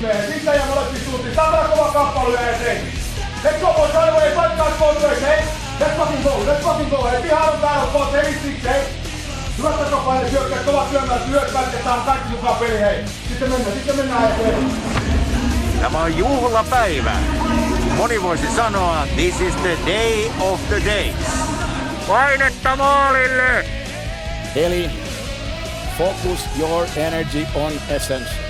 [0.00, 1.34] Sitä ja molempi suuntiin.
[1.34, 2.82] Saatana kova kamppailu ja eteen.
[3.44, 5.40] Let's go boys, right away, fight guys both ways, hey?
[5.80, 7.22] Let's fucking go, let's fucking go, hey?
[7.22, 8.80] Pihaan on täällä, boss, heavy six, hey?
[9.58, 13.04] Hyvät takapaine, syökkää, kovat syömään, työt vältetään, kaikki mukaan peli, hei.
[13.28, 14.72] Sitten mennään, sitten mennään eteen.
[15.80, 17.12] Tämä on juhlapäivä.
[17.96, 21.14] Moni voisi sanoa, this is the day of the days.
[22.08, 23.64] Painetta maalille!
[24.56, 24.90] Eli
[25.98, 28.49] focus your energy on essence.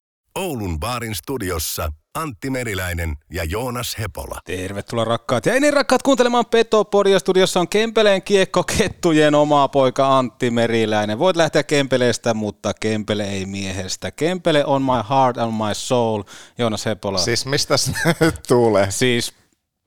[0.35, 4.39] Oulun baarin studiossa Antti Meriläinen ja Joonas Hepola.
[4.45, 7.19] Tervetuloa rakkaat ja ennen rakkaat kuuntelemaan Petopodia.
[7.19, 11.19] Studiossa on Kempeleen kiekkokettujen oma poika Antti Meriläinen.
[11.19, 14.11] Voit lähteä Kempeleestä, mutta Kempele ei miehestä.
[14.11, 16.23] Kempele on my heart and my soul.
[16.57, 17.17] Joonas Hepola.
[17.17, 17.75] Siis mistä
[18.19, 18.91] nyt tulee?
[18.91, 19.33] Siis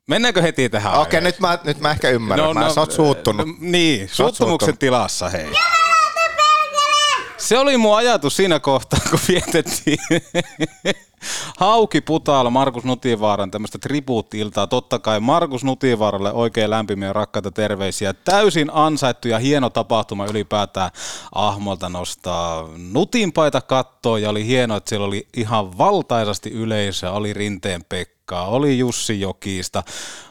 [0.07, 0.93] Mennäänkö heti tähän?
[0.93, 2.47] Okei, okay, nyt mä, nyt mä ehkä ymmärrän.
[2.47, 3.47] No, mä, no, sä oot suuttunut.
[3.59, 5.51] Niin, suuttumuksen tilassa, hei.
[7.37, 9.97] Se oli mun ajatus siinä kohtaa, kun vietettiin
[11.57, 14.67] Hauki Putaalla Markus Nutivaaran tämmöistä tribuutti-iltaa.
[14.67, 18.13] Totta kai Markus Nutivaaralle oikein lämpimiä rakkaita terveisiä.
[18.13, 20.91] Täysin ansaittu ja hieno tapahtuma ylipäätään
[21.35, 27.11] Ahmolta nostaa Nutinpaita kattoon ja oli hienoa, että siellä oli ihan valtaisasti yleisöä.
[27.11, 29.83] Oli Rinteen Pekka, oli Jussi Jokista,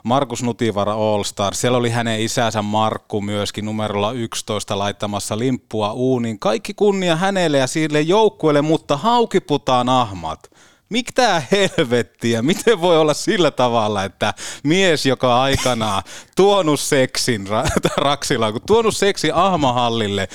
[0.02, 6.38] Markus Nutivara All Star, siellä oli hänen isänsä Markku myöskin numerolla 11 laittamassa limppua uuniin.
[6.38, 10.50] Kaikki kunnia hänelle ja sille joukkueelle, mutta haukiputaan ahmat.
[10.88, 12.42] Mitä helvettiä?
[12.42, 14.34] Miten voi olla sillä tavalla, että
[14.64, 16.02] mies, joka aikanaan
[16.36, 20.28] tuonut seksin ra- Raksilaan, kun tuonut seksin Ahmahallille,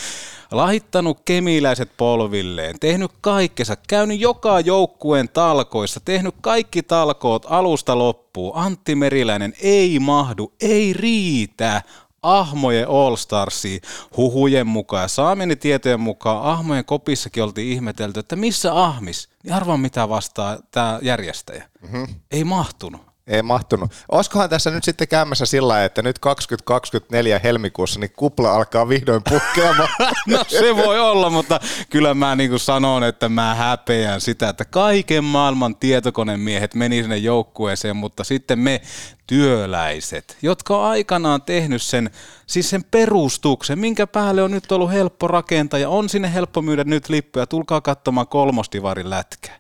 [0.52, 8.56] lahittanut kemiläiset polvilleen, tehnyt kaikkensa, käynyt joka joukkueen talkoissa, tehnyt kaikki talkoot alusta loppuun.
[8.56, 11.82] Antti Meriläinen ei mahdu, ei riitä.
[12.24, 13.82] Ahmojen All Starsiin
[14.18, 19.30] huhujen mukaan ja saamieni tietojen mukaan Ahmojen kopissakin oltiin ihmetelty, että missä Ahmis?
[19.44, 21.70] Niin arvaa mitä vastaa tämä järjestäjä.
[21.82, 22.08] Mm-hmm.
[22.32, 23.09] Ei mahtunut.
[23.30, 23.92] Ei mahtunut.
[24.12, 29.90] Olisikohan tässä nyt sitten käymässä sillä että nyt 2024 helmikuussa niin kupla alkaa vihdoin pukkeamaan?
[30.28, 34.66] no se voi olla, mutta kyllä mä niin kuin sanon, että mä häpeän sitä, että
[34.66, 38.82] kaiken maailman tietokonemiehet meni sinne joukkueeseen, mutta sitten me
[39.28, 42.10] työläiset, jotka on aikanaan tehnyt sen,
[42.48, 46.84] siis sen perustuksen, minkä päälle on nyt ollut helppo rakentaa ja on sinne helppo myydä
[46.84, 49.52] nyt lippuja, tulkaa katsomaan kolmostivarin lätkä.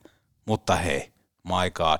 [0.45, 1.11] Mutta hei,
[1.43, 1.99] my god,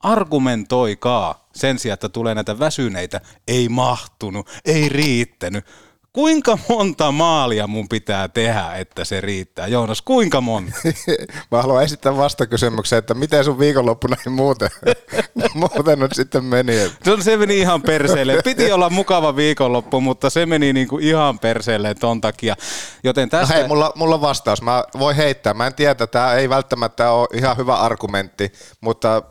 [0.00, 5.64] argumentoikaa sen sijaan, että tulee näitä väsyneitä, ei mahtunut, ei riittänyt.
[6.12, 9.66] Kuinka monta maalia mun pitää tehdä, että se riittää?
[9.66, 10.72] Joonas, kuinka monta?
[11.50, 14.70] Mä haluan esittää vastakysymyksen, että miten sun viikonloppuna ei muuten,
[15.54, 16.72] muuten nyt sitten meni?
[16.78, 18.40] Se, se meni ihan perseelle.
[18.44, 22.56] Piti olla mukava viikonloppu, mutta se meni niinku ihan perseelle ton takia.
[23.04, 23.54] Joten no tästä...
[23.54, 24.62] hei, mulla, mulla on vastaus.
[24.62, 25.54] Mä voin heittää.
[25.54, 29.22] Mä en tiedä, tämä ei välttämättä ole ihan hyvä argumentti, mutta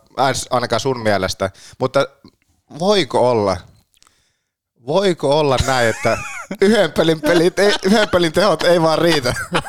[0.49, 1.51] ainakaan sun mielestä.
[1.79, 2.07] Mutta
[2.79, 3.57] voiko olla,
[4.87, 6.17] voiko olla näin, että
[6.61, 9.33] yhden pelin, pelit, ei, yhden pelin tehot ei vaan riitä?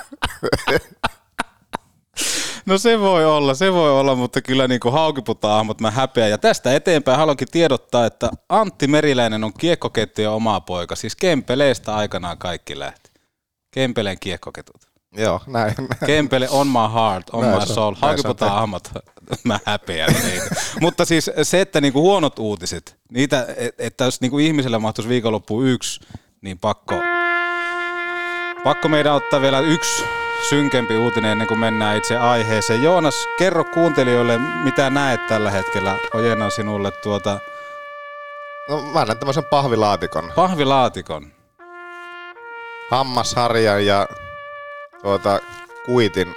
[2.66, 6.28] No se voi olla, se voi olla, mutta kyllä niin kuin haukiputa-ahmot mä häpeä.
[6.28, 10.96] Ja tästä eteenpäin haluankin tiedottaa, että Antti Meriläinen on kiekkokettujen oma poika.
[10.96, 13.10] Siis Kempeleestä aikanaan kaikki lähti.
[13.70, 14.89] Kempeleen kiekkoketut.
[15.16, 15.74] Joo, näin.
[16.06, 17.94] Kempele on my heart, on näin my soul.
[18.00, 18.90] Haukiputa-ahmot,
[19.44, 20.14] mä häpeän
[20.80, 23.46] Mutta siis se, että niinku huonot uutiset, niitä,
[23.78, 26.00] että jos niinku ihmiselle mahtuisi viikonloppu yksi,
[26.42, 26.94] niin pakko,
[28.64, 30.04] pakko meidän ottaa vielä yksi
[30.48, 32.82] synkempi uutinen ennen kuin mennään itse aiheeseen.
[32.82, 35.96] Joonas, kerro kuuntelijoille, mitä näet tällä hetkellä.
[36.14, 37.38] Ojennan sinulle tuota...
[38.68, 40.32] No mä näen tämmöisen pahvilaatikon.
[40.36, 41.26] Pahvilaatikon.
[42.90, 44.06] Hammasharjan ja
[45.02, 45.40] tuota
[45.86, 46.34] kuitin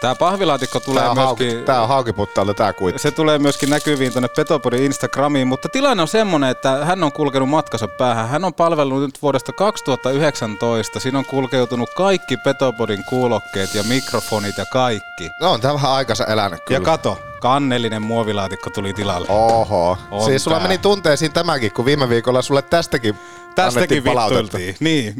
[0.00, 1.64] Tämä pahvilaatikko tulee Tää on, hauki, myöskin...
[1.64, 3.02] tää on haukiputtaalta tää kuitti.
[3.02, 7.48] Se tulee myöskin näkyviin tuonne Petopodin Instagramiin, mutta tilanne on semmonen, että hän on kulkenut
[7.48, 8.28] matkansa päähän.
[8.28, 11.00] Hän on palvellut nyt vuodesta 2019.
[11.00, 15.30] Siinä on kulkeutunut kaikki Petopodin kuulokkeet ja mikrofonit ja kaikki.
[15.40, 16.80] No on tää vähän aikansa elänyt kyllä.
[16.80, 19.28] Ja kato, kannellinen muovilaatikko tuli tilalle.
[19.30, 19.98] Oho.
[20.10, 20.68] On siis sulla tää.
[20.68, 23.18] meni tunteisiin tämäkin, kun viime viikolla sulle tästäkin
[23.64, 24.76] Tästäkin vittuiltiin.
[24.80, 25.14] Niin.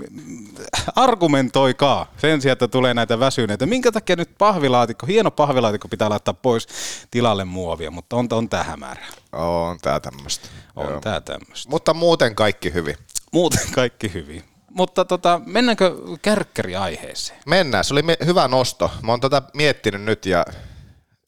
[0.96, 3.66] Argumentoikaa sen sijaan, että tulee näitä väsyneitä.
[3.66, 6.66] Minkä takia nyt pahvilaatikko, hieno pahvilaatikko pitää laittaa pois
[7.10, 9.06] tilalle muovia, mutta on, on tää hämärä.
[9.32, 10.48] On tää tämmöstä.
[10.76, 11.00] On Joo.
[11.00, 11.70] tää tämmöistä.
[11.70, 12.96] Mutta muuten kaikki hyvin.
[13.32, 14.44] Muuten kaikki hyvin.
[14.70, 17.40] Mutta tota, mennäänkö kärkkäriaiheeseen?
[17.46, 18.90] Mennään, se oli me- hyvä nosto.
[19.02, 20.44] Mä oon tätä miettinyt nyt ja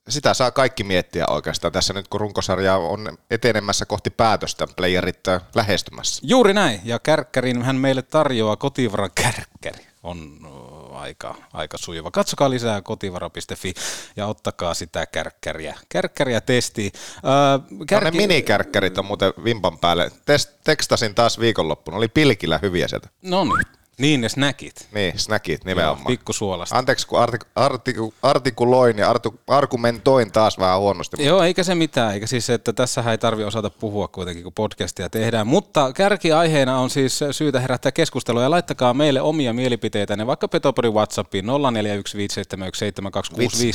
[0.09, 5.43] sitä saa kaikki miettiä oikeastaan tässä nyt, kun runkosarja on etenemässä kohti päätöstä, playerit äh,
[5.55, 6.23] lähestymässä.
[6.25, 9.87] Juuri näin, ja kärkkärin hän meille tarjoaa kotivaran kärkkäri.
[10.03, 12.11] On ö, aika, aika sujuva.
[12.11, 13.75] Katsokaa lisää kotivara.fi
[14.17, 16.93] ja ottakaa sitä kärkkäriä, kärkkäriä testiin.
[17.25, 18.11] Öö, Kärki...
[18.11, 20.11] Ne minikärkkärit on muuten vimpan päälle.
[20.25, 23.09] Test, tekstasin taas viikonloppuna, oli pilkillä hyviä sieltä.
[23.23, 23.67] No niin,
[24.01, 24.89] niin ne snackit.
[24.93, 26.07] Niin, snackit Joo, nimenomaan.
[26.07, 26.79] pikkusuolasta.
[26.79, 31.25] Anteeksi, kun artik- artiku- artikuloin ja artu- argumentoin taas vähän huonosti.
[31.25, 35.09] Joo, eikä se mitään, eikä siis, että tässä ei tarvi osata puhua kuitenkin, kun podcastia
[35.11, 35.47] tehdään.
[35.47, 41.45] Mutta kärkiaiheena on siis syytä herättää keskustelua ja laittakaa meille omia mielipiteitänne vaikka Petopodin Whatsappiin
[41.45, 41.51] 0415717265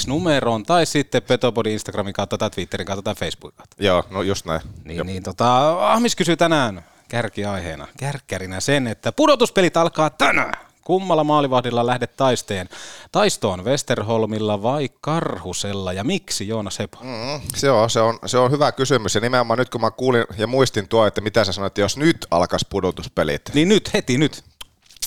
[0.07, 3.75] numeroon tai sitten Petopodin Instagramin kautta tai Twitterin kautta tai Facebookin kautta.
[3.79, 4.61] Joo, no just näin.
[4.83, 10.65] Niin, niin tota, Ahmis kysyy tänään kärkiaiheena, kärkkärinä sen, että pudotuspelit alkaa tänään.
[10.83, 12.69] Kummalla maalivahdilla lähdet taisteen?
[13.11, 16.97] Taistoon Westerholmilla vai Karhusella ja miksi Joona Sepo?
[17.01, 20.25] Mm, se, on, se, on, se on hyvä kysymys ja nimenomaan nyt kun mä kuulin
[20.37, 24.17] ja muistin tuo, että mitä sä sanoit, että jos nyt alkaisi pudotuspelit, Niin nyt, heti
[24.17, 24.43] nyt.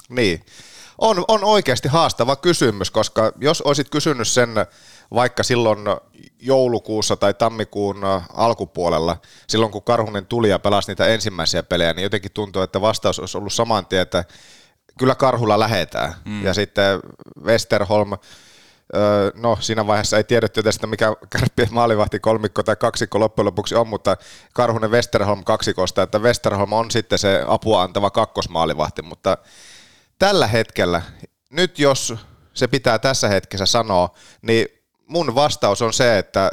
[0.09, 0.45] Niin.
[0.99, 4.51] On, on oikeasti haastava kysymys, koska jos olisit kysynyt sen
[5.15, 5.79] vaikka silloin
[6.41, 7.97] joulukuussa tai tammikuun
[8.35, 9.17] alkupuolella,
[9.49, 13.39] silloin kun Karhunen tuli ja pelasi niitä ensimmäisiä pelejä, niin jotenkin tuntuu, että vastaus olisi
[13.39, 14.25] ollut saman tien, että
[14.99, 16.15] kyllä Karhulla lähetään.
[16.25, 16.45] Mm.
[16.45, 17.01] Ja sitten
[17.43, 23.47] Westerholm, öö, no siinä vaiheessa ei tiedetty tästä, mikä kärppien maalivahti kolmikko tai kaksikko loppujen
[23.47, 24.17] lopuksi on, mutta
[24.55, 29.39] Karhunen Westerholm kaksikosta, että Westerholm on sitten se apua antava kakkosmaalivahti, mutta
[30.19, 31.03] tällä hetkellä,
[31.51, 32.15] nyt jos
[32.55, 34.78] se pitää tässä hetkessä sanoa, niin
[35.09, 36.51] mun vastaus on se, että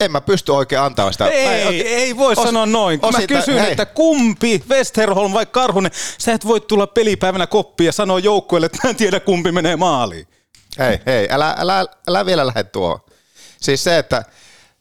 [0.00, 1.26] en mä pysty oikein antamaan sitä.
[1.28, 3.00] Ei, mä ei, ei voi os- sanoa noin.
[3.00, 3.70] Kun mä kysyn, hei.
[3.70, 8.78] että kumpi, Westerholm vai Karhunen, sä et voi tulla pelipäivänä koppiin ja sanoa joukkueelle, että
[8.84, 10.28] mä en tiedä kumpi menee maaliin.
[10.78, 13.00] Hei, hei, älä, älä, älä vielä lähde tuohon.
[13.60, 14.24] Siis se, että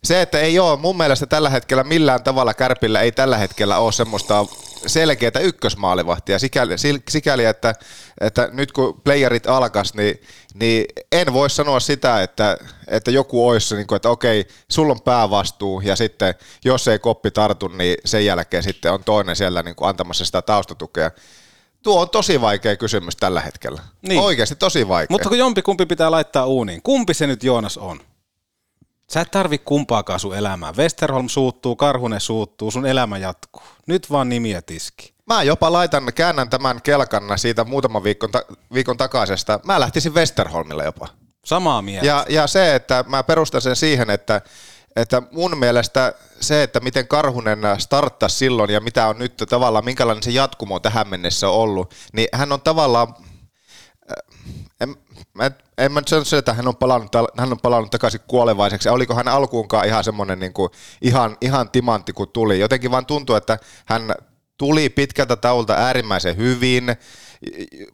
[0.06, 3.92] se, että ei ole mun mielestä tällä hetkellä millään tavalla Kärpillä ei tällä hetkellä ole
[3.92, 4.46] semmoista
[4.88, 6.76] selkeää ykkösmaalivahtia sikäli,
[7.10, 7.76] sikäli että,
[8.22, 10.22] että nyt kun playerit alkas, niin,
[10.54, 12.58] niin en voi sanoa sitä, että,
[12.88, 16.36] että joku olisi, niin kuin, että okei, sulla on päävastuu ja sitten
[16.66, 20.42] jos ei koppi tartu, niin sen jälkeen sitten on toinen siellä niin kuin antamassa sitä
[20.42, 21.12] taustatukea.
[21.84, 23.82] Tuo on tosi vaikea kysymys tällä hetkellä.
[24.08, 24.22] Niin.
[24.22, 25.14] Oikeasti tosi vaikea.
[25.14, 28.00] Mutta kun jompi kumpi pitää laittaa uuniin, kumpi se nyt Joonas on?
[29.12, 30.76] Sä et tarvi kumpaakaan sun elämään.
[30.78, 33.64] Westerholm suuttuu, Karhunen suuttuu, sun elämä jatkuu.
[33.88, 35.14] Nyt vaan nimiä tiski.
[35.26, 39.60] Mä jopa laitan, käännän tämän kelkan siitä muutaman viikon, ta- viikon takaisesta.
[39.64, 41.08] Mä lähtisin Westerholmille jopa.
[41.46, 42.08] Samaa mieltä.
[42.08, 44.42] Ja, ja se, että mä perustan sen siihen, että,
[44.96, 50.24] että mun mielestä se, että miten Karhunen starttasi silloin ja mitä on nyt tavallaan, minkälainen
[50.24, 53.16] se jatkumo tähän mennessä on ollut, niin hän on tavallaan,
[54.82, 54.96] en,
[55.34, 58.90] mä, en- mä sano että hän on, palannut, hän on palannut takaisin kuolevaiseksi.
[58.90, 60.70] Oliko hän alkuunkaan ihan semmoinen niin kuin,
[61.02, 62.60] ihan, ihan timantti kun tuli.
[62.60, 64.16] Jotenkin vaan tuntuu, että hän
[64.58, 66.96] tuli pitkältä taulta äärimmäisen hyvin,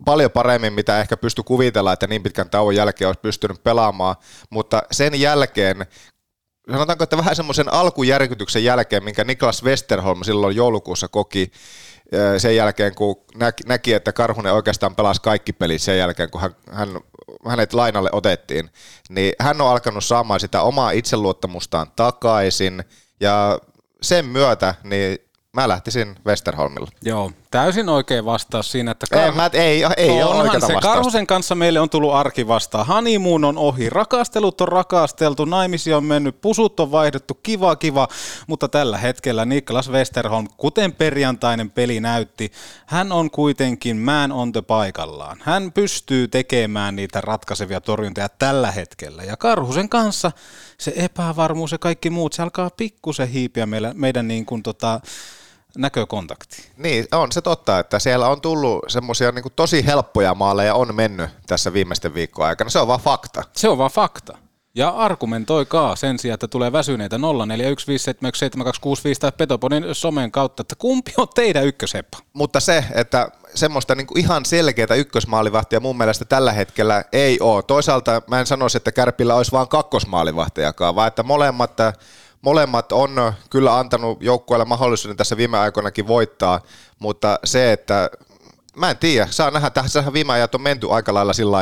[0.06, 4.16] paljon paremmin, mitä ehkä pysty kuvitella, että niin pitkän tauon jälkeen olisi pystynyt pelaamaan,
[4.50, 5.86] mutta sen jälkeen,
[6.72, 11.52] sanotaanko, että vähän semmoisen alkujärkytyksen jälkeen, minkä Niklas Westerholm silloin joulukuussa koki,
[12.38, 13.16] sen jälkeen, kun
[13.66, 16.90] näki, että Karhunen oikeastaan pelasi kaikki pelit sen jälkeen, kun hän, hän,
[17.48, 18.70] hänet lainalle otettiin,
[19.10, 22.84] niin hän on alkanut saamaan sitä omaa itseluottamustaan takaisin,
[23.20, 23.60] ja
[24.02, 25.18] sen myötä niin
[25.54, 26.88] mä lähtisin Westerholmilla.
[27.02, 30.74] Joo, täysin oikein vastaus siinä, että Ei, mä, ei, ei ole Onhan oikeata se.
[30.74, 30.98] vastausta.
[30.98, 32.88] Karhusen kanssa meille on tullut arki vastaan.
[32.88, 38.08] Honeymoon on ohi, rakastelut on rakasteltu, naimisia on mennyt, pusut on vaihdettu, kiva kiva,
[38.48, 42.52] mutta tällä hetkellä Niklas Westerholm, kuten perjantainen peli näytti,
[42.86, 45.38] hän on kuitenkin man on the paikallaan.
[45.42, 49.24] Hän pystyy tekemään niitä ratkaisevia torjuntoja tällä hetkellä.
[49.24, 50.32] Ja Karhusen kanssa
[50.78, 55.02] se epävarmuus ja kaikki muut, se alkaa pikkusen hiipiä meillä, meidän niin kuin tota,
[55.78, 56.64] näkökontaktiin.
[56.78, 61.30] Niin, on se totta, että siellä on tullut semmoisia niin tosi helppoja maaleja on mennyt
[61.48, 62.70] tässä viimeisten viikkojen aikana.
[62.70, 63.44] Se on vaan fakta.
[63.56, 64.38] Se on vaan fakta.
[64.76, 67.20] Ja argumentoikaa sen sijaan, että tulee väsyneitä 0415717265
[69.20, 72.18] tai Petoponin somen kautta, että kumpi on teidän ykköseppa?
[72.34, 77.64] Mutta se, että semmoista niin ihan selkeää ykkösmaalivahtia mun mielestä tällä hetkellä ei ole.
[77.64, 81.78] Toisaalta mä en sanoisi, että Kärpillä olisi vain kakkosmaalivahtijakaan, vaan että molemmat
[82.42, 86.62] molemmat on kyllä antanut joukkueelle mahdollisuuden tässä viime aikoinakin voittaa,
[87.00, 88.10] mutta se, että
[88.76, 91.58] mä en tiedä, saa nähdä, tässä viime ajat on menty aika lailla sillä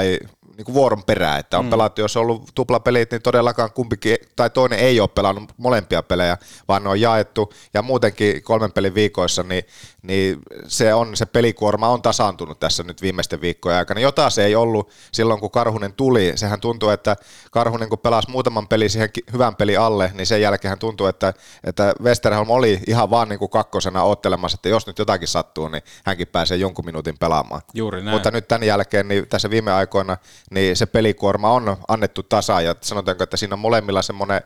[0.60, 1.70] niin kuin vuoron perään, että on mm.
[1.70, 6.38] pelattu, jos on ollut tuplapelit, niin todellakaan kumpikin, tai toinen ei ole pelannut molempia pelejä,
[6.68, 9.63] vaan ne on jaettu, ja muutenkin kolmen pelin viikoissa, niin,
[10.01, 14.56] niin se, on, se pelikuorma on tasaantunut tässä nyt viimeisten viikkojen aikana, jota se ei
[14.56, 16.32] ollut silloin, kun Karhunen tuli.
[16.36, 17.16] Sehän tuntuu, että
[17.51, 21.94] Karhunen, kun pelasi muutaman peli siihen hyvän peli alle, niin sen jälkeen tuntuu, että, että
[22.04, 26.28] Westerholm oli ihan vaan niin kuin kakkosena ottelemassa, että jos nyt jotakin sattuu, niin hänkin
[26.28, 27.62] pääsee jonkun minuutin pelaamaan.
[27.74, 28.16] Juuri näin.
[28.16, 30.18] Mutta nyt tämän jälkeen, niin tässä viime aikoina,
[30.50, 34.41] niin se pelikuorma on annettu tasa ja sanotaanko, että siinä on molemmilla semmoinen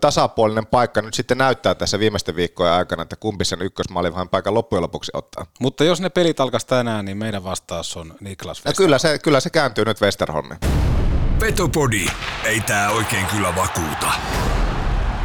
[0.00, 4.54] tasapuolinen paikka nyt sitten näyttää tässä viimeisten viikkojen aikana, että kumpi sen ykkösmaali vähän paikan
[4.54, 5.46] loppujen lopuksi ottaa.
[5.60, 8.76] Mutta jos ne pelit alkaisi tänään, niin meidän vastaus on Niklas Westerholm.
[8.76, 10.60] Kyllä se, kyllä se kääntyy nyt Westerholmiin.
[11.38, 12.06] Petopodi,
[12.44, 14.12] ei tää oikein kyllä vakuuta.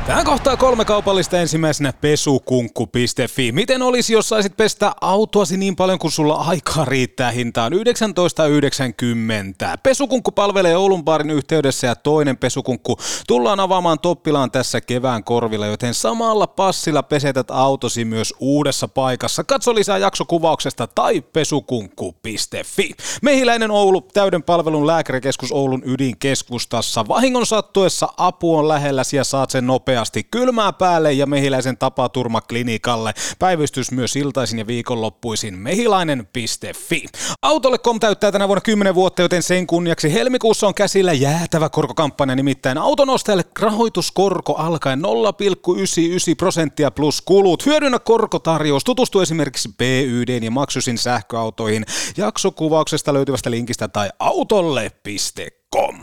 [0.05, 3.51] Tähän kohtaa kolme kaupallista ensimmäisenä pesukunkku.fi.
[3.51, 7.79] Miten olisi, jos saisit pestä autoasi niin paljon kuin sulla aikaa riittää hintaan 19,90?
[9.83, 15.93] Pesukunkku palvelee Oulun baarin yhteydessä ja toinen pesukunkku tullaan avaamaan Toppilaan tässä kevään korvilla, joten
[15.93, 19.43] samalla passilla pesetät autosi myös uudessa paikassa.
[19.43, 22.91] Katso lisää jaksokuvauksesta tai pesukunkku.fi.
[23.21, 27.07] Mehiläinen Oulu, täyden palvelun lääkärikeskus Oulun ydinkeskustassa.
[27.07, 32.41] Vahingon sattuessa apu on lähelläsi ja saat sen nopeasti nopeasti kylmää päälle ja Mehiläisen tapaturma
[32.41, 33.13] klinikalle.
[33.39, 37.05] Päivystys myös iltaisin ja viikonloppuisin mehilainen.fi.
[37.41, 42.77] Autolle.com täyttää tänä vuonna 10 vuotta, joten sen kunniaksi helmikuussa on käsillä jäätävä korkokampanja, nimittäin
[42.77, 45.05] auton ostajalle rahoituskorko alkaen 0,99
[46.37, 47.65] prosenttia plus kulut.
[47.65, 51.85] Hyödynnä korkotarjous, tutustu esimerkiksi BYD ja maksusin sähköautoihin
[52.17, 55.95] jaksokuvauksesta löytyvästä linkistä tai autolle.com.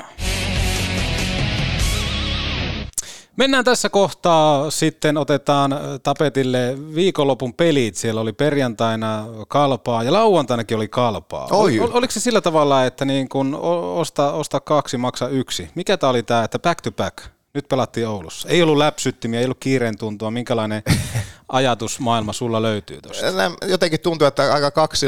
[3.40, 7.94] Mennään tässä kohtaa, sitten otetaan tapetille viikonlopun pelit.
[7.94, 11.48] Siellä oli perjantaina kalpaa ja lauantainakin oli kalpaa.
[11.50, 11.80] Oi.
[11.80, 13.58] Ol, oliko se sillä tavalla, että niin kun
[13.94, 15.68] osta, osta kaksi, maksa yksi?
[15.74, 17.16] Mikä tämä oli tämä, että back to back?
[17.54, 18.48] Nyt pelattiin Oulussa.
[18.48, 20.30] Ei ollut läpsyttimiä, ei ollut kiireen tuntua.
[20.30, 20.82] Minkälainen
[21.48, 23.26] ajatusmaailma sulla löytyy tuosta?
[23.66, 25.06] Jotenkin tuntuu, että aika kaksi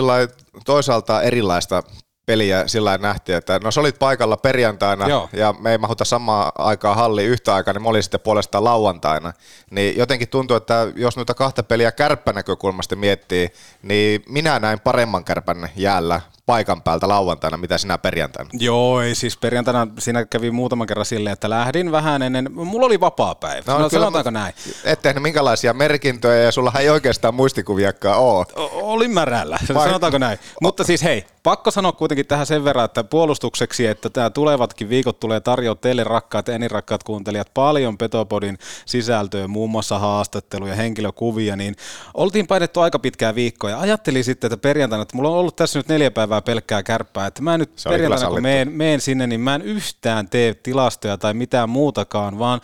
[0.64, 1.82] toisaalta erilaista
[2.26, 5.28] peliä sillä nähtiin, että no sä olit paikalla perjantaina Joo.
[5.32, 9.32] ja me ei mahuta samaa aikaa halli yhtä aikaa, niin mä olin sitten puolestaan lauantaina.
[9.70, 13.52] Niin jotenkin tuntuu, että jos noita kahta peliä kärppänäkökulmasta miettii,
[13.82, 18.50] niin minä näin paremman kärpän jäällä paikan päältä lauantaina, mitä sinä perjantaina?
[18.52, 23.00] Joo, ei siis perjantaina siinä kävi muutaman kerran silleen, että lähdin vähän ennen, mulla oli
[23.00, 24.54] vapaa päivä, no, no sanotaanko näin?
[24.84, 28.46] Et tehnyt minkälaisia merkintöjä ja sulla ei oikeastaan muistikuviakaan ole.
[28.56, 29.86] O- olin märällä, Vai...
[29.86, 30.38] sanotaanko näin.
[30.62, 35.20] Mutta siis hei, pakko sanoa kuitenkin tähän sen verran, että puolustukseksi, että tämä tulevatkin viikot
[35.20, 41.76] tulee tarjoa teille rakkaat ja rakkaat kuuntelijat paljon Petopodin sisältöä, muun muassa haastatteluja, henkilökuvia, niin
[42.14, 45.78] oltiin painettu aika pitkää viikkoa ja ajattelin sitten, että perjantaina, että mulla on ollut tässä
[45.78, 49.54] nyt neljä päivää pelkkää kärppää, että mä nyt perjantaina kun meen, meen sinne, niin mä
[49.54, 52.60] en yhtään tee tilastoja tai mitään muutakaan, vaan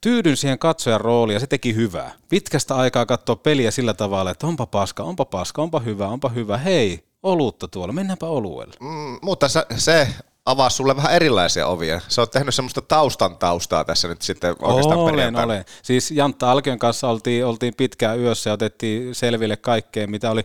[0.00, 2.12] tyydyn siihen katsojan rooliin ja se teki hyvää.
[2.28, 6.58] Pitkästä aikaa katsoa peliä sillä tavalla, että onpa paska, onpa paska, onpa hyvä, onpa hyvä,
[6.58, 8.74] hei, olutta tuolla, mennäänpä oluelle.
[8.80, 10.08] Mm, mutta se, se
[10.46, 12.00] avaa sulle vähän erilaisia ovia.
[12.08, 15.64] Sä oot tehnyt semmoista taustan taustaa tässä nyt sitten oikeastaan Olen, olen.
[15.82, 20.42] Siis Jantta Alkion kanssa oltiin, oltiin pitkään yössä ja otettiin selville kaikkea, mitä oli.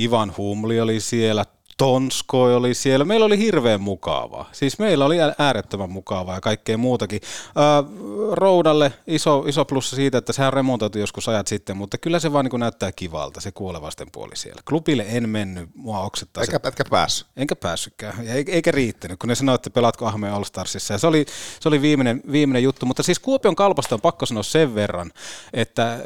[0.00, 1.44] Ivan Humli oli siellä,
[1.76, 3.04] Tonskoi oli siellä.
[3.04, 4.48] Meillä oli hirveän mukavaa.
[4.52, 7.20] Siis meillä oli äärettömän mukavaa ja kaikkea muutakin.
[7.48, 7.90] Äh,
[8.32, 12.44] Roudalle iso, iso plussa siitä, että sehän remontoitu joskus ajat sitten, mutta kyllä se vaan
[12.44, 14.62] niin näyttää kivalta, se kuolevasten puoli siellä.
[14.68, 16.68] Klubille en mennyt, mua oksettaa Eikä, se.
[16.68, 17.26] Etkä päässyt.
[17.36, 18.14] Enkä päässytkään,
[18.46, 20.94] eikä riittänyt, kun ne sanoivat, että pelaatko Ahmeen All Starsissa.
[20.94, 21.26] Ja se oli,
[21.60, 25.12] se oli viimeinen, viimeinen juttu, mutta siis Kuopion kalpasta on pakko sanoa sen verran,
[25.52, 25.98] että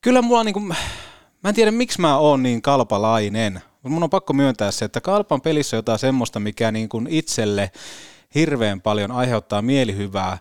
[0.00, 0.64] kyllä mua niin kuin,
[1.42, 5.40] mä en tiedä miksi mä oon niin kalpalainen, mun on pakko myöntää se, että Kalpan
[5.40, 7.70] pelissä on jotain semmoista, mikä niin kuin itselle
[8.34, 10.38] hirveän paljon aiheuttaa mielihyvää.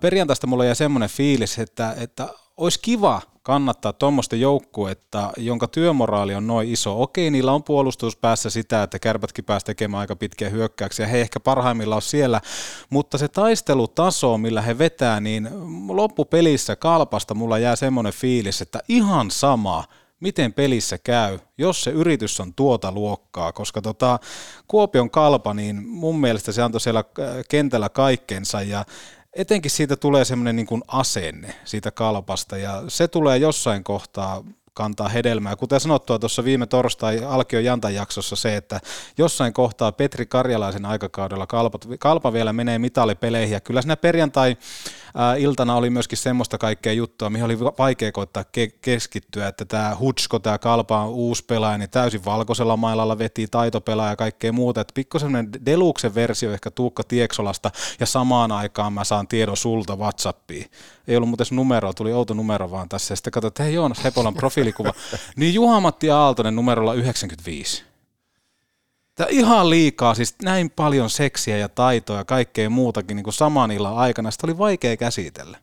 [0.00, 6.46] Perjantaista mulla jäi semmoinen fiilis, että, että olisi kiva kannattaa tuommoista joukkuetta, jonka työmoraali on
[6.46, 7.02] noin iso.
[7.02, 11.96] Okei, niillä on puolustuspäässä sitä, että kärpätkin pääsee tekemään aika pitkiä hyökkäyksiä, he ehkä parhaimmillaan
[11.96, 12.40] on siellä,
[12.90, 15.48] mutta se taistelutaso, millä he vetää, niin
[15.88, 19.84] loppupelissä kalpasta mulla jää semmoinen fiilis, että ihan sama,
[20.20, 24.18] miten pelissä käy, jos se yritys on tuota luokkaa, koska tota,
[24.68, 28.84] Kuopion kalpa, niin mun mielestä se antoi siellä äh, kentällä kaikkensa ja
[29.32, 35.08] etenkin siitä tulee semmoinen niin kuin asenne siitä kalpasta ja se tulee jossain kohtaa kantaa
[35.08, 35.56] hedelmää.
[35.56, 38.80] Kuten sanottua tuossa viime torstai Alkio Jantan jaksossa se, että
[39.18, 44.56] jossain kohtaa Petri Karjalaisen aikakaudella Kalpa, Kalpa vielä menee mitalipeleihin ja kyllä siinä perjantai
[45.38, 50.38] iltana oli myöskin semmoista kaikkea juttua, mihin oli vaikea koittaa ke- keskittyä, että tämä Hutsko,
[50.38, 54.94] tämä Kalpa on uusi pelaaja, niin täysin valkoisella mailalla veti taitopelaaja ja kaikkea muuta, että
[54.94, 60.70] pikku semmoinen Deluxen versio ehkä Tuukka Tieksolasta ja samaan aikaan mä saan tiedon sulta Whatsappiin.
[61.08, 64.04] Ei ollut muuten numeroa, tuli outo numero vaan tässä ja sitten katsoin, että hei Joonas
[64.04, 64.92] Hepolan profiilikuva,
[65.36, 67.89] niin Juha-Matti Aaltonen numerolla 95.
[69.20, 73.70] Tämä ihan liikaa, siis näin paljon seksiä ja taitoa ja kaikkea muutakin niin kuin saman
[73.70, 74.30] illan aikana.
[74.30, 75.58] Sitä oli vaikea käsitellä.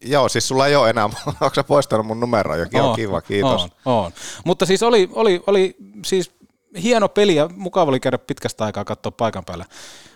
[0.00, 2.56] Joo, siis sulla ei ole enää, onko sä poistanut mun numeroa?
[2.56, 3.62] Jokin on, kiva, kiitos.
[3.62, 3.70] On,
[4.04, 4.12] on.
[4.44, 6.32] Mutta siis oli, oli, oli siis
[6.82, 9.64] hieno peli ja mukava oli käydä pitkästä aikaa katsoa paikan päällä.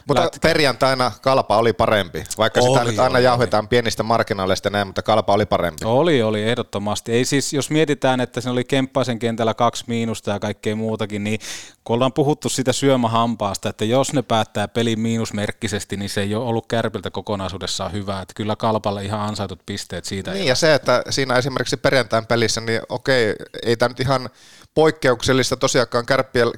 [0.09, 0.39] Mutta Lätkä.
[0.43, 3.69] perjantaina kalpa oli parempi, vaikka oli, sitä nyt aina oli, jauhetaan oli.
[3.69, 5.85] pienistä marginaaleista näin, mutta kalpa oli parempi.
[5.85, 7.13] Oli, oli, ehdottomasti.
[7.13, 11.41] Ei siis, jos mietitään, että se oli Kemppaisen kentällä kaksi miinusta ja kaikkea muutakin, niin
[11.85, 16.45] kun ollaan puhuttu sitä syömähampaasta, että jos ne päättää pelin miinusmerkkisesti, niin se ei ole
[16.45, 18.21] ollut kärpiltä kokonaisuudessaan hyvä.
[18.21, 20.33] Että kyllä kalpalle ihan ansaitut pisteet siitä.
[20.33, 24.31] Niin, ja se, että siinä esimerkiksi perjantain pelissä, niin okei, ei tämä nyt ihan
[24.75, 26.07] poikkeuksellista tosiaankaan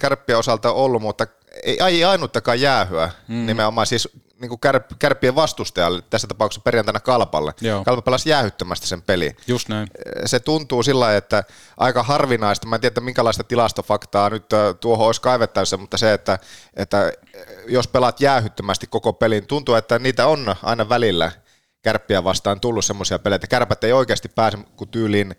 [0.01, 1.27] kärppiä osalta ollut, mutta
[1.63, 3.47] ei, ei ainuttakaan jäähyä mm.
[3.47, 4.09] nimenomaan siis
[4.41, 7.55] niin kuin kärp, kärppien vastustajalle, tässä tapauksessa perjantaina Kalpalle.
[7.61, 7.85] Joo.
[7.85, 9.37] Kalpa pelasi jäähyttömästi sen peli.
[9.47, 9.89] Just näin.
[10.27, 11.45] Se tuntuu sillä että
[11.77, 14.45] aika harvinaista, mä en tiedä minkälaista tilastofaktaa nyt
[14.81, 16.39] tuohon olisi kaivettavissa, mutta se, että,
[16.77, 17.13] että
[17.69, 21.33] jos pelaat jäähyttömästi koko pelin, tuntuu, että niitä on aina välillä
[21.83, 25.35] kärppiä vastaan tullut semmoisia pelejä, että kärpät ei oikeasti pääse kuin tyyliin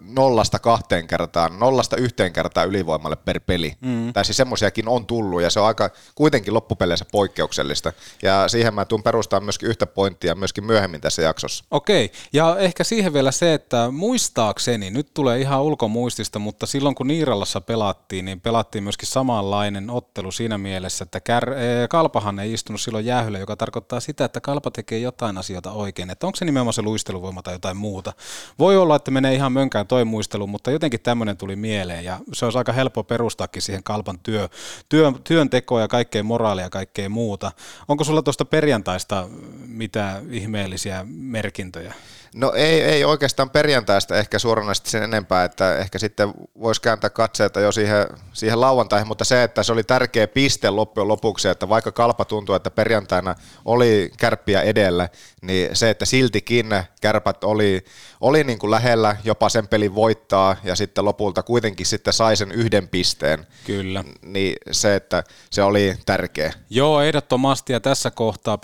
[0.00, 3.76] nollasta kahteen kertaan, nollasta yhteen kertaan ylivoimalle per peli.
[3.80, 4.12] Mm.
[4.12, 7.92] Tai siis semmoisiakin on tullut ja se on aika kuitenkin loppupeleissä poikkeuksellista.
[8.22, 11.64] Ja siihen mä tuun perustaa myöskin yhtä pointtia myöskin myöhemmin tässä jaksossa.
[11.70, 17.06] Okei, ja ehkä siihen vielä se, että muistaakseni, nyt tulee ihan ulkomuistista, mutta silloin kun
[17.06, 22.80] Niiralassa pelattiin, niin pelattiin myöskin samanlainen ottelu siinä mielessä, että Kär, eh, Kalpahan ei istunut
[22.80, 26.10] silloin jäähylle, joka tarkoittaa sitä, että Kalpa tekee jotain asioita oikein.
[26.10, 28.12] Että onko se nimenomaan se luisteluvoima tai jotain muuta.
[28.58, 32.44] Voi olla, että menee ihan mönkään toi muistelu, mutta jotenkin tämmöinen tuli mieleen ja se
[32.44, 34.48] olisi aika helppo perustaakin siihen kalpan työ,
[34.88, 37.52] työ, työntekoa ja kaikkea moraalia ja kaikkea muuta.
[37.88, 39.28] Onko sulla tuosta perjantaista
[39.66, 41.94] mitä ihmeellisiä merkintöjä?
[42.34, 47.60] No ei, ei oikeastaan perjantaista ehkä suoranaisesti sen enempää, että ehkä sitten voisi kääntää katseita
[47.60, 51.92] jo siihen, siihen lauantaihin, mutta se, että se oli tärkeä piste loppujen lopuksi, että vaikka
[51.92, 55.08] kalpa tuntuu, että perjantaina oli kärppiä edellä,
[55.42, 56.66] niin se, että siltikin
[57.00, 57.84] kärpät oli,
[58.20, 62.52] oli niin kuin lähellä jopa sen pelin voittaa ja sitten lopulta kuitenkin sitten sai sen
[62.52, 63.46] yhden pisteen.
[63.66, 64.04] Kyllä.
[64.22, 66.52] Niin se, että se oli tärkeä.
[66.70, 68.58] Joo, ehdottomasti ja tässä kohtaa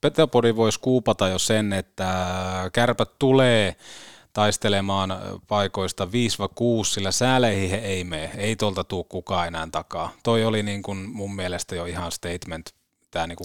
[0.00, 2.04] Petopodi voisi kuupata jo sen, että
[2.72, 3.76] kärpät tulee
[4.32, 6.08] taistelemaan paikoista 5-6,
[6.84, 10.12] sillä sääleihin he ei mene, ei tuolta tuu kukaan enää takaa.
[10.22, 12.66] Toi oli niin kuin mun mielestä jo ihan statement,
[13.10, 13.38] tämä niin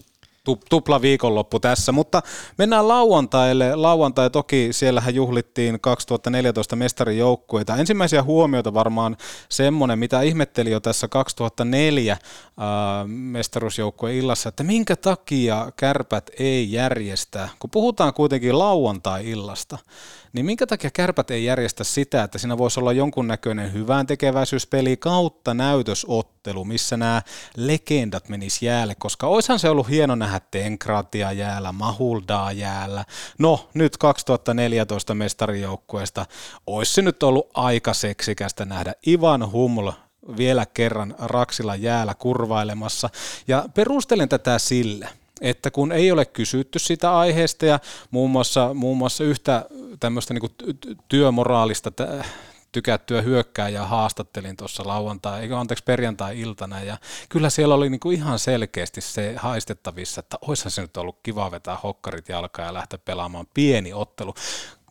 [0.69, 2.21] tupla viikonloppu tässä, mutta
[2.57, 3.75] mennään lauantaille.
[3.75, 7.75] Lauantai toki, siellähän juhlittiin 2014 mestarijoukkueita.
[7.75, 9.17] Ensimmäisiä huomioita varmaan
[9.49, 12.19] semmoinen, mitä ihmetteli jo tässä 2004 äh,
[13.07, 19.77] mestaruusjoukkueen illassa, että minkä takia kärpät ei järjestä, kun puhutaan kuitenkin lauantai-illasta,
[20.33, 25.53] niin minkä takia kärpät ei järjestä sitä, että siinä voisi olla jonkunnäköinen hyvän tekeväisyyspeli kautta
[25.53, 27.21] näytösottelu, missä nämä
[27.57, 33.05] legendat menis jäälle, koska oishan se ollut hieno nähdä Tenkratia jäällä, Mahuldaa jäällä.
[33.37, 36.25] No, nyt 2014 mestarijoukkueesta
[36.67, 39.91] olisi se nyt ollut aika seksikästä nähdä Ivan Huml
[40.37, 43.09] vielä kerran Raksilla jäällä kurvailemassa.
[43.47, 45.09] Ja perustelen tätä sillä,
[45.41, 47.79] että kun ei ole kysytty sitä aiheesta ja
[48.11, 49.65] muun muassa, muun muassa yhtä
[49.99, 51.91] tämmöistä niin työmoraalista
[52.71, 56.97] tykättyä hyökkääjää haastattelin tuossa lauantai, eikö anteeksi perjantai-iltana, ja
[57.29, 61.51] kyllä siellä oli niin kuin ihan selkeästi se haistettavissa, että olisihan se nyt ollut kiva
[61.51, 64.33] vetää hokkarit jalkaa ja lähteä pelaamaan pieni ottelu.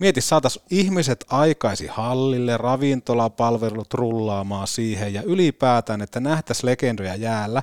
[0.00, 7.62] Mieti, saataisiin ihmiset aikaisi hallille, ravintolapalvelut rullaamaan siihen ja ylipäätään, että nähtäisiin legendoja jäällä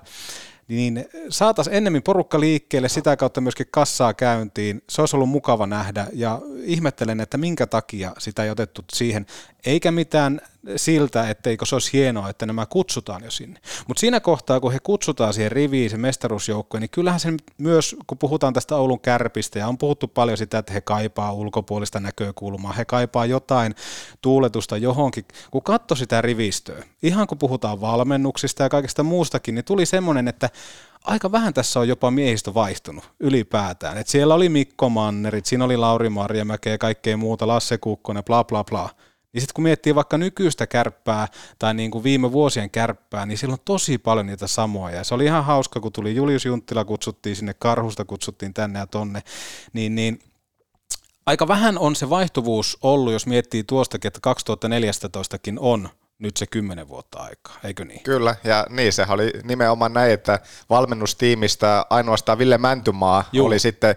[0.68, 4.82] niin saataisiin ennemmin porukka liikkeelle, sitä kautta myöskin kassaa käyntiin.
[4.90, 9.26] Se olisi ollut mukava nähdä ja ihmettelen, että minkä takia sitä ei otettu siihen,
[9.66, 10.42] eikä mitään
[10.76, 13.60] siltä, etteikö se olisi hienoa, että nämä kutsutaan jo sinne.
[13.88, 18.18] Mutta siinä kohtaa, kun he kutsutaan siihen riviin, se mestaruusjoukkoon, niin kyllähän se myös, kun
[18.18, 22.86] puhutaan tästä Oulun kärpistä, ja on puhuttu paljon sitä, että he kaipaa ulkopuolista näkökulmaa, he
[22.86, 23.76] kaipaa jotain
[24.22, 25.26] tuuletusta johonkin.
[25.52, 30.50] Kun katsoi sitä rivistöä, ihan kun puhutaan valmennuksista ja kaikesta muustakin, niin tuli semmoinen, että
[31.04, 33.98] aika vähän tässä on jopa miehistö vaihtunut ylipäätään.
[33.98, 38.44] Et siellä oli Mikko Mannerit, siinä oli Lauri Marjamäkeä ja kaikkea muuta, Lasse Kukkonen, bla
[38.44, 38.90] bla bla.
[39.36, 41.28] Niin sitten kun miettii vaikka nykyistä kärppää
[41.60, 44.96] tai niin kuin viime vuosien kärppää, niin silloin on tosi paljon niitä samoja.
[44.96, 48.88] Ja se oli ihan hauska, kun tuli Julius Junttila, kutsuttiin sinne Karhusta, kutsuttiin tänne ja
[48.88, 49.22] tonne,
[49.74, 50.20] niin, niin
[51.26, 56.88] aika vähän on se vaihtuvuus ollut, jos miettii tuostakin, että 2014kin on nyt se kymmenen
[56.88, 58.04] vuotta aikaa, eikö niin?
[58.04, 63.46] Kyllä, ja niin se oli nimenomaan näin, että valmennustiimistä ainoastaan Ville Mäntymaa Juh.
[63.46, 63.96] oli sitten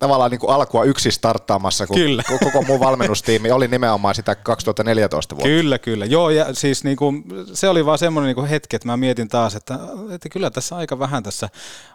[0.00, 2.22] tavallaan niin kuin alkua yksi starttaamassa, kun kyllä.
[2.38, 5.48] koko muu valmennustiimi oli nimenomaan sitä 2014 vuotta.
[5.48, 6.06] Kyllä, kyllä.
[6.06, 9.28] Joo, ja siis niin kuin, se oli vaan semmoinen niin kuin hetki, että mä mietin
[9.28, 9.78] taas, että,
[10.10, 11.48] että kyllä tässä aika vähän tässä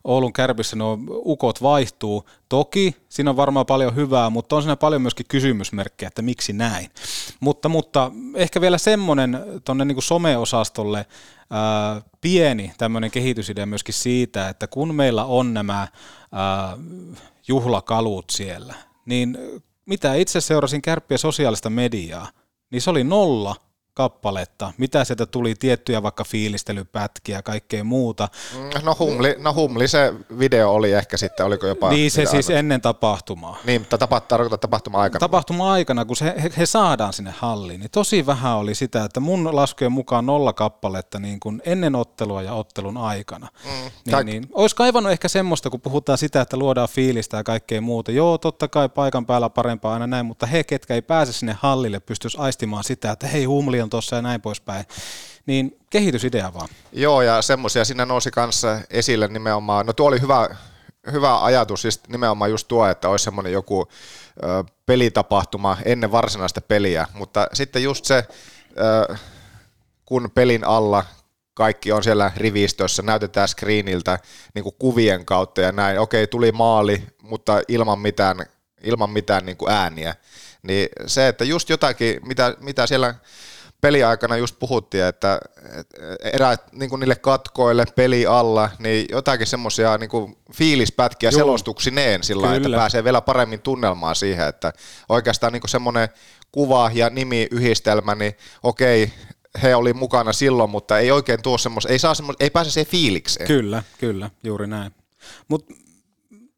[0.04, 2.30] Oulun kärpissä nuo ukot vaihtuu.
[2.50, 6.90] Toki siinä on varmaan paljon hyvää, mutta on siinä paljon myöskin kysymysmerkkejä, että miksi näin.
[7.40, 11.06] Mutta, mutta ehkä vielä semmoinen tuonne niin someosastolle,
[11.50, 15.88] ää, pieni tämmöinen kehitysidea myöskin siitä, että kun meillä on nämä
[16.32, 16.78] ää,
[17.48, 19.38] juhlakalut siellä, niin
[19.86, 22.28] mitä itse seurasin kärppiä sosiaalista mediaa,
[22.72, 23.56] niin se oli nolla
[23.96, 28.28] kappaletta, mitä sieltä tuli, tiettyjä vaikka fiilistelypätkiä ja kaikkea muuta.
[28.54, 31.90] Mm, no humli, no humli se video oli ehkä sitten, oliko jopa...
[31.90, 32.60] Niin se siis arvot.
[32.60, 33.58] ennen tapahtumaa.
[33.66, 35.20] Niin, mutta tapa, tarkoittaa tapahtuma-aikana.
[35.20, 39.56] Tapahtuma-aikana, kun se, he, he, saadaan sinne halliin, niin tosi vähän oli sitä, että mun
[39.56, 43.48] laskujen mukaan nolla kappaletta niin kuin ennen ottelua ja ottelun aikana.
[43.64, 47.44] Mm, niin, kaik- niin, olisi kaivannut ehkä semmoista, kun puhutaan sitä, että luodaan fiilistä ja
[47.44, 48.12] kaikkea muuta.
[48.12, 52.00] Joo, totta kai paikan päällä parempaa aina näin, mutta he, ketkä ei pääse sinne hallille,
[52.00, 54.86] pystyisi aistimaan sitä, että hei, humli on tuossa ja näin poispäin.
[55.46, 56.70] Niin kehitysidea vaan.
[56.92, 59.86] Joo, ja semmoisia siinä nousi kanssa esille nimenomaan.
[59.86, 60.50] No tuo oli hyvä,
[61.12, 63.88] hyvä ajatus, siis nimenomaan just tuo, että olisi semmoinen joku
[64.44, 68.28] ö, pelitapahtuma ennen varsinaista peliä, mutta sitten just se,
[69.10, 69.16] ö,
[70.06, 71.06] kun pelin alla
[71.54, 74.20] kaikki on siellä rivistössä, näytetään screeniltä
[74.56, 78.38] niin kuin kuvien kautta ja näin, okei tuli maali, mutta ilman mitään,
[78.84, 80.16] ilman mitään niin kuin ääniä,
[80.62, 83.16] niin se, että just jotakin, mitä, mitä siellä
[83.82, 85.40] peliaikana just puhuttiin, että
[86.34, 91.40] eräät niin kuin niille katkoille peli alla, niin jotakin semmoisia niin fiilispätkiä Juu.
[91.40, 94.74] selostuksineen sillä että pääsee vielä paremmin tunnelmaan siihen, että
[95.10, 96.10] oikeastaan niin semmoinen
[96.52, 98.34] kuva ja nimi yhdistelmä, niin
[98.64, 99.14] okei,
[99.64, 102.92] he oli mukana silloin, mutta ei oikein tuo semmoista, ei, saa semmoista, ei pääse siihen
[102.92, 103.48] fiilikseen.
[103.48, 104.92] Kyllä, kyllä, juuri näin.
[105.48, 105.74] Mutta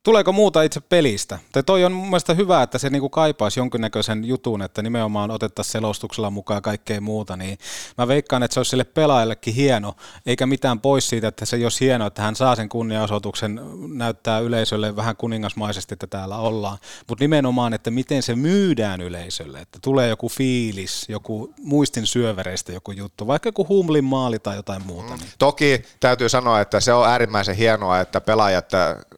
[0.08, 1.40] Tuleeko muuta itse pelistä?
[1.52, 5.72] Tai toi on mun mielestä hyvä, että se niinku kaipaisi jonkinnäköisen jutun, että nimenomaan otettaisiin
[5.72, 7.58] selostuksella mukaan kaikkea muuta, niin
[7.98, 11.86] mä veikkaan, että se olisi sille pelaajallekin hieno, eikä mitään pois siitä, että se olisi
[11.86, 13.62] hieno, että hän saa sen kunniaosoituksen,
[13.96, 19.80] näyttää yleisölle vähän kuningasmaisesti, että täällä ollaan, mutta nimenomaan, että miten se myydään yleisölle, että
[19.82, 25.16] tulee joku fiilis, joku muistin syövereistä joku juttu, vaikka joku humlin maali tai jotain muuta.
[25.16, 25.30] Niin.
[25.40, 28.72] Toki täytyy sanoa, että se on äärimmäisen hienoa, että pelaajat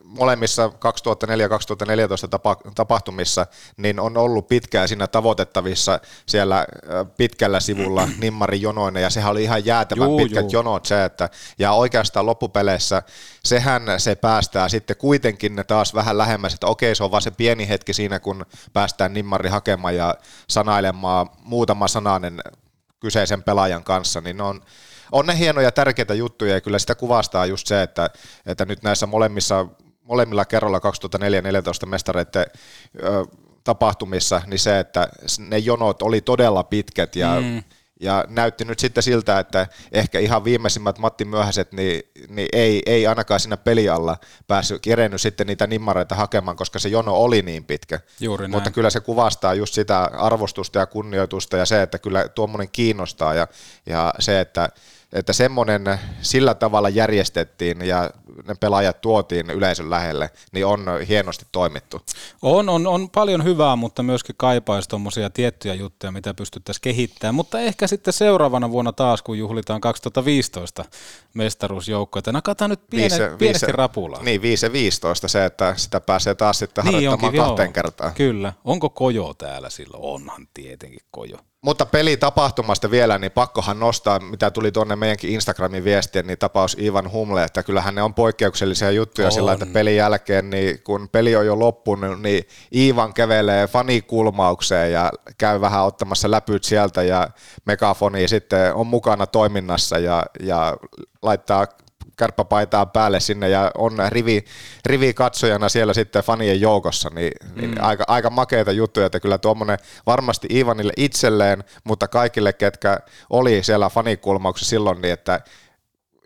[0.09, 0.71] molemmissa 2004-2014
[2.75, 6.65] tapahtumissa niin on ollut pitkään siinä tavoitettavissa siellä
[7.17, 10.51] pitkällä sivulla nimmari jonoinen ja sehän oli ihan jäätävän juu, pitkät juu.
[10.51, 13.03] jonot se, että ja oikeastaan loppupeleissä
[13.45, 17.31] sehän se päästää sitten kuitenkin ne taas vähän lähemmäs, että okei se on vaan se
[17.31, 20.15] pieni hetki siinä, kun päästään nimmari hakemaan ja
[20.49, 22.41] sanailemaan muutama sananen
[22.99, 24.61] kyseisen pelaajan kanssa, niin on
[25.11, 28.09] on ne hienoja tärkeitä juttuja ja kyllä sitä kuvastaa just se, että,
[28.45, 29.67] että nyt näissä molemmissa
[30.09, 30.79] molemmilla kerralla
[31.83, 32.45] 2004-2014 mestareiden
[33.63, 37.63] tapahtumissa, niin se, että ne jonot oli todella pitkät ja mm.
[38.01, 43.07] Ja näytti nyt sitten siltä, että ehkä ihan viimeisimmät Matti Myöhäiset, niin, niin ei, ei
[43.07, 44.17] ainakaan siinä pelialla
[44.47, 47.99] päässyt kerennyt sitten niitä nimmareita hakemaan, koska se jono oli niin pitkä.
[48.19, 48.51] Juuri näin.
[48.51, 53.33] Mutta kyllä se kuvastaa just sitä arvostusta ja kunnioitusta ja se, että kyllä tuommoinen kiinnostaa
[53.33, 53.47] ja,
[53.85, 54.69] ja se, että
[55.13, 58.09] että semmoinen sillä tavalla järjestettiin ja
[58.47, 62.01] ne pelaajat tuotiin yleisön lähelle, niin on hienosti toimittu.
[62.41, 67.35] On, on, on paljon hyvää, mutta myöskin kaipaisi tuommoisia tiettyjä juttuja, mitä pystyttäisiin kehittämään.
[67.35, 70.85] Mutta ehkä sitten seuraavana vuonna taas, kun juhlitaan 2015
[71.33, 74.23] mestaruusjoukkoja, nakataan nyt piene, viise, pienesti viise, rapulaa.
[74.23, 74.43] Niin, 5-15
[75.25, 77.73] se, että sitä pääsee taas sitten niin harjoittamaan onkin, kahteen joo.
[77.73, 78.13] kertaan.
[78.13, 78.53] Kyllä.
[78.63, 80.03] Onko kojo täällä silloin?
[80.03, 81.37] Onhan tietenkin kojo.
[81.61, 87.11] Mutta pelitapahtumasta vielä, niin pakkohan nostaa, mitä tuli tuonne meidänkin Instagramin viestien, niin tapaus Ivan
[87.11, 89.31] Humle, että kyllähän ne on poikkeuksellisia juttuja on.
[89.31, 92.43] sillä, että pelin jälkeen, niin kun peli on jo loppunut, niin
[92.75, 97.29] Ivan kävelee fanikulmaukseen ja käy vähän ottamassa läpyt sieltä ja
[97.65, 100.77] megafoni sitten on mukana toiminnassa ja, ja
[101.21, 101.67] laittaa
[102.19, 104.45] kärppäpaitaa päälle sinne ja on rivi,
[104.85, 107.77] rivi katsojana siellä sitten fanien joukossa, niin, niin mm.
[107.79, 113.89] aika, aika makeita juttuja, että kyllä tuommoinen varmasti Ivanille itselleen, mutta kaikille, ketkä oli siellä
[113.89, 115.41] fanikulmauksessa silloin, niin että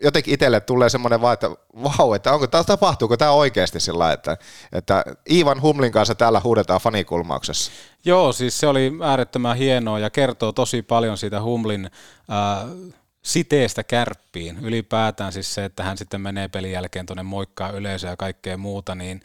[0.02, 1.50] jotenkin itselle tulee semmoinen vaan, että
[1.82, 4.36] vau, että onko, tapahtuuko tämä oikeasti sillä että,
[4.72, 7.72] että Ivan Humlin kanssa täällä huudetaan fanikulmauksessa.
[8.04, 11.90] Joo, siis se oli äärettömän hienoa ja kertoo tosi paljon siitä Humlin
[12.30, 14.58] äh, siteestä kärppiin.
[14.58, 18.94] Ylipäätään siis se, että hän sitten menee pelin jälkeen tuonne moikkaa yleisöä ja kaikkea muuta,
[18.94, 19.22] niin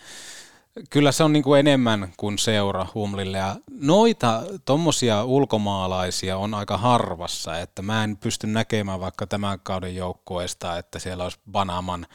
[0.90, 3.38] kyllä se on niin kuin enemmän kuin seura Humlille.
[3.38, 9.96] Ja noita tuommoisia ulkomaalaisia on aika harvassa, että mä en pysty näkemään vaikka tämän kauden
[9.96, 12.08] joukkueesta, että siellä olisi Banaman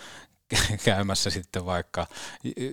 [0.85, 2.07] käymässä sitten vaikka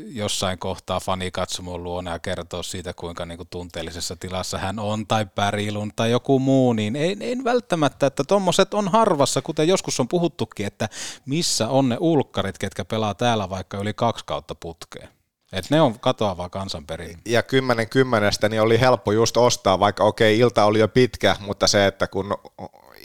[0.07, 5.07] jossain kohtaa fani katsomon luona ja kertoo siitä, kuinka niin kuin tunteellisessa tilassa hän on,
[5.07, 9.99] tai Pärilun tai joku muu, niin ei, ei välttämättä, että tuommoiset on harvassa, kuten joskus
[9.99, 10.89] on puhuttukin, että
[11.25, 15.09] missä on ne ulkkarit, ketkä pelaa täällä vaikka yli kaksi kautta putkeen.
[15.53, 17.17] Et ne on katoavaa kansanperin.
[17.25, 21.67] Ja kymmenen kymmenestä niin oli helppo just ostaa, vaikka okei, ilta oli jo pitkä, mutta
[21.67, 22.37] se, että kun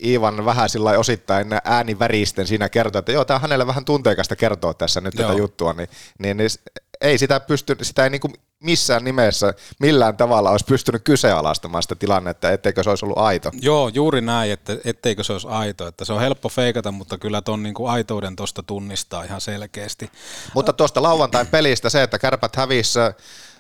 [0.05, 4.75] Iivan vähän sillä osittain ääniväristen siinä kertoo, että joo, tämä on hänelle vähän tunteikasta kertoa
[4.75, 5.29] tässä nyt joo.
[5.29, 6.51] tätä juttua, niin, niin, niin
[7.01, 11.95] ei sitä pysty, sitä ei niin kuin missään nimessä millään tavalla olisi pystynyt kyseenalaistamaan sitä
[11.95, 13.51] tilannetta, etteikö se olisi ollut aito.
[13.61, 15.87] Joo, juuri näin, että etteikö se olisi aito.
[15.87, 20.11] Että se on helppo feikata, mutta kyllä tuon niin kuin aitouden tuosta tunnistaa ihan selkeästi.
[20.55, 23.15] Mutta tuosta lauantain pelistä se, että kärpät hävissä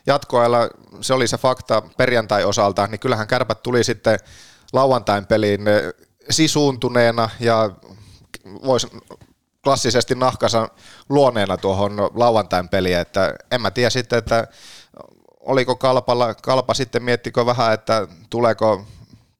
[0.07, 0.68] jatkoajalla,
[1.01, 4.18] se oli se fakta perjantai osalta, niin kyllähän kärpät tuli sitten
[4.72, 5.61] lauantain peliin
[6.31, 7.71] sisuuntuneena ja
[8.45, 8.89] voisi
[9.65, 10.69] klassisesti nahkansa
[11.09, 14.49] luoneena tuohon lauantain peliin, että en mä tiedä sitten, että
[15.41, 18.85] oliko Kalpalla, Kalpa sitten miettikö vähän, että tuleeko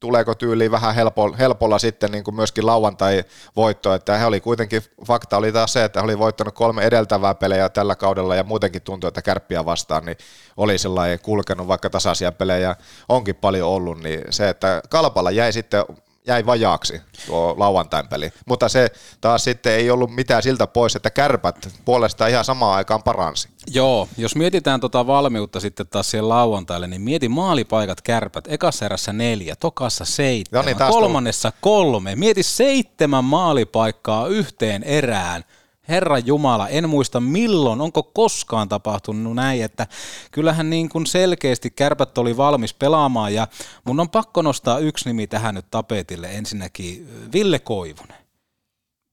[0.01, 5.37] tuleeko tyyliin vähän helpo, helpolla sitten niin kuin myöskin lauantai-voitto, että he oli kuitenkin, fakta
[5.37, 9.09] oli taas se, että he oli voittanut kolme edeltävää pelejä tällä kaudella ja muutenkin tuntui,
[9.09, 10.17] että kärppiä vastaan, niin
[10.57, 12.77] oli sellainen kulkenut, vaikka tasaisia pelejä
[13.09, 15.85] onkin paljon ollut, niin se, että Kalpalla jäi sitten
[16.27, 18.33] jäi vajaaksi tuo lauantain peli.
[18.47, 23.03] Mutta se taas sitten ei ollut mitään siltä pois, että kärpät puolestaan ihan samaan aikaan
[23.03, 23.49] paransi.
[23.67, 28.45] Joo, jos mietitään tota valmiutta sitten taas siihen lauantaille, niin mieti maalipaikat kärpät.
[28.49, 32.17] Ekassa erässä neljä, tokassa seitsemän, no niin, kolmannessa kolme.
[32.17, 35.45] Mieti seitsemän maalipaikkaa yhteen erään–
[35.89, 39.87] Herra Jumala, en muista milloin, onko koskaan tapahtunut näin, että
[40.31, 43.49] kyllähän niin kuin selkeästi kärpät oli valmis pelaamaan ja
[43.85, 48.17] mun on pakko nostaa yksi nimi tähän nyt tapetille, ensinnäkin Ville Koivunen.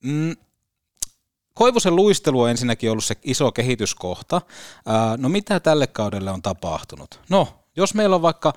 [0.03, 0.35] Mm,
[1.53, 4.41] Koivusen luistelu on ensinnäkin ollut se iso kehityskohta.
[5.17, 7.19] No mitä tälle kaudelle on tapahtunut?
[7.29, 8.53] No, jos meillä on vaikka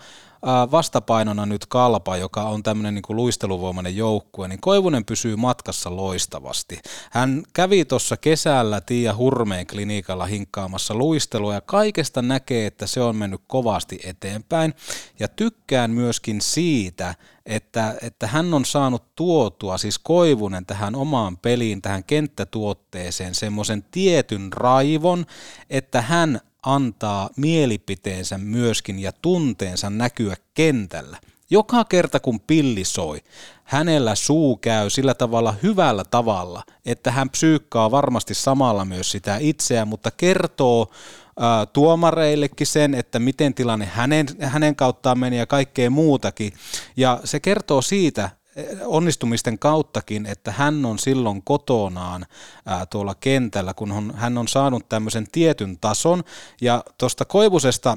[0.70, 6.81] vastapainona nyt Kalpa, joka on tämmöinen niin kuin luisteluvoimainen joukkue, niin Koivunen pysyy matkassa loistavasti.
[7.11, 13.16] Hän kävi tuossa kesällä Tiia Hurmeen klinikalla hinkkaamassa luistelua ja kaikesta näkee, että se on
[13.16, 14.75] mennyt kovasti eteenpäin.
[15.20, 17.14] Ja tykkään myöskin siitä,
[17.46, 24.53] että, että hän on saanut tuotua, siis Koivunen tähän omaan peliin, tähän kenttätuotteeseen semmoisen tietyn
[24.53, 25.27] raivon,
[25.70, 31.19] että hän antaa mielipiteensä myöskin ja tunteensa näkyä kentällä.
[31.51, 33.21] Joka kerta kun pilli soi,
[33.64, 39.85] hänellä suu käy sillä tavalla hyvällä tavalla, että hän psyykkaa varmasti samalla myös sitä itseä,
[39.85, 40.90] mutta kertoo
[41.40, 46.53] ää, tuomareillekin sen, että miten tilanne hänen, hänen kauttaan meni ja kaikkea muutakin.
[46.97, 48.31] Ja se kertoo siitä,
[48.85, 52.27] onnistumisten kauttakin, että hän on silloin kotonaan
[52.66, 56.25] ää, tuolla kentällä, kun on, hän on saanut tämmöisen tietyn tason.
[56.61, 57.97] Ja tuosta Koivusesta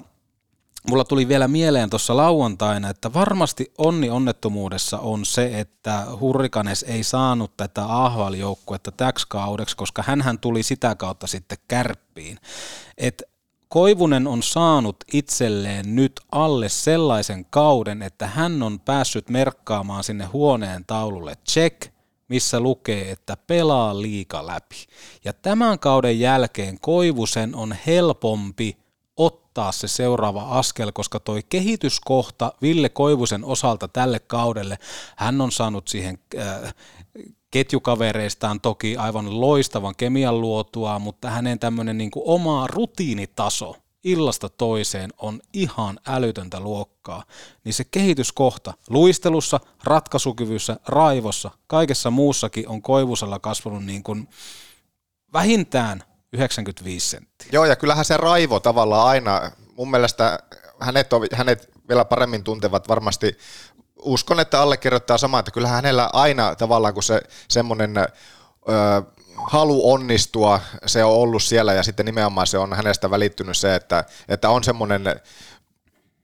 [0.90, 7.04] mulla tuli vielä mieleen tuossa lauantaina, että varmasti onni onnettomuudessa on se, että Hurrikanes ei
[7.04, 12.38] saanut tätä ahvaljoukkuetta täksi kaudeksi, koska hän tuli sitä kautta sitten kärppiin.
[12.98, 13.24] Et
[13.70, 20.86] Koivunen on saanut itselleen nyt alle sellaisen kauden, että hän on päässyt merkkaamaan sinne huoneen
[20.86, 21.92] taululle check,
[22.28, 24.76] missä lukee, että pelaa liika läpi.
[25.26, 28.78] Ja tämän kauden jälkeen Koivusen on helpompi
[29.18, 34.78] ottaa se seuraava askel, koska toi kehityskohta Ville Koivusen osalta tälle kaudelle,
[35.16, 36.74] hän on saanut siihen äh,
[37.52, 45.42] ketjukavereistaan toki aivan loistavan kemian luotua, mutta hänen tämmöinen niin oma rutiinitaso illasta toiseen on
[45.54, 47.24] ihan älytöntä luokkaa,
[47.64, 54.30] niin se kehityskohta luistelussa, ratkaisukyvyssä, raivossa, kaikessa muussakin on Koivusella kasvanut niin kuin
[55.34, 57.50] vähintään 95 senttiä.
[57.52, 60.40] Joo, ja kyllähän se raivo tavallaan aina, mun mielestä
[60.80, 63.38] hänet, on, hänet vielä paremmin tuntevat varmasti
[64.02, 67.94] uskon, että allekirjoittaa samaa, että kyllähän hänellä aina tavallaan, kun se semmoinen
[69.36, 74.04] halu onnistua, se on ollut siellä ja sitten nimenomaan se on hänestä välittynyt se, että,
[74.30, 75.02] että on semmoinen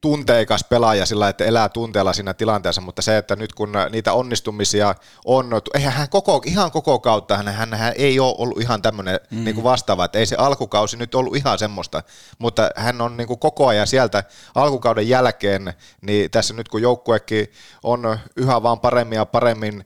[0.06, 4.96] tunteikas pelaaja sillä, että elää tunteella siinä tilanteessa, mutta se, että nyt kun niitä onnistumisia
[5.26, 9.20] on, eihän hän koko, ihan koko kautta, hän, hän, hän ei ole ollut ihan tämmöinen
[9.32, 9.44] mm.
[9.44, 12.04] niin kuin vastaava, että ei se alkukausi nyt ollut ihan semmoista,
[12.40, 14.24] mutta hän on niin kuin koko ajan sieltä
[14.56, 17.48] alkukauden jälkeen, niin tässä nyt kun joukkuekin
[17.84, 19.86] on yhä vaan paremmin ja paremmin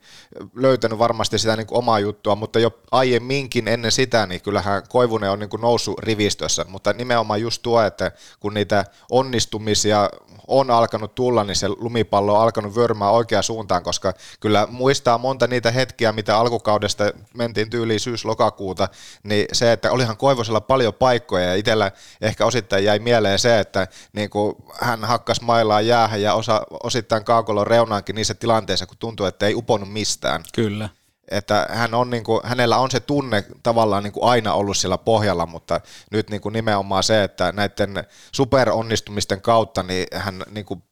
[0.56, 5.32] löytänyt varmasti sitä niin kuin omaa juttua, mutta jo aiemminkin ennen sitä, niin kyllähän Koivunen
[5.32, 10.09] on niin kuin noussut rivistössä, mutta nimenomaan just tuo, että kun niitä onnistumisia
[10.48, 15.48] on alkanut tulla, niin se lumipallo on alkanut vörmää oikeaan suuntaan, koska kyllä muistaa monta
[15.48, 18.88] niitä hetkiä, mitä alkukaudesta mentiin tyyliin syys-lokakuuta,
[19.24, 21.92] niin se, että olihan Koivosella paljon paikkoja ja itsellä
[22.22, 27.24] ehkä osittain jäi mieleen se, että niin kuin hän hakkas maillaan jäähän ja osa, osittain
[27.24, 30.44] kaakolon reunaankin niissä tilanteissa, kun tuntuu, että ei uponnut mistään.
[30.54, 30.90] Kyllä
[31.32, 34.98] että hän on niin kuin, hänellä on se tunne tavallaan niin kuin aina ollut siellä
[34.98, 40.84] pohjalla, mutta nyt niin kuin nimenomaan se, että näiden superonnistumisten kautta niin hän niin kuin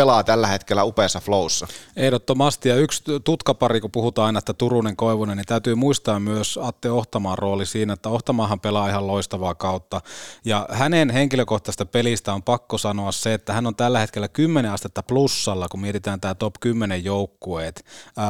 [0.00, 1.66] pelaa tällä hetkellä upeassa flowssa.
[1.96, 6.90] Ehdottomasti, ja yksi tutkapari, kun puhutaan aina, että Turunen Koivunen, niin täytyy muistaa myös Atte
[6.90, 10.00] Ohtamaan rooli siinä, että Ohtamaahan pelaa ihan loistavaa kautta,
[10.44, 15.02] ja hänen henkilökohtaista pelistä on pakko sanoa se, että hän on tällä hetkellä 10 astetta
[15.02, 17.84] plussalla, kun mietitään tämä top 10 joukkueet.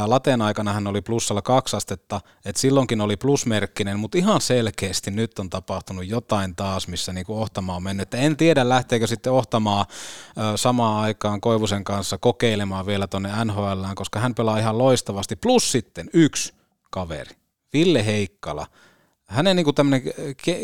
[0.06, 5.38] Lateen aikana hän oli plussalla kaksi astetta, että silloinkin oli plusmerkkinen, mutta ihan selkeästi nyt
[5.38, 8.14] on tapahtunut jotain taas, missä niin Ohtamaa on mennyt.
[8.14, 9.87] En tiedä, lähteekö sitten Ohtamaa
[10.56, 15.37] samaan aikaan Koivusen kanssa kokeilemaan vielä tuonne NHL, koska hän pelaa ihan loistavasti.
[15.37, 16.55] Plus sitten yksi
[16.90, 17.37] kaveri,
[17.73, 18.66] Ville Heikkala.
[19.27, 20.03] Hänen niin tämmöinen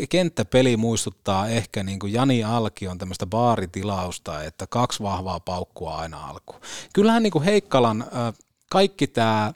[0.09, 6.61] kenttäpeli muistuttaa ehkä niin kuin Jani Alkion tämmöistä baaritilausta, että kaksi vahvaa paukkua aina alkuun.
[6.93, 8.05] Kyllähän niin kuin Heikkalan
[8.71, 9.53] kaikki tämä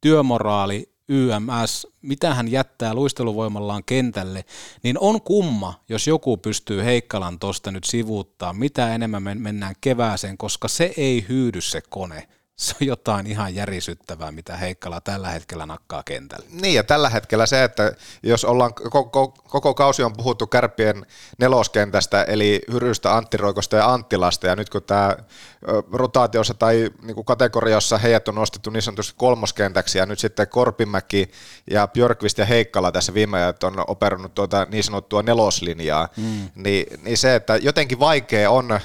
[0.00, 4.44] työmoraali, YMS, mitä hän jättää luisteluvoimallaan kentälle,
[4.82, 10.68] niin on kumma, jos joku pystyy Heikkalan tosta nyt sivuuttaa, mitä enemmän mennään kevääseen, koska
[10.68, 12.28] se ei hyydy se kone
[12.60, 16.46] se on jotain ihan järisyttävää, mitä Heikkala tällä hetkellä nakkaa kentällä.
[16.50, 17.92] Niin ja tällä hetkellä se, että
[18.22, 21.06] jos ollaan koko, koko kausi on puhuttu kärppien
[21.38, 25.16] neloskentästä, eli Hyrystä, Antti Roikosta ja Anttilasta, ja nyt kun tämä
[25.92, 31.30] rotaatiossa tai niin kuin kategoriassa heidät on nostettu niin sanotusti kolmoskentäksi, ja nyt sitten Korpimäki
[31.70, 36.48] ja Björkvist ja Heikkala tässä viime ajat on operannut tuota niin sanottua neloslinjaa, mm.
[36.54, 38.80] niin, niin se, että jotenkin vaikea on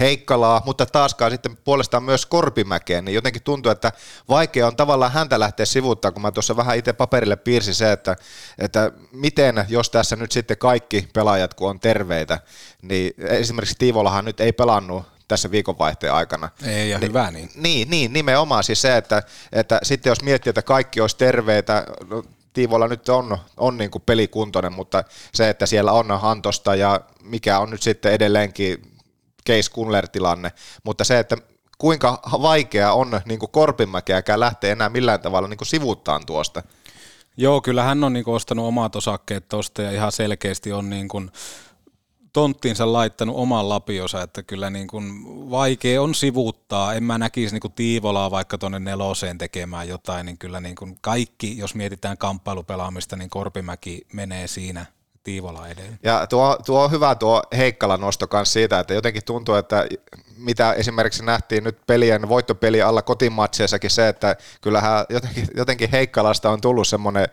[0.00, 3.92] Heikkalaa, mutta taaskaan sitten puolestaan myös Korpimäkeen, niin jotenkin tuntuu, että
[4.28, 8.16] vaikea on tavallaan häntä lähteä sivuttaa, kun mä tuossa vähän itse paperille piirsin se, että,
[8.58, 12.40] että miten, jos tässä nyt sitten kaikki pelaajat, kun on terveitä,
[12.82, 16.48] niin esimerkiksi Tiivolahan nyt ei pelannut tässä viikonvaihteen aikana.
[16.66, 17.50] Ei, ja niin, hyvä niin.
[17.54, 22.22] Niin, niin, nimenomaan siis se, että, että sitten jos miettii, että kaikki olisi terveitä, no,
[22.52, 27.58] Tiivolla nyt on, on niin kuin pelikuntoinen, mutta se, että siellä on Antosta ja mikä
[27.58, 28.91] on nyt sitten edelleenkin
[29.48, 30.52] Case Kunler-tilanne,
[30.84, 31.36] mutta se, että
[31.78, 36.62] kuinka vaikea on niin kuin Korpimäkeäkään lähteä enää millään tavalla niin kuin sivuttaan tuosta.
[37.36, 41.08] Joo, kyllä hän on niin kuin ostanut omat osakkeet tuosta ja ihan selkeästi on niin
[41.08, 41.30] kuin
[42.32, 46.94] tonttiinsa laittanut oman lapiosa, että kyllä niin kuin vaikea on sivuuttaa.
[46.94, 50.98] En mä näkisi niin kuin Tiivolaa vaikka tuonne neloseen tekemään jotain, niin kyllä niin kuin
[51.00, 54.86] kaikki, jos mietitään kamppailupelaamista, niin Korpimäki menee siinä
[55.24, 55.98] Tiivola edelleen.
[56.02, 59.86] Ja tuo, tuo on hyvä tuo Heikkala nosto kanssa siitä, että jotenkin tuntuu, että
[60.36, 66.60] mitä esimerkiksi nähtiin nyt pelien voittopeli alla kotimatseissakin se, että kyllähän jotenkin, jotenkin Heikkalasta on
[66.60, 67.28] tullut semmoinen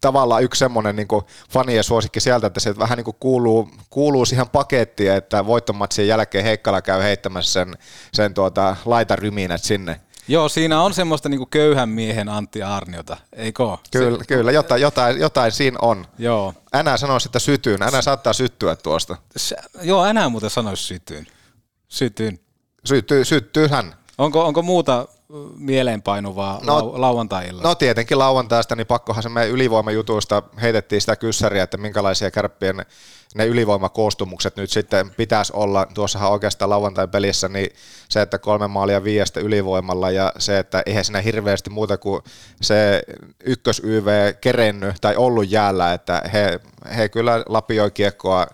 [0.00, 1.08] tavallaan yksi semmoinen niin
[1.50, 6.44] fanien suosikki sieltä, että se vähän niin kuin kuuluu, kuuluu siihen pakettiin, että voittomatsien jälkeen
[6.44, 7.78] Heikkala käy heittämässä sen,
[8.12, 14.18] sen tuota, laitaryminät sinne Joo, siinä on semmoista niinku köyhän miehen Antti Arniota, eikö Kyllä,
[14.18, 14.24] se...
[14.24, 16.06] kyllä jotain, jotain, jotain siinä on.
[16.18, 16.54] Joo.
[16.74, 17.82] Änä sanoisi, että sytyyn.
[17.82, 19.16] Änä saattaa syttyä tuosta.
[19.36, 21.26] Se, joo, änä muuten sanoisi sytyyn.
[21.88, 22.38] Sytyyn.
[22.84, 23.94] Syttyy, syttyy hän.
[24.18, 25.08] Onko, onko muuta
[25.56, 27.68] mieleenpainuvaa No- lau- lauantai-illasta?
[27.68, 32.86] No tietenkin lauantaista, niin pakkohan se meidän ylivoimajutuista heitettiin sitä kyssäriä, että minkälaisia kärppien
[33.34, 35.86] ne ylivoimakoostumukset nyt sitten pitäisi olla.
[35.94, 37.70] Tuossahan oikeastaan lauantain pelissä niin
[38.08, 42.22] se, että kolme maalia viiestä ylivoimalla ja se, että eihän siinä hirveästi muuta kuin
[42.62, 43.02] se
[43.44, 46.60] ykkös YV kerennyt tai ollut jäällä, että he,
[46.96, 48.46] he kyllä lapioi kiekkoa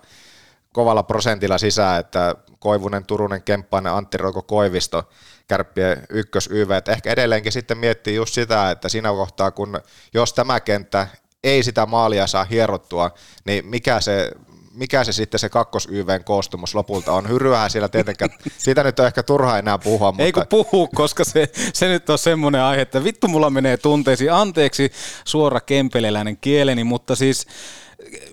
[0.72, 2.34] kovalla prosentilla sisään, että
[2.64, 5.08] Koivunen, Turunen, Kemppainen, Antti Roiko, Koivisto,
[5.48, 9.80] kärppien ykkös YV, että ehkä edelleenkin sitten miettii just sitä, että siinä kohtaa, kun
[10.14, 11.06] jos tämä kenttä
[11.44, 13.10] ei sitä maalia saa hierottua,
[13.44, 14.30] niin mikä se,
[14.74, 17.28] mikä se sitten se kakkos YVn koostumus lopulta on.
[17.28, 18.30] Hyryähän siellä tietenkään,
[18.64, 22.10] siitä nyt on ehkä turha enää puhua, mutta Ei kun puhu, koska se, se nyt
[22.10, 24.32] on semmoinen aihe, että vittu mulla menee tunteisiin.
[24.32, 24.92] Anteeksi
[25.24, 27.46] suora kempeleläinen kieleni, mutta siis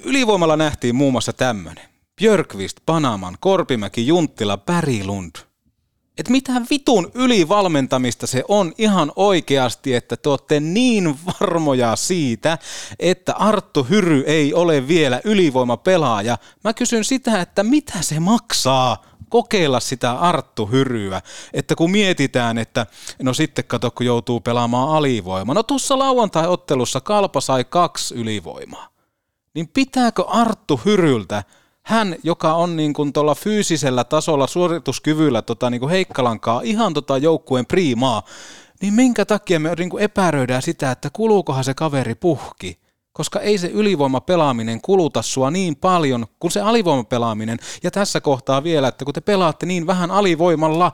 [0.03, 1.90] ylivoimalla nähtiin muun muassa tämmöinen.
[2.21, 5.31] Björkvist, Panaman, Korpimäki, Junttila, Pärilund.
[6.17, 12.57] Et mitä vitun ylivalmentamista se on ihan oikeasti, että te olette niin varmoja siitä,
[12.99, 16.37] että Arttu Hyry ei ole vielä ylivoimapelaaja.
[16.63, 21.21] Mä kysyn sitä, että mitä se maksaa kokeilla sitä Arttu Hyryä,
[21.53, 22.85] että kun mietitään, että
[23.21, 25.55] no sitten kato, kun joutuu pelaamaan alivoimaa.
[25.55, 28.91] No tuossa lauantai-ottelussa Kalpa sai kaksi ylivoimaa
[29.53, 31.43] niin pitääkö Arttu Hyryltä,
[31.83, 37.17] hän, joka on niin kuin tuolla fyysisellä tasolla suorituskyvyllä tota niin kuin Heikkalankaa ihan tota
[37.17, 38.23] joukkueen priimaa,
[38.81, 42.81] niin minkä takia me niin kuin epäröidään sitä, että kuluukohan se kaveri puhki?
[43.13, 47.57] Koska ei se ylivoimapelaaminen kuluta sua niin paljon kuin se alivoimapelaaminen.
[47.83, 50.91] Ja tässä kohtaa vielä, että kun te pelaatte niin vähän alivoimalla,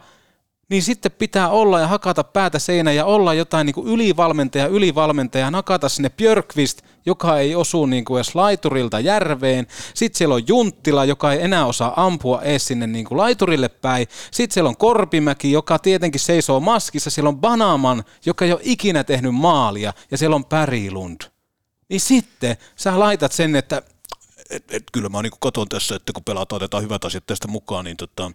[0.69, 5.51] niin sitten pitää olla ja hakata päätä seinään ja olla jotain niin kuin ylivalmentaja, ylivalmentaja,
[5.51, 9.67] nakata sinne Björkvist, joka ei osu niin kuin edes laiturilta järveen.
[9.93, 14.07] Sitten siellä on Junttila, joka ei enää osaa ampua edes sinne niin kuin laiturille päin.
[14.31, 17.09] Sitten siellä on Korpimäki, joka tietenkin seisoo maskissa.
[17.09, 19.93] Siellä on Banaman, joka ei ole ikinä tehnyt maalia.
[20.11, 21.21] Ja siellä on Pärilund.
[21.89, 23.81] Niin sitten sä laitat sen, että
[24.49, 27.85] et, et, kyllä mä niin katon tässä, että kun pelataan, otetaan hyvät asiat tästä mukaan,
[27.85, 28.31] niin tota,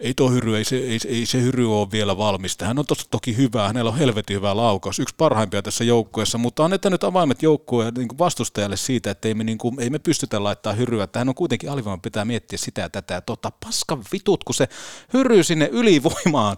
[0.00, 2.56] ei tuo hyry, ei se, ei, ei se hyry ole vielä valmis.
[2.60, 6.64] Hän on tosta toki hyvä, hänellä on helvetin hyvä laukaus, yksi parhaimpia tässä joukkueessa, mutta
[6.64, 10.44] annetaan nyt avaimet joukkueen niin vastustajalle siitä, että ei me, niin kuin, ei me pystytä
[10.44, 13.98] laittaa hyryä, että hän on kuitenkin alivoima, pitää miettiä sitä ja tätä, ja tota, paska
[14.12, 14.68] vitut, kun se
[15.12, 16.56] hyry sinne ylivoimaan,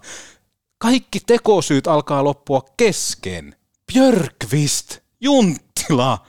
[0.77, 3.55] kaikki tekosyyt alkaa loppua kesken.
[3.93, 6.25] Björkvist, Junttila,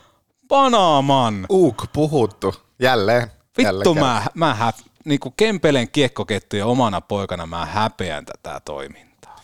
[0.49, 3.31] Panaman, Uuk puhuttu, jälleen.
[3.59, 4.23] jälleen Vittu kerran.
[4.35, 4.73] mä, mä
[5.05, 9.41] hä, niinku Kempelen kiekkokettuja omana poikana mä häpeän tätä toimintaa.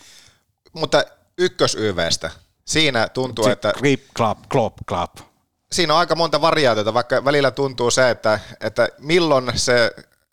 [0.72, 1.04] Mutta
[1.38, 2.30] ykkös YVstä,
[2.64, 5.16] siinä tuntuu, Se että Klip, klap, klop, klap.
[5.72, 9.90] siinä on aika monta variaatiota, vaikka välillä tuntuu se, että, että milloin se,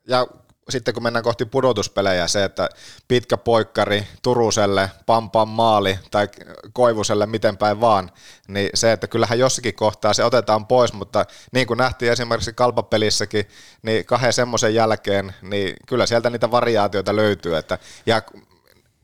[0.07, 0.27] ja
[0.69, 2.69] sitten kun mennään kohti pudotuspelejä, se, että
[3.07, 6.27] pitkä poikkari Turuselle, pam pam maali tai
[6.73, 8.11] Koivuselle, miten päin vaan,
[8.47, 13.45] niin se, että kyllähän jossakin kohtaa se otetaan pois, mutta niin kuin nähtiin esimerkiksi kalpapelissäkin,
[13.81, 18.21] niin kahden semmoisen jälkeen, niin kyllä sieltä niitä variaatioita löytyy, että, ja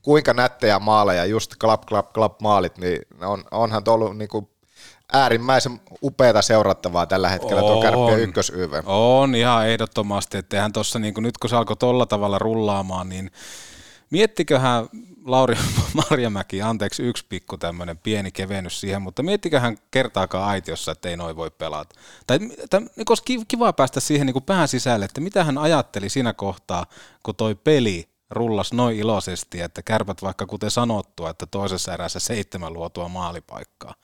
[0.02, 4.48] kuinka nättejä maaleja, just klap, klap, klap maalit, niin on, onhan tuo ollut niin kuin
[5.14, 7.82] äärimmäisen upeata seurattavaa tällä hetkellä tuo On.
[7.82, 8.72] kärppien ykkös YV.
[8.86, 13.30] On ihan ehdottomasti, että eihän tuossa niinku, nyt kun se alkoi tolla tavalla rullaamaan, niin
[14.10, 14.88] miettiköhän
[15.24, 15.56] Lauri
[16.10, 21.36] Marjamäki, anteeksi yksi pikku tämmöinen pieni kevennys siihen, mutta miettiköhän kertaakaan aitiossa, että ei noin
[21.36, 21.94] voi pelata.
[22.26, 22.38] Tai,
[22.70, 26.32] tai niin olisi ki- kiva päästä siihen niin pään sisälle, että mitä hän ajatteli siinä
[26.32, 26.86] kohtaa,
[27.22, 32.72] kun toi peli rullas noin iloisesti, että kärpät vaikka kuten sanottua, että toisessa erässä seitsemän
[32.72, 33.94] luotua maalipaikkaa.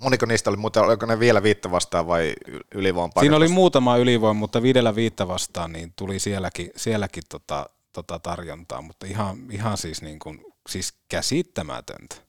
[0.00, 2.34] Moniko niistä oli muuten, oliko ne vielä viittä vastaan vai
[2.74, 3.54] ylivoiman Siinä oli paikasta?
[3.54, 9.38] muutama ylivoima, mutta viidellä viittä vastaan niin tuli sielläkin, sielläkin tota, tota tarjontaa, mutta ihan,
[9.50, 12.25] ihan siis, niin kuin, siis käsittämätöntä.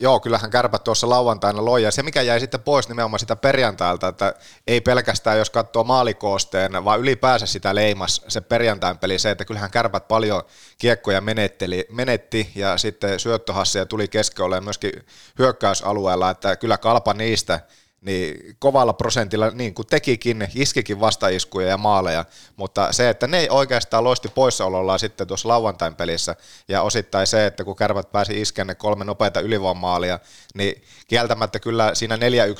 [0.00, 4.08] Joo, kyllähän kärpät tuossa lauantaina loi, ja se mikä jäi sitten pois nimenomaan sitä perjantailta,
[4.08, 4.34] että
[4.66, 9.70] ei pelkästään jos katsoo maalikoosteen, vaan ylipäänsä sitä leimas se perjantain peli, se, että kyllähän
[9.70, 10.42] kärpät paljon
[10.78, 14.92] kiekkoja menetteli, menetti, ja sitten syöttöhasseja tuli keskiolleen myöskin
[15.38, 17.60] hyökkäysalueella, että kyllä kalpa niistä
[18.08, 22.24] niin kovalla prosentilla, niin kuin tekikin, iskikin vastaiskuja ja maaleja,
[22.56, 26.36] mutta se, että ne ei oikeastaan loisti poissaolollaan sitten tuossa lauantain pelissä,
[26.68, 30.18] ja osittain se, että kun kärpät pääsi iskeä ne kolme nopeita ylivoimaalia,
[30.54, 32.18] niin kieltämättä kyllä siinä 4-1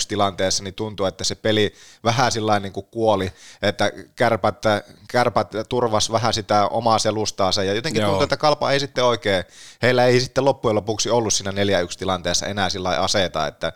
[0.09, 1.75] tilanteessa niin tuntuu, että se peli
[2.05, 3.33] vähän sillä niin kuin kuoli,
[3.63, 4.63] että kärpät,
[5.11, 8.09] kärpät turvas vähän sitä omaa selustaansa, ja jotenkin Joo.
[8.11, 9.45] tuntuu, että kalpa ei sitten oikein,
[9.83, 11.55] heillä ei sitten loppujen lopuksi ollut siinä 4-1
[11.99, 13.73] tilanteessa enää sillä aseita, että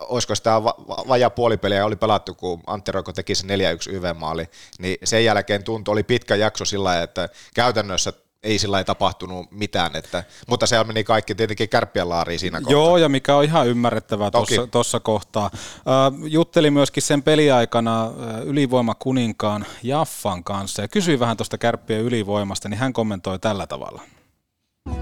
[0.00, 3.48] olisiko sitä va- va- vajaa puolipeliä oli pelattu, kun Antti Roiko teki se 4-1
[3.92, 8.84] YV-maali, niin sen jälkeen tuntui, oli pitkä jakso sillä lailla, että käytännössä ei sillä ei
[8.84, 12.72] tapahtunut mitään, että, mutta se meni kaikki tietenkin kärppien laariin siinä kohtaa.
[12.72, 14.30] Joo, ja mikä on ihan ymmärrettävää
[14.70, 15.50] tuossa kohtaa.
[15.54, 18.12] Äh, juttelin myöskin sen peliaikana äh,
[18.44, 24.02] ylivoimakuninkaan Jaffan kanssa ja kysyi vähän tuosta kärppien ylivoimasta, niin hän kommentoi tällä tavalla.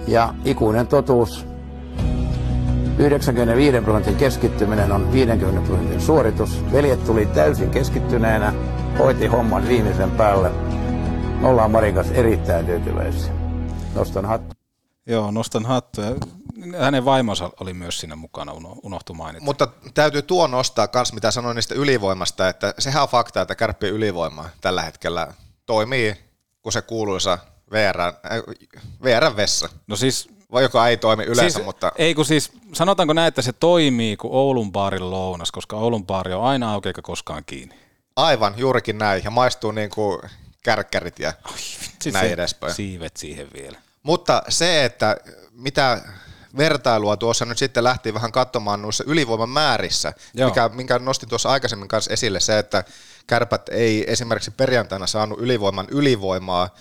[0.09, 1.47] Ja ikuinen totuus,
[2.99, 6.73] 95 prosentin keskittyminen on 50 prosentin suoritus.
[6.73, 8.53] Veljet tuli täysin keskittyneenä,
[8.99, 10.51] hoiti homman viimeisen päälle.
[11.41, 13.33] Me ollaan Marikas erittäin tyytyväisiä.
[13.95, 14.55] Nostan hattu.
[15.07, 16.09] Joo, nostan hattuja.
[16.79, 19.45] Hänen vaimonsa oli myös siinä mukana, uno- unohtu mainita.
[19.45, 23.93] Mutta täytyy tuo nostaa kans, mitä sanoin niistä ylivoimasta, että sehän on fakta, että kärppien
[23.93, 25.35] ylivoima tällä hetkellä
[25.67, 26.17] toimii,
[26.63, 27.39] kun se kuuluisa
[27.71, 28.13] VR, äh,
[29.03, 29.69] VR vessa.
[29.87, 33.43] No siis Vai joka ei toimi yleensä, siis, mutta Ei kun siis, sanotaanko näin, että
[33.43, 37.75] se toimii kuin Oulun baarin lounas, koska Oulun baari on aina auki eikä koskaan kiinni.
[38.17, 40.21] aivan juurikin näin, ja maistuu niin kuin
[40.63, 41.33] kärkkärit ja
[42.03, 42.75] Siis näin se edespäin.
[42.75, 43.79] Siivet siihen vielä.
[44.03, 45.17] Mutta se, että
[45.53, 46.01] mitä
[46.57, 50.49] vertailua tuossa nyt sitten lähti vähän katsomaan noissa ylivoiman määrissä, Joo.
[50.49, 52.85] mikä, minkä nostin tuossa aikaisemmin kanssa esille, se, että
[53.27, 56.75] kärpät ei esimerkiksi perjantaina saanut ylivoiman ylivoimaa,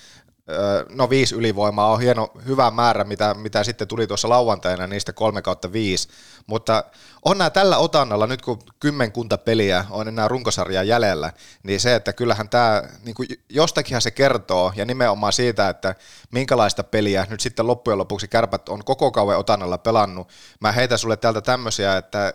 [0.89, 5.41] no viisi ylivoimaa on hieno, hyvä määrä, mitä, mitä sitten tuli tuossa lauantaina, niistä kolme
[5.41, 6.09] kautta viisi,
[6.47, 6.83] mutta
[7.25, 11.33] on nämä tällä otannalla, nyt kun kymmenkunta peliä on enää runkosarjaa jäljellä,
[11.63, 15.95] niin se, että kyllähän tämä, niin kuin jostakinhan se kertoo, ja nimenomaan siitä, että
[16.31, 20.29] minkälaista peliä nyt sitten loppujen lopuksi kärpät on koko kauan otannalla pelannut.
[20.59, 22.33] Mä heitän sulle täältä tämmöisiä, että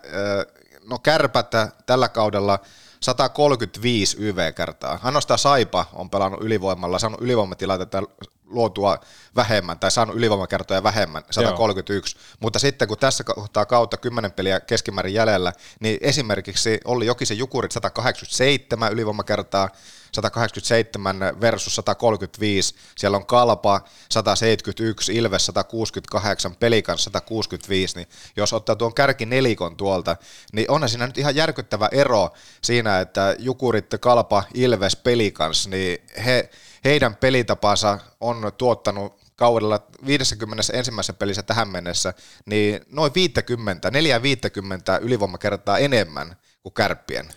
[0.89, 1.51] no kärpät
[1.85, 2.59] tällä kaudella
[3.01, 4.99] 135 YV-kertaa.
[5.03, 8.03] Ainoastaan Saipa on pelannut ylivoimalla, saanut ylivoimatilanteita
[8.45, 8.99] luotua
[9.35, 12.15] vähemmän tai saanut ylivoimakertoja vähemmän, 131.
[12.15, 12.23] Joo.
[12.39, 17.71] Mutta sitten kun tässä kohtaa kautta 10 peliä keskimäärin jäljellä, niin esimerkiksi oli Jokisen Jukurit
[17.71, 19.69] 187 ylivoimakertaa,
[20.11, 28.93] 187 versus 135, siellä on Kalpa 171, Ilves 168, Pelikan 165, niin jos ottaa tuon
[28.93, 30.15] kärkinelikon tuolta,
[30.53, 32.29] niin onhan siinä nyt ihan järkyttävä ero
[32.61, 36.49] siinä, että Jukurit, Kalpa, Ilves, Pelikans, niin he,
[36.83, 40.71] heidän pelitapansa on tuottanut kaudella 51.
[41.19, 42.13] pelissä tähän mennessä,
[42.45, 43.91] niin noin 50, 4-50
[45.01, 47.29] ylivoimakertaa enemmän kuin kärppien.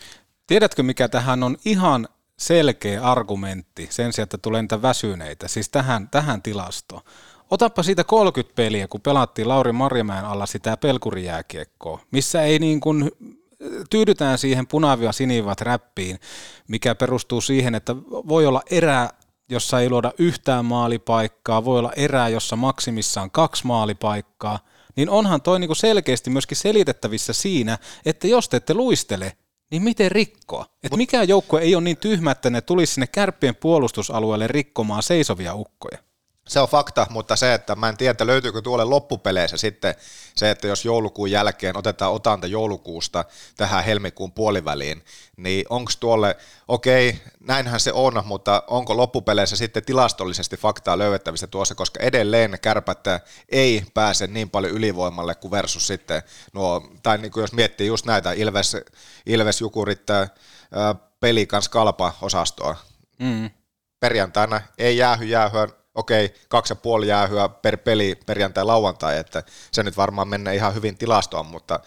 [0.46, 2.08] Tiedätkö, mikä tähän on ihan
[2.42, 7.02] selkeä argumentti sen sijaan, että tulee niitä väsyneitä, siis tähän, tähän tilastoon.
[7.50, 13.10] Otappa siitä 30 peliä, kun pelattiin Lauri Marjamäen alla sitä pelkurijääkiekkoa, missä ei niin kuin
[13.90, 16.18] tyydytään siihen punavia sinivat räppiin,
[16.68, 19.08] mikä perustuu siihen, että voi olla erä,
[19.48, 24.58] jossa ei luoda yhtään maalipaikkaa, voi olla erää, jossa maksimissaan kaksi maalipaikkaa,
[24.96, 29.36] niin onhan toi niinku selkeästi myöskin selitettävissä siinä, että jos te ette luistele,
[29.72, 30.66] niin miten rikkoa?
[30.82, 35.54] Et mikään joukkue ei ole niin tyhmä, että ne tulisi sinne kärppien puolustusalueelle rikkomaan seisovia
[35.54, 35.98] ukkoja.
[36.48, 39.94] Se on fakta, mutta se, että mä en tiedä, että löytyykö tuolle loppupeleissä sitten
[40.34, 43.24] se, että jos joulukuun jälkeen otetaan otanta joulukuusta
[43.56, 45.04] tähän helmikuun puoliväliin,
[45.36, 46.36] niin onko tuolle,
[46.68, 53.04] okei, näinhän se on, mutta onko loppupeleissä sitten tilastollisesti faktaa löydettävissä tuossa, koska edelleen kärpät
[53.48, 56.22] ei pääse niin paljon ylivoimalle kuin versus sitten
[56.52, 58.76] nuo, tai niin kuin jos miettii just näitä Ilves,
[59.26, 60.28] Ilves Jukurit, ää,
[61.20, 62.76] peli kanssa kalpa-osastoa,
[63.18, 63.50] Mm.
[64.00, 69.82] perjantaina ei jäähy jäähyä, okei, kaksi ja puoli jäähyä per peli perjantai lauantai, että se
[69.82, 71.80] nyt varmaan menee ihan hyvin tilastoon, mutta,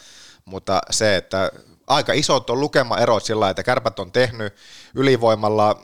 [0.46, 1.52] mutta se, että
[1.88, 4.56] aika isot on lukemaerot sillä että kärpät on tehnyt
[4.96, 5.82] ylivoimalla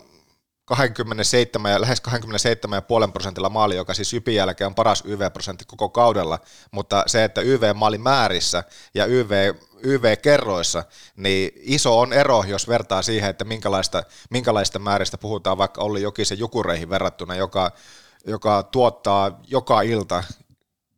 [0.66, 2.02] 27 ja lähes
[3.06, 6.40] 27,5 prosentilla maali, joka siis Jypin jälkeen on paras YV-prosentti koko kaudella,
[6.72, 8.64] mutta se, että YV-maali määrissä
[8.94, 9.54] ja YV,
[9.84, 10.84] YV-kerroissa,
[11.16, 16.40] niin iso on ero, jos vertaa siihen, että minkälaista, minkälaista määristä puhutaan vaikka Olli Jokisen
[16.40, 17.72] Jukureihin verrattuna, joka,
[18.26, 20.24] joka tuottaa joka ilta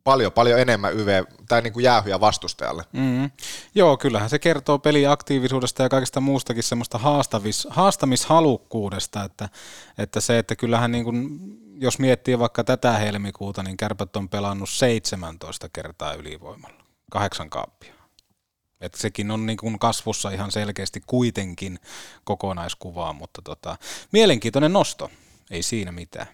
[0.04, 2.84] paljon, paljon enemmän YV, tai niin kuin jäähyjä vastustajalle.
[2.92, 3.30] Mm.
[3.74, 9.48] Joo, kyllähän se kertoo peliaktiivisuudesta ja kaikesta muustakin semmoista haastavis, haastamishalukkuudesta, että,
[9.98, 11.38] että se, että kyllähän niin kuin,
[11.80, 17.94] jos miettii vaikka tätä helmikuuta, niin kärpät on pelannut 17 kertaa ylivoimalla, kahdeksan kaappia.
[18.80, 21.78] Että sekin on niin kuin kasvussa ihan selkeästi kuitenkin
[22.24, 23.76] kokonaiskuvaa, mutta tota,
[24.12, 25.10] mielenkiintoinen nosto,
[25.50, 26.26] ei siinä mitään.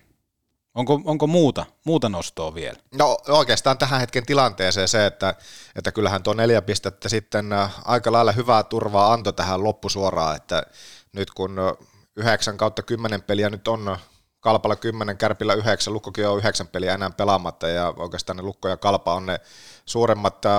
[0.74, 2.78] Onko, onko muuta, muuta nostoa vielä?
[2.94, 5.34] No oikeastaan tähän hetken tilanteeseen se, että,
[5.76, 10.62] että kyllähän tuo neljä pistettä sitten äh, aika lailla hyvää turvaa antoi tähän loppusuoraan, että
[11.12, 11.56] nyt kun
[12.16, 13.96] 9 kautta 10 peliä nyt on
[14.40, 18.76] Kalpalla 10, Kärpillä 9, Lukkokin on 9 peliä enää pelaamatta ja oikeastaan ne Lukko ja
[18.76, 19.40] Kalpa on ne
[19.86, 20.52] suuremmat äh,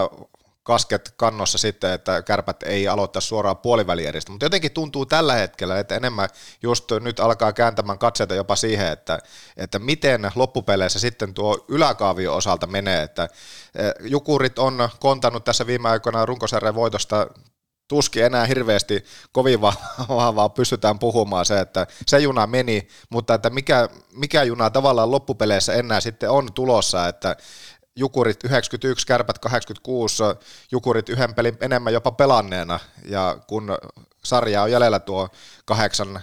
[0.64, 5.96] kasket kannossa sitten, että kärpät ei aloittaa suoraan puolivälieristä, mutta jotenkin tuntuu tällä hetkellä, että
[5.96, 6.30] enemmän
[6.62, 9.20] just nyt alkaa kääntämään katseita jopa siihen, että,
[9.58, 15.90] että miten loppupeleissä sitten tuo yläkaavio osalta menee, että eh, Jukurit on kontannut tässä viime
[15.90, 17.28] aikoina runkosarjan voitosta
[17.92, 19.62] tuski enää hirveästi kovin
[20.10, 25.74] vahvaa pystytään puhumaan se, että se juna meni, mutta että mikä, mikä juna tavallaan loppupeleissä
[25.74, 27.36] enää sitten on tulossa, että
[27.96, 30.24] Jukurit 91, Kärpät 86,
[30.72, 33.78] Jukurit yhden pelin enemmän jopa pelanneena, ja kun
[34.24, 35.30] sarja on jäljellä tuo
[35.66, 36.22] 8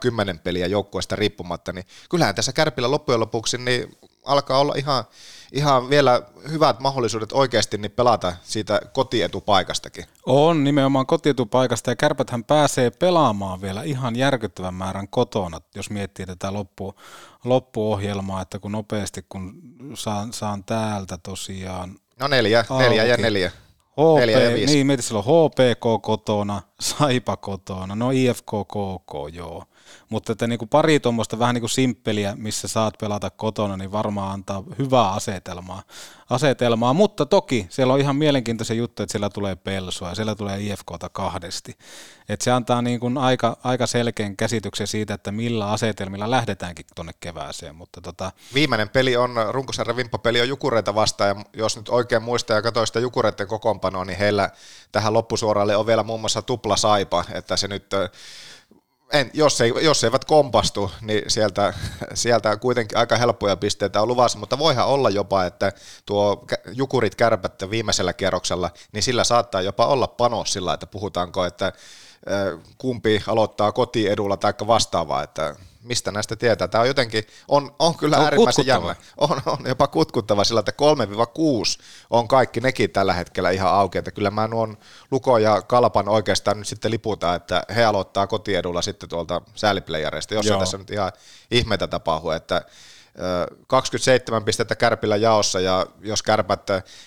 [0.00, 5.04] 10 peliä joukkueesta riippumatta, niin kyllähän tässä Kärpillä loppujen lopuksi niin alkaa olla ihan,
[5.52, 10.04] ihan vielä hyvät mahdollisuudet oikeasti niin pelata siitä kotietupaikastakin.
[10.26, 16.52] On nimenomaan kotietupaikasta ja kärpäthän pääsee pelaamaan vielä ihan järkyttävän määrän kotona, jos miettii tätä
[16.52, 16.94] loppu,
[17.44, 19.52] loppuohjelmaa, että kun nopeasti kun
[19.94, 21.96] saan, saan täältä tosiaan...
[22.20, 22.84] No neljä, auki.
[22.84, 23.52] neljä ja neljä.
[23.90, 24.74] HP, neljä ja viisi.
[24.74, 29.64] Niin, mietin silloin HPK kotona, Saipa kotona, no IFK KK, joo.
[30.08, 33.92] Mutta että niin kuin pari tuommoista vähän niin kuin simppeliä, missä saat pelata kotona, niin
[33.92, 35.82] varmaan antaa hyvää asetelmaa.
[36.30, 36.92] asetelmaa.
[36.92, 41.08] Mutta toki siellä on ihan mielenkiintoisia juttu, että siellä tulee pelsoa ja siellä tulee IFKta
[41.08, 41.76] kahdesti.
[42.28, 47.12] Että se antaa niin kuin aika, aika selkeän käsityksen siitä, että millä asetelmilla lähdetäänkin tuonne
[47.20, 47.76] kevääseen.
[47.76, 48.32] Mutta tota...
[48.54, 52.86] Viimeinen peli on, runkosarjan vimppapeli on Jukureita vastaan, ja jos nyt oikein muistaa ja katsoo
[52.86, 54.50] sitä Jukureiden kokoonpanoa, niin heillä
[54.92, 57.86] tähän loppusuoralle on vielä muun muassa tupla saipa, että se nyt
[59.12, 61.74] en, jos, ei, jos eivät kompastu, niin sieltä,
[62.14, 65.72] sieltä kuitenkin aika helppoja pisteitä on luvassa, mutta voihan olla jopa, että
[66.06, 71.72] tuo jukurit kärpät viimeisellä kierroksella, niin sillä saattaa jopa olla panos sillä, että puhutaanko, että
[72.78, 76.68] kumpi aloittaa kotiedulla tai vastaavaa, että mistä näistä tietää.
[76.68, 78.96] Tämä on jotenkin, on, on kyllä on äärimmäisen jännä.
[79.16, 84.10] On, on jopa kutkuttava sillä, että 3-6 on kaikki nekin tällä hetkellä ihan auki, että
[84.10, 84.76] kyllä mä nuon
[85.10, 90.46] Luko ja Kalpan oikeastaan nyt sitten liputaan, että he aloittaa kotiedulla sitten tuolta sääliplayereista, jos
[90.46, 91.12] tässä nyt ihan
[91.50, 92.62] ihmeitä tapahtuu, että
[93.66, 96.66] 27 pistettä Kärpillä jaossa ja jos Kärpät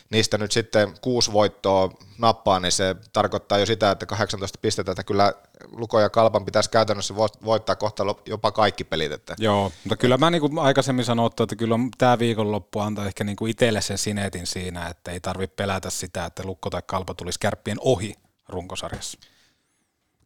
[0.09, 5.03] niistä nyt sitten kuusi voittoa nappaa, niin se tarkoittaa jo sitä, että 18 pistettä, että
[5.03, 5.33] kyllä
[5.71, 9.11] Luko ja Kalpan pitäisi käytännössä voittaa kohta jopa kaikki pelit.
[9.11, 9.35] Että.
[9.39, 13.35] Joo, mutta kyllä mä niin kuin aikaisemmin sanottu, että kyllä tämä viikonloppu antaa ehkä niin
[13.35, 17.39] kuin itselle sen sinetin siinä, että ei tarvitse pelätä sitä, että Lukko tai Kalpa tulisi
[17.39, 18.15] Kärppien ohi
[18.49, 19.17] runkosarjassa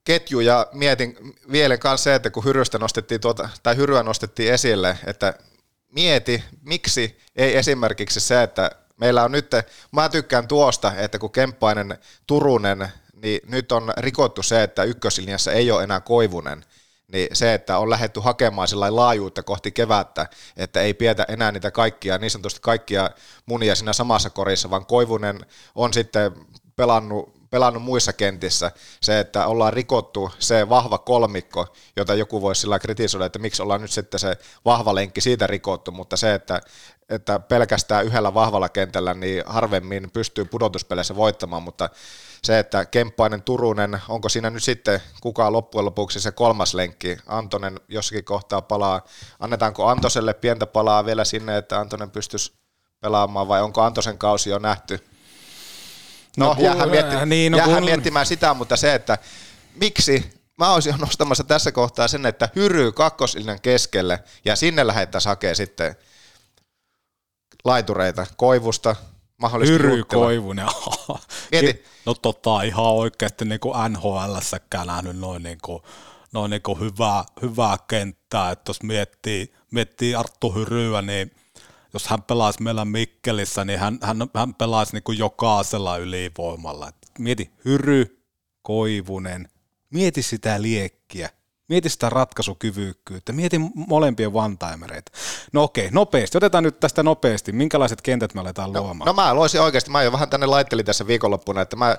[0.07, 4.97] ketju ja mietin vielä kanssa se, että kun Hyrystä nostettiin tuota, tai Hyryä nostettiin esille,
[5.05, 5.33] että
[5.91, 9.51] mieti, miksi ei esimerkiksi se, että meillä on nyt,
[9.91, 12.91] mä tykkään tuosta, että kun Kemppainen, Turunen,
[13.21, 16.65] niin nyt on rikottu se, että ykköslinjassa ei ole enää Koivunen,
[17.11, 21.71] niin se, että on lähetty hakemaan sillä laajuutta kohti kevättä, että ei pietä enää niitä
[21.71, 23.09] kaikkia, niin sanotusti kaikkia
[23.45, 25.45] munia siinä samassa korissa, vaan Koivunen
[25.75, 26.31] on sitten
[26.75, 32.79] pelannut pelannut muissa kentissä, se, että ollaan rikottu se vahva kolmikko, jota joku voisi sillä
[32.79, 36.61] kritisoida, että miksi ollaan nyt sitten se vahva lenkki siitä rikottu, mutta se, että,
[37.09, 41.89] että pelkästään yhdellä vahvalla kentällä, niin harvemmin pystyy pudotuspeleissä voittamaan, mutta
[42.43, 47.79] se, että Kemppainen, Turunen, onko siinä nyt sitten kukaan loppujen lopuksi se kolmas lenkki, Antonen
[47.87, 49.01] jossakin kohtaa palaa,
[49.39, 52.53] annetaanko Antoselle pientä palaa vielä sinne, että Antonen pystyisi
[52.99, 54.99] pelaamaan vai onko Antosen kausi jo nähty,
[56.37, 57.85] No, no jäähän, mietti, niin, no, jäähän kun...
[57.85, 59.17] miettimään sitä, mutta se, että
[59.75, 60.37] miksi?
[60.57, 65.95] Mä olisin nostamassa tässä kohtaa sen, että hyryy kakkosillinen keskelle ja sinne lähettäisiin hakea sitten
[67.65, 68.27] laitureita.
[68.37, 68.95] Koivusta,
[69.41, 70.67] mahdollisesti Hyry Koivunen.
[71.51, 71.83] Mieti.
[72.05, 75.83] No tota ihan oikeasti niin kuin NHL-säkään nähnyt noin, niin kuin,
[76.33, 81.31] noin niin kuin hyvää, hyvää kenttää, että jos miettii, miettii Arttu Hyryä, niin
[81.93, 86.87] jos hän pelaisi meillä Mikkelissä, niin hän, hän, hän pelaisi niin kuin jokaisella ylivoimalla.
[86.87, 88.23] Et mieti Hyry,
[88.61, 89.49] Koivunen,
[89.89, 91.29] mieti sitä liekkiä,
[91.67, 95.11] mieti sitä ratkaisukyvykkyyttä, mieti molempien one-timereita.
[95.53, 99.05] No okei, nopeasti, otetaan nyt tästä nopeasti, minkälaiset kentät me aletaan no, luomaan?
[99.05, 101.97] No mä loisin oikeasti, mä jo vähän tänne laittelin tässä viikonloppuna, että mä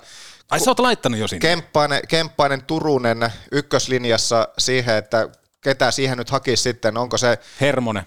[0.51, 1.41] Ai sä oot laittanut jo sinne?
[1.41, 5.29] Kemppainen, Kemppainen Turunen ykköslinjassa siihen, että
[5.61, 7.39] ketä siihen nyt hakisi sitten, onko se...
[7.61, 8.07] Hermonen.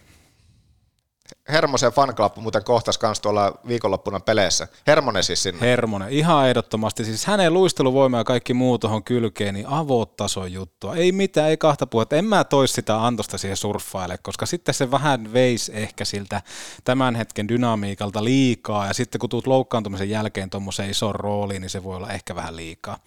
[1.49, 4.67] Hermosen fanclub muuten kohtas kans tuolla viikonloppuna peleissä.
[4.87, 5.61] Hermonen siis sinne.
[5.61, 7.05] Hermonen, ihan ehdottomasti.
[7.05, 10.95] Siis hänen luisteluvoima ja kaikki muu tuohon kylkeen, niin avotason juttua.
[10.95, 12.15] Ei mitään, ei kahta puhetta.
[12.15, 16.41] En mä tois sitä Antosta siihen surffaille, koska sitten se vähän veisi ehkä siltä
[16.83, 18.87] tämän hetken dynamiikalta liikaa.
[18.87, 22.55] Ja sitten kun tuut loukkaantumisen jälkeen tuommoiseen isoon rooliin, niin se voi olla ehkä vähän
[22.55, 22.97] liikaa.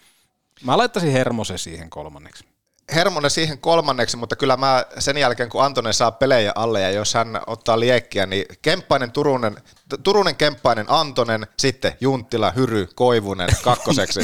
[0.64, 2.53] Mä laittaisin Hermosen siihen kolmanneksi.
[2.94, 7.14] Hermonen siihen kolmanneksi, mutta kyllä mä sen jälkeen, kun Antonen saa pelejä alle ja jos
[7.14, 9.56] hän ottaa liekkiä, niin Kemppainen, Turunen,
[10.02, 14.20] Turunen, Kemppainen, Antonen, sitten Junttila, Hyry, Koivunen kakkoseksi.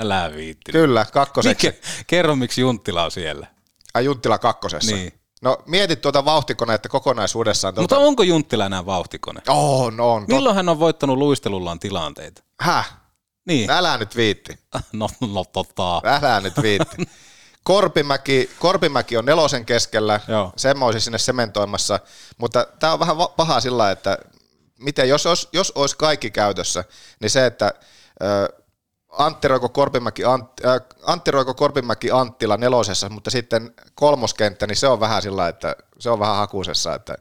[0.00, 0.72] Älä viitti.
[0.72, 1.66] kyllä, kakkoseksi.
[1.66, 3.46] Mikä, kerro, miksi Junttila on siellä.
[3.94, 4.96] Ai Junttila kakkosessa.
[4.96, 5.12] Niin.
[5.42, 7.74] No mietit tuota vauhtikoneetta kokonaisuudessaan.
[7.74, 7.94] Tuota...
[7.94, 9.40] Mutta onko Junttila enää vauhtikone?
[9.48, 10.22] On, on.
[10.22, 10.28] Tot...
[10.28, 12.42] Milloin hän on voittanut luistelullaan tilanteita?
[12.60, 12.99] Häh?
[13.50, 13.70] Niin.
[13.70, 14.58] Älä nyt viitti.
[14.92, 16.00] No, no tota.
[16.04, 16.96] Älä nyt viitti.
[17.64, 20.52] Korpimäki, Korpimäki on nelosen keskellä, Joo.
[20.80, 22.00] olisin sinne sementoimassa,
[22.38, 24.18] mutta tämä on vähän paha sillä, että
[24.78, 26.84] miten, jos, olisi, jos olisi kaikki käytössä,
[27.20, 27.72] niin se, että
[28.22, 28.48] ö,
[29.08, 34.88] Antti Roiko Korpimäki, Antti, äh, Antti Roiko Korpimäki Anttila nelosessa, mutta sitten kolmoskenttä, niin se
[34.88, 37.14] on vähän sillä, että se on vähän hakusessa, että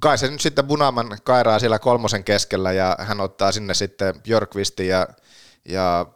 [0.00, 4.88] kai se nyt sitten Bunaman kairaa siellä kolmosen keskellä ja hän ottaa sinne sitten Björkvistin
[4.88, 5.08] ja,
[5.64, 6.06] ja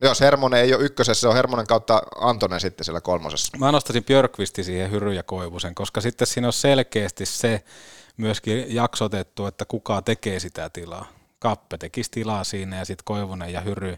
[0.00, 3.58] No jos Hermonen ei ole ykkösessä, se on Hermonen kautta Antonen sitten siellä kolmosessa.
[3.58, 7.64] Mä nostaisin Björkvisti siihen Hyry ja Koivusen, koska sitten siinä on selkeästi se
[8.16, 11.06] myöskin jaksotettu, että kuka tekee sitä tilaa.
[11.38, 13.96] Kappe tekisi tilaa siinä ja sitten Koivunen ja Hyry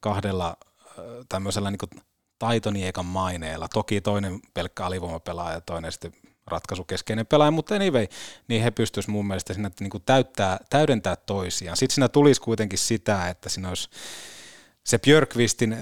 [0.00, 2.02] kahdella äh, tämmöisellä niin
[2.38, 3.68] taitoniekan maineella.
[3.68, 6.12] Toki toinen pelkkä alivoimapelaaja ja toinen sitten
[6.46, 8.06] ratkaisukeskeinen pelaaja, mutta anyway,
[8.48, 11.76] niin he pystyisivät mun mielestä siinä niin kuin täyttää, täydentää toisiaan.
[11.76, 13.88] Sitten siinä tulisi kuitenkin sitä, että siinä olisi
[14.84, 15.78] se Björkvistin äh,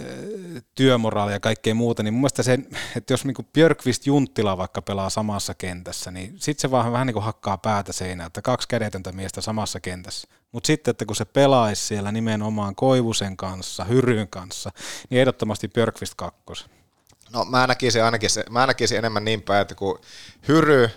[0.74, 2.58] työmoraali ja kaikkea muuta, niin mun mielestä se,
[2.96, 7.14] että jos niinku Björkvist Junttila vaikka pelaa samassa kentässä, niin sitten se vaan vähän niin
[7.14, 10.28] kuin hakkaa päätä seinään, että kaksi kädetöntä miestä samassa kentässä.
[10.52, 14.70] Mutta sitten, että kun se pelaisi siellä nimenomaan Koivusen kanssa, Hyryn kanssa,
[15.10, 16.66] niin ehdottomasti Björkvist kakkos.
[17.32, 19.98] No mä näkisin ainakin se, mä näkisin enemmän niin päin, että kun
[20.48, 20.90] Hyry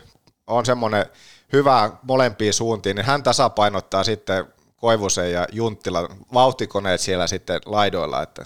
[0.48, 1.06] on semmoinen
[1.54, 8.46] hyvä molempiin suuntiin, niin hän tasapainottaa sitten Koivusen ja Junttila vauhtikoneet siellä sitten laidoilla, että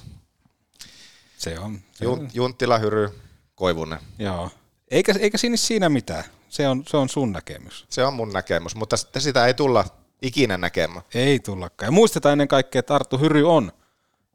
[1.37, 1.79] Se on.
[1.91, 2.29] Se Jun, on.
[2.33, 3.09] Junttila, Hyry,
[3.55, 3.99] Koivunen.
[4.19, 4.49] Joo.
[4.91, 6.23] Eikä, eikä siinä siinä mitään.
[6.49, 7.85] Se on, se on sun näkemys.
[7.89, 9.85] Se on mun näkemys, mutta sitä ei tulla
[10.21, 11.01] ikinä näkemään.
[11.13, 11.87] Ei tullakaan.
[11.87, 13.71] Ja muistetaan ennen kaikkea, että Arttu Hyry on,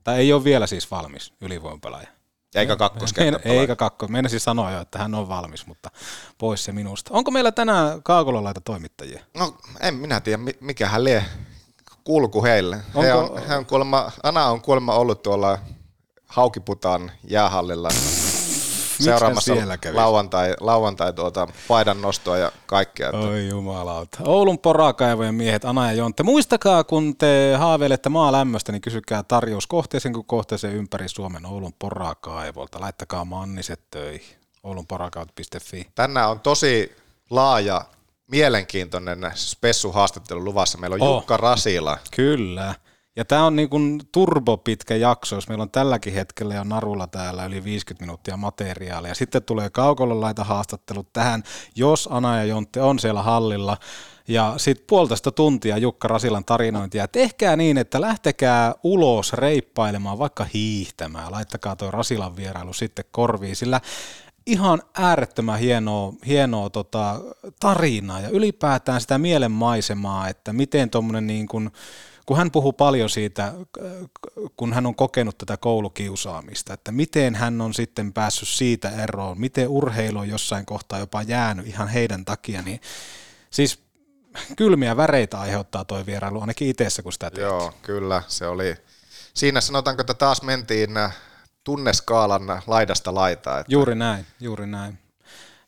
[0.05, 2.09] tai ei ole vielä siis valmis ylivoimapelaaja.
[2.55, 4.09] Eikä kakkoskenttä Meina- Eikä kakko.
[4.09, 5.91] Meinasin sanoa jo, että hän on valmis, mutta
[6.39, 7.11] pois se minusta.
[7.15, 9.23] Onko meillä tänään Kaakolalaita toimittajia?
[9.37, 11.25] No en minä tiedä, mi- mikä hän lie
[12.05, 12.77] kulku heille.
[12.95, 15.59] Onko- He on, he on kuulemma, Ana on kuulemma ollut tuolla
[16.27, 17.89] Haukiputaan jäähallilla
[19.03, 19.55] seuraamassa
[19.93, 23.07] lauantai, lauantai tuota paidan nostoa ja kaikkea.
[23.09, 24.19] Että Oi jumalauta.
[24.25, 26.23] Oulun porakaivojen miehet, Ana ja Jontte.
[26.23, 32.81] Muistakaa, kun te haaveilette maalämmöstä, niin kysykää tarjous kohteeseen kuin kohteeseen ympäri Suomen Oulun porakaivolta.
[32.81, 34.37] Laittakaa manniset töihin.
[34.63, 35.87] oulunporakaivot.fi.
[35.95, 36.97] Tänään on tosi
[37.31, 37.85] laaja,
[38.31, 40.79] mielenkiintoinen spessuhaastattelu luvassa.
[40.79, 41.17] Meillä on Oh.
[41.17, 41.99] Jukka Rasila.
[42.17, 42.75] Kyllä.
[43.17, 47.45] Ja tämä on niin kuin turbopitkä jakso, jos meillä on tälläkin hetkellä jo narulla täällä
[47.45, 49.15] yli 50 minuuttia materiaalia.
[49.15, 51.43] Sitten tulee kaukololaita haastattelut tähän,
[51.77, 53.77] jos Ana ja Jontte on siellä hallilla.
[54.29, 57.09] Ja sitten puolitoista tuntia Jukka Rasilan tarinointia.
[57.09, 61.33] Tehkää niin, että lähtekää ulos reippailemaan, vaikka hiihtämään.
[61.33, 63.81] Laittakaa tuo Rasilan vierailu sitten korviin, sillä
[64.47, 67.21] ihan äärettömän hienoa, hienoa tota,
[67.61, 71.71] tarinaa ja ylipäätään sitä mielenmaisemaa, että miten tuommoinen niin kuin,
[72.27, 73.53] kun hän puhuu paljon siitä,
[74.57, 79.69] kun hän on kokenut tätä koulukiusaamista, että miten hän on sitten päässyt siitä eroon, miten
[79.69, 82.81] urheilu on jossain kohtaa jopa jäänyt ihan heidän takia, niin
[83.51, 83.83] siis
[84.57, 87.47] kylmiä väreitä aiheuttaa toi vierailu ainakin itseessä, kun sitä teet.
[87.47, 88.23] Joo, kyllä.
[88.29, 88.77] Se oli,
[89.35, 91.17] siinä sanotaanko, että taas mentiin äh,
[91.65, 93.59] tunneskaalan laidasta laitaa.
[93.59, 94.99] Että Juuri näin, juuri näin.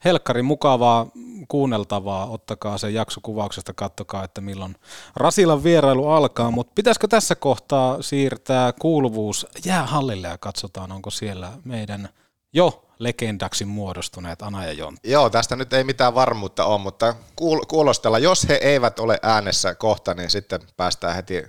[0.05, 1.07] Helkkari mukavaa
[1.49, 4.77] kuunneltavaa, ottakaa se jakso kuvauksesta, kattokaa, että milloin
[5.17, 12.09] Rasilan vierailu alkaa, mutta pitäisikö tässä kohtaa siirtää kuuluvuus jäähallille ja katsotaan, onko siellä meidän
[12.53, 15.11] jo legendaksi muodostuneet Ana ja Jontti.
[15.11, 19.75] Joo, tästä nyt ei mitään varmuutta ole, mutta kuul- kuulostella, jos he eivät ole äänessä
[19.75, 21.43] kohta, niin sitten päästään heti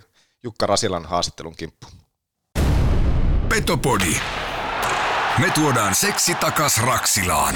[0.43, 1.93] Jukka Rasilan haastattelun kimppuun.
[3.49, 4.16] Petopodi.
[5.39, 7.56] Me tuodaan seksi takas Raksilaan.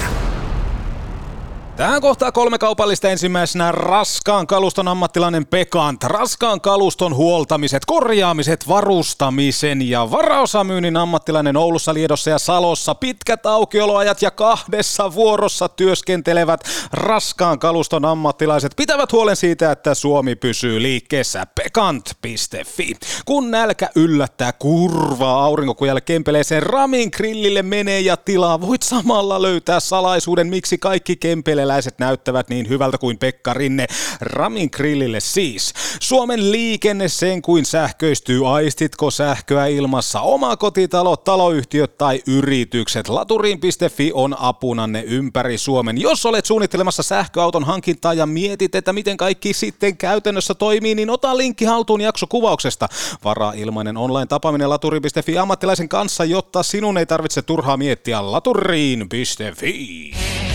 [1.80, 6.04] Tähän kohtaa kolme kaupallista ensimmäisenä raskaan kaluston ammattilainen Pekant.
[6.04, 12.96] Raskaan kaluston huoltamiset, korjaamiset, varustamisen ja varaosamyynnin ammattilainen Oulussa, Liedossa ja Salossa.
[12.96, 16.62] Pitkät aukioloajat ja kahdessa vuorossa työskentelevät
[16.92, 21.46] raskaan kaluston ammattilaiset pitävät huolen siitä, että Suomi pysyy liikkeessä.
[21.64, 22.94] Pekant.fi.
[23.26, 30.48] Kun nälkä yllättää kurvaa aurinkokujalle kempeleeseen Ramin grillille menee ja tilaa, voit samalla löytää salaisuuden,
[30.48, 33.88] miksi kaikki kempele meikäläiset näyttävät niin hyvältä kuin Pekka Rinne.
[34.22, 35.74] Ramin grillille siis.
[36.00, 38.56] Suomen liikenne sen kuin sähköistyy.
[38.56, 40.22] Aistitko sähköä ilmassa?
[40.22, 43.10] Oma kotitalo, taloyhtiöt tai yritykset.
[43.10, 46.02] Laturiin.fi on apunanne ympäri Suomen.
[46.02, 51.38] Jos olet suunnittelemassa sähköauton hankintaa ja mietit, että miten kaikki sitten käytännössä toimii, niin ota
[51.38, 52.88] linkki haltuun jaksokuvauksesta.
[53.24, 60.49] Varaa ilmainen online tapaaminen laturiin.fi ammattilaisen kanssa, jotta sinun ei tarvitse turhaa miettiä laturiin.fi.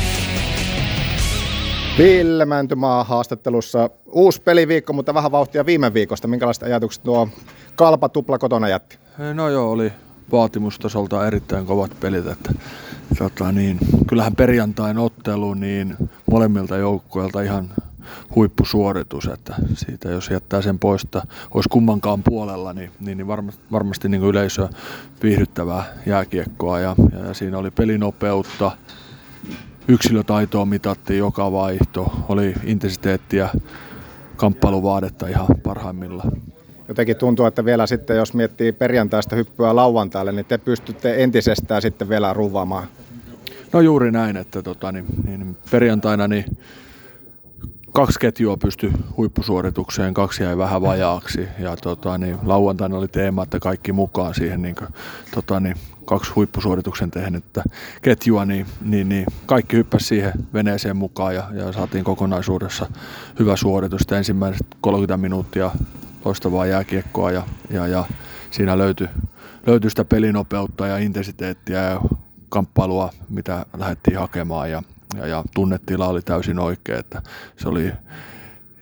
[1.98, 3.90] Ville Mäntymaa haastattelussa.
[4.06, 6.28] Uusi peliviikko, mutta vähän vauhtia viime viikosta.
[6.28, 7.28] Minkälaiset ajatukset tuo
[7.74, 8.98] kalpa tupla kotona jätti?
[9.34, 9.92] No joo, oli
[10.32, 12.26] vaatimustasolta erittäin kovat pelit.
[12.26, 12.52] Että,
[13.18, 15.96] tota niin, kyllähän perjantain ottelu niin
[16.30, 17.70] molemmilta joukkueilta ihan
[18.34, 21.22] huippusuoritus, että siitä jos jättää sen pois, että
[21.54, 24.68] olisi kummankaan puolella, niin, niin, niin varmasti, varmasti niin yleisö
[25.22, 28.70] viihdyttävää jääkiekkoa ja, ja, siinä oli pelinopeutta,
[29.88, 33.48] yksilötaitoa mitattiin joka vaihto, oli intensiteettiä,
[34.36, 36.32] kamppailuvaadetta ihan parhaimmillaan.
[36.88, 42.08] Jotenkin tuntuu, että vielä sitten, jos miettii perjantaista hyppyä lauantaille, niin te pystytte entisestään sitten
[42.08, 42.86] vielä ruvaamaan.
[43.72, 46.44] No juuri näin, että tota, niin, niin perjantaina niin
[47.92, 53.58] kaksi ketjua pysty huippusuoritukseen, kaksi jäi vähän vajaaksi ja tota, niin, lauantaina oli teema, että
[53.58, 54.76] kaikki mukaan siihen niin
[55.34, 57.62] tota, niin, kaksi huippusuorituksen tehnyttä
[58.02, 62.86] ketjua, niin, niin, niin kaikki hyppäsi siihen veneeseen mukaan ja, ja saatiin kokonaisuudessa
[63.38, 64.02] hyvä suoritus.
[64.12, 65.70] Ensimmäiset 30 minuuttia
[66.24, 68.04] loistavaa jääkiekkoa ja, ja, ja
[68.50, 69.08] siinä löytyi,
[69.66, 72.00] löytyi sitä pelinopeutta ja intensiteettiä ja
[72.48, 74.82] kamppailua, mitä lähdettiin hakemaan ja,
[75.16, 77.22] ja, ja tunnetila oli täysin oikea, että
[77.56, 77.92] se oli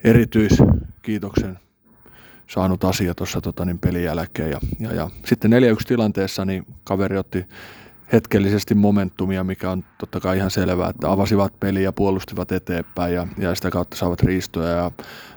[0.05, 1.59] erityiskiitoksen
[2.53, 4.50] saanut asia tuossa tota, niin pelin jälkeen.
[4.50, 5.55] Ja, ja, ja sitten 4-1
[5.86, 7.46] tilanteessa niin kaveri otti
[8.12, 13.26] hetkellisesti momentumia, mikä on totta kai ihan selvää, että avasivat peliä ja puolustivat eteenpäin ja,
[13.38, 14.90] ja sitä kautta saavat riistoja ja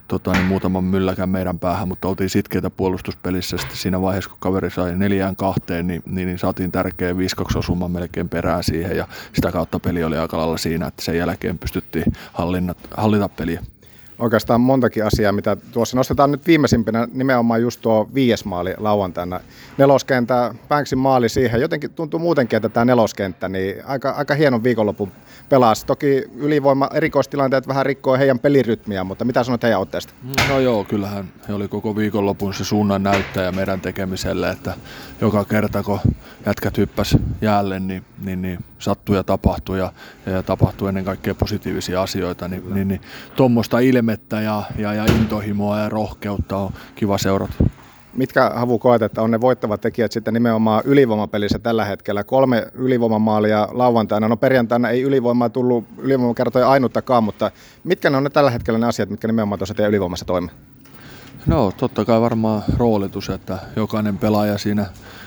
[0.07, 4.72] tota, niin muutaman mylläkän meidän päähän, mutta oltiin sitkeitä puolustuspelissä sitten siinä vaiheessa, kun kaveri
[4.72, 7.16] sai neljään kahteen, niin, niin, niin saatiin tärkeä 5-2
[7.55, 8.97] osuma melkein perään siihen.
[8.97, 13.61] Ja sitä kautta peli oli aika lailla siinä, että sen jälkeen pystyttiin hallinnat, hallita peliä
[14.20, 19.39] oikeastaan montakin asiaa, mitä tuossa nostetaan nyt viimeisimpänä nimenomaan just tuo viies maali lauantaina.
[19.78, 21.61] Neloskenttä, Banksin maali siihen.
[21.61, 25.11] Jotenkin tuntuu muutenkin, että tämä neloskenttä, niin aika, aika hienon viikonlopun
[25.49, 25.86] pelasi.
[25.86, 30.13] Toki ylivoima erikoistilanteet vähän rikkoo heidän pelirytmiä, mutta mitä sanot heidän otteesta?
[30.49, 34.74] No joo, kyllähän he oli koko viikonlopun se suunnan näyttäjä meidän tekemiselle, että
[35.22, 35.99] joka kerta kun
[36.45, 39.92] jätkät hyppäs jäälle, niin, niin, niin sattuu ja tapahtuu ja,
[40.26, 43.02] ja tapahtuu ennen kaikkea positiivisia asioita, niin, niin, niin
[43.36, 47.54] tuommoista ilmettä ja, ja, ja intohimoa ja rohkeutta on kiva seurata.
[48.14, 52.24] Mitkä Havu koet, että on ne voittavat tekijät sitten nimenomaan ylivoimapelissä tällä hetkellä?
[52.24, 54.28] Kolme ylivoimamaalia lauantaina.
[54.28, 57.52] No perjantaina ei ylivoimaa tullut ylivoimakertoja ainuttakaan, mutta
[57.84, 60.56] mitkä ne on ne tällä hetkellä ne asiat, mitkä nimenomaan tuossa teidän ylivoimassa toimii?
[61.46, 64.86] No totta kai varmaan roolitus, että jokainen pelaaja siinä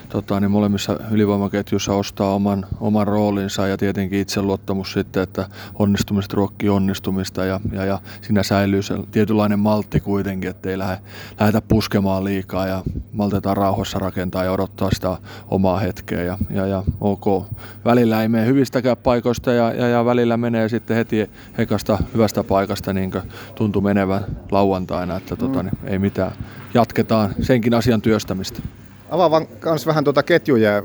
[0.08, 6.68] tota, niin molemmissa ylivoimaketjussa ostaa oman, oman roolinsa ja tietenkin itseluottamus sitten, että onnistumiset ruokkii
[6.68, 10.98] onnistumista ja, ja, ja siinä säilyy se tietynlainen maltti kuitenkin, ettei lähde,
[11.40, 12.82] lähdetä puskemaan liikaa ja
[13.12, 15.16] maltetaan rauhassa rakentaa ja odottaa sitä
[15.48, 17.46] omaa hetkeä ja, ja, ja ok.
[17.84, 22.92] Välillä ei mene hyvistäkään paikoista ja, ja, ja välillä menee sitten heti hekasta hyvästä paikasta
[22.92, 23.22] niin kuin
[23.54, 26.32] tuntui menevän lauantaina, että tota, niin, ei mitään.
[26.74, 28.62] Jatketaan senkin asian työstämistä.
[29.10, 30.82] Avaavan myös vähän tuota ketjuja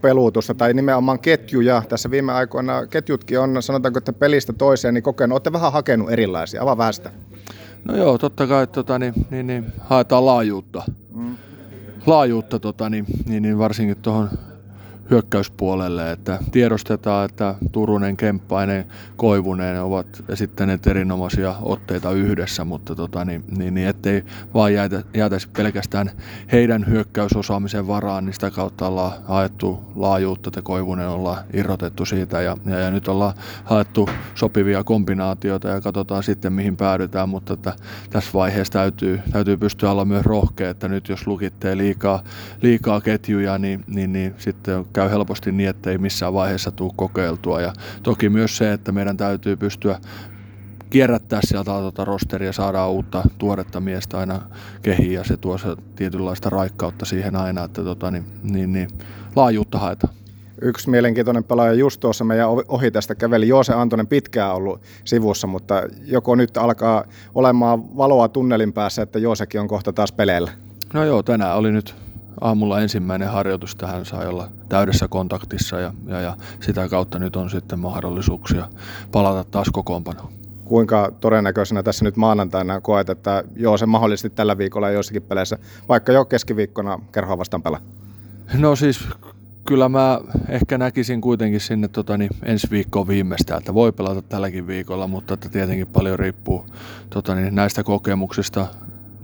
[0.00, 1.82] peluutusta tai nimenomaan ketjuja.
[1.88, 5.34] Tässä viime aikoina ketjutkin on, sanotaanko, että pelistä toiseen niin kokenut.
[5.34, 6.62] Olette vähän hakenut erilaisia.
[6.62, 7.10] Avaa vähän sitä.
[7.84, 10.82] No joo, totta kai tota, niin, niin, niin, haetaan laajuutta.
[11.14, 11.36] Mm.
[12.06, 14.30] Laajuutta tota, niin, niin, niin varsinkin tuohon
[15.10, 18.84] hyökkäyspuolelle, että tiedostetaan, että Turunen, Kemppainen,
[19.16, 24.24] Koivunen ovat esittäneet erinomaisia otteita yhdessä, mutta tota, niin, niin, niin ettei
[24.54, 26.10] vaan jäätä, jäätäisi pelkästään
[26.52, 32.56] heidän hyökkäysosaamisen varaan, niin sitä kautta ollaan haettu laajuutta, että Koivunen ollaan irrotettu siitä ja,
[32.66, 33.34] ja, ja nyt ollaan
[33.64, 37.72] haettu sopivia kombinaatioita ja katsotaan sitten mihin päädytään, mutta että
[38.10, 42.22] tässä vaiheessa täytyy, täytyy pystyä olla myös rohkea, että nyt jos lukittee liikaa,
[42.62, 47.60] liikaa ketjuja, niin, niin, niin sitten käy helposti niin, että ei missään vaiheessa tule kokeiltua.
[47.60, 47.72] Ja
[48.02, 49.98] toki myös se, että meidän täytyy pystyä
[50.90, 54.40] kierrättää sieltä tuota rosteria, saadaan uutta tuoretta miestä aina
[54.82, 58.88] kehiin ja se tuo se tietynlaista raikkautta siihen aina, että tota, niin, niin, niin,
[59.36, 60.14] laajuutta haetaan.
[60.62, 63.48] Yksi mielenkiintoinen pelaaja just tuossa meidän ohi tästä käveli.
[63.48, 69.60] Joose Antonen pitkään ollut sivussa, mutta joko nyt alkaa olemaan valoa tunnelin päässä, että Joosekin
[69.60, 70.50] on kohta taas peleillä?
[70.92, 72.03] No joo, tänään oli nyt
[72.40, 77.50] aamulla ensimmäinen harjoitus tähän sai olla täydessä kontaktissa ja, ja, ja sitä kautta nyt on
[77.50, 78.68] sitten mahdollisuuksia
[79.12, 80.32] palata taas kokoonpanoon.
[80.64, 85.58] Kuinka todennäköisenä tässä nyt maanantaina koet, että joo se mahdollisesti tällä viikolla joissakin peleissä,
[85.88, 87.80] vaikka jo keskiviikkona kerhoa vastaan pelaa?
[88.58, 89.08] No siis
[89.64, 94.66] kyllä mä ehkä näkisin kuitenkin sinne tota, niin ensi viikkoon viimeistään, että voi pelata tälläkin
[94.66, 96.66] viikolla, mutta että tietenkin paljon riippuu
[97.10, 98.66] tota, niin näistä kokemuksista,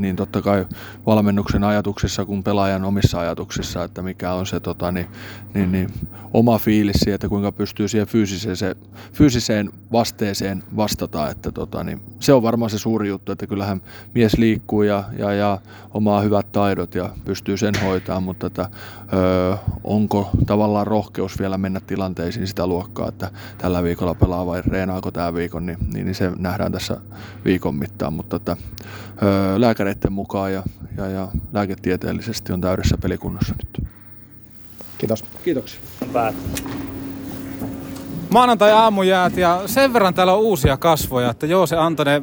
[0.00, 0.66] niin totta kai
[1.06, 5.06] valmennuksen ajatuksissa kuin pelaajan omissa ajatuksissa, että mikä on se tota, niin,
[5.54, 5.88] niin, niin,
[6.34, 8.76] oma fiilis siitä, että kuinka pystyy siihen fyysiseen,
[9.12, 11.30] fyysiseen vasteeseen vastata.
[11.30, 13.82] Että, tota, niin, se on varmaan se suuri juttu, että kyllähän
[14.14, 15.58] mies liikkuu ja, ja, ja
[15.94, 18.68] omaa hyvät taidot ja pystyy sen hoitamaan, mutta että,
[19.12, 25.10] ö, onko tavallaan rohkeus vielä mennä tilanteisiin sitä luokkaa, että tällä viikolla pelaa vai reenaako
[25.10, 26.96] tämä viikon, niin, niin, niin se nähdään tässä
[27.44, 28.56] viikon mittaan, mutta että,
[29.22, 29.60] ö,
[29.90, 30.62] lääkäreiden mukaan ja,
[30.96, 33.88] ja, ja lääketieteellisesti on täydessä pelikunnossa nyt.
[34.98, 35.24] Kiitos.
[35.44, 35.80] Kiitoksia.
[38.30, 42.22] Maanantai aamujäät ja sen verran täällä on uusia kasvoja, että joo se Antone,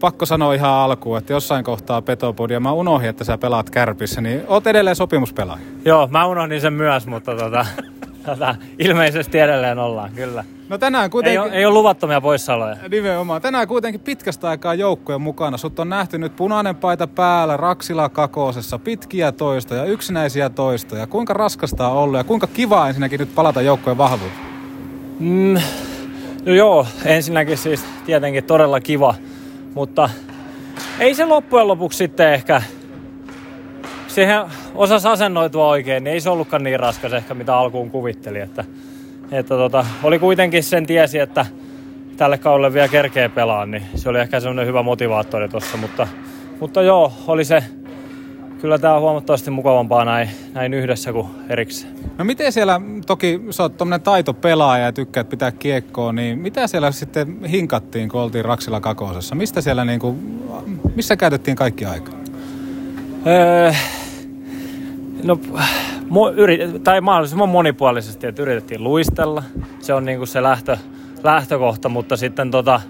[0.00, 4.42] pakko sanoa ihan alkuun, että jossain kohtaa Petopodia, mä unohdin, että sä pelaat kärpissä, niin
[4.48, 5.62] oot edelleen sopimuspelaaja.
[5.84, 7.66] Joo, mä unohdin sen myös, mutta tota,
[8.26, 10.44] tota, ilmeisesti edelleen ollaan, kyllä.
[10.68, 11.40] No tänään Ei kuitenkin...
[11.40, 12.76] ole, ei ole luvattomia poissaoloja.
[12.90, 13.42] Nimenomaan.
[13.42, 15.56] Tänään kuitenkin pitkästä aikaa joukkojen mukana.
[15.56, 21.06] Sut on nähty nyt punainen paita päällä, Raksila kakosessa, pitkiä toistoja, yksinäisiä toistoja.
[21.06, 24.40] Kuinka raskasta on ollut ja kuinka kiva ensinnäkin nyt palata joukkojen vahvuuteen?
[25.18, 25.58] Mm,
[26.46, 29.14] no joo, ensinnäkin siis tietenkin todella kiva,
[29.74, 30.10] mutta
[30.98, 32.62] ei se loppujen lopuksi sitten ehkä
[34.14, 34.42] siihen
[34.74, 38.40] osasi asennoitua oikein, niin ei se ollutkaan niin raskas ehkä mitä alkuun kuvitteli.
[38.40, 38.64] Että,
[39.32, 41.46] että tota, oli kuitenkin sen tiesi, että
[42.16, 46.08] tälle kaudelle vielä kerkee pelaa, niin se oli ehkä semmoinen hyvä motivaattori tuossa, mutta,
[46.60, 47.64] mutta joo, oli se,
[48.60, 51.92] kyllä tämä on huomattavasti mukavampaa näin, näin yhdessä kuin erikseen.
[52.18, 56.92] No miten siellä, toki sä oot tommonen taitopelaaja ja tykkäät pitää kiekkoa, niin mitä siellä
[56.92, 59.34] sitten hinkattiin, kun oltiin Raksila kakosessa?
[59.34, 60.18] Mistä siellä niinku,
[60.96, 62.12] missä käytettiin kaikki aika?
[63.26, 63.72] Öö,
[65.24, 65.40] no,
[66.08, 69.42] mo, yrit, tai mahdollisimman monipuolisesti, että yritettiin luistella.
[69.80, 70.76] Se on niinku se lähtö,
[71.22, 72.80] lähtökohta, mutta sitten tota,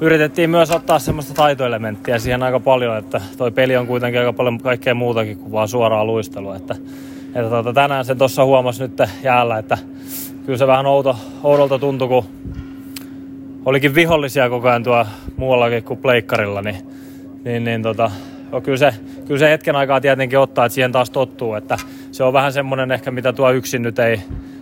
[0.00, 4.58] yritettiin myös ottaa semmoista taitoelementtiä siihen aika paljon, että toi peli on kuitenkin aika paljon
[4.58, 6.56] kaikkea muutakin kuin vaan suoraa luistelua.
[6.56, 6.76] Että,
[7.26, 9.78] että tota, tänään sen tuossa huomasi nyt jäällä, että
[10.46, 12.24] kyllä se vähän outo, oudolta tuntui, kun
[13.64, 15.06] olikin vihollisia koko ajan tuo
[15.36, 16.76] muuallakin kuin pleikkarilla, niin,
[17.44, 18.10] niin, niin tota,
[18.52, 18.94] no kyllä, se,
[19.26, 21.76] kyllä se hetken aikaa tietenkin ottaa, että siihen taas tottuu, että
[22.12, 24.20] se on vähän semmoinen ehkä, mitä tuo yksin nyt ei,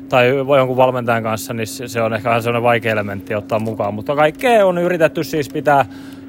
[0.09, 3.95] tai voi jonkun valmentajan kanssa, niin se on ehkä vähän semmoinen vaikea elementti ottaa mukaan.
[3.95, 5.85] Mutta kaikkea on yritetty siis pitää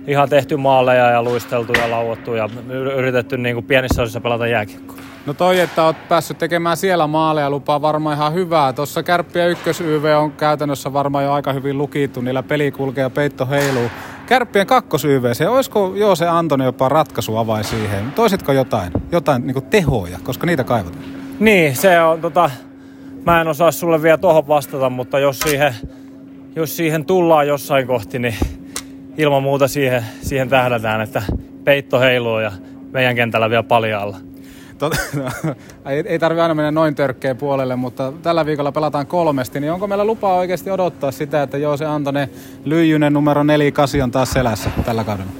[0.07, 2.49] ihan tehty maaleja ja luisteltu ja lauottu ja
[2.97, 4.97] yritetty niin kuin pienissä osissa pelata jääkiekkoa.
[5.25, 8.73] No toi, että oot päässyt tekemään siellä maaleja, lupaa varmaan ihan hyvää.
[8.73, 13.09] Tuossa Kärppiä ykkös YV on käytännössä varmaan jo aika hyvin lukittu, niillä peli kulkee ja
[13.09, 13.89] peitto heiluu.
[14.27, 18.11] Kärppien kakkos YV, se olisiko joo se Antoni jopa ratkaisu avai siihen?
[18.11, 21.03] Toisitko jotain, jotain niin tehoja, koska niitä kaivataan?
[21.39, 22.49] Niin, se on tota,
[23.25, 25.73] mä en osaa sulle vielä tuohon vastata, mutta jos siihen,
[26.55, 28.35] jos siihen tullaan jossain kohti, niin
[29.17, 31.23] ilman muuta siihen, siihen tähdätään, että
[31.63, 32.51] peitto heiluu ja
[32.91, 34.17] meidän kentällä vielä paljaalla.
[35.89, 39.87] Ei, ei tarvi aina mennä noin törkkeen puolelle, mutta tällä viikolla pelataan kolmesti, niin onko
[39.87, 42.29] meillä lupaa oikeasti odottaa sitä, että joo se Antone
[42.65, 45.31] Lyijynen numero 48 on taas selässä tällä kaudella?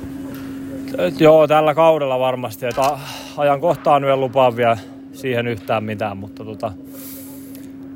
[1.20, 2.66] Joo, tällä kaudella varmasti.
[2.66, 3.00] Että a-
[3.38, 4.78] ajankohtaan vielä lupaa vielä
[5.14, 6.72] siihen yhtään mitään, mutta tota,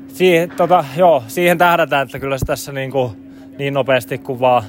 [0.08, 3.12] siihen, tota, joo, siihen tähdätään, että kyllä se tässä niin, kuin,
[3.58, 4.62] niin nopeasti kuin vaan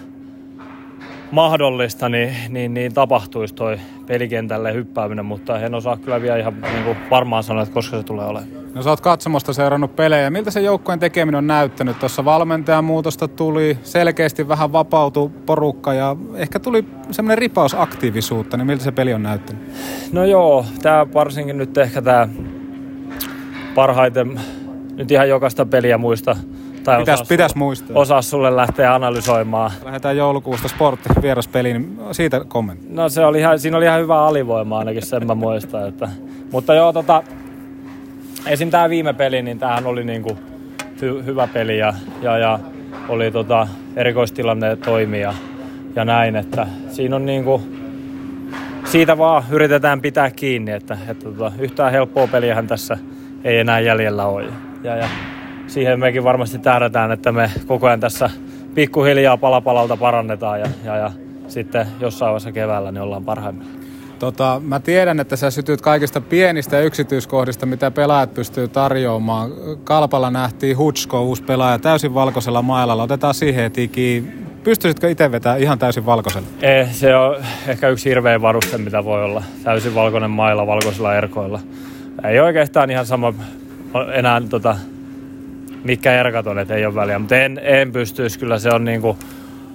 [1.32, 3.78] mahdollista, niin, niin, niin tapahtuisi toi
[4.10, 8.04] pelikentälle hyppääminen, mutta en osaa kyllä vielä ihan niin kuin varmaan sanoa, että koska se
[8.04, 8.50] tulee olemaan.
[8.76, 10.30] No sä oot katsomosta seurannut pelejä.
[10.30, 12.00] Miltä se joukkojen tekeminen on näyttänyt?
[12.00, 18.68] Tuossa valmentajan muutosta tuli, selkeästi vähän vapautui porukka ja ehkä tuli semmoinen ripaus aktiivisuutta, niin
[18.68, 19.64] miltä se peli on näyttänyt?
[20.12, 22.28] No joo, tämä varsinkin nyt ehkä tämä
[23.76, 24.40] parhaiten,
[24.96, 26.36] nyt ihan jokaista peliä muista.
[26.84, 27.98] Tai Pitäis- osaa pitäis sulle- muistaa.
[27.98, 29.72] Osaa sulle lähteä analysoimaan.
[29.86, 32.86] Lähdetään joulukuusta sportti vieraspeliin, niin siitä kommentti.
[32.90, 35.88] No se oli ihan, siinä oli ihan hyvä alivoima ainakin, sen mä muistan.
[35.88, 36.10] Että,
[36.52, 37.24] mutta joo, tota,
[38.46, 38.70] esim.
[38.70, 40.38] tämä viime peli, niin tämähän oli niinku
[41.02, 42.60] hy, hyvä peli ja, ja, ja
[43.10, 45.34] oli tota, erikoistilanne toimi ja,
[45.96, 47.62] ja näin, että siinä on niinku,
[48.86, 52.98] siitä vaan yritetään pitää kiinni, että, että tota, yhtään helppoa peliähän tässä
[53.44, 54.46] ei enää jäljellä ole.
[54.84, 55.08] Ja, ja
[55.70, 58.30] siihen mekin varmasti tähdätään, että me koko ajan tässä
[58.76, 61.12] pikkuhiljaa palapalalta parannetaan ja, ja, ja
[61.48, 63.80] sitten jossain vaiheessa keväällä niin ollaan parhaimmillaan.
[64.20, 69.52] Tota, mä tiedän, että sä sytyt kaikista pienistä yksityiskohdista, mitä pelaajat pystyy tarjoamaan.
[69.84, 73.04] Kalpalla nähtiin Hutsko, uusi pelaaja, täysin valkoisella mailalla.
[73.04, 73.88] Otetaan siihen heti
[74.64, 76.48] Pystyisitkö itse vetämään ihan täysin valkoisella?
[76.62, 77.36] Ei, se on
[77.68, 79.44] ehkä yksi hirveä varuste, mitä voi olla.
[79.64, 81.60] Täysin valkoinen mailla valkoisilla erkoilla.
[82.24, 83.34] Ei oikeastaan ihan sama
[84.14, 84.76] enää tota,
[85.84, 87.20] mikä erkat on, että ei ole väliä.
[87.20, 89.18] Mutta en, en pystyisi, kyllä se on niinku,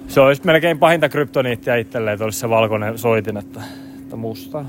[0.07, 3.61] se olisi melkein pahinta kryptoniittia itselleen, että olisi se valkoinen soitin, että,
[4.01, 4.65] että musta.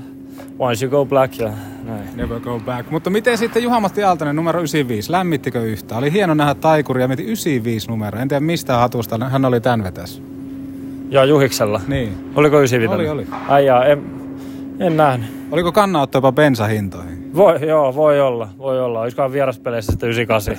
[0.59, 1.51] Once you go black ja
[1.83, 2.09] näin.
[2.15, 2.91] Never go back.
[2.91, 5.11] Mutta miten sitten Juha-Matti Aaltonen numero 95?
[5.11, 5.97] Lämmittikö yhtä?
[5.97, 8.19] Oli hieno nähdä taikuri ja mietin 95 numero.
[8.19, 10.21] En tiedä mistä hatusta hän oli tän vetäs.
[11.09, 11.81] Joo, Juhiksella.
[11.87, 12.31] Niin.
[12.35, 12.95] Oliko 95?
[12.95, 13.27] Oli, oli.
[13.47, 14.03] Ai jaa, en,
[14.79, 15.29] en nähnyt.
[15.51, 17.16] Oliko kannanotto jopa bensahintoihin?
[17.37, 19.01] Voi, joo, voi olla, voi olla.
[19.01, 20.57] Olisikohan vieraspeleissä sitten 98.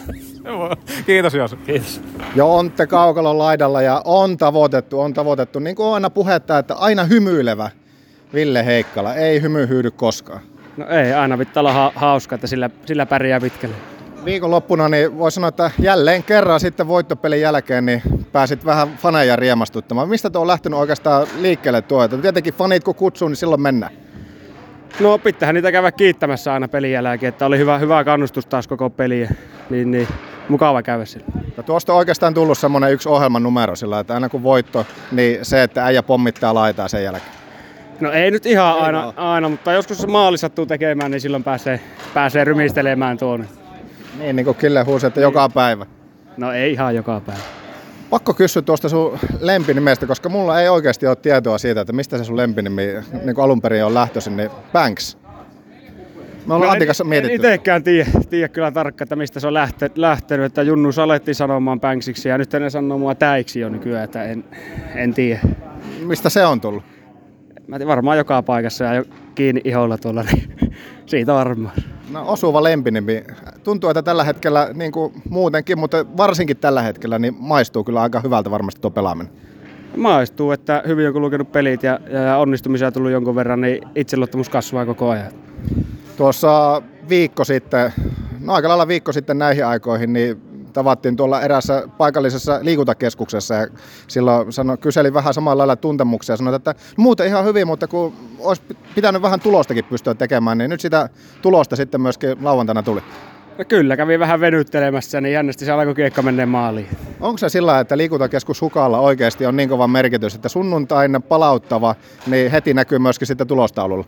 [1.06, 1.56] Kiitos Jos.
[1.66, 2.00] Kiitos.
[2.34, 5.58] Jo on te kaukalon laidalla ja on tavoitettu, on tavoitettu.
[5.58, 7.70] Niin kuin on aina puhetta, että aina hymyilevä
[8.34, 9.14] Ville Heikkala.
[9.14, 10.40] Ei hymy hyydy koskaan.
[10.76, 13.74] No ei, aina pitää olla ha- hauska, että sillä, sillä pärjää pitkälle.
[14.24, 18.02] Viikonloppuna niin voi sanoa, että jälleen kerran sitten voittopelin jälkeen niin
[18.32, 20.08] pääsit vähän faneja riemastuttamaan.
[20.08, 22.08] Mistä tuo on lähtenyt oikeastaan liikkeelle tuo?
[22.08, 24.07] Tietenkin fanit kun kutsuu, niin silloin mennään.
[25.00, 28.90] No pitäähän niitä käydä kiittämässä aina pelin jälkeen, että oli hyvä, hyvä kannustus taas koko
[28.90, 29.30] peliä.
[29.70, 30.08] Niin, niin
[30.48, 31.26] mukava käydä sillä.
[31.56, 35.38] No tuosta on oikeastaan tullut semmoinen yksi ohjelman numero sillä, että aina kun voitto, niin
[35.42, 37.32] se, että äijä pommittaa laitaa sen jälkeen.
[38.00, 41.44] No ei nyt ihan ei aina, aina, mutta joskus se maali sattuu tekemään, niin silloin
[41.44, 41.80] pääsee,
[42.14, 43.46] pääsee rymistelemään tuonne.
[44.18, 45.86] Niin, niin kuin Kille huusi, että joka päivä.
[46.36, 47.57] No ei ihan joka päivä.
[48.10, 52.24] Pakko kysyä tuosta sun lempinimestä, koska mulla ei oikeasti ole tietoa siitä, että mistä se
[52.24, 52.86] sun lempinimi
[53.24, 55.18] niin kuin alun perin on lähtöisin, niin Banks.
[56.46, 57.34] Me ollaan no Antikassa mietitty.
[57.34, 59.54] En itsekään tiedä, tiedä kyllä tarkkaan, että mistä se on
[59.96, 64.24] lähtenyt, että Junnu alettiin sanomaan Banksiksi ja nyt ne sanoo mua täiksi jo nykyään, että
[64.24, 64.44] en,
[64.94, 65.40] en tiedä.
[66.02, 66.82] Mistä se on tullut?
[67.66, 69.04] Mä tiedän, varmaan joka paikassa ja
[69.34, 70.74] kiinni iholla tuolla, niin
[71.08, 71.74] siitä varmaan.
[72.10, 73.24] No osuva lempinimi.
[73.64, 78.20] Tuntuu, että tällä hetkellä, niin kuin muutenkin, mutta varsinkin tällä hetkellä, niin maistuu kyllä aika
[78.20, 79.32] hyvältä varmasti tuo pelaaminen.
[79.96, 84.86] Maistuu, että hyvin on lukenut pelit ja, ja onnistumisia tullut jonkun verran, niin itseluottamus kasvaa
[84.86, 85.32] koko ajan.
[86.16, 87.92] Tuossa viikko sitten,
[88.40, 90.42] no aika lailla viikko sitten näihin aikoihin, niin
[90.72, 93.66] tavattiin tuolla erässä paikallisessa liikuntakeskuksessa ja
[94.08, 98.12] silloin sano, kyselin vähän samalla lailla tuntemuksia ja sanoin, että muuten ihan hyvin, mutta kun
[98.38, 98.62] olisi
[98.94, 101.08] pitänyt vähän tulostakin pystyä tekemään, niin nyt sitä
[101.42, 103.00] tulosta sitten myöskin lauantaina tuli.
[103.58, 106.88] No kyllä, kävi vähän venyttelemässä, niin jännästi se alkoi kiekka mennä maaliin.
[107.20, 111.94] Onko se sillä, että liikuntakeskus Hukalla oikeasti on niin kova merkitys, että sunnuntain palauttava,
[112.26, 114.06] niin heti näkyy myöskin sitten tulostaululla?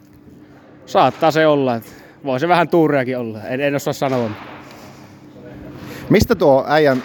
[0.87, 1.75] Saattaa se olla.
[1.75, 1.91] Että
[2.25, 4.31] voi se vähän tuureakin olla, en, en osaa sanoa.
[6.11, 7.03] Mistä tuo äijän,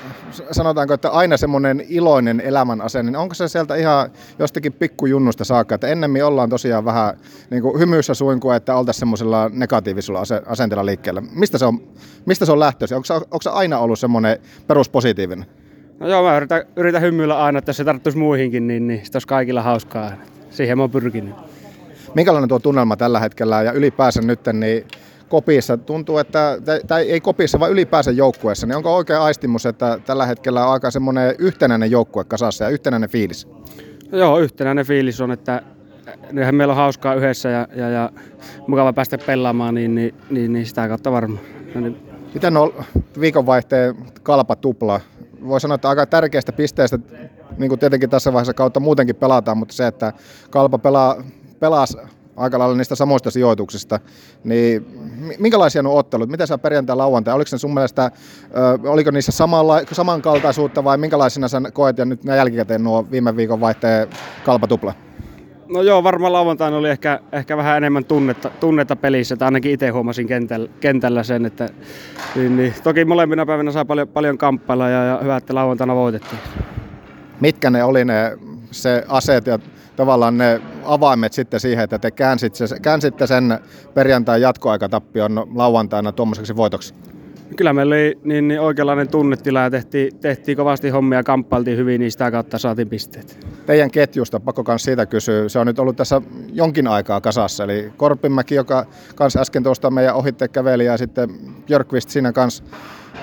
[0.51, 5.75] sanotaanko, että aina semmoinen iloinen elämän asenne, niin onko se sieltä ihan jostakin pikkujunnusta saakka,
[5.75, 7.17] että ennemmin ollaan tosiaan vähän
[7.49, 11.21] niin kuin hymyssä suin kuin, että oltaisiin semmoisella negatiivisella asenteella liikkeellä.
[11.31, 11.81] Mistä se on,
[12.25, 12.97] mistä se on lähtöisin?
[12.97, 14.37] Onko, onko se aina ollut semmoinen
[14.67, 15.45] peruspositiivinen?
[15.99, 19.15] No joo, mä yritän, yritän hymyillä aina, että jos se tarttuisi muihinkin, niin, niin sitä
[19.15, 20.11] olisi kaikilla hauskaa.
[20.49, 21.35] Siihen mä oon pyrkinyt.
[22.13, 24.85] Minkälainen tuo tunnelma tällä hetkellä ja ylipäänsä nyt, niin
[25.29, 25.77] kopissa.
[25.77, 26.57] Tuntuu, että,
[26.87, 30.91] tai ei kopissa, vaan ylipäänsä joukkueessa, niin onko oikea aistimus, että tällä hetkellä on aika
[30.91, 33.47] semmoinen yhtenäinen joukkue kasassa ja yhtenäinen fiilis?
[34.11, 35.61] Joo, yhtenäinen fiilis on, että
[36.31, 38.11] nythän meillä on hauskaa yhdessä ja, ja, ja
[38.67, 41.43] mukava päästä pelaamaan, niin, niin, niin, niin sitä kautta varmaan.
[41.75, 41.97] No niin.
[42.33, 42.73] Miten on
[43.19, 45.01] viikonvaihteen kalpa tupla?
[45.47, 46.99] Voi sanoa, että aika tärkeästä pisteestä,
[47.57, 50.13] niin kuin tietenkin tässä vaiheessa kautta muutenkin pelataan, mutta se, että
[50.49, 51.23] kalpa pelaa,
[51.59, 51.97] pelasi
[52.35, 53.99] aika lailla niistä samoista sijoituksista,
[54.43, 54.85] niin
[55.39, 56.29] minkälaisia nuo ottelut?
[56.29, 57.33] Miten sä perjantai lauantai?
[57.33, 58.11] Oliko se sun mielestä,
[58.85, 63.35] ö, oliko niissä samalla, samankaltaisuutta vai minkälaisina sä koet ja nyt nämä jälkikäteen nuo viime
[63.35, 64.07] viikon vaihteen
[64.45, 64.93] kalpatupla?
[65.69, 69.89] No joo, varmaan lauantaina oli ehkä, ehkä vähän enemmän tunnetta, tunnetta pelissä, että ainakin itse
[69.89, 71.69] huomasin kentällä, kentällä sen, että
[72.35, 72.73] niin, niin.
[72.83, 76.39] toki molemmina päivinä saa paljon, paljon kamppailla ja, ja hyvä, että lauantaina voitettiin.
[77.39, 78.37] Mitkä ne oli ne
[78.71, 79.59] se aseet ja
[79.95, 83.59] tavallaan ne avaimet sitten siihen, että te käänsitte, käänsitte sen
[83.93, 86.93] perjantai jatkoaikatappion lauantaina tuommoiseksi voitoksi?
[87.57, 92.11] Kyllä meillä oli niin, niin oikeanlainen tunnetila ja tehtiin, tehtiin kovasti hommia, kamppailtiin hyvin, niin
[92.11, 93.47] sitä kautta saatiin pisteet.
[93.65, 96.21] Teidän ketjusta, pakko myös siitä kysyä, se on nyt ollut tässä
[96.53, 98.85] jonkin aikaa kasassa, eli Korpinmäki, joka
[99.15, 101.29] kanssa äsken tuosta meidän ohitte käveli ja sitten
[101.65, 102.63] Björkvist siinä kanssa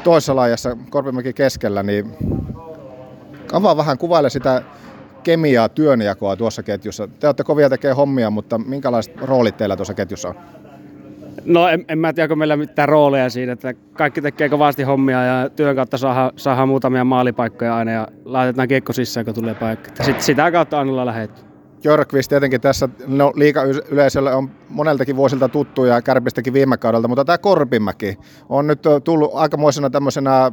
[0.05, 2.17] toisessa laajassa Korpinmäki keskellä, niin
[3.53, 4.63] avaa vähän kuvaile sitä
[5.23, 7.09] kemiaa, työnjakoa tuossa ketjussa?
[7.21, 10.35] Te olette kovia tekemään hommia, mutta minkälaiset roolit teillä tuossa ketjussa on?
[11.45, 15.25] No en, en mä tiedä, onko meillä mitään rooleja siinä, että kaikki tekee kovasti hommia
[15.25, 20.05] ja työn kautta saadaan, saadaan muutamia maalipaikkoja aina ja laitetaan kiekko sisään, kun tulee paikka.
[20.05, 21.43] Sitten sitä kautta aina ollaan lähetty.
[21.85, 27.39] Jörkvist tietenkin tässä no, liika-yleisölle on moneltakin vuosilta tuttu ja kärpistäkin viime kaudelta, mutta tämä
[27.39, 28.19] Korpimäki
[28.49, 30.53] on nyt tullut aikamoisena tämmöisenä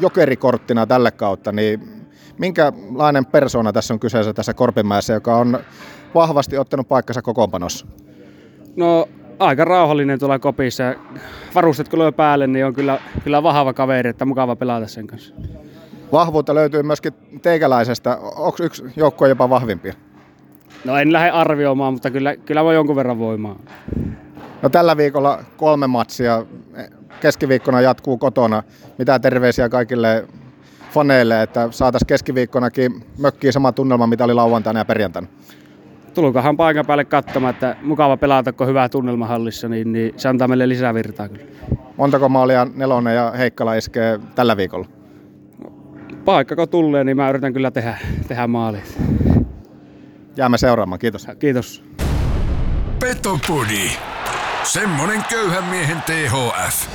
[0.00, 2.01] jokerikorttina tälle kautta, niin
[2.42, 5.58] minkälainen persona tässä on kyseessä tässä Korpimäessä, joka on
[6.14, 7.86] vahvasti ottanut paikkansa kokoonpanossa?
[8.76, 9.08] No
[9.38, 10.94] aika rauhallinen tuolla kopissa.
[11.54, 15.34] Varustet kun päälle, niin on kyllä, kyllä vahva kaveri, että mukava pelata sen kanssa.
[16.12, 17.12] Vahvuutta löytyy myöskin
[17.42, 18.16] teikäläisestä.
[18.16, 19.94] Onko yksi joukkue jopa vahvimpia?
[20.84, 23.58] No en lähde arvioimaan, mutta kyllä, kyllä voi jonkun verran voimaa.
[24.62, 26.46] No tällä viikolla kolme matsia.
[27.20, 28.62] Keskiviikkona jatkuu kotona.
[28.98, 30.24] Mitä terveisiä kaikille
[30.92, 35.28] faneille, että saataisiin keskiviikkonakin mökkiin sama tunnelma, mitä oli lauantaina ja perjantaina?
[36.14, 40.48] Tulkohan paikan päälle katsomaan, että mukava pelata, kun hyvää tunnelma hallissa, niin, niin se antaa
[40.48, 41.44] meille lisää virtaa kyllä.
[41.96, 44.86] Montako maalia Nelonen ja Heikkala iskee tällä viikolla?
[46.24, 47.98] Paikka kun tulee, niin mä yritän kyllä tehdä,
[48.28, 48.98] tehdä maalit.
[50.36, 51.26] Jäämme seuraamaan, kiitos.
[51.38, 51.84] Kiitos.
[53.00, 53.90] Petopodi.
[54.62, 56.86] Semmonen köyhän miehen THF.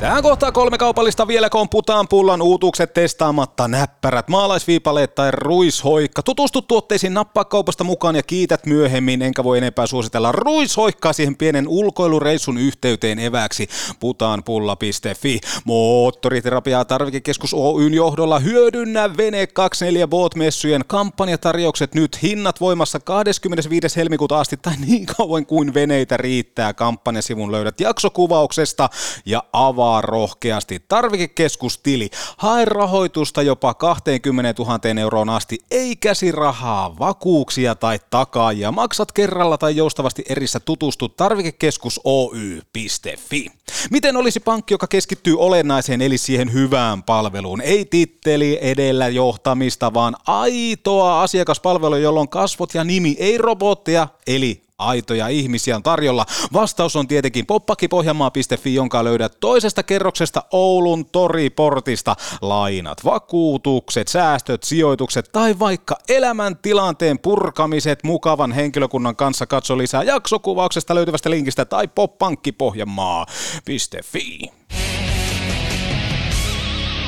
[0.00, 6.22] Tähän kohtaa kolme kaupallista vielä, putaan pullan uutukset testaamatta näppärät, maalaisviipaleet tai ruishoikka.
[6.22, 11.68] Tutustu tuotteisiin, nappaa kaupasta mukaan ja kiität myöhemmin, enkä voi enempää suositella ruishoikkaa siihen pienen
[11.68, 13.68] ulkoilureissun yhteyteen eväksi.
[14.00, 15.40] Putaanpulla.fi.
[15.64, 22.22] Moottoriterapia tarvikekeskus Oyn johdolla hyödynnä Vene 24 Boat-messujen kampanjatarjoukset nyt.
[22.22, 23.96] Hinnat voimassa 25.
[23.96, 26.74] helmikuuta asti tai niin kauan kuin veneitä riittää.
[26.74, 28.88] Kampanjasivun löydät jaksokuvauksesta
[29.26, 30.82] ja avaa avaa rohkeasti.
[30.88, 32.10] Tarvikekeskustili.
[32.36, 35.58] Hae rahoitusta jopa 20 000 euroon asti.
[35.70, 38.72] Ei käsirahaa, vakuuksia tai takaajia.
[38.72, 43.46] Maksat kerralla tai joustavasti erissä tutustu tarvikekeskus Oy.fi.
[43.90, 47.60] Miten olisi pankki, joka keskittyy olennaiseen eli siihen hyvään palveluun?
[47.60, 55.28] Ei titteli edellä johtamista, vaan aitoa asiakaspalvelua, jolloin kasvot ja nimi, ei robotteja, eli aitoja
[55.28, 56.26] ihmisiä on tarjolla.
[56.52, 62.16] Vastaus on tietenkin poppakipohjanmaa.fi, jonka löydät toisesta kerroksesta Oulun toriportista.
[62.40, 69.46] Lainat, vakuutukset, säästöt, sijoitukset tai vaikka elämäntilanteen purkamiset mukavan henkilökunnan kanssa.
[69.46, 74.38] Katso lisää jaksokuvauksesta löytyvästä linkistä tai poppankkipohjanmaa.fi.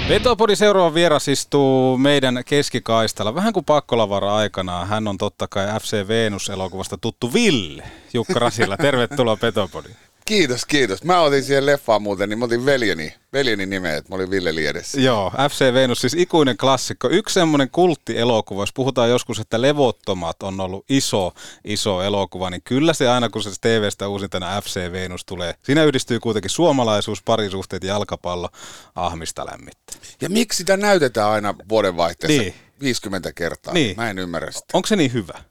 [0.09, 3.35] Vetopodi seuraava vieras istuu meidän keskikaistalla.
[3.35, 4.85] Vähän kuin pakkolavara aikana.
[4.85, 7.83] Hän on totta kai FC Venus-elokuvasta tuttu Ville.
[8.15, 9.89] Jukka Rasilla, tervetuloa Petopodi.
[10.29, 11.05] Kiitos, kiitos.
[11.05, 14.55] Mä otin siihen leffaan muuten, niin mä otin veljeni, veljeni nimeä, että mä olin Ville
[14.55, 15.01] Liedessä.
[15.01, 17.09] Joo, FC Venus, siis ikuinen klassikko.
[17.11, 21.33] Yksi semmoinen kulttielokuva, jos puhutaan joskus, että Levottomat on ollut iso,
[21.65, 26.21] iso elokuva, niin kyllä se aina, kun se TV-stä uusintana FC Venus tulee, siinä yhdistyy
[26.21, 28.49] kuitenkin suomalaisuus, parisuhteet ja jalkapallo
[28.95, 29.97] ahmista lämmittää.
[30.21, 32.55] Ja miksi sitä näytetään aina vuodenvaihteessa niin.
[32.81, 33.75] 50 kertaa?
[33.75, 33.97] Niin.
[33.97, 34.67] Mä en ymmärrä sitä.
[34.73, 35.43] Onko se niin hyvä?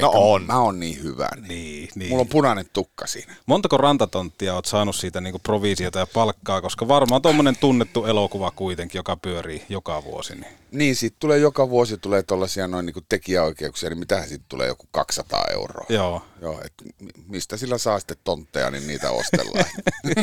[0.00, 0.46] No on.
[0.46, 1.28] Mä oon niin hyvä.
[1.36, 1.48] Niin.
[1.48, 2.10] Niin, niin.
[2.10, 3.34] Mulla on punainen tukka siinä.
[3.46, 8.98] Montako rantatonttia oot saanut siitä niin provisiota ja palkkaa, koska varmaan tuommoinen tunnettu elokuva kuitenkin,
[8.98, 10.34] joka pyörii joka vuosi.
[10.34, 10.58] Niin.
[10.72, 14.86] Niin, siitä tulee joka vuosi tulee tuollaisia noin niin tekijäoikeuksia, niin mitähän siitä tulee joku
[14.90, 15.86] 200 euroa.
[15.88, 16.22] Joo.
[16.42, 16.72] Joo, et
[17.26, 19.64] mistä sillä saa sitten tontteja, niin niitä ostellaan.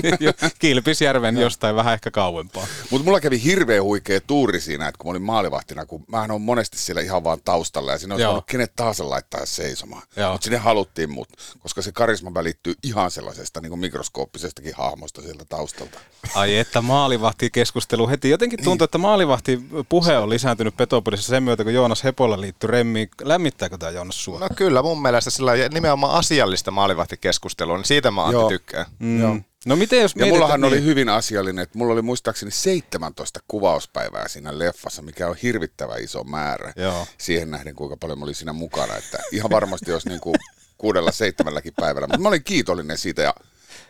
[0.60, 2.68] Kilpisjärven jostain vähän ehkä kauempaa.
[2.92, 6.42] Mutta mulla kävi hirveän huikea tuuri siinä, että kun mä olin maalivahtina, kun mä on
[6.42, 10.04] monesti siellä ihan vaan taustalla ja siinä voinut kenet tahansa laittaa seisomaan.
[10.32, 11.30] Mutta sinne haluttiin mut,
[11.60, 16.00] koska se karisma välittyy ihan sellaisesta niin kuin mikroskooppisestakin hahmosta sieltä taustalta.
[16.36, 18.30] Ai että maalivahti keskustelu heti.
[18.30, 23.10] Jotenkin tuntuu, että maalivahti puhe on lisääntynyt Petopodissa sen myötä, kun Joonas Hepola liittyy remmiin.
[23.22, 24.40] Lämmittääkö tämä Joonas sua?
[24.40, 28.86] No kyllä, mun mielestä sillä nimenomaan asiallista maalivahtikeskustelua, niin siitä mä Antti tykkään.
[29.00, 29.22] Mm.
[29.22, 29.38] Joo.
[29.66, 34.28] No miten jos Ja mullahan niin- oli hyvin asiallinen, että mulla oli muistaakseni 17 kuvauspäivää
[34.28, 37.08] siinä leffassa, mikä on hirvittävä iso määrä Joo.
[37.18, 38.96] siihen nähden, kuinka paljon mä olin siinä mukana.
[38.96, 40.36] Että ihan varmasti olisi niin kuin
[40.78, 42.08] kuudella, seitsemälläkin päivällä.
[42.08, 43.34] Mutta mä olin kiitollinen siitä ja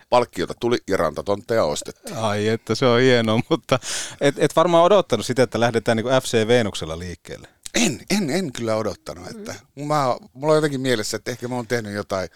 [0.10, 2.18] palkkiota tuli ja rantatontteja ostettiin.
[2.18, 3.80] Ai että se on hienoa, mutta
[4.22, 7.48] et, et varmaan odottanut sitä, että lähdetään niin FC Venuksella liikkeelle.
[7.76, 9.28] En, en, en kyllä odottanut.
[9.30, 12.30] Että mä, mulla on jotenkin mielessä, että ehkä mä oon tehnyt jotain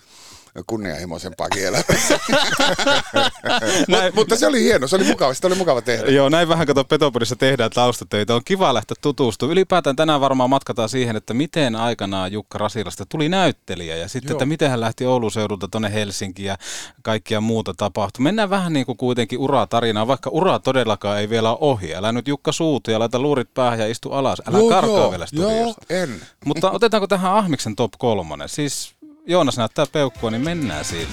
[0.68, 2.20] kunnianhimoisempaakin elämässä.
[3.88, 6.12] Mut, mutta se oli hieno, se oli mukava, sitä oli mukava tehdä.
[6.12, 8.36] Joo, näin vähän kato Petopodissa tehdään taustatöitä.
[8.36, 9.52] On kiva lähteä tutustumaan.
[9.52, 14.38] Ylipäätään tänään varmaan matkataan siihen, että miten aikanaan Jukka Rasilasta tuli näyttelijä ja sitten, Joo.
[14.38, 16.58] että miten hän lähti Oulun seudulta tuonne Helsinkiin ja
[17.02, 18.24] kaikkia muuta tapahtui.
[18.24, 21.96] Mennään vähän niin kuin kuitenkin uraa tarinaa, vaikka ura todellakaan ei vielä ole ohi.
[21.96, 24.42] Älä nyt Jukka suutu ja laita luurit päähän ja istu alas.
[24.48, 25.86] Älä Joo, karkaa joo, vielä joo, studiosta.
[25.90, 26.22] en.
[26.46, 28.50] Mutta otetaanko tähän Ahmiksen top kolmonen?
[28.50, 28.96] Siis
[29.30, 31.08] Joonas näyttää peukkua, niin mennään sille.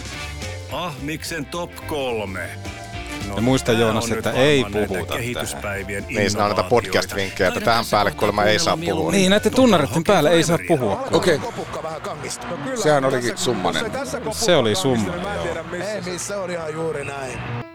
[0.72, 2.48] Ahmiksen top kolme.
[3.36, 8.10] Ja muista Joonas, että ei puhuta kehityspäivien Niin, siinä on näitä podcast-vinkkejä, että tähän päälle
[8.10, 9.12] kuulemma ei saa puhua.
[9.12, 11.09] Niin, näiden tunnareiden päälle ei saa puhua.
[11.12, 11.40] Okei.
[12.82, 13.93] Sehän olikin summanen.
[14.32, 15.12] Se oli summa,
[15.94, 17.65] Ei missä on ihan juuri näin.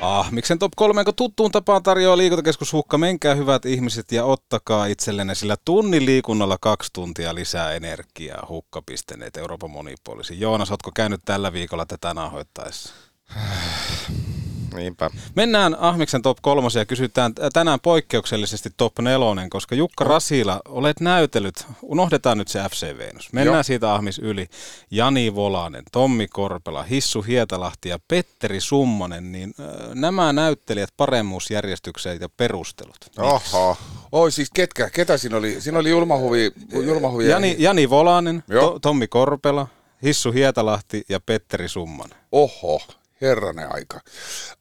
[0.00, 2.98] Ah, miksen top 3, kun tuttuun tapaan tarjoaa liikuntakeskus Hukka.
[2.98, 8.46] Menkää hyvät ihmiset ja ottakaa itsellenne sillä tunnin liikunnalla kaksi tuntia lisää energiaa.
[8.48, 10.40] Hukka.net Euroopan monipuolisin.
[10.40, 12.94] Joonas, ootko käynyt tällä viikolla tätä nauhoittaessa?
[14.74, 15.10] Niinpä.
[15.34, 19.18] Mennään Ahmiksen top 3 ja kysytään tänään poikkeuksellisesti top 4,
[19.50, 23.32] koska Jukka Rasila, olet näytellyt, unohdetaan nyt se FC Venus.
[23.32, 23.62] Mennään Joo.
[23.62, 24.46] siitä Ahmis yli.
[24.90, 32.28] Jani Volanen, Tommi Korpela, Hissu Hietalahti ja Petteri Summonen, niin äh, nämä näyttelijät paremmuusjärjestykseen ja
[32.28, 32.96] perustelut.
[33.18, 33.76] Oho.
[34.12, 34.90] Oi siis ketkä?
[34.90, 35.60] Ketä siinä oli?
[35.60, 36.52] Siinä oli Julmahuvi.
[36.72, 38.70] Julmahuvi Jani, Jani Volanen, Joo.
[38.70, 39.66] to, Tommi Korpela,
[40.02, 42.18] Hissu Hietalahti ja Petteri Summonen.
[42.32, 42.80] Oho,
[43.20, 44.00] herranen aika.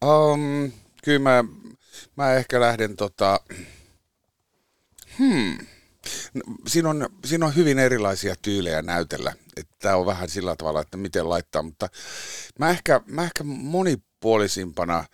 [0.06, 0.72] Um,
[1.04, 1.44] kyllä mä,
[2.16, 3.40] mä ehkä lähden tota...
[5.18, 5.58] Hmm.
[6.34, 9.34] No, Siinä on, siinä on hyvin erilaisia tyylejä näytellä.
[9.80, 11.90] Tämä on vähän sillä tavalla, että miten laittaa, mutta
[12.60, 15.06] mä ehkä, mä ehkä monipuolisimpana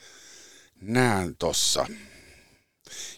[0.81, 1.85] näen tossa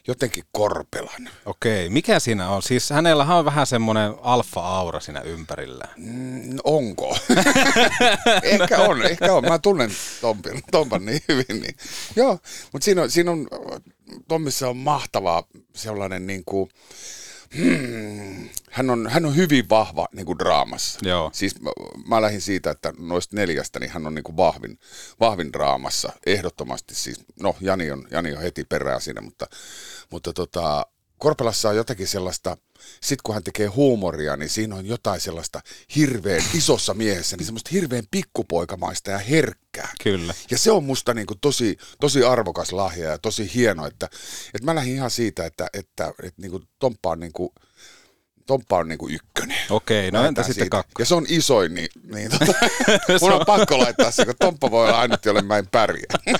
[0.08, 1.30] jotenkin Korpelan.
[1.46, 2.62] Okei, mikä siinä on?
[2.62, 5.88] Siis hänellä on vähän semmoinen alfa-aura siinä ympärillä.
[5.98, 7.18] Mm, onko?
[8.44, 9.44] ehkä on, ehkä on.
[9.44, 9.92] Mä tunnen
[10.22, 11.62] Tompan, Tompan niin hyvin.
[11.62, 11.76] Niin.
[12.16, 12.40] Joo,
[12.72, 13.48] mutta siinä on, siinä on,
[14.28, 15.44] Tommissa on mahtavaa
[15.76, 16.70] sellainen niin kuin,
[17.58, 21.00] hmm, hän, on, hän on hyvin vahva niin kuin draamassa.
[21.04, 21.30] Joo.
[21.34, 21.70] Siis mä,
[22.08, 24.80] mä lähdin siitä, että noista neljästä niin hän on niin kuin vahvin,
[25.20, 26.14] vahvin draamassa.
[26.26, 29.48] Ehdottomasti siis, no Jani on, Jani on heti perään siinä, mutta,
[30.12, 30.86] mutta tota,
[31.18, 32.58] Korpelassa on jotakin sellaista,
[33.02, 35.62] sit kun hän tekee huumoria, niin siinä on jotain sellaista
[35.96, 39.90] hirveän isossa miehessä, niin semmoista hirveän pikkupoikamaista ja herkkää.
[40.04, 40.34] Kyllä.
[40.52, 44.10] Ja se on musta niin kuin tosi, tosi arvokas lahja ja tosi hieno, että,
[44.54, 47.50] että mä lähdin ihan siitä, että, että, että niin kuin Tomppa on, niin kuin,
[48.46, 49.58] Tomppa on niin kuin ykkönen.
[49.70, 51.04] Okei, no entä sitten kakkonen?
[51.04, 52.54] Ja se on isoin, niin, niin tota,
[53.22, 56.18] mun on pakko laittaa se, kun Tomppa voi olla ainut, jolle mä en pärjää.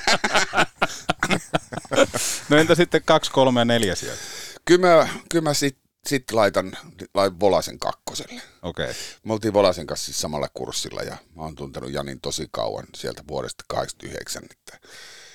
[2.50, 4.22] No entä sitten kaksi, kolme ja neljä sieltä?
[4.66, 5.78] Kyllä mä, kyllä mä sit,
[6.08, 6.78] sit laitan,
[7.14, 8.42] laitan Volasen kakkoselle.
[8.62, 8.94] Okei.
[9.24, 13.24] Me oltiin Volasen kanssa siis samalla kurssilla ja mä oon tuntenut Janin tosi kauan sieltä
[13.28, 14.88] vuodesta 89, että,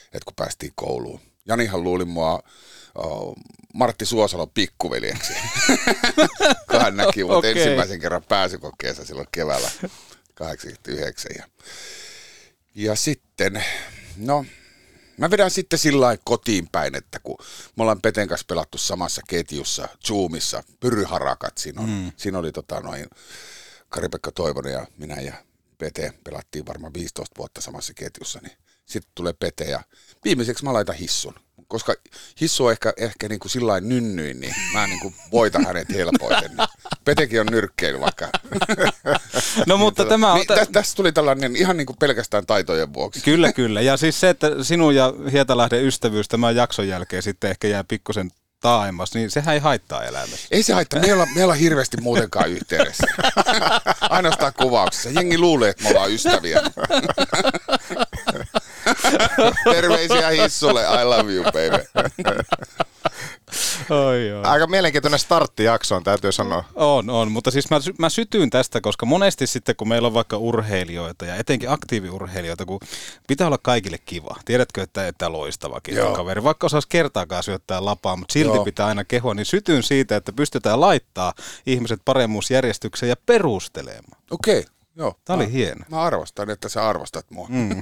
[0.04, 1.20] että kun päästiin kouluun.
[1.48, 2.42] Janihan luuli mua
[2.94, 3.34] oh,
[3.74, 5.32] Martti Suosalon pikkuveljeksi,
[6.70, 7.50] kun hän näki mut Okei.
[7.50, 9.70] ensimmäisen kerran pääsykokeessa silloin keväällä
[10.34, 11.30] 89.
[11.38, 11.44] Ja,
[12.74, 13.64] ja sitten,
[14.16, 14.44] no
[15.20, 17.36] Mä vedän sitten sillä lailla kotiin päin, että kun
[17.76, 22.12] me ollaan Peten kanssa pelattu samassa ketjussa, Zoomissa, Pyryharakat, siinä, on, mm.
[22.16, 23.06] siinä oli tota noin
[23.88, 25.34] Kari-Pekka Toivonen ja minä ja
[25.78, 28.56] Pete pelattiin varmaan 15 vuotta samassa ketjussa, niin
[28.86, 29.80] sitten tulee Pete ja
[30.24, 31.34] viimeiseksi mä laitan hissun.
[31.70, 31.94] Koska
[32.40, 36.50] hissu on ehkä, ehkä niin kuin sillä nynnyin, niin mä niin kuin voitan hänet helpoiten.
[37.04, 38.28] Petekin on nyrkkeily vaikka.
[39.66, 40.36] No mutta tämä on...
[40.36, 43.20] Niin, tä, tästä tuli tällainen ihan niin kuin pelkästään taitojen vuoksi.
[43.20, 43.80] Kyllä, kyllä.
[43.80, 48.30] Ja siis se, että sinun ja Hietalahden ystävyys tämän jakson jälkeen sitten ehkä jää pikkusen
[48.60, 50.48] taaemmas, niin sehän ei haittaa elämässä.
[50.50, 53.06] Ei se haittaa, meillä, meillä on hirveästi muutenkaan yhteydessä.
[54.10, 55.10] Ainoastaan kuvauksessa.
[55.10, 56.62] Jengi luulee, että me ollaan ystäviä.
[59.64, 61.84] Terveisiä Hissulle, I love you baby.
[63.90, 64.44] Oi, oi.
[64.44, 66.64] Aika mielenkiintoinen starttijakso on, täytyy sanoa.
[66.74, 70.36] On, on, mutta siis mä, mä sytyin tästä, koska monesti sitten kun meillä on vaikka
[70.36, 72.80] urheilijoita ja etenkin aktiiviurheilijoita, kun
[73.26, 74.36] pitää olla kaikille kiva.
[74.44, 76.14] Tiedätkö, että, että loistavakin Joo.
[76.14, 78.64] kaveri, vaikka osaisi kertaakaan syöttää lapaa, mutta silti Joo.
[78.64, 81.32] pitää aina kehua, niin sytyn siitä, että pystytään laittaa
[81.66, 84.22] ihmiset paremmuusjärjestykseen ja perustelemaan.
[84.30, 84.64] Okei,
[85.00, 85.14] joo.
[85.24, 85.84] Tämä oli Mä- hieno.
[85.90, 87.46] Mä arvostan, että sä arvostat mua.
[87.48, 87.80] Mm.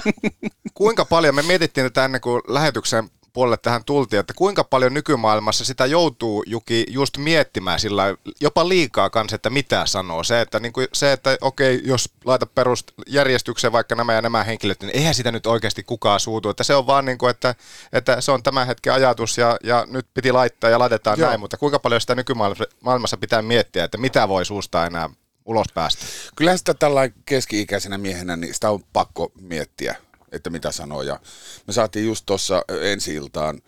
[0.74, 5.64] Kuinka paljon, me mietittiin tätä ennen kuin lähetyksen puolelle tähän tultiin, että kuinka paljon nykymaailmassa
[5.64, 10.24] sitä joutuu Juki just miettimään sillä jopa liikaa kanssa, että mitä sanoo.
[10.24, 14.80] Se, että, niin kuin, se, että okei, jos laita perusjärjestykseen vaikka nämä ja nämä henkilöt,
[14.80, 16.48] niin eihän sitä nyt oikeasti kukaan suutu.
[16.48, 17.54] Että se on vaan niin kuin, että,
[17.92, 21.28] että se on tämän hetken ajatus ja, ja nyt piti laittaa ja laitetaan Joo.
[21.28, 25.10] näin, mutta kuinka paljon sitä nykymaailmassa pitää miettiä, että mitä voi suusta enää
[25.50, 26.04] ulos päästä.
[26.36, 29.96] Kyllähän sitä tällainen keski-ikäisenä miehenä, niin sitä on pakko miettiä,
[30.32, 31.02] että mitä sanoo.
[31.02, 31.20] Ja
[31.66, 33.62] me saatiin just tuossa ensi iltaan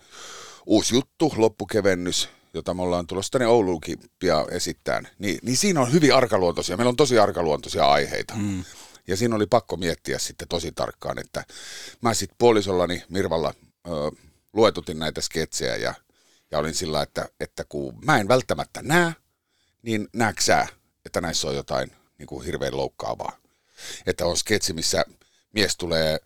[0.65, 5.07] uusi juttu, loppukevennys, jota me ollaan tulossa tänne Ouluunkin pian esittämään.
[5.19, 8.33] Niin, niin siinä on hyvin arkaluontoisia, meillä on tosi arkaluontoisia aiheita.
[8.35, 8.63] Mm.
[9.07, 11.43] Ja siinä oli pakko miettiä sitten tosi tarkkaan, että
[12.01, 13.53] mä sitten puolisollani Mirvalla
[13.87, 13.91] ö,
[14.53, 15.93] luetutin näitä sketsejä ja,
[16.51, 19.15] ja olin sillä, että, että kun mä en välttämättä näe,
[19.81, 20.67] niin näetkö sä,
[21.05, 23.37] että näissä on jotain niin kuin hirveän loukkaavaa.
[24.05, 25.05] Että on sketsi, missä
[25.53, 26.19] mies tulee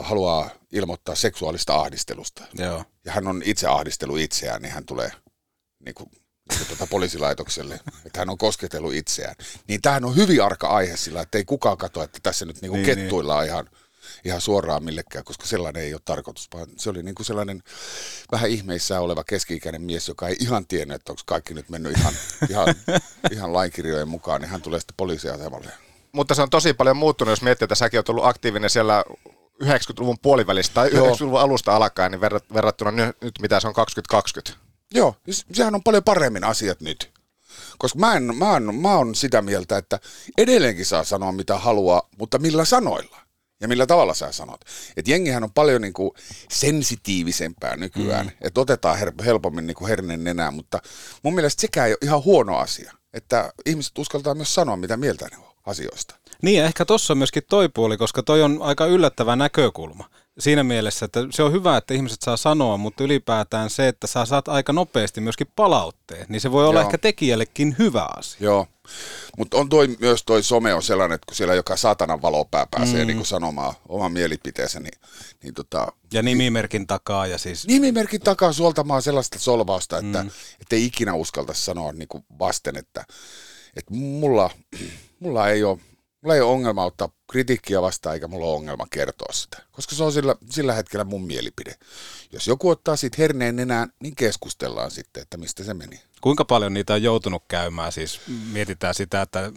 [0.00, 2.44] haluaa ilmoittaa seksuaalista ahdistelusta.
[2.54, 2.84] Joo.
[3.04, 5.12] Ja hän on itse ahdistelu itseään, niin hän tulee
[5.84, 6.10] niin kuin,
[6.50, 7.74] niin kuin tuota poliisilaitokselle,
[8.06, 9.34] että hän on kosketellut itseään.
[9.68, 12.70] Niin tämähän on hyvin arka aihe sillä, että ei kukaan katso, että tässä nyt niin
[12.70, 13.70] kuin Niin, kettuillaan ihan,
[14.24, 17.62] ihan suoraan millekään, koska sellainen ei ole tarkoitus, vaan se oli niin kuin sellainen
[18.32, 22.14] vähän ihmeissään oleva keski-ikäinen mies, joka ei ihan tiennyt, että onko kaikki nyt mennyt ihan,
[22.50, 22.74] ihan,
[23.32, 25.70] ihan lainkirjojen mukaan, niin hän tulee sitten poliisiasemalle.
[26.12, 29.04] Mutta se on tosi paljon muuttunut, jos miettii, että säkin oot ollut aktiivinen siellä
[29.64, 31.06] 90-luvun puolivälistä tai Joo.
[31.06, 34.68] 90-luvun alusta alkaen, niin verrat- verrattuna nyt, nyt mitä se on 2020.
[34.94, 35.14] Joo,
[35.52, 37.10] sehän on paljon paremmin asiat nyt.
[37.78, 40.00] Koska mä, en, mä, oon, mä oon sitä mieltä, että
[40.38, 43.20] edelleenkin saa sanoa mitä haluaa, mutta millä sanoilla
[43.60, 44.60] ja millä tavalla sä sanot.
[44.96, 46.14] Et jengihän on paljon niinku
[46.50, 48.32] sensitiivisempää nykyään, mm.
[48.40, 50.82] että otetaan her- helpommin niinku hernen nenää, mutta
[51.22, 55.28] mun mielestä sekään ei ole ihan huono asia, että ihmiset uskaltaa myös sanoa mitä mieltä
[55.30, 56.14] ne on asioista.
[56.42, 60.10] Niin, ja ehkä tuossa on myöskin toi puoli, koska toi on aika yllättävä näkökulma.
[60.38, 64.24] Siinä mielessä, että se on hyvä, että ihmiset saa sanoa, mutta ylipäätään se, että sä
[64.24, 66.86] saat aika nopeasti myöskin palautteet, niin se voi olla Joo.
[66.86, 68.38] ehkä tekijällekin hyvä asia.
[68.40, 68.66] Joo,
[69.38, 73.04] mutta on toi, myös toi some on sellainen, että kun siellä joka saatanan valopää pääsee
[73.04, 73.06] Mm.
[73.06, 75.00] niin sanomaan oman mielipiteensä, niin,
[75.42, 77.66] niin tota, Ja nimimerkin takaa ja siis...
[77.66, 80.30] nimimerkin takaa suoltamaan sellaista solvausta, että Mm.
[80.72, 83.04] ei ikinä uskaltaisi sanoa niin kuin vasten, että,
[83.76, 84.50] että mulla,
[85.20, 85.78] mulla, ei ole,
[86.22, 89.62] mulla ei ole ongelma ottaa kritiikkiä vastaan, eikä mulla ole ongelma kertoa sitä.
[89.72, 91.74] Koska se on sillä, sillä hetkellä mun mielipide.
[92.32, 96.00] Jos joku ottaa siitä herneen nenään, niin keskustellaan sitten, että mistä se meni.
[96.20, 97.92] Kuinka paljon niitä on joutunut käymään?
[97.92, 98.20] Siis
[98.52, 99.52] mietitään sitä, että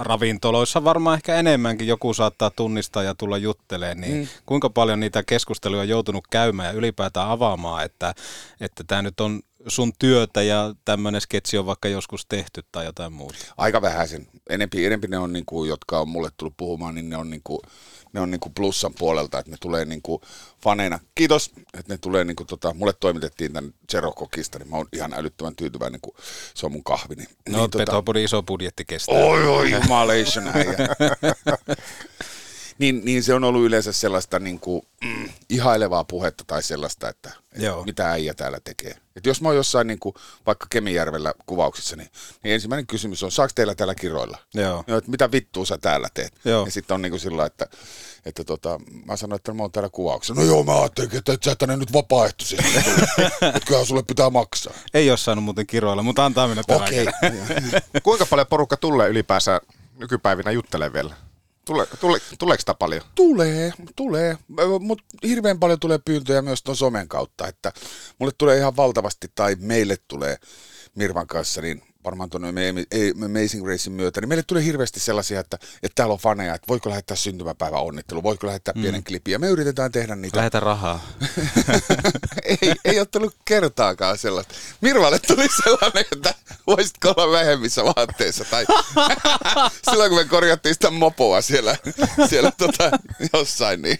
[0.00, 4.28] ravintoloissa varmaan ehkä enemmänkin joku saattaa tunnistaa ja tulla juttelemaan, niin Mm.
[4.46, 8.14] kuinka paljon niitä keskusteluja on joutunut käymään ja ylipäätään avaamaan, että
[8.60, 13.12] että tämä nyt on sun työtä ja tämmöinen sketsi on vaikka joskus tehty tai jotain
[13.12, 13.38] muuta.
[13.56, 14.26] Aika vähäisen.
[14.50, 17.40] Enempi, enempi ne on, niin kuin, jotka on mulle tullut puhumaan, niin ne on, niin
[17.44, 17.60] kuin,
[18.12, 20.22] ne on niin kuin plussan puolelta, että ne tulee niin kuin
[20.62, 20.98] faneina.
[21.14, 24.88] Kiitos, että ne tulee, niin kuin, tota, mulle toimitettiin tämän Zero Kokista, niin mä oon
[24.92, 26.14] ihan älyttömän tyytyväinen, kun
[26.54, 27.24] se on mun kahvini.
[27.48, 29.14] No, niin, Petopodin iso budjetti kestää.
[29.14, 30.44] Oi, oi, jumalation
[32.78, 37.30] niin, niin se on ollut yleensä sellaista niin kuin, mm, ihailevaa puhetta tai sellaista, että,
[37.52, 37.84] että Joo.
[37.84, 39.03] mitä äijä täällä tekee.
[39.16, 40.14] Et jos mä oon jossain niin kuin,
[40.46, 42.08] vaikka Kemijärvellä kuvauksissa, niin,
[42.42, 44.38] niin ensimmäinen kysymys on, saako teillä täällä kiroilla?
[44.54, 44.84] Joo.
[44.86, 46.32] Joo, että mitä vittua sä täällä teet?
[46.44, 46.64] Joo.
[46.64, 47.66] Ja sitten on niin kuin sillä, että,
[48.26, 50.34] että tota, mä sanoin, että mä oon täällä kuvauksessa.
[50.34, 52.78] No joo, mä ajattelin, että et sä tänne nyt vapaaehtoisesti.
[53.42, 54.72] että kyllähän sulle pitää maksaa.
[54.94, 57.04] Ei ole saanut muuten kiroilla, mutta antaa mennä tällä Okei.
[57.04, 58.00] kertaa.
[58.02, 59.60] Kuinka paljon porukka tulee ylipäänsä
[59.98, 61.14] nykypäivinä juttelee vielä?
[61.64, 63.02] Tule, tule, tuleeko sitä paljon?
[63.14, 64.38] Tulee, tulee,
[64.80, 67.72] mutta hirveän paljon tulee pyyntöjä myös tuon somen kautta, että
[68.18, 70.36] mulle tulee ihan valtavasti tai meille tulee
[70.94, 72.48] Mirvan kanssa, niin varmaan tuonne
[73.24, 76.90] Amazing Racein myötä, niin meille tulee hirveästi sellaisia, että, että täällä on faneja, että voiko
[76.90, 78.82] lähettää syntymäpäivä onnittelu, voiko lähettää Mm.
[78.82, 80.36] pienen klipin, ja me yritetään tehdä niitä.
[80.36, 81.06] Lähetä rahaa.
[82.62, 84.54] ei, ei ole tullut kertaakaan sellaista.
[84.80, 86.34] Mirvalle tuli sellainen, että
[86.66, 88.44] voisitko olla vähemmissä vaatteissa.
[88.44, 88.66] Tai
[89.90, 91.76] silloin kun me korjattiin sitä mopoa siellä,
[92.28, 92.90] siellä tota,
[93.32, 93.98] jossain, niin,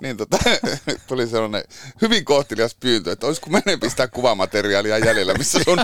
[0.00, 0.38] niin tota,
[1.08, 1.64] tuli sellainen
[2.02, 5.78] hyvin kohtelias pyyntö, että olisiko menempi sitä kuvamateriaalia jäljellä, missä sun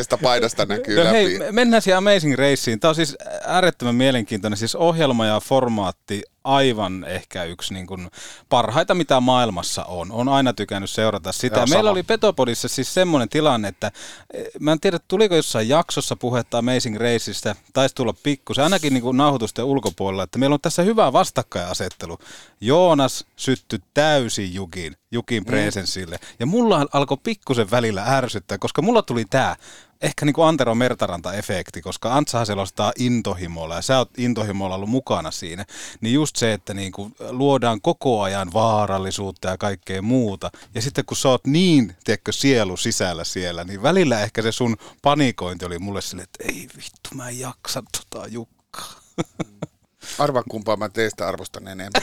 [0.00, 1.16] ikisestä paidasta näkyy No läpi.
[1.16, 2.80] hei, me- mennään siihen Amazing Raceen.
[2.80, 3.16] Tämä on siis
[3.46, 8.10] äärettömän mielenkiintoinen siis ohjelma ja formaatti aivan ehkä yksi niin kuin
[8.48, 10.12] parhaita, mitä maailmassa on.
[10.12, 11.56] On aina tykännyt seurata sitä.
[11.56, 11.90] Joo, Meillä sama.
[11.90, 13.90] oli Petopodissa siis semmoinen tilanne, että
[14.34, 19.02] eh, mä en tiedä, tuliko jossain jaksossa puhetta Amazing Raceista, taisi tulla pikkusen, ainakin niin
[19.02, 22.18] kuin nauhoitusten ulkopuolella, että meillä on tässä hyvä vastakkainasettelu.
[22.60, 26.18] Joonas syttyi täysin Jukin, Jukin presenssille.
[26.38, 29.56] Ja mulla alkoi pikkusen välillä ärsyttää, koska mulla tuli tämä
[30.02, 35.30] ehkä niin kuin Antero Mertaranta-efekti, koska Antsahan selostaa intohimolla ja sä oot intohimolla ollut mukana
[35.30, 35.64] siinä,
[36.00, 40.50] niin just se, että niin kuin luodaan koko ajan vaarallisuutta ja kaikkea muuta.
[40.74, 44.76] Ja sitten kun sä oot niin, tiedätkö, sielu sisällä siellä, niin välillä ehkä se sun
[45.02, 48.94] panikointi oli mulle silleen, että ei vittu, mä en jaksa tota Jukkaa.
[50.18, 52.02] Arvaa kumpaa mä teistä arvostan enemmän.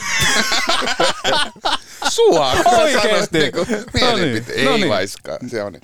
[2.08, 2.52] Sua!
[2.64, 3.38] Oikeesti?
[3.38, 4.88] mielipite- No niin, no Ei niin.
[4.88, 5.50] vaiskaan.
[5.50, 5.74] Se on.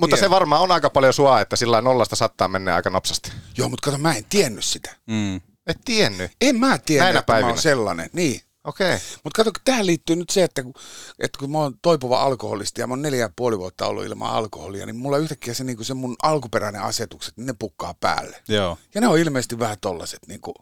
[0.00, 0.26] Mutta Hieno.
[0.26, 3.32] se varmaan on aika paljon sua, että sillä nollasta sattaa menee aika nopsasti.
[3.58, 4.96] Joo, mutta kato, mä en tiennyt sitä.
[5.06, 5.36] Mm.
[5.66, 6.30] Et tiennyt.
[6.40, 7.52] En mä tiedä, Näinä että mä päivinä.
[7.52, 8.10] oon sellainen.
[8.12, 8.40] Niin.
[8.64, 8.98] Okei.
[9.24, 10.74] Mutta kato, tähän liittyy nyt se, että kun,
[11.18, 14.30] että kun mä oon toipuva alkoholisti ja mä oon neljä ja puoli vuotta ollut ilman
[14.30, 18.42] alkoholia, niin mulla yhtäkkiä se, niin se mun alkuperäinen asetukset, niin ne pukkaa päälle.
[18.48, 18.78] Joo.
[18.94, 20.54] Ja ne on ilmeisesti vähän tollaset, niin kuin,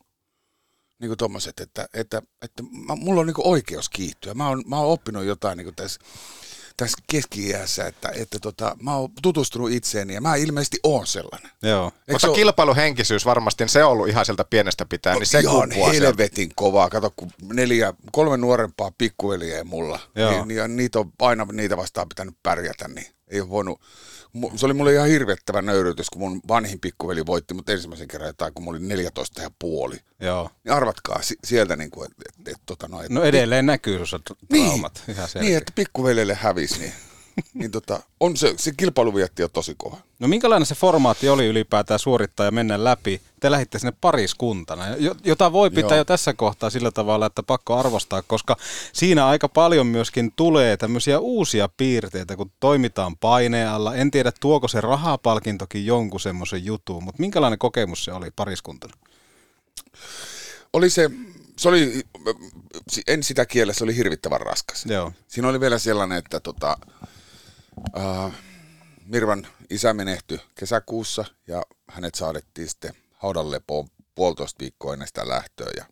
[1.00, 4.34] niin kuin tommoset, että, että, että mä, mulla on niin kuin oikeus kiihtyä.
[4.34, 6.00] Mä oon, mä oon oppinut jotain niin kuin tässä,
[6.80, 7.48] tässä keski
[7.86, 11.50] että, että tota, mä oon tutustunut itseeni ja mä ilmeisesti oon sellainen.
[11.62, 11.92] Joo.
[12.12, 15.92] Koska ole- kilpailuhenkisyys varmasti, se on ollut ihan sieltä pienestä pitäen, niin se sieltä.
[15.92, 16.90] helvetin kovaa.
[16.90, 20.30] Kato, kun neljä, kolme nuorempaa pikkuveliä mulla, Joo.
[20.30, 23.80] niin, niin, niitä on aina niitä vastaan pitänyt pärjätä, niin ei ole voinut.
[24.56, 28.54] Se oli mulle ihan hirvettävä nöyrytys, kun mun vanhin pikkuveli voitti mut ensimmäisen kerran jotain,
[28.54, 29.96] kun mä olin 14 ja puoli.
[30.20, 30.50] Joo.
[30.64, 33.98] Niin arvatkaa si- sieltä, niin kuin, että et, et, tota noin, No edelleen näkyy
[34.52, 34.66] Niin.
[34.66, 35.02] traumat.
[35.08, 35.48] Ihan selkeä.
[35.48, 36.92] Niin, että pikkuveljelle hävisi, niin,
[37.54, 39.96] niin tota, on se, se kilpailuvietti on tosi kova.
[40.18, 43.20] No minkälainen se formaatti oli ylipäätään suorittaa ja mennä läpi?
[43.40, 45.98] Te lähditte sinne pariskuntana, jo- jota voi pitää Joo.
[45.98, 48.56] jo tässä kohtaa sillä tavalla, että pakko arvostaa, koska
[48.92, 53.94] siinä aika paljon myöskin tulee tämmöisiä uusia piirteitä, kun toimitaan paineen alla.
[53.94, 58.94] En tiedä, tuoko se rahapalkintokin jonkun semmoisen jutun, mutta minkälainen kokemus se oli pariskuntana?
[60.72, 61.10] Oli se,
[61.56, 62.02] se oli,
[63.06, 64.86] en sitä kiellä, se oli hirvittävän raskas.
[64.86, 65.12] Joo.
[65.28, 66.76] Siinä oli vielä sellainen, että tota,
[67.98, 68.32] äh,
[69.06, 75.84] Mirvan isä menehtyi kesäkuussa ja hänet saadettiin sitten haudanlepoon puolitoista viikkoa ennen sitä lähtöä ja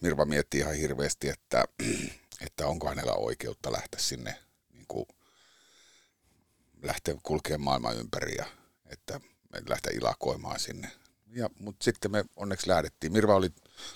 [0.00, 1.64] Mirva mietti ihan hirveästi, että,
[2.46, 4.38] että onko hänellä oikeutta lähteä sinne
[4.72, 5.06] niin kuin,
[6.82, 8.46] lähteä kulkemaan maailman ympäri ja
[8.86, 9.20] että
[9.52, 10.90] me lähteä ilakoimaan sinne.
[11.26, 13.12] Ja, mutta sitten me onneksi lähdettiin.
[13.12, 13.50] Mirva oli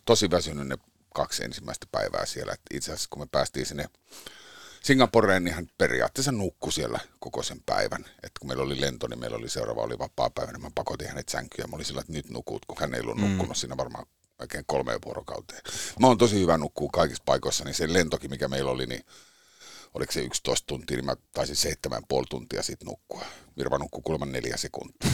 [0.04, 0.76] tosi väsynyt ne
[1.14, 2.56] kaksi ensimmäistä päivää siellä.
[2.74, 3.86] Itse asiassa kun me päästiin sinne
[4.84, 8.04] Singaporeen, hän periaatteessa nukkui siellä koko sen päivän.
[8.22, 11.08] Et kun meillä oli lento, niin meillä oli seuraava oli vapaa päivä, niin mä pakotin
[11.08, 13.22] hänet sänkyyn ja mä olin sillä, että nyt nukut, kun hän ei ollut Mm.
[13.24, 14.06] nukkunut siinä varmaan
[14.40, 15.60] oikein kolmeen vuorokauteen.
[16.00, 19.04] Mä oon tosi hyvä nukkuu kaikissa paikoissa, niin se lentokin, mikä meillä oli, niin
[19.94, 23.24] oliko se 11 tuntia, niin mä taisin seitsemän ja puoli tuntia sitten nukkua.
[23.56, 25.10] Mirva nukkui kuulemma neljä sekuntia.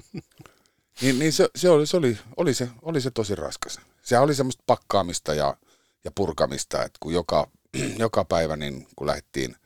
[1.00, 3.80] niin, niin se, se, oli, se, oli, oli, se, oli se tosi raskas.
[4.02, 5.56] Se oli semmoista pakkaamista ja,
[6.04, 7.50] ja purkamista, että kun joka,
[7.98, 9.56] joka päivä, niin kun lähdettiin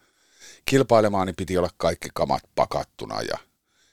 [0.65, 3.39] kilpailemaan, niin piti olla kaikki kamat pakattuna ja,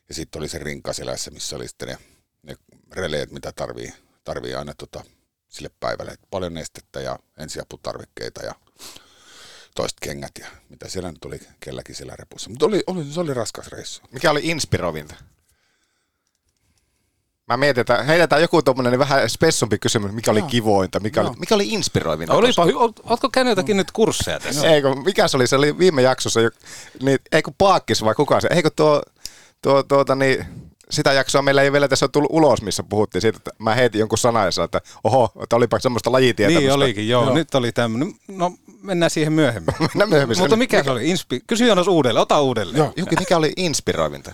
[0.10, 1.98] ja sitten oli se rinkaselässä, missä oli sitten ne,
[2.44, 2.56] ne
[2.92, 5.04] releet, mitä tarvii, tarvii aina tota,
[5.48, 6.12] sille päivälle.
[6.12, 8.56] Et paljon nestettä ja ensiaputarvikkeita ja
[9.76, 12.50] toiset kengät ja mitä siellä nyt oli kelläkin siellä repussa.
[12.50, 14.02] Mutta oli, oli, se oli raskas reissu.
[14.12, 15.16] Mikä oli inspiroivinta?
[17.48, 21.30] Mä mietin, että heitetään joku tuommoinen niin vähän spessumpi kysymys, mikä oli kivointa, mikä, oli,
[21.40, 22.34] mikä oli inspiroivinta.
[22.34, 24.68] Olipa, hy- oot- ootko käynyt jotakin nyt kursseja tässä?
[24.68, 26.50] Eikö, mikä se oli, se oli viime jaksossa, jo-
[27.02, 29.02] niin, eikö Paakkis vai kuka se, eikö tuo,
[29.62, 30.46] tuo tuota, niin,
[30.90, 34.00] sitä jaksoa meillä ei vielä tässä ole tullut ulos, missä puhuttiin siitä, että mä heitin
[34.00, 36.60] jonkun sanoin, että oho, että olipa semmoista lajitietämystä.
[36.62, 37.24] Niin olikin, joo.
[37.26, 37.34] joo.
[37.34, 38.14] Nyt oli tämmöinen.
[38.28, 38.52] No
[38.82, 39.76] mennään siihen myöhemmin.
[39.80, 40.38] mennään myöhemmin.
[40.40, 41.14] Mutta mikä se oli?
[41.14, 42.78] Inspi- Kysy Jonas uudelleen, ota uudelleen.
[42.78, 42.94] Joo.
[42.96, 44.32] Juki, mikä oli inspiroivinta?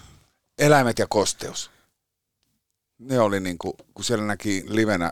[0.60, 1.72] Eläimet ja kosteus.
[3.04, 5.12] Ne oli niin kuin, kun siellä näki livenä,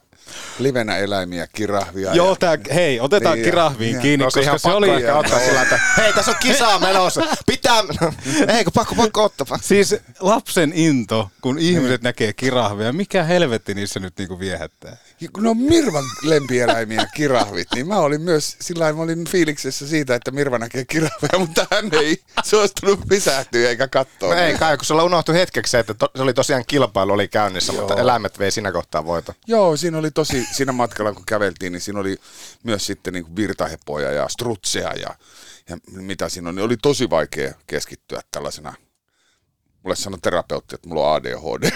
[0.59, 2.13] livenä eläimiä, kirahvia.
[2.13, 4.89] Joo, ja, tää, hei, otetaan Niin, kirahviin ja- kiinni, No, se koska ihan se oli...
[4.89, 7.21] ehkä ottaa sillä, että hei, tässä on kisaa menossa.
[7.47, 7.83] Pitää,
[8.57, 9.47] eikö pakko, pakko ottaa.
[9.61, 14.97] Siis lapsen into, kun ihmiset näkee kirahvia, mikä helvetti niissä nyt niinku viehättää?
[15.21, 19.87] Ja kun ne on Mirvan lempieläimiä, kirahvit, niin mä olin myös, sillä mä olin fiiliksessä
[19.87, 24.35] siitä, että Mirva näkee kirahveja, mutta hän ei suostunut pysähtyä eikä katsoa.
[24.35, 27.27] No ei kai, kun sulla unohtui hetkeksi se, että to, se oli tosiaan kilpailu oli
[27.27, 29.33] käynnissä, mutta eläimet vei siinä kohtaa voita.
[29.47, 32.17] Joo, siinä oli tosi, siinä matkalla kun käveltiin, niin siinä oli
[32.63, 35.15] myös sitten niin virtahepoja ja strutseja ja,
[35.69, 36.55] ja mitä siinä on.
[36.55, 38.73] Niin oli tosi vaikea keskittyä tällaisena.
[39.83, 41.71] Mulle sanoi terapeutti, että mulla on ADHD.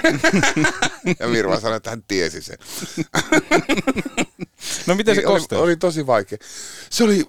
[1.19, 2.57] ja Virva sanoi, että hän tiesi sen.
[4.87, 5.61] No miten se Niin oli, kosteus?
[5.61, 6.37] oli tosi vaikea.
[6.89, 7.25] Se oli,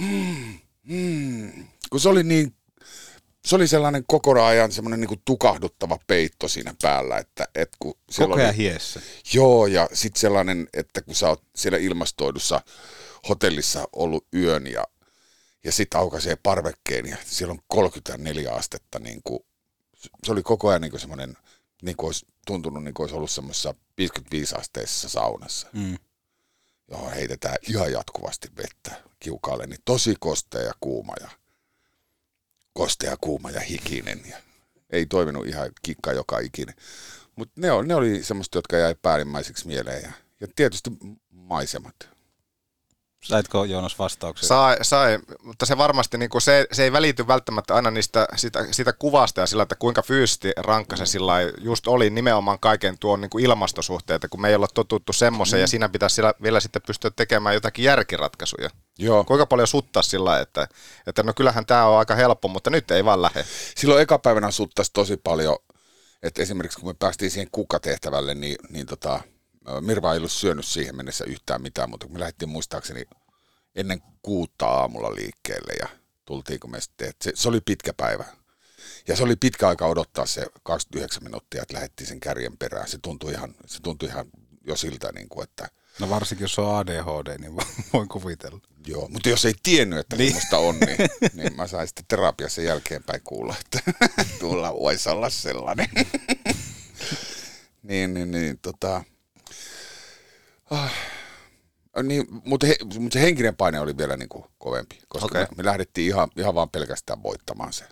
[0.00, 2.54] mm, mm, kun se oli niin,
[3.44, 8.34] se oli sellainen koko ajan semmoinen niin tukahduttava peitto siinä päällä, että et kun Koko
[8.34, 9.00] ajan oli, hiessä.
[9.32, 12.60] Joo, ja sitten sellainen, että kun sä oot siellä ilmastoidussa
[13.28, 14.84] hotellissa ollut yön ja,
[15.64, 19.40] ja sitten aukaisee parvekkeen ja siellä on 34 astetta, niin kuin,
[20.24, 21.36] se oli koko ajan niin kuin semmoinen,
[21.82, 25.66] niin kuin olisi tuntunut niin kuin olisi ollut semmoisessa 55 asteisessa saunassa.
[25.72, 25.98] Mm.
[26.90, 31.30] Johon heitetään ihan jatkuvasti vettä kiukaalle, niin tosi kostea ja kuuma ja
[32.74, 34.20] kostea, kuuma ja hikinen.
[34.30, 34.36] Ja
[34.90, 36.74] ei toiminut ihan kikka joka ikinen.
[37.36, 40.02] Mutta ne, ne oli semmoista, jotka jäi päällimmäiseksi mieleen.
[40.02, 40.90] Ja, ja tietysti
[41.30, 42.13] maisemat.
[43.24, 44.48] Saitko Joonas vastauksen?
[44.48, 48.66] Sai, sai, mutta se varmasti niin kuin se, se ei välity välttämättä aina niistä, sitä,
[48.70, 53.20] sitä kuvasta ja sillä, että kuinka fyysisesti rankka se sillä just oli nimenomaan kaiken tuon
[53.20, 55.62] niin kuin ilmastosuhteita, kun me ei olla totuttu semmoiseen mm.
[55.62, 58.70] ja siinä pitäisi sillä, vielä sitten pystyä tekemään jotakin järkiratkaisuja.
[58.98, 59.24] Joo.
[59.24, 60.68] Kuinka paljon suttaa sillä että,
[61.06, 63.44] että no kyllähän tämä on aika helppo, mutta nyt ei vaan lähde.
[63.76, 65.58] Silloin eka päivänä suttasi tosi paljon,
[66.22, 69.20] että esimerkiksi kun me päästiin siihen kukkatehtävälle, niin, niin tota,
[69.80, 73.04] Mirva ei ollut syönyt siihen mennessä yhtään mitään, mutta me lähdettiin muistaakseni
[73.74, 75.88] ennen kuutta aamulla liikkeelle ja
[76.24, 78.24] tultiin, kun me sitten, se, se, oli pitkä päivä.
[79.08, 82.88] Ja se oli pitkä aika odottaa se 29 minuuttia, että lähdettiin sen kärjen perään.
[82.88, 84.26] Se tuntui ihan, se tuntui ihan
[84.66, 85.68] jo siltä, niin kuin, että
[86.00, 87.56] No varsinkin jos on ADHD, niin
[87.92, 88.60] voin kuvitella.
[88.86, 90.28] Joo, mutta jos ei tiennyt, että niin.
[90.28, 90.96] semmoista on, niin,
[91.34, 93.92] niin mä sain sitten terapiassa jälkeenpäin kuulla, että
[94.40, 95.88] tuolla voisi olla sellainen.
[97.82, 99.04] niin, niin, niin, tota...
[100.70, 100.92] Ah.
[102.02, 105.42] Niin, mutta, he, mutta se henkinen paine oli vielä niin kuin kovempi, koska okay.
[105.42, 107.84] me, me lähdettiin ihan, ihan vaan pelkästään voittamaan se.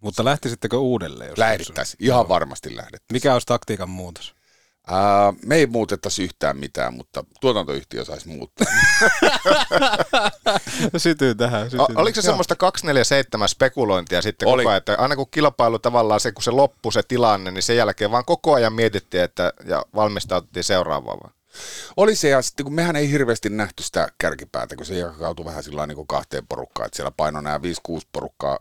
[0.00, 1.30] Mutta lähtisittekö uudelleen?
[1.30, 3.12] Jos Lähdettäisiin, ihan varmasti lähdettäisiin.
[3.12, 4.34] Mikä olisi taktiikan muutos?
[4.86, 8.66] Ää, me ei muutettaisi yhtään mitään, mutta tuotantoyhtiö saisi muuttaa.
[10.96, 11.70] sytyy tähän.
[11.70, 11.80] Sytyy.
[11.80, 14.62] O, oliko se semmoista 247 spekulointia sitten Oli.
[14.62, 17.76] koko ajan, että aina kun kilpailu tavallaan se, kun se loppui se tilanne, niin sen
[17.76, 21.34] jälkeen vaan koko ajan mietittiin että, ja valmistauttiin seuraavaan vaan?
[21.96, 25.62] Oli se, ja sitten kun mehän ei hirveästi nähty sitä kärkipäätä, kun se jakautui vähän
[25.62, 27.60] sillä niin kahteen porukkaan, että siellä paino nämä 5-6
[28.12, 28.58] porukkaa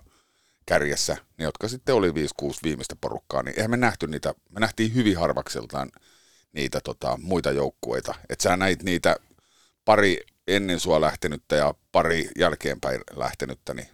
[0.66, 2.14] kärjessä, niin jotka sitten oli 5-6
[2.64, 5.92] viimeistä porukkaa, niin eihän me nähty niitä, me nähtiin hyvin harvakseltaan
[6.54, 8.14] niitä tota, muita joukkueita.
[8.30, 9.16] Että sä näit niitä
[9.86, 13.88] pari ennen sua lähtenyttä ja pari jälkeenpäin lähtenyttä, niin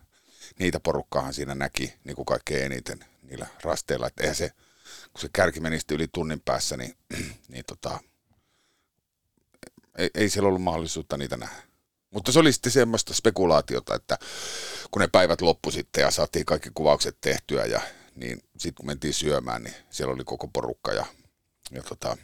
[0.60, 4.08] niitä porukkaahan siinä näki niin kuin kaikkein eniten niillä rasteilla.
[4.08, 4.52] Että eihän se,
[5.14, 6.96] kun se kärki meni yli tunnin päässä, niin,
[7.50, 8.00] niin tota,
[9.98, 11.64] ei, ei siellä ollut mahdollisuutta niitä nähdä.
[12.10, 14.18] Mutta se oli sitten semmoista spekulaatiota, että
[14.92, 17.82] kun ne päivät loppu sitten ja saatiin kaikki kuvaukset tehtyä ja
[18.16, 21.06] niin sitten kun mentiin syömään, niin siellä oli koko porukka ja,
[21.72, 22.18] ja tota,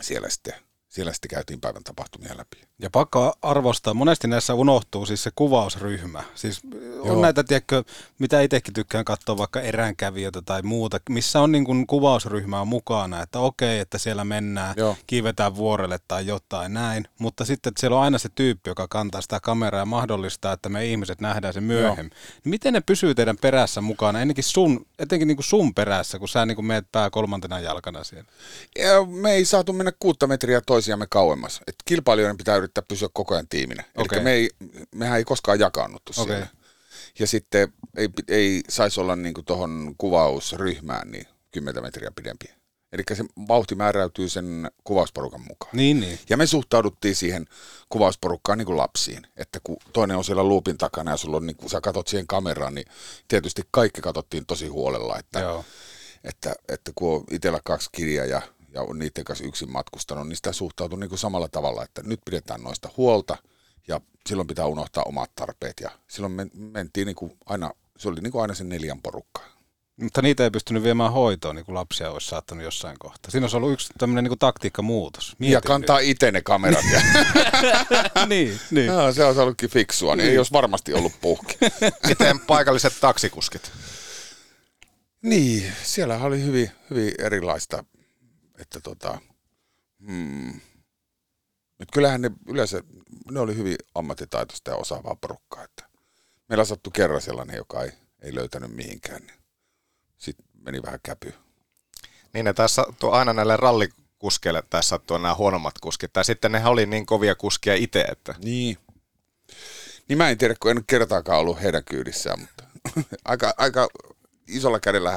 [0.00, 0.54] siellä sitten
[0.92, 2.68] siellä sitten käytiin päivän tapahtumia läpi.
[2.82, 6.22] Ja pakko arvostaa, monesti näissä unohtuu siis se kuvausryhmä.
[6.34, 6.60] Siis
[7.04, 7.12] Joo.
[7.12, 7.84] on näitä, tiedätkö,
[8.18, 13.38] mitä itsekin tykkään katsoa vaikka eränkävijöitä tai muuta, missä on niin kuin kuvausryhmää mukana, että
[13.38, 14.96] okei, että siellä mennään, Joo.
[15.06, 19.20] kiivetään vuorelle tai jotain näin, mutta sitten että siellä on aina se tyyppi, joka kantaa
[19.20, 22.12] sitä kameraa ja mahdollistaa, että me ihmiset nähdään se myöhemmin.
[22.14, 22.40] Joo.
[22.44, 26.46] Miten ne pysyy teidän perässä mukana, ennenkin sun, etenkin niin kuin sun perässä, kun sä
[26.46, 28.28] niin kuin meet pää kolmantena jalkana siellä?
[28.78, 31.60] Ja me ei saatu mennä kuutta metriä toisiamme kauemmas.
[31.66, 33.84] Et kilpailijoiden pitää yrittää pysyä koko ajan tiiminä.
[33.96, 34.18] Okay.
[34.18, 34.50] Eli me ei,
[34.94, 36.24] mehän ei koskaan jakannuttu okay.
[36.24, 36.46] siellä.
[37.18, 42.46] Ja sitten ei, ei saisi olla niin tuohon kuvausryhmään niin 10 metriä pidempi.
[42.92, 45.76] Eli se vauhti määräytyy sen kuvausporukan mukaan.
[45.76, 46.18] Niin, niin.
[46.30, 47.46] Ja me suhtauduttiin siihen
[47.88, 49.26] kuvausporukkaan niin kuin lapsiin.
[49.36, 52.26] Että kun toinen on siellä luupin takana ja sulla on, niin kun sä katot siihen
[52.26, 52.86] kameraan, niin
[53.28, 55.18] tietysti kaikki katsottiin tosi huolella.
[55.18, 55.64] Että, Joo.
[56.24, 58.42] että, että kun on itsellä kaksi kirjaa ja
[58.72, 62.20] ja on niiden kanssa yksin matkustanut, niin sitä suhtautuu niin kuin samalla tavalla, että nyt
[62.24, 63.36] pidetään noista huolta
[63.88, 68.20] ja silloin pitää unohtaa omat tarpeet ja silloin me mentiin niin kuin aina, se oli
[68.20, 69.42] niin kuin aina se neljän porukka.
[69.96, 73.30] Mutta niitä ei pystynyt viemään hoitoon, niin kuin lapsia olisi saattanut jossain kohtaa.
[73.30, 75.36] Siinä olisi ollut yksi tämmöinen niin taktiikkamuutos.
[75.38, 76.84] Mietin ja kantaa itse ne kamerat.
[76.92, 77.00] Ja...
[78.26, 78.86] niin, niin.
[78.86, 81.58] No, se olisi ollutkin fiksua, niin ei olisi varmasti ollut puhki.
[82.08, 83.72] Miten paikalliset taksikuskit?
[85.22, 87.84] Niin, siellä oli hyvin, hyvin erilaista
[88.58, 89.18] että tota,
[90.06, 90.60] hmm,
[91.78, 92.82] nyt kyllähän ne yleensä,
[93.30, 95.88] ne oli hyvin ammattitaitoista ja osaavaa porukkaa, että
[96.48, 97.92] meillä sattui kerran sellainen, joka ei,
[98.22, 99.38] ei löytänyt mihinkään, niin
[100.18, 101.34] sitten meni vähän käpy.
[102.32, 106.66] Niin ne tässä sattuu aina näille rallikuskeille tässä sattuu nämä huonommat kuskit, tai sitten ne
[106.66, 108.34] oli niin kovia kuskia itse, että...
[108.44, 108.78] Niin.
[110.08, 112.64] Niin mä en tiedä, kun en kertaakaan ollut heidän kyydissään, mutta
[113.24, 113.88] aika, aika
[114.56, 115.12] isolla kädellä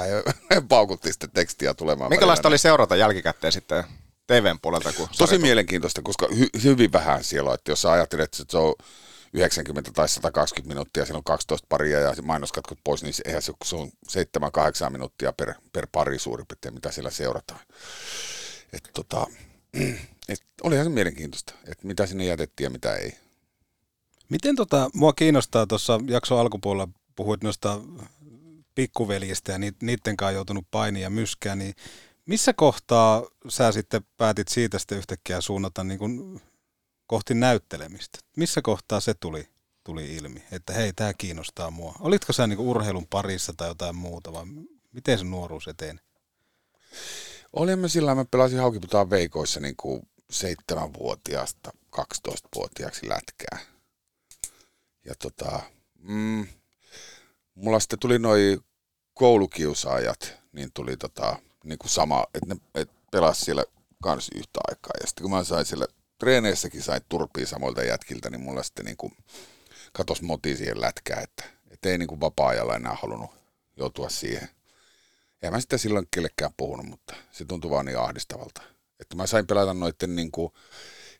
[0.51, 2.09] hän paukutti sitä tekstiä tulemaan.
[2.09, 3.83] Minkälaista oli seurata jälkikäteen sitten
[4.27, 4.93] TVn puolelta?
[4.93, 5.41] Kun Tosi sarjat...
[5.41, 7.53] mielenkiintoista, koska hy- hyvin vähän siellä on.
[7.53, 8.73] Että jos sä ajattelet, että se on
[9.33, 13.75] 90 tai 120 minuuttia, siinä on 12 paria ja mainoskatkot pois, niin eihän se, se
[13.75, 13.91] on
[14.87, 17.59] 7-8 minuuttia per, per pari suurin piirtein, mitä siellä seurataan.
[18.73, 19.27] Et tota,
[20.29, 23.17] et olihan se mielenkiintoista, että mitä sinne jätettiin ja mitä ei.
[24.29, 27.79] Miten tota, mua kiinnostaa tuossa jakson alkupuolella, puhuit noista
[28.75, 31.75] pikkuveljistä ja niiden kanssa joutunut painia ja myskää, niin
[32.25, 36.41] missä kohtaa sä sitten päätit siitä sitten yhtäkkiä suunnata niin kuin
[37.07, 38.19] kohti näyttelemistä?
[38.37, 39.47] Missä kohtaa se tuli,
[39.83, 41.95] tuli ilmi, että hei, tämä kiinnostaa mua?
[41.99, 44.45] Olitko sä niin kuin urheilun parissa tai jotain muuta, vai
[44.91, 45.99] miten se nuoruus eteen?
[47.53, 53.59] Olimme sillä mä pelasin Haukiputaan veikoissa niin kuin seitsemänvuotiaasta 12-vuotiaaksi lätkää.
[55.05, 55.61] Ja tota,
[55.97, 56.47] mm,
[57.55, 58.59] mulla sitten tuli noin
[59.15, 63.63] koulukiusaajat, niin tuli tota, niin kuin sama, että ne et pelas siellä
[64.03, 64.93] kanssa yhtä aikaa.
[65.01, 65.87] Ja sitten kun mä sain siellä
[66.19, 69.17] treeneissäkin sain turpia samoilta jätkiltä, niin mulla sitten niin kuin
[69.93, 73.31] katos moti siihen lätkään, että, että ei niin kuin vapaa-ajalla enää halunnut
[73.77, 74.49] joutua siihen.
[75.41, 78.61] Ja mä sitä silloin kellekään puhunut, mutta se tuntui vaan niin ahdistavalta.
[78.99, 80.53] Että mä sain pelata noiden niin kuin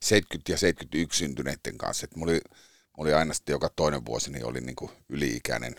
[0.02, 2.06] 70 ja 71 syntyneiden kanssa.
[2.06, 2.42] Että mulla oli
[2.98, 5.76] oli aina sitten joka toinen vuosi, niin oli niin kuin yli-ikäinen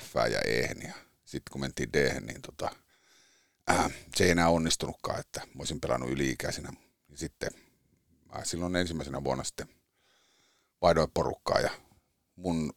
[0.00, 0.60] F ja E.
[0.60, 0.94] Ja
[1.28, 2.70] sitten kun mentiin D, niin tota,
[3.70, 6.72] äh, se ei enää onnistunutkaan, että mä olisin pelannut yli-ikäisenä.
[7.14, 7.50] Sitten
[8.32, 9.68] mä silloin ensimmäisenä vuonna sitten
[10.82, 11.70] vaihdoin porukkaa ja
[12.36, 12.72] mun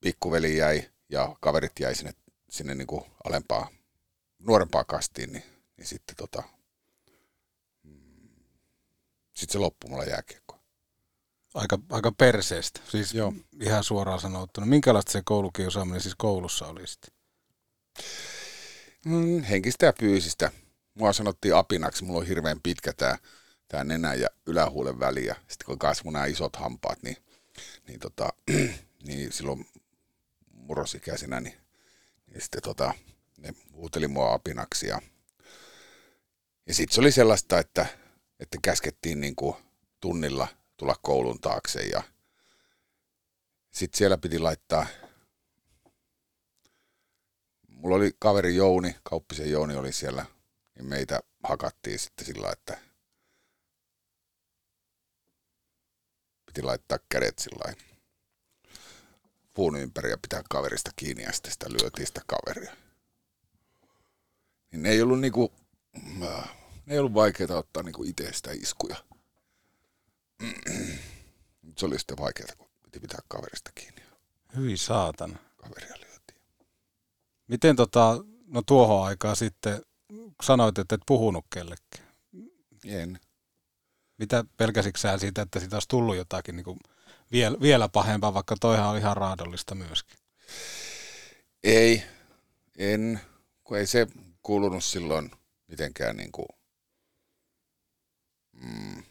[0.00, 2.14] pikkuveli jäi ja kaverit jäi sinne,
[2.50, 3.68] sinne niin kuin alempaa,
[4.38, 5.44] nuorempaa kastiin, niin,
[5.76, 6.42] niin sitten tota,
[7.82, 8.28] mm,
[9.34, 10.45] sitten se loppui mulla jääkiekko.
[11.56, 13.32] Aika, aika perseestä, siis Joo.
[13.60, 14.66] ihan suoraan sanottuna.
[14.66, 17.10] Minkälaista se koulukiusaaminen siis koulussa oli sitten?
[19.04, 20.50] Mm, henkistä ja fyysistä.
[20.94, 23.18] Mua sanottiin apinaksi, mulla on hirveän pitkä tämä
[23.68, 27.16] tää nenä ja ylähuulen väli ja sitten kun kasvu nämä isot hampaat, niin,
[27.88, 28.32] niin, tota,
[29.06, 29.66] niin silloin
[30.52, 31.56] murrosikäisenä, niin,
[32.26, 32.94] niin sitten tota,
[33.38, 35.00] ne huuteli mua apinaksi ja,
[36.66, 37.86] ja sitten se oli sellaista, että,
[38.40, 39.56] että käskettiin niin kuin
[40.00, 42.02] tunnilla tulla koulun taakse ja
[43.70, 44.86] sitten siellä piti laittaa,
[47.68, 50.26] mulla oli kaveri Jouni, Kauppisen Jouni oli siellä,
[50.74, 52.78] niin meitä hakattiin sitten sillä että
[56.46, 57.74] piti laittaa kädet sillä
[59.54, 62.76] puun ympäri ja pitää kaverista kiinni ja sitten sitä lyötiin sitä kaveria.
[64.72, 65.52] Niin ne ei ollut niinku,
[66.86, 68.96] ne ei ollut vaikeaa ottaa niinku itse sitä iskuja.
[71.78, 74.02] Se oli sitten vaikeaa, kun piti pitää kaverista kiinni.
[74.56, 75.38] Hyi saatan.
[75.56, 76.40] Kaveria lyötiin.
[77.48, 79.82] Miten tota, no tuohon aikaan sitten
[80.42, 82.06] sanoit, että et puhunut kellekään?
[82.84, 83.20] En.
[84.18, 86.78] Mitä pelkäsitkö sä siitä, että siitä olisi tullut jotakin niin kuin
[87.32, 90.18] vielä, vielä pahempaa, vaikka toihan on ihan raadollista myöskin?
[91.64, 92.02] Ei,
[92.78, 93.20] en,
[93.64, 94.06] kun ei se
[94.42, 95.30] kuulunut silloin
[95.68, 96.48] mitenkään niin kuin,
[98.52, 99.02] mm,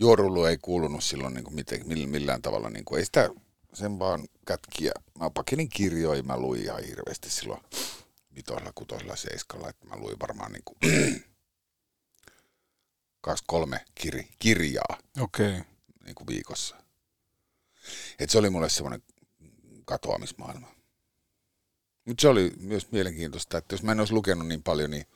[0.00, 3.30] juorullu ei kuulunut silloin niin kuin miten, millään tavalla, niin kuin, ei sitä
[3.72, 4.92] sen vaan kätkiä.
[5.18, 7.60] Mä pakenin kirjoja, mä luin ihan hirveästi silloin
[8.34, 10.78] vitoilla, kutoilla, seiskalla, että mä luin varmaan niin kuin
[13.20, 15.62] kaksi, kolme kir- kirjaa okay.
[16.04, 16.76] niin kuin viikossa.
[18.18, 19.02] Et se oli mulle semmoinen
[19.84, 20.74] katoamismaailma.
[22.04, 25.06] Mutta se oli myös mielenkiintoista, että jos mä en olisi lukenut niin paljon, niin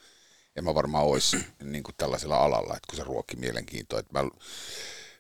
[0.57, 3.99] en mä varmaan olisi niin kuin tällaisella alalla, että kun se ruokki mielenkiintoa.
[3.99, 4.31] Että mä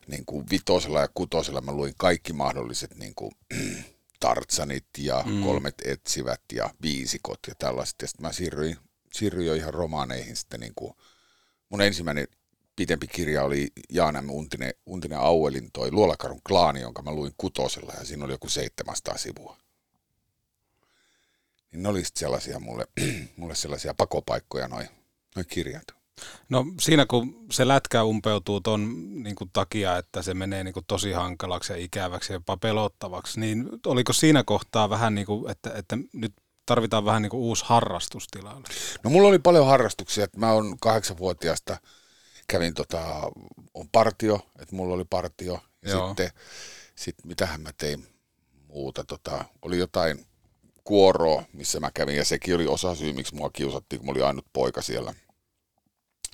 [0.06, 3.32] niin kuin vitosella ja kutosella mä luin kaikki mahdolliset niin kuin,
[4.20, 5.42] tartsanit ja mm.
[5.42, 7.94] kolmet etsivät ja viisikot ja tällaiset.
[8.02, 8.76] Ja sitten mä siirryin,
[9.12, 10.94] siirryin jo ihan romaaneihin sitten niin kuin,
[11.68, 12.28] mun ensimmäinen
[12.76, 18.04] pitempi kirja oli Jaanan Untinen, Untinen Auelin toi Luolakarun klaani, jonka mä luin kutosella ja
[18.04, 19.56] siinä oli joku 700 sivua.
[21.72, 22.86] Niin ne oli sellaisia mulle,
[23.36, 24.88] mulle sellaisia pakopaikkoja noin
[25.36, 25.84] noi kirjat.
[26.48, 30.84] No siinä kun se lätkä umpeutuu ton niin kuin, takia, että se menee niin kuin,
[30.86, 35.72] tosi hankalaksi ja ikäväksi ja jopa pelottavaksi, niin oliko siinä kohtaa vähän niin kuin, että,
[35.74, 36.32] että nyt
[36.66, 38.68] tarvitaan vähän niin kuin uusi harrastus tilalle?
[39.04, 41.76] No mulla oli paljon harrastuksia, että mä oon kahdeksanvuotiaasta
[42.48, 43.30] kävin tota,
[43.74, 45.60] on partio, että mulla oli partio.
[45.82, 46.08] Ja Joo.
[46.08, 46.30] sitten,
[46.94, 48.06] sit mitähän mä tein
[48.68, 50.26] muuta, tota, oli jotain
[50.84, 54.24] kuoroa, missä mä kävin, ja sekin oli osa syy, miksi mua kiusattiin, kun mä olin
[54.24, 55.14] ainut poika siellä.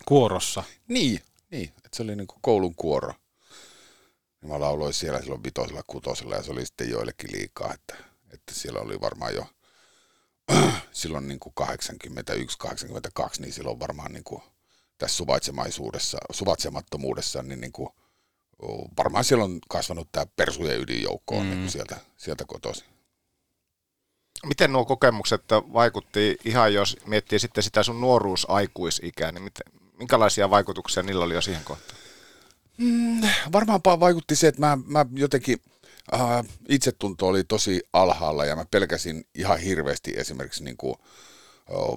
[0.06, 0.64] Kuorossa?
[0.88, 1.20] Niin,
[1.50, 3.14] niin että se oli niin kuin koulun kuoro.
[4.42, 7.96] Ja mä lauloin siellä silloin vitosella, kutosella, ja se oli sitten joillekin liikaa, että,
[8.32, 9.46] että siellä oli varmaan jo
[10.92, 14.42] silloin niin kuin 81, 82, niin silloin varmaan niin kuin
[14.98, 17.88] tässä suvaitsemaisuudessa, suvaitsemattomuudessa, niin, niin kuin,
[18.96, 21.50] varmaan siellä on kasvanut tämä persujen ydinjoukko on mm.
[21.50, 22.86] niin sieltä, sieltä kotoisin.
[24.46, 31.02] Miten nuo kokemukset vaikutti ihan, jos miettii sitten sitä sun nuoruusaikuisikää, niin miten, minkälaisia vaikutuksia
[31.02, 32.00] niillä oli jo siihen kohtaan?
[32.78, 33.20] Mm,
[33.52, 35.58] varmaan vaikutti se, että mä, mä jotenkin,
[36.14, 36.20] äh,
[36.68, 40.94] itsetunto oli tosi alhaalla ja mä pelkäsin ihan hirveästi esimerkiksi niin kuin,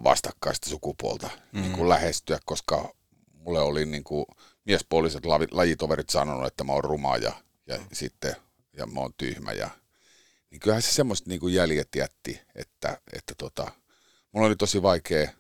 [0.03, 1.61] vastakkaista sukupuolta mm.
[1.61, 2.93] niin kuin lähestyä, koska
[3.34, 4.25] mulle oli niin kuin
[4.65, 7.34] miespuoliset lajitoverit sanonut, että mä oon ruma ja,
[7.67, 8.35] ja sitten
[8.77, 9.51] ja mä oon tyhmä.
[9.51, 9.69] Ja,
[10.49, 13.71] niin kyllähän se semmoista niin kuin jäljet jätti, että, että tota,
[14.31, 15.31] mulla oli tosi vaikea,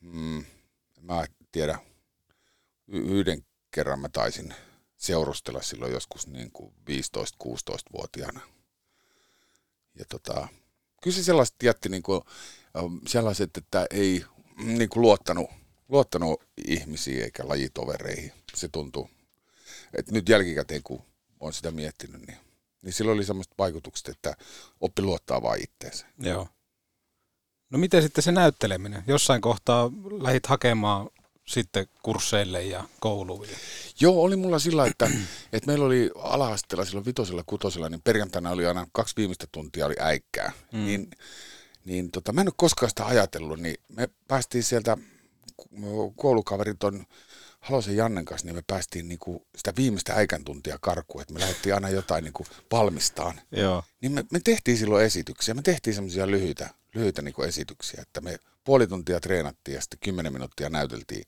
[0.00, 0.44] mm,
[1.00, 1.78] mä tiedä,
[2.88, 4.54] yhden kerran mä taisin
[4.96, 8.40] seurustella silloin joskus niin kuin 15-16-vuotiaana.
[9.94, 10.48] Ja tota,
[11.02, 12.20] kyllä se sellaista jätti niin kuin,
[13.06, 14.24] sellaiset, että ei
[14.56, 15.50] niin kuin luottanut,
[15.88, 18.32] luottanut ihmisiin eikä lajitovereihin.
[18.54, 19.10] Se tuntuu,
[19.94, 21.02] että nyt jälkikäteen kun
[21.40, 22.38] on sitä miettinyt, niin,
[22.82, 24.36] niin sillä oli semmoista vaikutukset, että
[24.80, 26.06] oppi luottaa vain itteensä.
[26.18, 26.48] Joo.
[27.70, 29.04] No miten sitten se näytteleminen?
[29.06, 31.10] Jossain kohtaa lähit hakemaan
[31.48, 33.46] sitten kursseille ja kouluun?
[34.00, 35.10] Joo, oli mulla sillä, että,
[35.52, 39.96] että meillä oli ala silloin vitosella, kutosella, niin perjantaina oli aina kaksi viimeistä tuntia oli
[40.00, 40.52] äikkää.
[40.72, 40.84] Mm.
[40.84, 41.10] Niin,
[41.84, 44.96] niin tota, mä en ole koskaan sitä ajatellut, niin me päästiin sieltä,
[46.16, 47.06] koulukaverit on
[47.60, 51.74] Halosen Jannen kanssa, niin me päästiin niinku sitä viimeistä äikän tuntia karkuun, että me lähdettiin
[51.74, 53.40] aina jotain niinku valmistaan.
[53.52, 53.84] Joo.
[54.00, 58.38] Niin me, me tehtiin silloin esityksiä, me tehtiin semmoisia lyhyitä, lyhyitä niinku esityksiä, että me
[58.64, 61.24] puoli tuntia treenattiin ja sitten kymmenen minuuttia näyteltiin,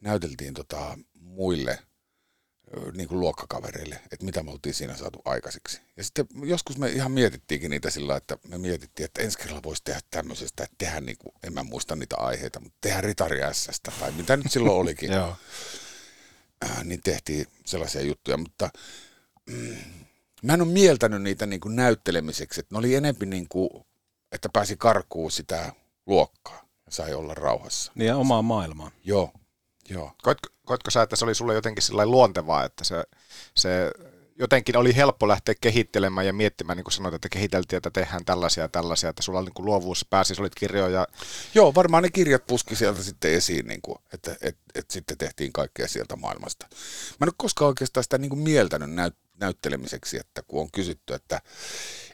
[0.00, 1.78] näyteltiin tota muille
[2.96, 5.80] niin kuin luokkakavereille, että mitä me oltiin siinä saatu aikaiseksi.
[5.96, 9.84] Ja sitten joskus me ihan mietittiinkin niitä sillä, että me mietittiin, että ensi kerralla voisi
[9.84, 13.40] tehdä tämmöisestä, että tehdä niin kuin, en mä muista niitä aiheita, mutta tehdä ritari
[14.00, 15.12] tai mitä nyt silloin olikin.
[15.20, 15.36] Joo.
[16.64, 18.70] Äh, niin tehtiin sellaisia juttuja, mutta
[19.46, 19.76] mm,
[20.42, 23.70] mä en ole mieltänyt niitä niin kuin näyttelemiseksi, että ne oli enempi niin kuin,
[24.32, 25.72] että pääsi karkuun sitä
[26.06, 27.92] luokkaa ja sai olla rauhassa.
[27.94, 28.90] Niin ja omaa maailmaa.
[29.04, 29.32] Joo,
[29.88, 30.12] joo.
[30.22, 33.04] Koitko, koitko sä, että se oli sulle jotenkin sillä luontevaa, että se,
[33.56, 33.90] se
[34.38, 38.64] jotenkin oli helppo lähteä kehittelemään ja miettimään, niin kuin sanoit, että kehiteltiin, että tehdään tällaisia
[38.64, 41.06] ja tällaisia, että sulla niin kuin luovuus pääsi, olit kirjoja.
[41.54, 45.18] Joo, varmaan ne kirjat puski sieltä sitten esiin, niin kuin, että että että, että sitten
[45.18, 46.66] tehtiin kaikkea sieltä maailmasta.
[47.20, 51.14] Mä en ole koskaan oikeastaan sitä niin kuin mieltänyt näyt, näyttelemiseksi, että kun on kysytty,
[51.14, 51.40] että,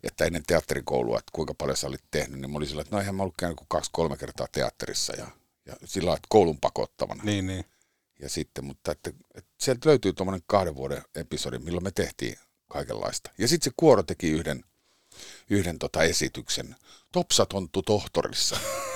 [0.02, 3.00] että ennen teatterikoulua, että kuinka paljon sä olit tehnyt, niin mä olin sillä, että no
[3.00, 5.26] eihän mä ollut käynyt kuin kaksi-kolme kertaa teatterissa ja,
[5.66, 7.24] ja sillä että koulun pakottavana.
[7.24, 7.64] Niin, niin.
[8.20, 12.36] Ja sitten, mutta että, että sieltä löytyy tuommoinen kahden vuoden episodi, milloin me tehtiin
[12.68, 13.30] kaikenlaista.
[13.38, 14.64] Ja sitten se Kuoro teki yhden,
[15.50, 16.76] yhden tota esityksen,
[17.12, 18.56] Topsatonttu tohtorissa.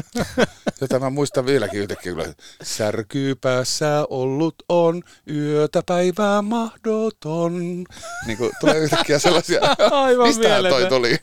[0.80, 7.84] Jota mä muistan vieläkin yhtäkkiä, kun särkyy päässä ollut on, yötä päivää mahdoton.
[8.26, 9.60] Niin kuin tulee yhtäkkiä sellaisia,
[9.90, 11.16] Aivan mistä toi tuli?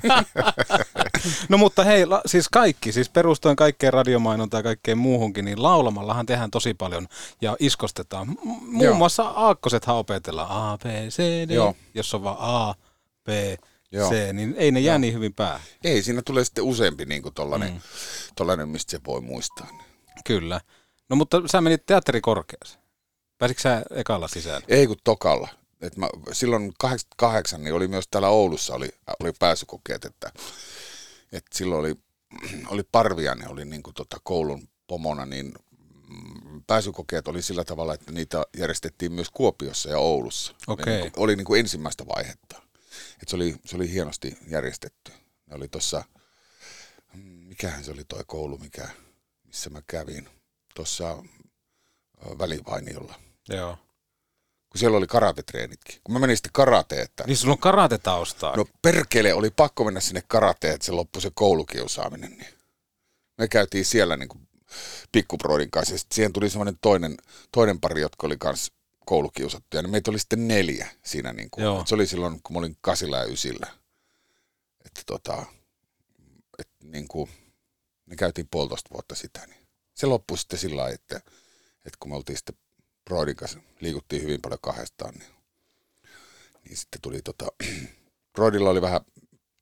[1.49, 6.25] no mutta hei, la, siis kaikki, siis perustuen kaikkeen radiomainontaan ja kaikkeen muuhunkin, niin laulamallahan
[6.25, 7.07] tehdään tosi paljon
[7.41, 8.27] ja iskostetaan.
[8.27, 8.95] M- muun Joo.
[8.95, 11.19] muassa aakkosethan opetellaan A, B, C,
[11.49, 11.75] D, Joo.
[11.93, 12.73] jos on vaan A,
[13.23, 13.29] B,
[13.91, 14.09] Joo.
[14.09, 14.99] se, niin ei ne jää Joo.
[14.99, 15.61] niin hyvin päähän.
[15.83, 17.79] Ei, siinä tulee sitten useampi niin kuin tollainen, mm.
[18.35, 19.67] tollainen, mistä se voi muistaa.
[20.25, 20.61] Kyllä.
[21.09, 22.79] No mutta sä menit teatterikorkeassa.
[23.37, 24.61] Pääsitkö sä ekalla sisään?
[24.67, 25.47] Ei kun tokalla.
[25.81, 28.89] Et mä, silloin 88 niin oli myös täällä Oulussa oli,
[29.19, 30.31] oli pääsykokeet, että,
[31.31, 31.95] että silloin oli,
[32.67, 35.53] oli Parvianen oli niin kuin tota koulun pomona, niin
[36.09, 40.55] mm, pääsykokeet oli sillä tavalla, että niitä järjestettiin myös Kuopiossa ja Oulussa.
[40.67, 40.93] Okay.
[40.93, 42.61] Oli, niin kuin, oli niin kuin ensimmäistä vaihetta.
[43.21, 45.11] Et se, oli, se oli hienosti järjestetty.
[45.45, 46.03] Ne oli tuossa,
[47.47, 48.89] mikähän se oli tuo koulu, mikä,
[49.43, 50.29] missä mä kävin,
[50.75, 51.23] tuossa
[52.39, 53.19] välivainiolla.
[53.49, 53.77] Joo.
[54.69, 56.01] Kun siellä oli karatetreenitkin.
[56.03, 57.23] Kun mä menin sitten karateen, että...
[57.27, 58.55] Niin sulla on karate-taustaa.
[58.55, 62.31] No perkele, oli pakko mennä sinne karateen, että se loppui se koulukiusaaminen.
[62.31, 62.53] Niin
[63.37, 64.47] me käytiin siellä niin kuin
[65.11, 65.93] pikkuproidin kanssa.
[65.93, 67.17] Ja sitten siihen tuli semmoinen toinen,
[67.51, 68.73] toinen pari, jotka oli kanssa
[69.09, 71.33] koulukiusattuja, niin meitä oli sitten neljä siinä.
[71.33, 73.67] Niin kuin, se oli silloin, kun mä olin kasilla ja ysillä.
[74.85, 75.45] Että tota,
[76.59, 77.29] et niin kuin,
[78.05, 81.15] me käytiin puolitoista vuotta sitä, niin se loppui sitten sillä lailla, että,
[81.85, 82.55] että kun me oltiin sitten
[83.05, 85.29] Broidin kanssa, liikuttiin hyvin paljon kahdestaan, niin,
[86.63, 87.47] niin sitten tuli tota,
[88.33, 89.01] Broidilla oli vähän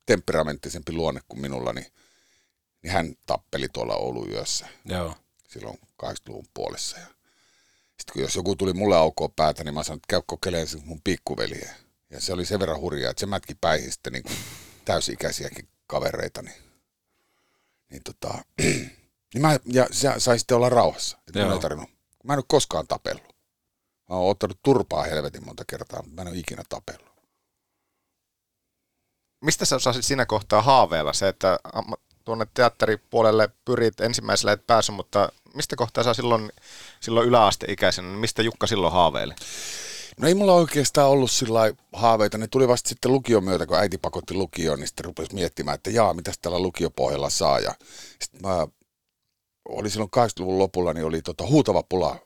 [0.05, 1.87] temperamenttisempi luonne kuin minulla, niin,
[2.83, 4.67] niin hän tappeli tuolla Oulun yössä.
[4.85, 5.15] Joo.
[5.47, 6.99] Silloin 80-luvun puolessa.
[6.99, 7.16] Ja
[8.07, 11.01] sitten kun jos joku tuli mulle aukoon päätä, niin mä sanoin, että käy kokeilemaan mun
[11.03, 11.75] pikkuveliä.
[12.09, 14.37] Ja se oli sen verran hurjaa, että se mätki päihin sitten niin kuin
[14.85, 16.41] täysi-ikäisiäkin kavereita.
[16.41, 16.61] Niin,
[17.91, 18.43] niin, tota,
[19.33, 21.17] niin mä, ja se sai sitten olla rauhassa.
[21.27, 21.89] Että mä, ei tarvinnut,
[22.23, 23.35] mä en ole koskaan tapellut.
[24.09, 27.17] Mä oon ottanut turpaa helvetin monta kertaa, mutta mä en ole ikinä tapellut.
[29.41, 31.59] Mistä sä osasit siinä kohtaa haaveilla se, että
[32.27, 36.51] tuonne teatteripuolelle pyrit, ensimmäisellä et päässyt, mutta mistä kohtaa sä silloin,
[36.99, 39.33] silloin yläasteikäisenä, niin mistä Jukka silloin haaveili?
[40.19, 41.59] No ei mulla oikeastaan ollut sillä
[41.93, 42.37] haaveita.
[42.37, 45.89] Ne tuli vasta sitten lukion myötä, kun äiti pakotti lukioon, niin sitten rupesi miettimään, että
[45.89, 47.59] jaa, mitä tällä lukiopohjalla saa.
[47.59, 47.75] Ja
[48.21, 48.67] sitten mä
[49.69, 52.19] oli silloin 80-luvun lopulla, niin oli tota huutava pula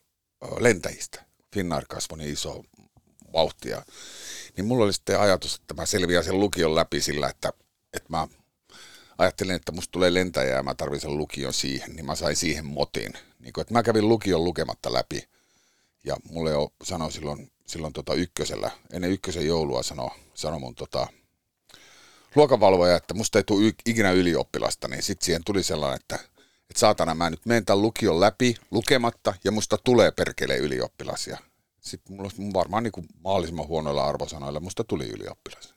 [0.59, 1.25] lentäjistä.
[1.53, 2.63] Finnair kasvoi niin iso
[3.33, 3.83] vauhtia.
[4.57, 7.53] Niin mulla oli sitten ajatus, että mä selviän sen lukion läpi sillä, että,
[7.93, 8.27] että mä
[9.21, 13.13] ajattelin, että musta tulee lentäjä ja mä tarvitsen lukion siihen, niin mä sain siihen motin.
[13.39, 15.27] Niin kun, että mä kävin lukion lukematta läpi
[16.03, 21.07] ja mulle jo sanoi silloin, silloin tota ykkösellä, ennen ykkösen joulua sanoi sano mun tota,
[22.35, 26.15] luokanvalvoja, että musta ei tule ikinä ylioppilasta, niin sitten siihen tuli sellainen, että,
[26.69, 31.27] että saatana mä nyt menen tämän lukion läpi lukematta ja musta tulee perkele ylioppilas.
[31.27, 31.37] Ja
[31.81, 35.73] sitten mulla varmaan niin kuin mahdollisimman huonoilla arvosanoilla musta tuli ylioppilas.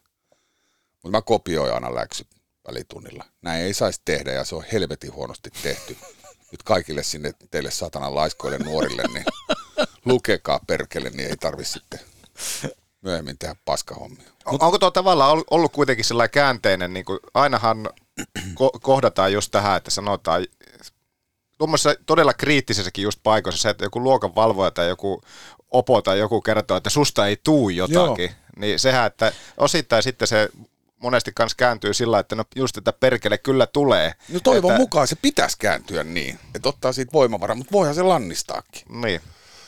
[0.93, 2.27] Mutta mä kopioin aina läksyt
[2.67, 3.25] välitunnilla.
[3.41, 5.97] Näin ei saisi tehdä ja se on helvetin huonosti tehty.
[6.51, 9.25] nyt kaikille sinne teille satanan laiskoille nuorille, niin
[10.05, 11.99] lukekaa perkele, niin ei tarvi sitten
[13.01, 14.29] myöhemmin tehdä paskahommia.
[14.45, 17.89] On, onko tuo tavallaan ollut kuitenkin sellainen käänteinen, niin kuin ainahan
[18.39, 20.45] ko- kohdataan just tähän, että sanotaan
[21.57, 25.21] tuommoisessa todella kriittisessäkin just paikoissa se, että joku luokan valvoja tai joku
[25.71, 28.35] opo tai joku kertoo, että susta ei tuu jotakin, Joo.
[28.57, 30.49] niin sehän, että osittain sitten se
[31.05, 34.13] monesti kans kääntyy sillä, että no just, että perkele kyllä tulee.
[34.29, 34.81] No toivon että...
[34.81, 38.83] mukaan se pitäisi kääntyä niin, että ottaa siitä voimavaraa, mutta voihan se lannistaakin.
[39.01, 39.21] Niin.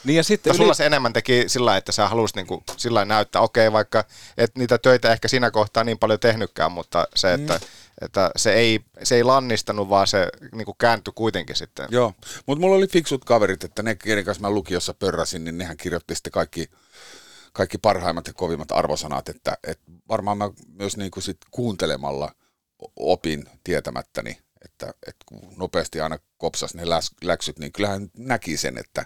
[0.03, 0.57] Niin ja sitten yli...
[0.57, 4.03] sulla se enemmän teki sillä, että sä halusit niinku sillä näyttää, okei, vaikka
[4.37, 7.59] et niitä töitä ehkä siinä kohtaa niin paljon tehnytkään, mutta se, että, mm.
[8.01, 11.87] että se, ei, se ei lannistanut, vaan se niinku kääntyi kuitenkin sitten.
[11.91, 12.13] Joo,
[12.45, 16.15] mutta mulla oli fiksut kaverit, että ne, kenen kanssa mä lukiossa pörräsin, niin nehän kirjoitti
[16.15, 16.69] sitten kaikki,
[17.57, 22.31] kaikki parhaimmat ja kovimmat arvosanat, että, että varmaan mä myös niinku sit kuuntelemalla
[22.95, 26.83] opin tietämättäni että, että kun nopeasti aina kopsas ne
[27.23, 29.05] läksyt, niin kyllähän näki sen, että,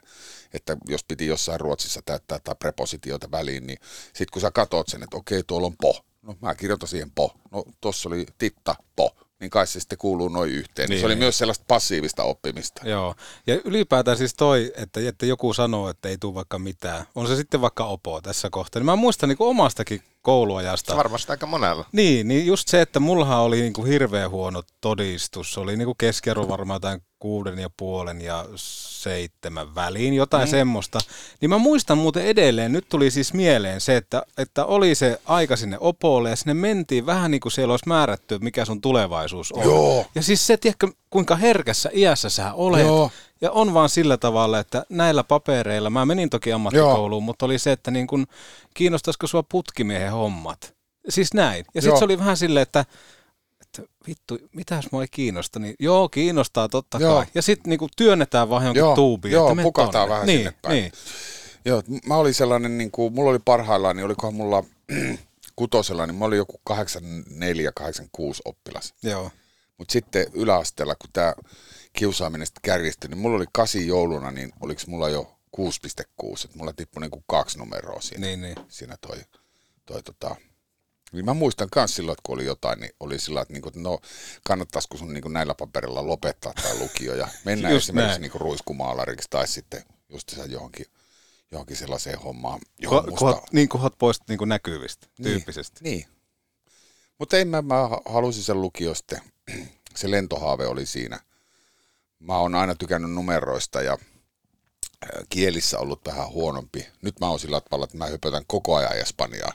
[0.53, 5.03] että jos piti jossain Ruotsissa täyttää tai prepositioita väliin, niin sitten kun sä katot sen,
[5.03, 9.15] että okei, tuolla on po, no mä kirjoitan siihen po, no tossa oli titta, po,
[9.41, 10.89] niin kai se sitten kuuluu noin yhteen.
[10.89, 11.23] Niin, se oli niin.
[11.23, 12.81] myös sellaista passiivista oppimista.
[12.87, 13.15] Joo,
[13.47, 17.35] ja ylipäätään siis toi, että, että joku sanoo, että ei tule vaikka mitään, on se
[17.35, 18.79] sitten vaikka opo tässä kohtaa.
[18.79, 20.95] Niin mä muistan niin omastakin kouluajasta.
[20.95, 21.85] Varmasti aika monella.
[21.91, 25.53] Niin, niin just se, että mullahan oli niin kuin hirveän huono todistus.
[25.53, 30.51] Se oli niin kuin keskiarvo varmaan jotain kuuden ja puolen ja seitsemän väliin, jotain mm.
[30.51, 30.99] semmoista.
[31.41, 35.55] Niin mä muistan muuten edelleen, nyt tuli siis mieleen se, että, että oli se aika
[35.55, 39.63] sinne opolle ja sinne mentiin vähän niin kuin siellä olisi määrätty, mikä sun tulevaisuus on.
[39.63, 40.05] Joo.
[40.15, 42.85] Ja siis se, tiedätkö, kuinka herkässä iässä sä olet.
[42.85, 43.11] Joo.
[43.41, 47.25] Ja on vaan sillä tavalla, että näillä papereilla, mä menin toki ammattikouluun, Joo.
[47.25, 48.27] mutta oli se, että niin kun,
[48.73, 50.73] kiinnostaisiko sua putkimiehen hommat.
[51.09, 51.65] Siis näin.
[51.73, 52.85] Ja sitten se oli vähän silleen, että,
[53.61, 57.15] että vittu, mitäs mua ei kiinnosta, niin joo, kiinnostaa totta joo.
[57.15, 57.25] kai.
[57.35, 59.31] Ja sitten niin työnnetään vaan johonkin joo, tuubiin.
[59.31, 60.09] Joo, että pukataan tonne.
[60.09, 60.75] vähän niin, sinne päin.
[60.75, 60.91] Niin.
[61.65, 64.63] Joo, mä olin sellainen, niin kuin, mulla oli parhaillaan, niin olikohan mulla
[65.55, 66.75] kutosella, niin mä olin joku 84-86
[68.45, 68.93] oppilas.
[69.03, 69.31] Joo.
[69.81, 71.33] Mutta sitten yläasteella, kun tämä
[71.93, 76.73] kiusaaminen sitten kärjistyi, niin mulla oli kasi jouluna, niin oliko mulla jo 6,6, että mulla
[76.73, 78.55] tippui niin kuin kaksi numeroa siinä, niin, niin.
[78.67, 79.17] siinä toi,
[79.85, 80.35] toi tota,
[81.11, 83.99] niin mä muistan myös silloin, että kun oli jotain, niin oli sillä, että, niinku, no
[84.43, 89.83] kannattaisiko sun niin näillä paperilla lopettaa tämä lukio ja mennä esimerkiksi niin ruiskumaalariksi tai sitten
[90.09, 90.85] just johonkin,
[91.51, 92.59] johonkin sellaiseen hommaan.
[92.79, 93.47] Johon Ko, musta...
[93.51, 95.79] niin kuin hot pois niin kuin näkyvistä, niin, tyyppisesti.
[95.83, 96.05] Niin.
[97.19, 99.30] Mutta ei mä, mä halusin sen lukio sitten,
[99.95, 101.19] se lentohaave oli siinä.
[102.19, 103.97] Mä oon aina tykännyt numeroista ja
[105.29, 106.87] kielissä ollut vähän huonompi.
[107.01, 109.53] Nyt mä oon sillä tavalla, että mä höpötän koko ajan Espanjaa.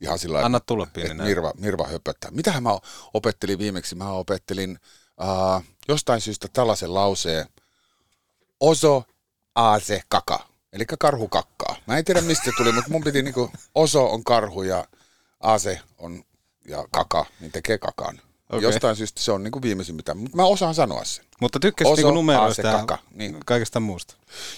[0.00, 2.30] Ihan sillä Anna tulla pieni Mirva, Mirva höpöttää.
[2.30, 2.70] Mitähän mä
[3.14, 3.94] opettelin viimeksi?
[3.94, 4.78] Mä opettelin
[5.20, 7.46] uh, jostain syystä tällaisen lauseen.
[8.60, 9.04] Oso
[9.54, 10.48] aase kaka.
[10.72, 11.76] Eli karhu kakkaa.
[11.86, 14.88] Mä en tiedä mistä se tuli, mutta mun piti niinku, oso on karhu ja
[15.40, 16.24] aase on
[16.68, 18.20] ja kaka, niin tekee kakan.
[18.50, 18.62] Okay.
[18.62, 21.24] Jostain syystä se on niin kuin viimeisin mitä, mutta mä osaan sanoa sen.
[21.40, 23.36] Mutta tykkäsit niinku numeroista ja kaka, niin.
[23.46, 24.14] kaikesta muusta?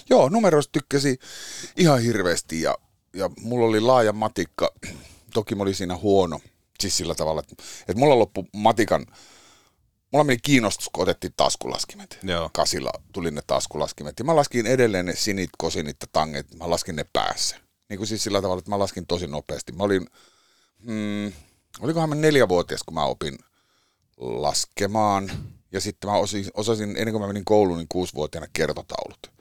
[0.09, 1.19] Joo, numeroista tykkäsi
[1.77, 2.77] ihan hirveästi ja,
[3.13, 4.73] ja mulla oli laaja matikka.
[5.33, 6.39] Toki mä olin siinä huono,
[6.79, 9.05] siis sillä tavalla, että, että mulla loppu matikan,
[10.11, 12.19] mulla meni kiinnostus, kun otettiin taskulaskimet.
[12.23, 12.49] Joo.
[12.53, 14.19] Kasilla tuli ne taskulaskimet.
[14.19, 17.55] Ja mä laskin edelleen ne sinit, kosinit ja tanget, mä laskin ne päässä.
[17.89, 19.71] Niin kuin siis sillä tavalla, että mä laskin tosi nopeasti.
[19.71, 20.07] Mä olin,
[20.85, 21.33] hmm,
[21.79, 23.37] olikohan mä neljävuotias, kun mä opin
[24.17, 25.31] laskemaan.
[25.71, 29.31] Ja sitten mä osin, osasin, ennen kuin mä menin kouluun, niin kuusivuotiaana kertotaulut.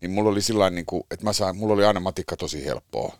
[0.00, 3.18] Niin mulla oli sillä niin kuin, että mä sain, mulla oli aina matikka tosi helppoa.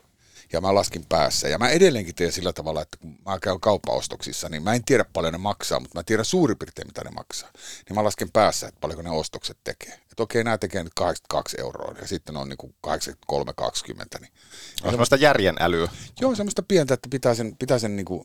[0.52, 1.48] Ja mä laskin päässä.
[1.48, 5.04] Ja mä edelleenkin teen sillä tavalla, että kun mä käyn kauppaostoksissa, niin mä en tiedä
[5.12, 7.50] paljon ne maksaa, mutta mä tiedän suurin piirtein, mitä ne maksaa.
[7.88, 9.92] Niin mä lasken päässä, että paljonko ne ostokset tekee.
[9.92, 14.20] Että okei, nämä tekee nyt 82 euroa ja sitten on niin kuin 83,20.
[14.20, 14.32] Niin.
[14.82, 15.88] On semmoista järjen älyä.
[16.20, 18.24] Joo, semmoista pientä, että pitää sen, pitää sen, niin kuin,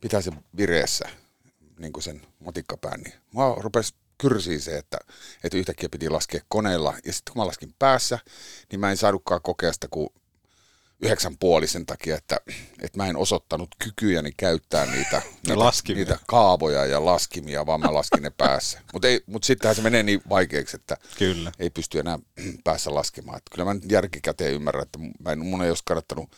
[0.00, 1.08] pitää sen vireessä
[1.78, 4.98] niin kuin sen matikkapään, niin mä rupesi kyrsiin se, että,
[5.44, 6.94] että yhtäkkiä piti laskea koneella.
[7.04, 8.18] Ja sitten kun mä laskin päässä,
[8.70, 10.08] niin mä en saanutkaan kokea sitä kuin
[11.00, 12.36] yhdeksän puoli sen takia, että,
[12.80, 18.22] että mä en osoittanut kykyjäni käyttää niitä, niitä, niitä kaavoja ja laskimia, vaan mä laskin
[18.22, 18.80] ne päässä.
[18.92, 21.52] Mutta mut sittenhän se menee niin vaikeaksi, että Kyllä.
[21.58, 22.18] ei pysty enää
[22.64, 23.38] päässä laskemaan.
[23.38, 26.30] Että kyllä mä nyt järkikäteen ymmärrän, että mä en, mun ei olisi kannattanut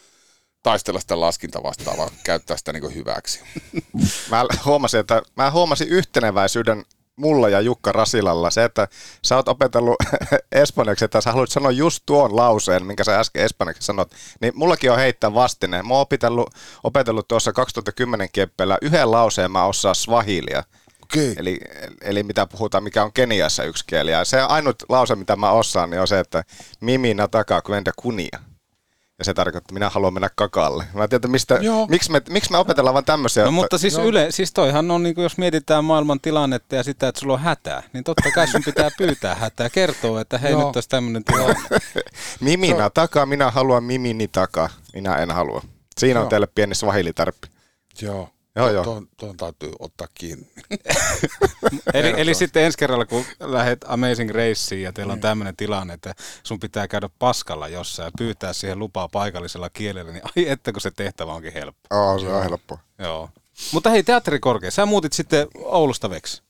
[0.67, 3.41] taistella sitä laskinta vastaan, vaan käyttää sitä niin hyväksi.
[4.31, 6.85] mä huomasin, että mä huomasin yhteneväisyyden
[7.17, 8.89] mulla ja Jukka Rasilalla se, että
[9.25, 9.97] sä oot opetellut
[10.53, 14.11] espanjaksi, että sä haluat sanoa just tuon lauseen, minkä sä äsken espanjaksi sanot,
[14.41, 15.83] niin mullakin on heittää vastine.
[15.83, 16.51] Mä oon opetellut,
[16.85, 20.63] opetellut tuossa 2010 kieppeillä yhden lauseen mä osaa swahilia.
[21.05, 21.35] Okay.
[21.37, 21.61] Eli,
[22.01, 24.11] eli mitä puhutaan, mikä on Keniassa yksi kieli.
[24.11, 26.45] Ja se ainut lause, mitä mä osaan, niin on se, että
[26.81, 28.39] Mimi nataka kwenda kunia.
[29.19, 30.85] Ja se tarkoittaa, että minä haluan mennä kakalle.
[30.95, 33.45] Mä en tiedä, mistä, miksi, me, miksi me opetellaan vaan tämmöisiä.
[33.45, 37.09] No mutta siis, yle, siis toihan on, niin kuin jos mietitään maailman tilannetta ja sitä,
[37.09, 40.67] että sulla on hätää, niin totta kai sun pitää pyytää hätää, kertoa, että hei Joo.
[40.67, 41.57] nyt olisi tämmöinen tilanne.
[42.41, 44.69] Mimina takaa, minä haluan mimini takaa.
[44.95, 45.63] Minä en halua.
[45.99, 46.31] Siinä on Joo.
[46.31, 47.49] teille pieni swahilitarppi.
[48.03, 48.29] Joo.
[48.57, 48.85] Joo, joo.
[48.85, 50.47] Tuon, tuon täytyy ottaa kiinni.
[51.95, 56.15] Eli, eli sitten ensi kerralla, kun lähdet Amazing Raceen ja teillä on tämmöinen tilanne, että
[56.43, 60.81] sun pitää käydä paskalla jossain ja pyytää siihen lupaa paikallisella kielellä, niin ai että kun
[60.81, 61.97] se tehtävä onkin helppo.
[61.97, 62.79] Oo, se on helppo.
[62.99, 63.31] Joo.
[63.73, 66.43] Mutta hei, teatterikorkea, sä muutit sitten Oulusta veksi.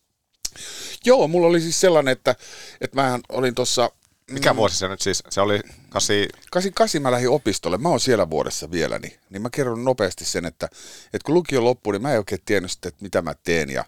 [1.05, 2.35] Joo, mulla oli siis sellainen, että,
[2.81, 3.91] että mä olin tuossa...
[4.31, 5.23] Mikä vuosi se nyt siis?
[5.31, 6.17] Se oli 8...
[6.51, 10.45] 88 mä lähdin opistolle, mä oon siellä vuodessa vielä, niin, niin mä kerron nopeasti sen,
[10.45, 10.67] että,
[11.05, 13.71] että kun lukio loppui, niin mä en oikein tiennyt sitten, että mitä mä teen.
[13.71, 13.85] Ja,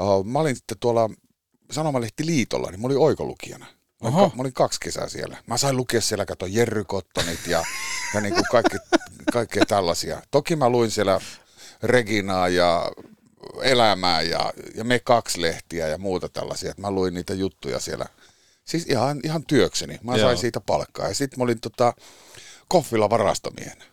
[0.00, 1.10] uh, mä olin sitten tuolla
[1.70, 3.66] Sanomalehti Liitolla, niin mä olin oikolukijana.
[3.66, 4.32] Mä olin, Oho.
[4.36, 5.36] mä olin kaksi kesää siellä.
[5.46, 7.64] Mä sain lukea siellä, kato Jerry Cottonit ja,
[8.14, 8.76] ja niin kuin kaikki,
[9.32, 10.22] kaikkea tällaisia.
[10.30, 11.20] Toki mä luin siellä
[11.82, 12.92] Reginaa ja
[13.62, 16.70] Elämää ja, ja Me kaksi lehtiä ja muuta tällaisia.
[16.70, 18.06] että Mä luin niitä juttuja siellä.
[18.68, 19.98] Siis ihan, ihan työkseni.
[20.02, 20.26] Mä Joo.
[20.28, 21.08] sain siitä palkkaa.
[21.08, 21.94] Ja sitten mä olin tota,
[22.68, 23.84] Koffilla varastomiehenä.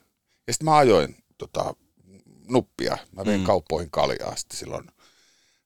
[0.47, 1.73] Ja sitten mä ajoin tota,
[2.49, 2.97] nuppia.
[3.11, 3.45] Mä vein Mm.
[3.45, 4.87] kauppoihin kaljaa sitten silloin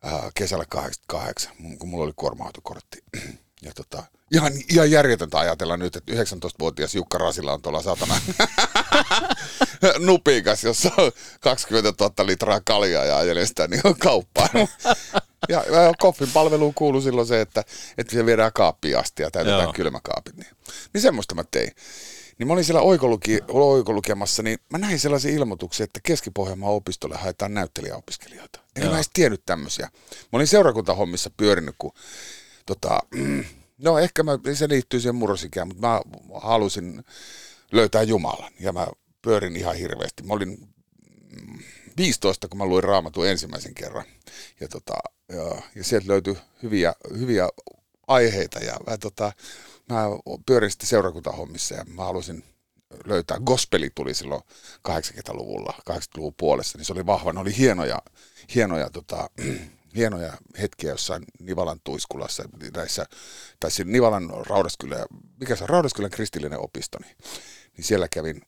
[0.04, 3.04] ää, kesällä 88, kun mulla oli kuorma-autokortti.
[3.62, 4.04] Ja tota,
[4.34, 8.16] ihan, ihan järjetöntä ajatella nyt, että 19-vuotias Jukka Rasila on tuolla satana
[10.00, 14.50] nupikas, jossa on 20 000 litraa kaljaa ja ajelee sitä niin kauppaan.
[15.50, 17.64] Ja, ja koffin palveluun kuului silloin se, että,
[17.98, 19.74] että se viedään kaappiin asti ja täytetään Joo.
[19.74, 20.38] kylmäkaapit.
[20.38, 20.50] Niin,
[20.94, 21.72] niin semmoista mä tein.
[22.40, 27.54] Niin mä olin siellä oikoluki, oikolukemassa, niin mä näin sellaisen ilmoituksen, että Keski-Pohjanmaan opistolle haetaan
[27.54, 28.60] näyttelijäopiskelijoita.
[28.76, 28.92] Eli Joo.
[28.92, 29.90] mä en edes tiennyt tämmöisiä.
[30.12, 31.94] Mä olin seurakuntahommissa pyörinyt, kun
[32.66, 33.00] tota,
[33.86, 36.02] no ehkä mä, se liittyy siihen murrosikään, mutta mä
[36.34, 37.04] halusin
[37.72, 38.88] löytää Jumalan ja mä
[39.28, 40.24] pyörin ihan hirveästi.
[40.24, 40.70] Mä olin
[41.48, 41.60] mm,
[41.98, 44.06] 15, kun mä luin raamatun ensimmäisen kerran.
[44.60, 44.94] Ja, tota,
[45.30, 47.50] ja, ja sieltä löytyi hyviä, hyviä
[48.08, 49.32] aiheita ja mä, tota,
[49.90, 50.04] mä
[50.46, 52.44] pyörin sitten seurakuntahommissa ja mä halusin
[53.06, 53.40] löytää.
[53.40, 54.42] Gospeli tuli silloin
[54.88, 57.34] 80-luvulla, 80-luvun puolessa, niin se oli vahva.
[57.34, 58.02] Ne oli hienoja,
[58.56, 59.30] hienoja, tota,
[59.96, 62.44] hienoja hetkiä jossain Nivalan tuiskulassa,
[62.76, 63.06] näissä,
[63.60, 65.06] tai siinä Nivalan Raudaskylä,
[65.40, 67.18] mikä se on, Raudaskylän kristillinen opisto, niin,
[67.78, 68.42] niin siellä kävin,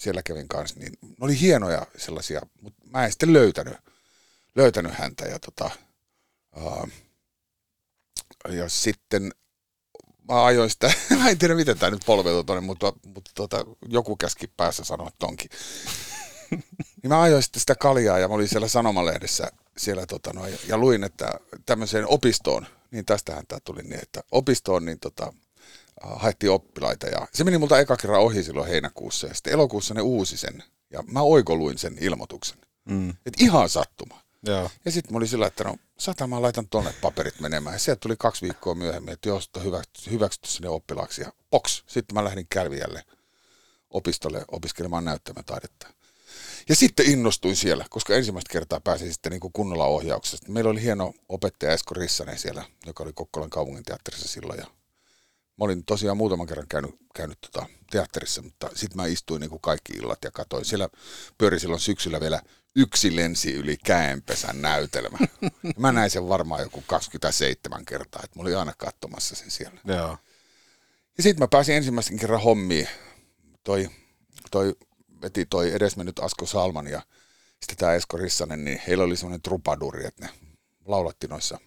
[0.00, 3.76] siellä kävin kanssa, niin ne oli hienoja sellaisia, mutta mä en sitten löytänyt,
[4.54, 5.70] löytänyt häntä ja tota,
[6.56, 6.88] uh,
[8.48, 9.32] ja sitten
[10.28, 14.16] mä ajoin sitä, mä en tiedä miten tämä nyt polveutuu tuonne, mutta, mutta tota, joku
[14.16, 15.50] käski päässä sanoa tonkin.
[17.02, 20.58] niin mä ajoin sitten sitä kaljaa ja mä olin siellä Sanomalehdessä siellä tota, no, ja,
[20.66, 21.34] ja luin, että
[21.66, 25.32] tämmöiseen opistoon, niin tästähän tämä tuli niin, että opistoon niin tota,
[26.00, 30.00] haettiin oppilaita ja se meni multa eka kerran ohi silloin heinäkuussa ja sitten elokuussa ne
[30.00, 32.58] uusi sen ja mä oikoluin sen ilmoituksen.
[32.84, 33.10] Mm.
[33.10, 34.20] Et ihan sattuma.
[34.46, 34.70] Joo.
[34.84, 37.74] Ja sitten mä olin sillä, että no sata mä laitan tonne paperit menemään.
[37.74, 41.20] Ja sieltä tuli kaksi viikkoa myöhemmin, että jos on hyväksytty, hyväksytty sinne oppilaaksi.
[41.20, 43.04] Ja box, sitten mä lähdin Kälviälle
[43.90, 45.86] opistolle opiskelemaan näyttämötaidetta.
[46.68, 50.52] Ja sitten innostuin siellä, koska ensimmäistä kertaa pääsin sitten niin kuin kunnolla ohjauksesta.
[50.52, 54.58] Meillä oli hieno opettaja Esko Rissanen siellä, joka oli Kokkolan kaupungin teatterissa silloin.
[54.58, 54.66] Ja
[55.60, 59.60] mä olin tosiaan muutaman kerran käynyt, käynyt tota teatterissa, mutta sitten mä istuin niin kuin
[59.60, 60.64] kaikki illat ja katsoin.
[60.64, 60.88] Siellä
[61.38, 62.42] pyöri silloin syksyllä vielä
[62.76, 65.18] yksi lensi yli käenpesän näytelmä.
[65.78, 69.80] Mä näin sen varmaan joku 27 kertaa, että mä olin aina katsomassa sen siellä.
[69.84, 70.18] Joo.
[71.16, 72.88] Ja sitten mä pääsin ensimmäisen kerran hommiin.
[73.64, 73.90] Toi,
[74.50, 74.76] toi
[75.22, 77.02] veti toi edesmennyt Asko Salman ja
[77.60, 80.32] sitten tämä Esko Rissanen, niin heillä oli semmoinen trupaduri, että ne
[80.84, 81.58] laulatti noissa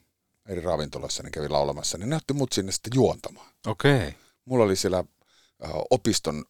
[0.49, 3.47] eri ravintoloissa, ne kävi laulamassa, niin ne otti mut sinne sitten juontamaan.
[3.67, 3.97] Okei.
[3.97, 4.11] Okay.
[4.45, 4.97] Mulla oli siellä
[5.65, 6.45] äh, opiston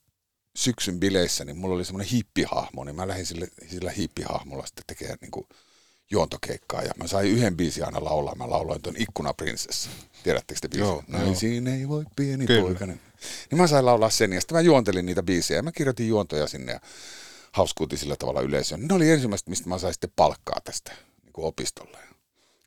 [0.55, 5.17] syksyn bileissä, niin mulla oli semmoinen hiippihahmo, niin mä lähdin sille, sillä hiippihahmolla sitten tekemään
[5.21, 5.47] niin kuin
[6.11, 6.81] juontokeikkaa.
[6.81, 8.35] Ja mä sain yhden biisin aina laulaa.
[8.35, 9.89] Mä lauloin tuon Ikkunaprinsessa.
[10.23, 10.87] Tiedättekö te biisin?
[10.87, 11.19] Joo, joo.
[11.19, 12.61] Naisiin ei voi pieni Kyllä.
[12.61, 13.01] poikainen.
[13.51, 15.57] Niin mä sain laulaa sen ja sitten mä juontelin niitä biisejä.
[15.57, 16.79] Ja mä kirjoitin juontoja sinne ja
[17.51, 18.87] hauskuutin sillä tavalla yleisöön.
[18.87, 20.91] Ne oli ensimmäistä, mistä mä sain sitten palkkaa tästä
[21.23, 21.97] niin kuin opistolle.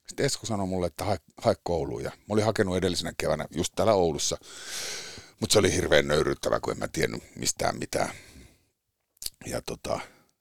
[0.06, 2.02] Sitten Esko sanoi mulle, että hae, hae kouluun.
[2.02, 4.38] Ja mä olin hakenut edellisenä keväänä just täällä Oulussa.
[5.40, 8.10] Mutta se oli hirveän nöyryttävä, kun en mä tiennyt mistään mitään.
[9.46, 10.00] Ja tota,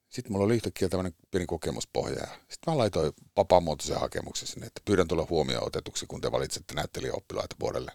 [0.09, 2.19] sitten mulla oli yhtäkkiä tämmöinen pieni kokemuspohja.
[2.19, 6.73] Ja sitten mä laitoin vapaamuotoisen hakemuksen sinne, että pyydän tulla huomioon otetuksi, kun te valitsette
[6.73, 7.91] näyttelijäoppilaita vuodelle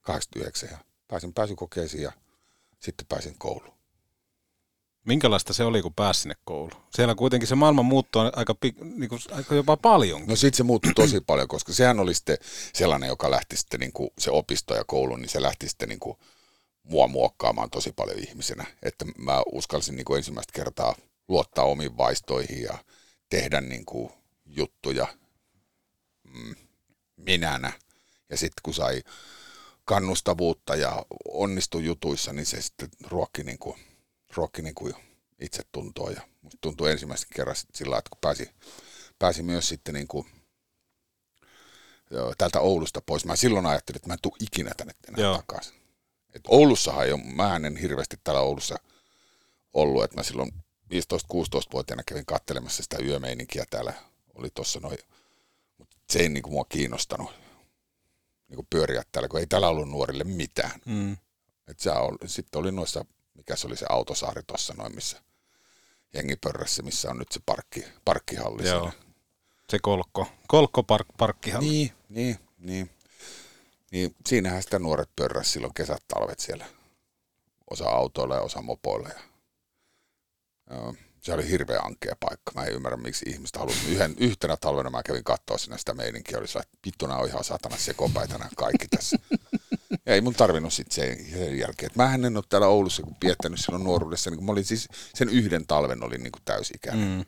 [0.00, 0.68] 89.
[0.70, 0.78] Ja
[1.08, 2.12] pääsin pääsykokeisiin ja
[2.78, 3.79] sitten pääsin kouluun.
[5.06, 6.82] Minkälaista se oli, kun pääsi sinne kouluun?
[6.94, 10.26] Siellä kuitenkin se maailma muuttui aika, niin kuin, aika jopa paljon.
[10.26, 12.38] No sitten se muuttui tosi paljon, koska sehän oli sitten
[12.74, 16.00] sellainen, joka lähti sitten niin kuin se opisto ja koulu, niin se lähti sitten niin
[16.00, 16.18] kuin
[16.82, 18.66] mua muokkaamaan tosi paljon ihmisenä.
[18.82, 20.94] Että mä uskalsin niin kuin ensimmäistä kertaa
[21.28, 22.78] luottaa omiin vaistoihin ja
[23.28, 24.12] tehdä niin kuin
[24.46, 25.06] juttuja
[26.24, 26.54] mm,
[27.16, 27.72] minänä.
[28.30, 29.02] Ja sitten kun sai
[29.84, 33.80] kannustavuutta ja onnistui jutuissa, niin se sitten ruokki, niin kuin,
[34.36, 34.94] ruokki niin kuin
[35.40, 36.10] itse tuntoa.
[36.10, 38.50] Ja musta tuntui ensimmäisen kerran sillä että kun pääsi,
[39.18, 40.26] pääsi myös sitten niin kuin,
[42.38, 43.24] täältä Oulusta pois.
[43.24, 45.36] Mä silloin ajattelin, että mä en tule ikinä tänne enää Joo.
[45.36, 45.74] takaisin.
[46.34, 48.78] Et Oulussahan ei ole, mä en hirveästi täällä Oulussa
[49.72, 50.52] ollut, että mä silloin
[50.94, 53.94] 15-16-vuotiaana kävin kattelemassa sitä yömeininkiä täällä,
[54.34, 54.98] oli tuossa noin,
[55.78, 57.30] mutta se ei niinku mua kiinnostanut
[58.48, 60.80] niinku pyöriä täällä, kun ei täällä ollut nuorille mitään.
[60.86, 61.16] Mm.
[61.68, 63.04] Et se oli, sitten oli noissa,
[63.40, 65.22] mikä se oli se autosaari tuossa noin, missä
[66.14, 68.68] jengipörrässä, missä on nyt se parkki, parkkihalli.
[68.68, 68.92] Joo.
[69.70, 71.68] Se kolkko, kolkko park, parkkihalli.
[71.68, 72.90] Niin, niin, niin.
[73.92, 76.66] Niin siinähän sitä nuoret pörräs silloin kesät, talvet siellä.
[77.70, 79.08] Osa autoilla ja osa mopoilla.
[79.08, 79.20] Ja,
[80.70, 82.52] joo, se oli hirveän ankea paikka.
[82.54, 83.88] Mä en ymmärrä, miksi ihmiset halusivat.
[83.88, 86.38] Yhden, yhtenä talvena mä kävin katsoa sinne sitä meininkiä.
[86.38, 89.16] Oli että pittuna on ihan satana sekopäitä kaikki tässä.
[90.06, 91.90] Ei mun tarvinnut sitten sen, sen jälkeen.
[91.94, 94.30] Mä en ole täällä Oulussa kun piettänyt silloin nuoruudessa.
[94.30, 97.08] Niin mä olin siis, sen yhden talven olin niin täysikäinen.
[97.08, 97.24] Mm.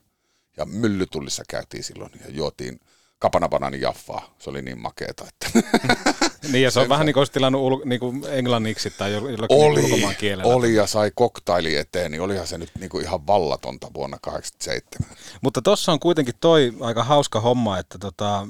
[0.56, 2.80] Ja myllytullissa käytiin silloin ja juotiin–
[3.22, 4.34] kapanabanani jaffaa.
[4.38, 5.24] Se oli niin makeeta.
[5.28, 5.60] Että
[6.52, 9.56] niin ja se on vähän niin kuin olisi tilannut ul, niin kuin englanniksi tai jollakin
[9.56, 10.54] oli, ulkomaan kielellä.
[10.54, 15.16] Oli ja sai koktaili eteen, niin olihan se nyt niin kuin ihan vallatonta vuonna 1987.
[15.40, 18.46] Mutta tuossa on kuitenkin toi aika hauska homma, että tota,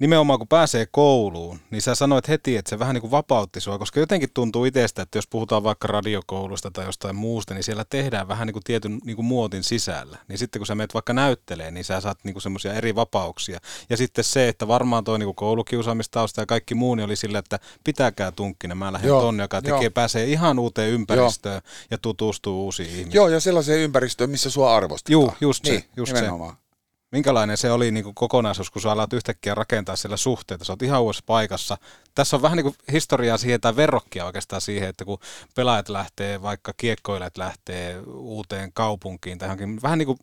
[0.00, 3.78] nimenomaan kun pääsee kouluun, niin sä sanoit heti, että se vähän niin kuin vapautti sua,
[3.78, 8.28] koska jotenkin tuntuu itsestä, että jos puhutaan vaikka radiokoulusta tai jostain muusta, niin siellä tehdään
[8.28, 10.18] vähän niin kuin tietyn niin kuin muotin sisällä.
[10.28, 13.60] Niin sitten kun sä menet vaikka näyttelee, niin sä saat niin kuin semmoisia eri vapauksia.
[13.90, 17.38] Ja sitten se, että varmaan toi niin kuin koulukiusaamistausta ja kaikki muu niin oli sillä,
[17.38, 19.90] että pitäkää tunkkinen, mä lähden Joo, tonne, joka tekee, jo.
[19.90, 21.86] pääsee ihan uuteen ympäristöön Joo.
[21.90, 23.14] ja tutustuu uusiin ihmisiin.
[23.14, 25.22] Joo, ja sellaiseen ympäristöön, missä sua arvostetaan.
[25.22, 25.88] Joo, just niin, se.
[25.96, 26.54] Just nimenomaan.
[26.54, 26.69] se.
[27.12, 30.64] Minkälainen se oli niin kuin kokonaisuus, kun sä alat yhtäkkiä rakentaa siellä suhteita?
[30.64, 31.78] Sä oot ihan uudessa paikassa.
[32.14, 35.18] Tässä on vähän niin kuin historiaa siihen tai verrokkia oikeastaan siihen, että kun
[35.54, 40.18] pelaajat lähtee, vaikka kiekkoilijat lähtee uuteen kaupunkiin tai johonkin, vähän niin kuin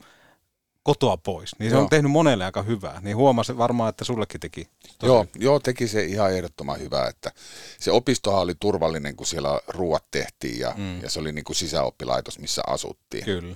[0.88, 1.60] kotoa pois.
[1.60, 1.84] Niin se joo.
[1.84, 3.00] on tehnyt monelle aika hyvää.
[3.02, 4.68] Niin huomasi varmaan, että sullekin teki.
[5.04, 7.08] Joo, joo, teki se ihan ehdottoman hyvää.
[7.08, 7.32] Että
[7.80, 11.02] se opistohan oli turvallinen, kun siellä ruuat tehtiin ja, mm.
[11.02, 13.26] ja se oli niin kuin sisäoppilaitos, missä asuttiin.
[13.26, 13.56] Kyllä.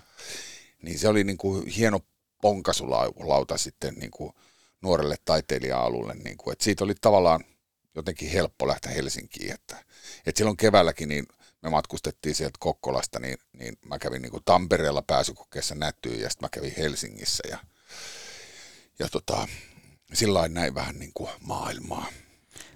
[0.81, 1.99] Niin se oli niin kuin hieno
[2.41, 4.33] ponkasulauta sitten niin kuin
[4.81, 6.13] nuorelle taiteilija-alulle.
[6.13, 7.43] Niin kuin, että siitä oli tavallaan
[7.95, 9.53] jotenkin helppo lähteä Helsinkiin.
[9.53, 9.77] Että,
[10.25, 11.27] että silloin keväälläkin niin
[11.61, 16.45] me matkustettiin sieltä Kokkolasta, niin, niin mä kävin niin kuin Tampereella pääsykokeessa nätyyn ja sitten
[16.45, 17.57] mä kävin Helsingissä ja,
[18.99, 19.47] ja tota,
[20.13, 22.05] sillä näin vähän niin kuin maailmaa.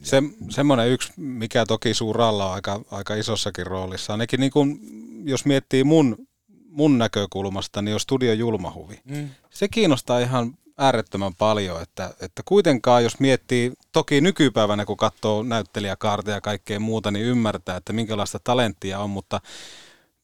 [0.02, 4.80] Se, semmoinen yksi, mikä toki suuralla on aika, aika isossakin roolissa, ainakin niin kuin,
[5.26, 6.28] jos miettii mun
[6.76, 9.00] mun näkökulmasta niin on Studio Julmahuvi.
[9.06, 9.30] Mm.
[9.50, 16.38] Se kiinnostaa ihan äärettömän paljon, että, että kuitenkaan jos miettii, toki nykypäivänä kun katsoo näyttelijäkaarteja
[16.38, 19.42] ja kaikkea muuta, niin ymmärtää, että minkälaista talenttia on, mutta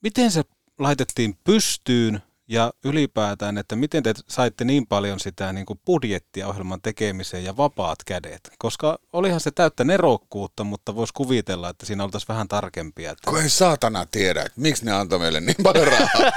[0.01, 0.43] miten se
[0.79, 2.21] laitettiin pystyyn
[2.51, 7.57] ja ylipäätään, että miten te saitte niin paljon sitä niin kuin budjettia ohjelman tekemiseen ja
[7.57, 8.51] vapaat kädet?
[8.57, 13.11] Koska olihan se täyttä nerokkuutta, mutta voisi kuvitella, että siinä oltaisiin vähän tarkempia.
[13.11, 13.31] Että...
[13.31, 16.31] Kun ei saatana tiedä, että miksi ne antoi meille niin paljon rahaa.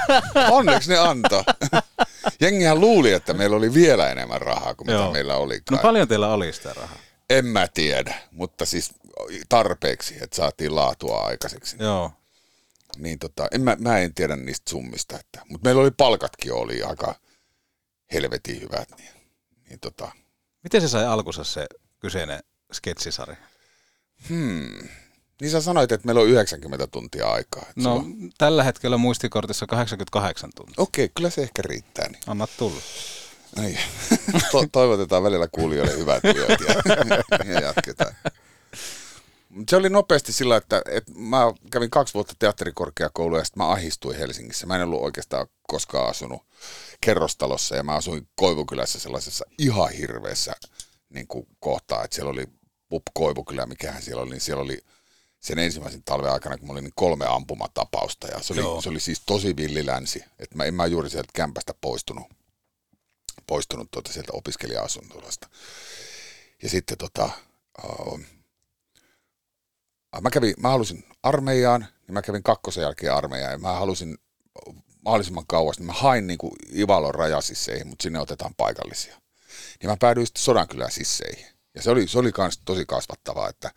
[0.57, 1.43] Onneksi ne antoi.
[2.41, 5.01] Jengihän luuli, että meillä oli vielä enemmän rahaa kuin Joo.
[5.01, 5.61] mitä meillä oli.
[5.71, 6.97] No paljon teillä oli sitä rahaa?
[7.29, 8.93] En mä tiedä, mutta siis
[9.49, 11.75] tarpeeksi, että saatiin laatua aikaiseksi.
[11.79, 12.11] Joo
[12.97, 16.83] niin tota, en mä, mä en tiedä niistä summista, että, mutta meillä oli palkatkin oli
[16.83, 17.15] aika
[18.13, 18.89] helvetin hyvät.
[18.97, 19.09] Niin,
[19.69, 20.11] niin tota.
[20.63, 21.65] Miten se sai alkunsa se
[21.99, 22.39] kyseinen
[22.73, 23.35] sketsisari?
[24.29, 24.87] Hmm.
[25.41, 27.65] Niin sä sanoit, että meillä on 90 tuntia aikaa.
[27.75, 28.03] No sulla...
[28.37, 30.75] tällä hetkellä muistikortissa 88 tuntia.
[30.77, 32.09] Okei, kyllä se ehkä riittää.
[32.09, 32.21] Niin.
[32.27, 32.81] Anna tulla.
[33.59, 33.77] Ai.
[34.51, 38.15] To- toivotetaan välillä kuulijoille hyvää työtä ja, ja jatketaan
[39.69, 41.37] se oli nopeasti sillä, että, että mä
[41.71, 44.67] kävin kaksi vuotta teatterikorkeakoulua ja sitten mä ahistuin Helsingissä.
[44.67, 46.41] Mä en ollut oikeastaan koskaan asunut
[47.01, 50.53] kerrostalossa ja mä asuin Koivukylässä sellaisessa ihan hirveässä
[51.09, 52.47] niin kuin kohtaa, että siellä oli
[52.89, 54.81] Pup Koivukylä, mikähän siellä oli, niin siellä oli
[55.39, 58.99] sen ensimmäisen talven aikana, kun mä olin niin kolme ampumatapausta ja se oli, se oli
[58.99, 62.27] siis tosi villilänsi, että mä en mä juuri sieltä kämpästä poistunut,
[63.47, 65.49] poistunut tuota sieltä opiskelija-asuntolasta.
[66.63, 67.29] Ja sitten tota,
[67.83, 68.19] uh,
[70.21, 74.17] mä, kävin, mä halusin armeijaan, niin mä kävin kakkosen jälkeen armeijaan ja mä halusin
[75.05, 79.15] mahdollisimman kauas, niin mä hain niin kuin Ivalon rajasisseihin, mutta sinne otetaan paikallisia.
[79.81, 81.45] Niin mä päädyin sitten Sodankylän sisseihin.
[81.75, 83.71] Ja se oli, se oli kans tosi kasvattavaa, että,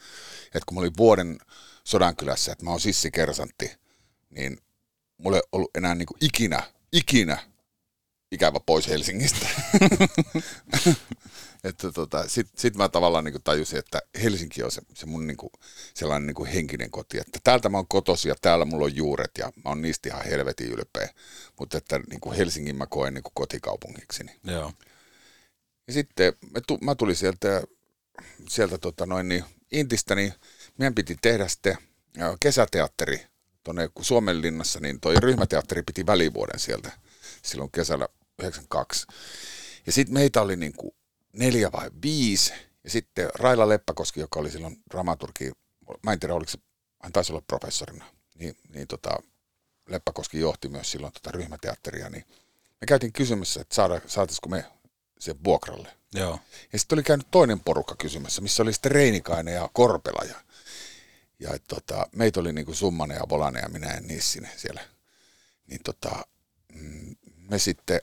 [0.44, 1.38] että kun mä olin vuoden
[1.84, 3.76] Sodankylässä, että mä oon sissikersantti,
[4.30, 4.58] niin
[5.18, 6.62] mulle ei ollut enää niin kuin ikinä,
[6.92, 7.38] ikinä
[8.32, 9.46] ikävä pois Helsingistä.
[11.68, 15.36] että tota, sitten sit mä tavallaan niin tajusin, että Helsinki on se, se mun niin
[15.36, 15.52] kuin,
[15.94, 19.30] sellainen niin kuin henkinen koti, että täältä mä oon kotosi ja täällä mulla on juuret
[19.38, 21.08] ja mä oon niistä ihan helvetin ylpeä,
[21.58, 24.36] mutta että niin kuin Helsingin mä koen niin kuin kotikaupungikseni.
[24.44, 24.72] Joo.
[25.86, 27.62] Ja sitten mä, tu, mä tulin sieltä,
[28.48, 30.32] sieltä tota noin niin Intistä, niin
[30.78, 31.78] meidän piti tehdä sitten
[32.40, 33.26] kesäteatteri
[33.64, 36.92] tuonne Suomenlinnassa, niin toi ryhmäteatteri piti välivuoden sieltä
[37.42, 38.08] silloin kesällä
[38.38, 39.06] 92.
[39.86, 40.94] Ja sitten meitä oli niin kuin
[41.38, 42.52] neljä vai viisi,
[42.84, 45.52] ja sitten Raila Leppäkoski, joka oli silloin dramaturgi,
[46.02, 46.58] mä en tiedä oliko se,
[47.02, 48.04] hän taisi olla professorina,
[48.34, 49.18] niin, niin tota,
[49.88, 52.24] Leppäkoski johti myös silloin tota ryhmäteatteria, niin
[52.80, 54.64] me käytiin kysymässä, että saada, saataisiko me
[55.18, 55.88] se vuokralle.
[56.14, 56.40] Joo.
[56.72, 60.24] Ja sitten oli käynyt toinen porukka kysymässä, missä oli sitten Reinikainen ja Korpela.
[60.28, 60.34] Ja,
[61.38, 64.80] ja et, tota, meitä oli niinku Summanen ja Volanen ja minä ja Nissinen siellä.
[65.66, 66.26] Niin tota,
[66.74, 67.16] mm,
[67.50, 68.00] me sitten,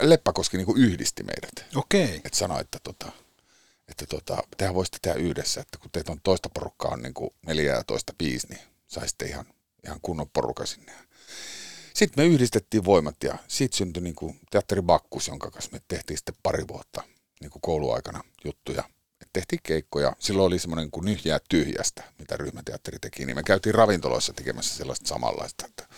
[0.00, 1.76] Leppäkoski niinku yhdisti meidät.
[1.76, 2.16] Okei.
[2.24, 3.12] Että sanoi, että, tota,
[3.88, 7.74] että tota, tehän voisitte tehdä yhdessä, että kun teitä on toista porukkaa on niinku neljä
[7.74, 9.46] ja toista viisi, niin saisitte ihan,
[9.84, 10.92] ihan kunnon porukka sinne.
[11.94, 16.18] Sitten me yhdistettiin voimat ja siitä syntyi niin kuin teatteri Bakkus, jonka kanssa me tehtiin
[16.18, 17.02] sitten pari vuotta
[17.40, 18.84] niin kuin kouluaikana juttuja.
[19.20, 20.16] Et tehtiin keikkoja.
[20.18, 23.26] Silloin oli semmoinen kuin nyhjää tyhjästä, mitä ryhmäteatteri teki.
[23.26, 25.66] Niin me käytiin ravintoloissa tekemässä sellaista samanlaista.
[25.66, 25.88] Että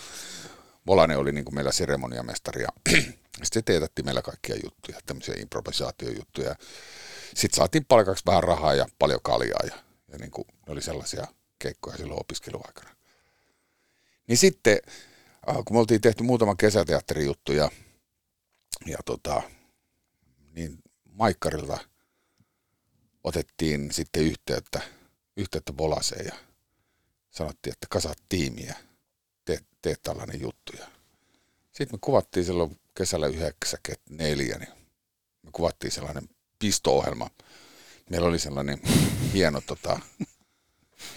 [0.86, 6.54] Volanen oli niin kuin meillä seremoniamestari ja sitten se teetätti meillä kaikkia juttuja, tämmöisiä improvisaatiojuttuja.
[7.34, 9.74] Sitten saatiin palkaksi vähän rahaa ja paljon kaljaa ja,
[10.12, 11.26] ja niin kuin, ne oli sellaisia
[11.58, 12.96] keikkoja silloin opiskeluaikana.
[14.26, 14.78] Niin sitten
[15.48, 17.70] Äh, kun me oltiin tehty muutama kesäteatterijuttu ja,
[18.86, 19.42] ja tota,
[20.54, 20.78] niin
[21.12, 21.78] Maikkarilta
[23.24, 24.80] otettiin sitten yhteyttä,
[25.36, 26.34] yhteyttä Volaseen ja
[27.30, 28.74] sanottiin, että kasaat tiimiä,
[29.46, 30.72] teet, teet tällainen juttu.
[30.78, 30.86] Ja
[31.72, 34.72] sitten me kuvattiin silloin kesällä 94, niin
[35.42, 36.28] me kuvattiin sellainen
[36.58, 37.30] pisto-ohjelma.
[38.10, 38.80] Meillä oli sellainen
[39.34, 40.00] hieno, tota,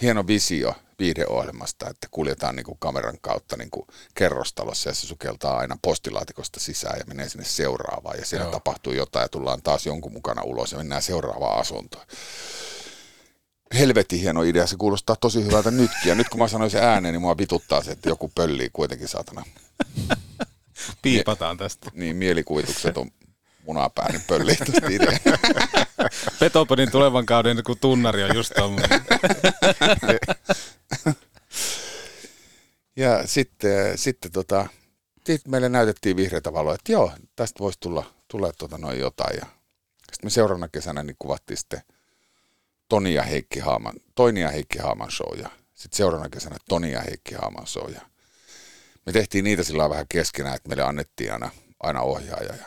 [0.02, 5.58] hieno visio viihdeohjelmasta, että kuljetaan niin kuin kameran kautta niin kuin kerrostalossa ja se sukeltaa
[5.58, 8.52] aina postilaatikosta sisään ja menee sinne seuraavaan ja siellä Joo.
[8.52, 12.06] tapahtuu jotain ja tullaan taas jonkun mukana ulos ja mennään seuraavaan asuntoon.
[13.78, 17.14] Helvetin hieno idea, se kuulostaa tosi hyvältä nytkin ja nyt kun mä sanoin sen ääneen,
[17.14, 19.42] niin mua vituttaa se, että joku pöllii kuitenkin saatana.
[21.02, 21.90] Piipataan tästä.
[21.94, 23.10] Niin, mielikuvitukset on
[23.66, 24.56] munapääni niin pöllii
[24.90, 25.18] idea.
[26.40, 29.00] Petopodin tulevan kauden kun tunnari on just tommoinen.
[32.96, 34.66] ja sitten, sitten tota,
[35.26, 39.36] sit meille näytettiin vihreitä valoa, että joo, tästä voisi tulla, tulla tota noin jotain.
[39.36, 39.46] Ja
[40.12, 41.82] sitten me seuraavana kesänä niin kuvattiin sitten
[42.90, 47.00] Toni ja Heikki Haaman, Toini ja Heikki Haaman show ja sitten seuraavana kesänä Toni ja
[47.00, 47.92] Heikki Haaman show.
[47.92, 48.00] Ja
[49.06, 51.50] me tehtiin niitä sillä vähän keskenään, että meille annettiin aina,
[51.80, 52.64] aina ohjaaja ja,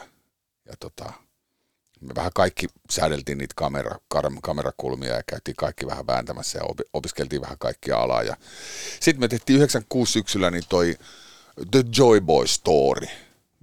[0.65, 1.13] ja tota,
[2.01, 3.95] me vähän kaikki säädeltiin niitä kamera,
[4.41, 8.23] kamerakulmia ja käytiin kaikki vähän vääntämässä ja opiskeltiin vähän kaikkia alaa.
[8.23, 8.37] Ja
[8.99, 10.95] sitten me tehtiin 96 syksyllä niin toi
[11.71, 13.07] The Joy Boy Story,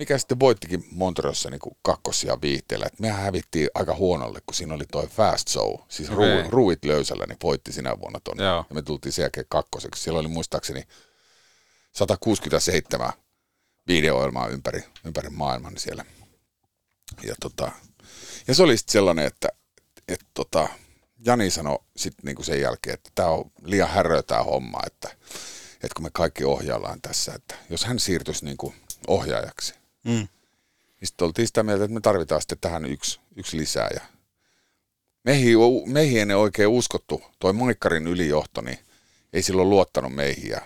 [0.01, 2.87] mikä sitten voittikin Monterossa niin kakkosia viihteellä.
[2.87, 6.45] Et mehän hävittiin aika huonolle, kun siinä oli toi Fast Show, siis okay.
[6.49, 8.39] Ruuit löysällä, niin voitti sinä vuonna ton.
[8.69, 10.03] Ja me tultiin sen jälkeen kakkoseksi.
[10.03, 10.83] Siellä oli muistaakseni
[11.93, 13.13] 167
[13.89, 16.05] videoohjelmaa ympäri, ympäri maailman siellä.
[17.23, 17.73] Ja tota,
[18.49, 19.49] ja se oli sitten sellainen, että
[20.09, 20.69] et tota,
[21.27, 25.09] Jani sanoi sitten niinku sen jälkeen, että tämä on liian häröä tämä homma, että,
[25.75, 28.75] että kun me kaikki ohjaillaan tässä, että jos hän siirtyisi niinku
[29.09, 30.13] ohjaajaksi, mm.
[30.13, 30.29] niin
[31.05, 33.89] sitten oltiin sitä mieltä, että me tarvitaan sitten tähän yksi, yksi lisää.
[33.95, 34.01] Ja
[35.25, 38.79] meihin, meihin ei oikein uskottu, toi Maikkarin ylijohto, niin
[39.33, 40.51] ei silloin luottanut meihin.
[40.51, 40.61] Ja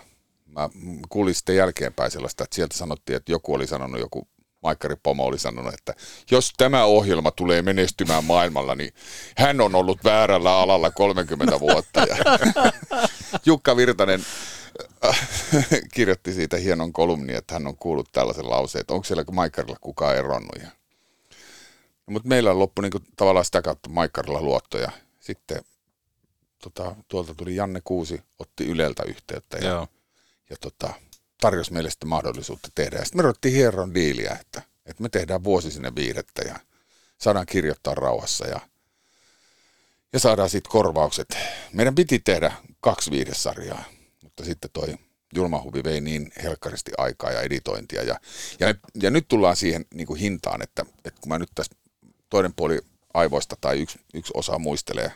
[0.45, 0.69] mä
[1.09, 4.27] kuulin sitten jälkeenpäin sellaista, että sieltä sanottiin, että joku oli sanonut joku
[4.65, 5.93] Maikkari Pomo oli sanonut, että
[6.31, 8.93] jos tämä ohjelma tulee menestymään maailmalla, niin
[9.37, 11.99] hän on ollut väärällä alalla 30 vuotta.
[11.99, 12.17] Ja
[13.45, 14.25] Jukka Virtanen
[15.93, 20.15] kirjoitti siitä hienon kolumnin, että hän on kuullut tällaisen lauseen, että onko siellä Maikkarilla kukaan
[20.15, 20.61] eronnut.
[20.61, 20.69] Ja...
[22.05, 24.91] Mutta meillä loppui niinku tavallaan sitä kautta Maikkarilla luottoja.
[25.19, 25.63] Sitten
[26.63, 29.87] tota, tuolta tuli Janne Kuusi, otti Yleltä yhteyttä ja, Joo.
[30.49, 30.93] ja tota,
[31.41, 32.97] tarjosi meille sitten mahdollisuutta tehdä.
[32.97, 36.59] Ja sitten me ruvettiin hieron diiliä, että, että me tehdään vuosi sinne viidettä ja
[37.17, 38.59] saadaan kirjoittaa rauhassa ja,
[40.13, 41.37] ja saadaan sitten korvaukset.
[41.73, 43.83] Meidän piti tehdä kaksi viidesarjaa,
[44.35, 44.95] mutta sitten toi
[45.35, 48.03] julmahuvi vei niin helkkaristi aikaa ja editointia.
[48.03, 48.19] Ja,
[48.59, 51.75] ja, ja nyt tullaan siihen niin kuin hintaan, että, että kun mä nyt tässä
[52.29, 52.79] toinen puoli
[53.13, 55.11] aivoista tai yksi, yksi osa muistelee,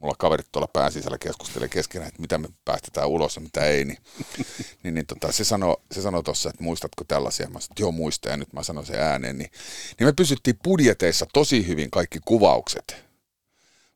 [0.00, 3.84] mulla kaverit tuolla pään sisällä keskustelee keskenään, että mitä me päästetään ulos ja mitä ei,
[3.84, 3.98] niin,
[4.82, 7.46] niin, niin tota, se sanoi se sano tuossa, että muistatko tällaisia?
[7.46, 9.38] Mä sanoin, että joo muista ja nyt mä sanon sen ääneen.
[9.38, 9.50] Niin,
[9.98, 13.11] niin me pysyttiin budjeteissa tosi hyvin kaikki kuvaukset.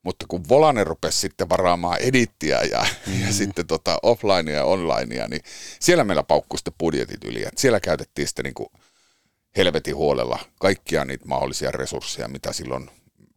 [0.07, 3.21] Mutta kun Volane rupesi sitten varaamaan edittiä ja, mm.
[3.21, 5.43] ja sitten tota offlinea ja onlinea, niin
[5.81, 7.43] siellä meillä paukkui sitten budjetit yli.
[7.43, 8.69] Et siellä käytettiin sitten niin kuin
[9.57, 12.91] helvetin huolella kaikkia niitä mahdollisia resursseja, mitä silloin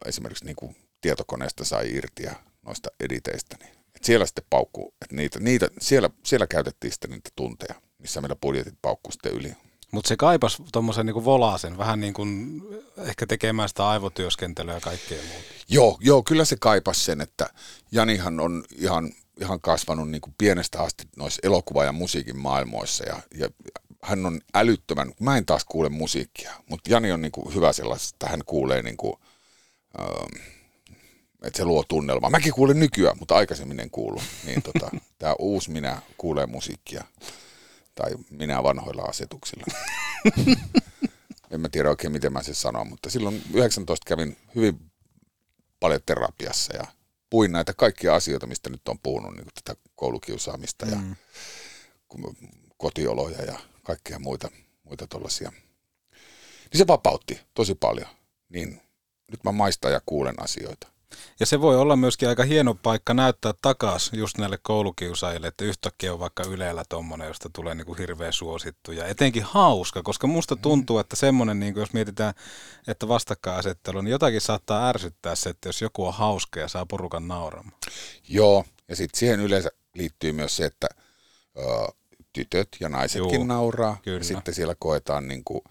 [0.06, 2.36] esimerkiksi niin kuin tietokoneesta sai irti ja
[2.66, 3.56] noista editeistä.
[3.60, 3.72] Niin.
[3.96, 8.36] Et siellä sitten paukkuu, että niitä, niitä, siellä, siellä käytettiin sitten niitä tunteja, missä meillä
[8.36, 9.54] budjetit paukkuu sitten yli.
[9.92, 12.62] Mutta se kaipas tuommoisen niin volaasen, vähän niin kuin
[12.98, 15.48] ehkä tekemään sitä aivotyöskentelyä ja kaikkea muuta.
[15.70, 17.50] Joo, joo, kyllä se kaipas sen, että
[17.92, 19.12] Janihan on ihan,
[19.42, 23.50] ihan kasvanut niin kuin pienestä asti noissa elokuva- ja musiikin maailmoissa ja, ja
[24.04, 28.16] hän on älyttömän, mä en taas kuule musiikkia, mutta Jani on niin kuin hyvä sellaista,
[28.16, 29.14] että hän kuulee niin kuin,
[30.00, 30.44] ähm,
[31.44, 32.30] että se luo tunnelmaa.
[32.30, 34.22] Mäkin kuulen nykyään, mutta aikaisemmin en kuulu.
[34.46, 34.90] Niin tota,
[35.20, 37.04] tämä uusi minä kuulee musiikkia.
[38.00, 39.66] Tai minä vanhoilla asetuksilla.
[41.52, 44.92] en mä tiedä oikein, miten mä sen sanon, mutta silloin 19 kävin hyvin
[45.80, 46.88] paljon terapiassa ja
[47.30, 51.16] puin näitä kaikkia asioita, mistä nyt on puhunut, niin tätä koulukiusaamista ja mm.
[52.78, 54.52] kotioloja ja kaikkia muita,
[54.84, 55.52] muita tollaisia.
[56.72, 58.10] Niin se vapautti tosi paljon.
[58.50, 58.82] Niin
[59.32, 60.88] nyt mä maistan ja kuulen asioita.
[61.40, 66.14] Ja se voi olla myöskin aika hieno paikka näyttää takaisin just näille koulukiusaajille, että yhtäkkiä
[66.14, 70.56] on vaikka Ylellä tommonen, josta tulee niin kuin hirveän suosittu ja etenkin hauska, koska musta
[70.56, 70.62] mm.
[70.62, 72.34] tuntuu, että semmoinen, niin kuin jos mietitään,
[72.88, 77.28] että vastakkainasettelu, niin jotakin saattaa ärsyttää se, että jos joku on hauska ja saa porukan
[77.28, 77.78] nauramaan.
[78.30, 80.88] Joo, ja sitten siihen yleensä liittyy myös se, että
[81.58, 81.62] ö,
[82.34, 83.98] tytöt ja naisetkin Juu, nauraa.
[84.04, 84.18] Kyllä.
[84.18, 85.62] Ja sitten siellä koetaan niin kuin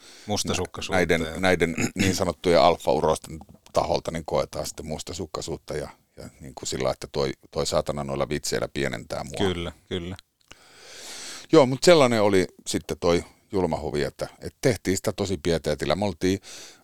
[0.91, 3.39] näiden, näiden niin sanottujen alfa-urosten
[3.81, 8.29] taholta niin koetaan sitten mustasukkaisuutta ja, ja niin kuin sillä, että toi, toi saatana noilla
[8.29, 9.53] vitseillä pienentää mua.
[9.53, 10.17] Kyllä, kyllä.
[11.53, 15.95] Joo, mutta sellainen oli sitten toi julmahuvi, että, että tehtiin sitä tosi pieteetillä.
[15.95, 16.39] Me oltiin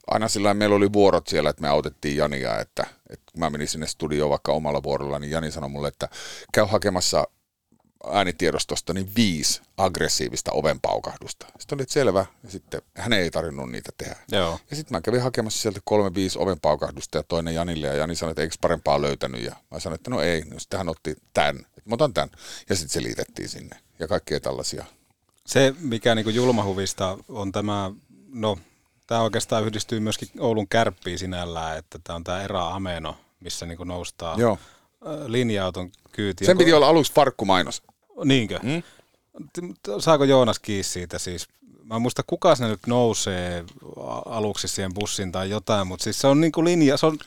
[0.07, 3.69] aina sillä meillä oli vuorot siellä, että me autettiin Jania, että, että kun mä menin
[3.69, 6.09] sinne studioon vaikka omalla vuorolla, niin Jani sanoi mulle, että
[6.53, 7.27] käy hakemassa
[8.13, 11.47] äänitiedostosta niin viisi aggressiivista ovenpaukahdusta.
[11.59, 14.17] Sitten oli selvä, ja sitten hän ei tarvinnut niitä tehdä.
[14.33, 14.61] Joo.
[14.71, 18.31] Ja sitten mä kävin hakemassa sieltä kolme viisi ovenpaukahdusta ja toinen Janille, ja Jani sanoi,
[18.31, 21.57] että eikö parempaa löytänyt, ja mä sanoin, että no ei, no sitten hän otti tämän,
[21.59, 22.31] että mä otan tämän,
[22.69, 24.85] ja sitten se liitettiin sinne, ja kaikkea tällaisia.
[25.47, 27.91] Se, mikä niin kuin julmahuvista on tämä,
[28.29, 28.59] no
[29.07, 33.77] tämä oikeastaan yhdistyy myöskin Oulun kärppiin sinällään, että tämä on tämä Era Ameno, missä niin
[33.77, 34.59] kuin noustaa Joo.
[35.27, 36.47] linja-auton kyytiin.
[36.47, 37.83] Sen piti olla aluksi farkkumainos.
[38.25, 38.59] Niinkö?
[38.63, 38.83] Mm?
[39.99, 41.49] Saako Joonas kiinni siitä siis?
[41.85, 43.65] Mä en muista kuka sinne nyt nousee
[44.27, 47.19] aluksi siihen bussin tai jotain, mutta siis se on niinku linja, se on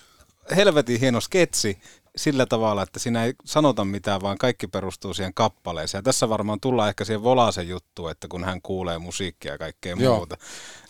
[0.55, 1.77] helvetin hieno sketsi
[2.15, 5.99] sillä tavalla, että siinä ei sanota mitään, vaan kaikki perustuu siihen kappaleeseen.
[5.99, 9.95] Ja tässä varmaan tullaan ehkä siihen Volasen juttu, että kun hän kuulee musiikkia ja kaikkea
[9.99, 10.15] Joo.
[10.15, 10.37] muuta.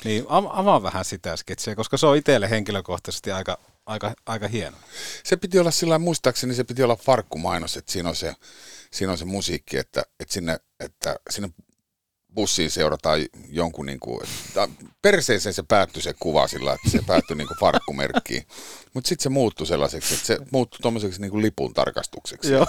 [0.04, 4.78] Niin avaa vähän sitä sketsiä, koska se on itselle henkilökohtaisesti aika, aika, aika hieno.
[5.24, 8.36] Se piti olla sillä muistaakseni, se piti olla farkkumainos, että siinä on se
[8.98, 11.50] siinä on se musiikki, että, että, sinne, että sinne
[12.36, 13.20] bussiin seurataan
[13.50, 14.68] jonkun, niin kuin, että
[15.02, 18.48] perseeseen se päättyi se kuva sillä, että se päättyi niin kuin farkkumerkkiin.
[18.94, 22.52] Mutta sitten se muuttui sellaiseksi, että se muuttui tuommoiseksi niin kuin lipun tarkastukseksi.
[22.52, 22.66] Joo.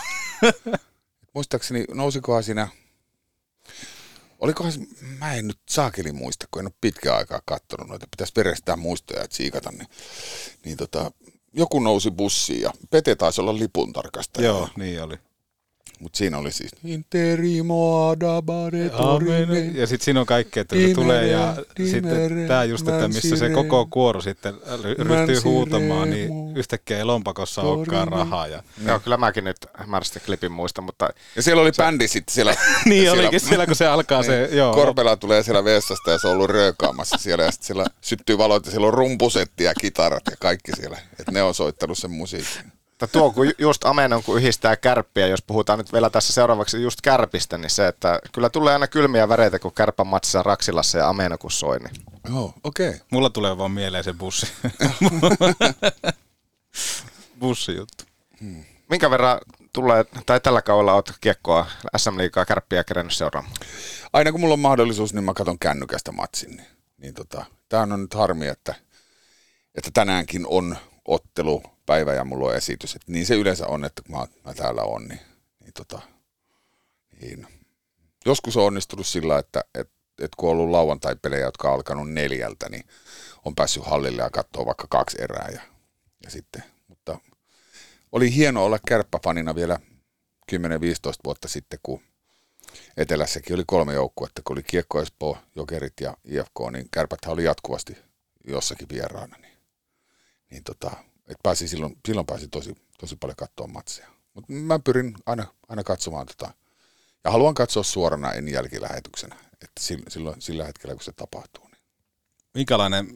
[1.35, 2.69] Muistaakseni, nousikohan siinä,
[4.39, 4.73] olikohan
[5.19, 9.23] mä en nyt saakeli muista, kun en ole pitkään aikaa katsonut noita, pitäisi verestää muistoja,
[9.25, 9.89] että siikata, niin,
[10.65, 11.11] niin tota,
[11.53, 14.47] joku nousi bussiin ja Pete taisi olla lipun tarkastaja.
[14.47, 15.19] Joo, niin oli.
[16.01, 18.91] Mutta siinä oli siis Interimo adabare
[19.75, 21.57] Ja sitten siinä on kaikkea, että se tulee ja
[21.91, 24.55] sitten tämä just, että missä se koko kuoro sitten
[24.99, 28.47] ryhtyy huutamaan, niin yhtäkkiä ei lompakossa olekaan rahaa.
[28.47, 28.63] Ja...
[28.87, 29.57] Joo, kyllä mäkin nyt
[29.87, 31.09] mä sitä klipin muista, mutta...
[31.37, 31.83] Ja siellä oli se...
[31.83, 32.53] bändi sitten siellä.
[32.85, 34.75] niin siellä, olikin siellä, kun se alkaa niin, se, joo.
[34.75, 38.65] Korpela tulee siellä vessasta ja se on ollut röökaamassa siellä ja sitten siellä syttyy valot
[38.65, 40.99] ja siellä on rumpusetti ja kitarat ja kaikki siellä.
[41.21, 42.78] Että ne on soittanut sen musiikin.
[43.01, 47.01] Mutta tuo, kun just Amenon, kun yhdistää kärppiä, jos puhutaan nyt vielä tässä seuraavaksi just
[47.01, 51.39] kärpistä, niin se, että kyllä tulee aina kylmiä väreitä, kun kärpä matsissa Raksilassa ja Ameno
[51.39, 51.79] kun soi.
[51.79, 52.37] Niin.
[52.37, 52.89] Oh, okei.
[52.89, 53.01] Okay.
[53.11, 54.47] Mulla tulee vaan mieleen se bussi.
[57.41, 58.05] Bussijuttu.
[58.41, 58.65] Hmm.
[58.91, 59.39] Minkä verran
[59.73, 61.67] tulee, tai tällä kaudella olet kiekkoa
[61.97, 63.57] SM Liigaa kärppiä kerännyt seuraamaan?
[64.13, 66.57] Aina kun mulla on mahdollisuus, niin mä katson kännykästä matsin.
[66.57, 66.67] Niin,
[66.99, 68.75] niin tota, tämä on nyt harmi, että,
[69.75, 72.97] että tänäänkin on ottelu päivä ja mulla on esitys.
[72.97, 75.21] Et niin se yleensä on, että kun mä, mä täällä on, niin,
[75.61, 76.01] niin, tota,
[77.21, 77.47] niin
[78.27, 82.69] Joskus on onnistunut sillä, että, että, että kun on ollut lauantai-pelejä, jotka on alkanut neljältä,
[82.69, 82.85] niin
[83.45, 85.49] on päässyt hallille ja katsoa vaikka kaksi erää.
[85.53, 85.61] Ja,
[86.25, 87.19] ja sitten, mutta
[88.13, 89.79] oli hieno olla kärppäfanina vielä
[90.53, 90.57] 10-15
[91.25, 92.03] vuotta sitten, kun
[92.97, 97.99] Etelässäkin oli kolme joukkuetta, kun oli Kiekko Espoo, Jokerit ja IFK, niin kärpäthän oli jatkuvasti
[98.49, 99.37] jossakin vieraana.
[99.41, 99.59] Niin,
[100.51, 100.91] niin tota,
[101.29, 104.09] et pääsi silloin, silloin pääsi tosi, tosi paljon katsoa matseja.
[104.35, 106.53] Mutta mä pyrin aina, aina katsomaan tota,
[107.25, 111.65] ja haluan katsoa suorana, en jälkilähetyksenä, että silloin, sillä hetkellä, kun se tapahtuu.
[111.65, 111.79] Niin.
[112.55, 113.09] Minkälainen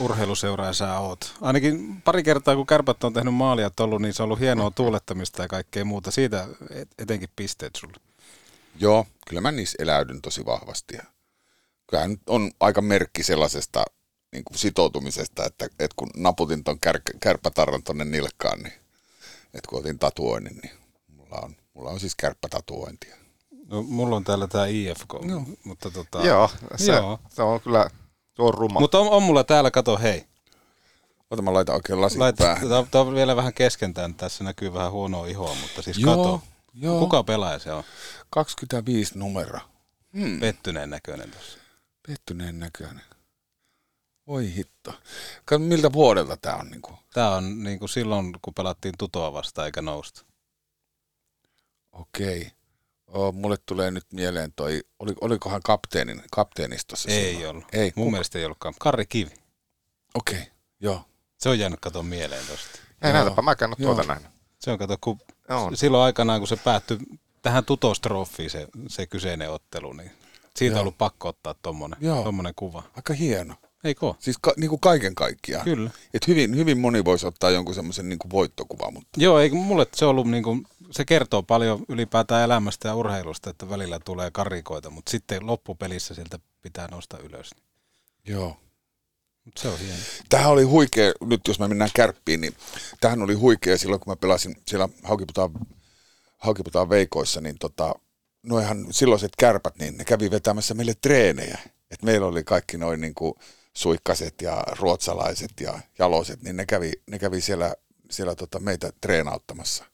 [0.00, 1.34] urheiluseuraaja sä oot?
[1.40, 5.42] Ainakin pari kertaa, kun kärpät on tehnyt maalia ollut, niin se on ollut hienoa tuulettamista
[5.42, 6.10] ja kaikkea muuta.
[6.10, 6.48] Siitä
[6.98, 7.96] etenkin pisteet sulle.
[8.80, 10.98] Joo, kyllä mä niissä eläydyn tosi vahvasti.
[11.86, 13.84] Kyllähän on aika merkki sellaisesta
[14.32, 18.72] niin kuin sitoutumisesta, että, että kun naputin ton kär, kärppätarran tonne nilkkaan, niin
[19.54, 20.74] että kun otin tatuoinnin, niin
[21.08, 23.16] mulla on, mulla on siis kärppätatuointia.
[23.66, 25.44] No, mulla on täällä tämä IFK, no.
[25.64, 26.26] mutta tota...
[26.26, 27.18] Joo, se, joo.
[27.28, 27.90] se on kyllä,
[28.34, 28.80] tuo on ruma.
[28.80, 30.24] Mutta on, on, mulla täällä, kato, hei.
[31.30, 32.68] Ota mä laitan oikein lasit Lait, päähän.
[32.90, 36.42] Tämä on vielä vähän keskentään, tässä näkyy vähän huonoa ihoa, mutta siis joo, kato.
[36.74, 36.98] Joo.
[36.98, 37.84] Kuka pelaaja se on?
[38.30, 39.60] 25 numero.
[40.12, 40.40] Hmm.
[40.40, 41.58] Pettyneen näköinen tuossa.
[42.06, 43.02] Pettyneen näköinen.
[44.26, 44.94] Oi hitto.
[45.58, 46.70] Miltä vuodelta tämä on?
[46.70, 46.96] Niin kuin?
[47.14, 50.24] Tämä on niin kuin silloin, kun pelattiin tutoa vastaan eikä nousta.
[51.92, 52.52] Okei.
[53.06, 57.50] Oh, mulle tulee nyt mieleen toi, oli, olikohan kapteenin, kapteenistossa Ei silloin?
[57.50, 57.64] ollut.
[57.72, 58.10] Ei, Mun kuka?
[58.10, 58.74] mielestä ei ollutkaan.
[58.78, 59.30] Karri Kivi.
[60.14, 60.52] Okei, okay.
[60.80, 61.04] joo.
[61.38, 62.78] Se on jäänyt katon mieleen tosta.
[63.02, 64.26] Ei näytäpä, mä en tuota näin.
[64.58, 65.76] Se on kato, kun on.
[65.76, 66.98] silloin aikanaan, kun se päättyi
[67.42, 70.10] tähän tutostrofiin se, se kyseinen ottelu, niin
[70.56, 70.78] siitä joo.
[70.78, 72.82] on ollut pakko ottaa tommonen, tommonen kuva.
[72.96, 73.54] Aika hieno.
[73.86, 75.64] Eikö Siis ka, niin kuin kaiken kaikkiaan.
[75.64, 75.90] Kyllä.
[76.14, 78.94] Et hyvin, hyvin moni voisi ottaa jonkun semmoisen niin voittokuvan.
[78.94, 79.20] Mutta...
[79.20, 83.50] Joo, ei, mulle se on ollut niin kuin, se kertoo paljon ylipäätään elämästä ja urheilusta,
[83.50, 87.50] että välillä tulee karikoita, mutta sitten loppupelissä sieltä pitää nousta ylös.
[88.26, 88.56] Joo.
[89.44, 89.98] Mut se on hieno.
[90.28, 92.54] Tähän oli huikea, nyt jos me mennään kärppiin, niin
[93.00, 95.50] tähän oli huikea silloin, kun mä pelasin siellä Haukiputaan,
[96.38, 97.94] Haukiputaan veikoissa, niin tota,
[98.42, 101.58] noihan silloiset kärpät, niin ne kävi vetämässä meille treenejä.
[101.90, 103.34] Et meillä oli kaikki noin niin kuin
[103.76, 107.74] suikkaset ja ruotsalaiset ja jaloset, niin ne kävi, ne kävi siellä,
[108.10, 109.84] siellä tota meitä treenauttamassa.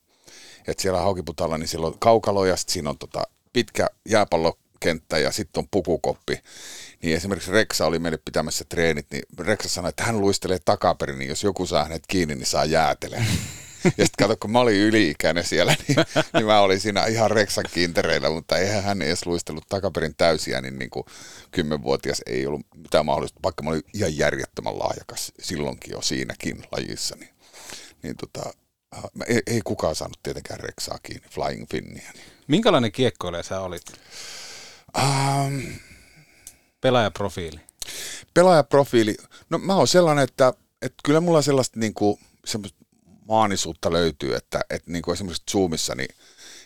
[0.67, 3.23] Et siellä Haukiputalla, niin siellä on kaukalo ja siinä on tota
[3.53, 6.39] pitkä jääpallokenttä ja sitten on pukukoppi.
[7.01, 11.29] Niin esimerkiksi Reksa oli meille pitämässä treenit, niin Reksa sanoi, että hän luistelee takaperin, niin
[11.29, 13.37] jos joku saa hänet kiinni, niin saa jäätelemään.
[13.97, 15.97] Ja sitten kato, kun mä olin yli-ikäinen siellä, niin,
[16.33, 20.79] niin mä olin siinä ihan reksan kintereillä, mutta eihän hän edes luistellut takaperin täysiä, niin,
[20.79, 21.05] niin kuin
[21.51, 27.15] kymmenvuotias ei ollut mitään mahdollista, vaikka mä olin ihan järjettömän lahjakas silloinkin jo siinäkin lajissa.
[27.19, 27.33] Niin,
[28.03, 28.49] niin tota,
[28.97, 32.11] äh, ei, ei kukaan saanut tietenkään reksaa kiinni, Flying Finniä.
[32.13, 32.25] Niin.
[32.47, 33.83] Minkälainen kiekkoilija sä olit?
[34.97, 35.63] Um,
[36.81, 37.59] Pelaajaprofiili.
[38.33, 39.15] Pelaajaprofiili.
[39.49, 42.82] No mä oon sellainen, että, että kyllä mulla sellaista niin kuin, semmoista
[43.27, 46.15] maanisuutta löytyy, että, että niin kuin esimerkiksi Zoomissa, niin,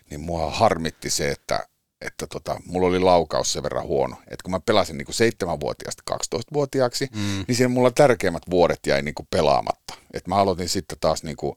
[0.10, 1.68] niin mua harmitti se, että,
[2.02, 4.16] että tota, mulla oli laukaus sen verran huono.
[4.16, 5.16] Että kun mä pelasin niin kuin
[5.56, 7.46] 7-vuotiaasta 12-vuotiaaksi, mm.
[7.48, 9.94] niin siinä mulla tärkeimmät vuodet jäi niin kuin pelaamatta.
[10.14, 11.56] että mä aloitin sitten taas niin kuin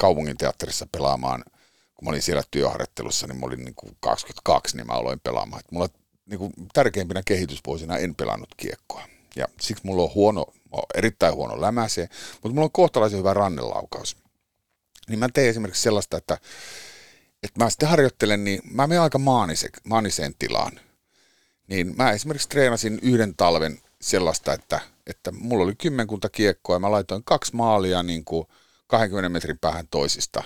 [0.00, 1.44] kaupunginteatterissa pelaamaan,
[1.94, 5.60] kun mä olin siellä työharjoittelussa, niin mä olin niin kuin 22, niin mä aloin pelaamaan.
[5.60, 5.88] Et mulla
[6.26, 9.02] niin kuin tärkeimpinä kehitysvuosina en pelannut kiekkoa.
[9.36, 10.46] Ja siksi mulla on huono,
[10.94, 14.16] erittäin huono lämäse, mutta mulla on kohtalaisen hyvä rannelaukaus
[15.10, 16.38] niin mä teen esimerkiksi sellaista, että,
[17.42, 20.80] että mä sitten harjoittelen, niin mä menen aika maanise, maaniseen tilaan.
[21.68, 26.90] Niin mä esimerkiksi treenasin yhden talven sellaista, että, että mulla oli kymmenkunta kiekkoa ja mä
[26.90, 28.46] laitoin kaksi maalia niin kuin
[28.86, 30.42] 20 metrin päähän toisista.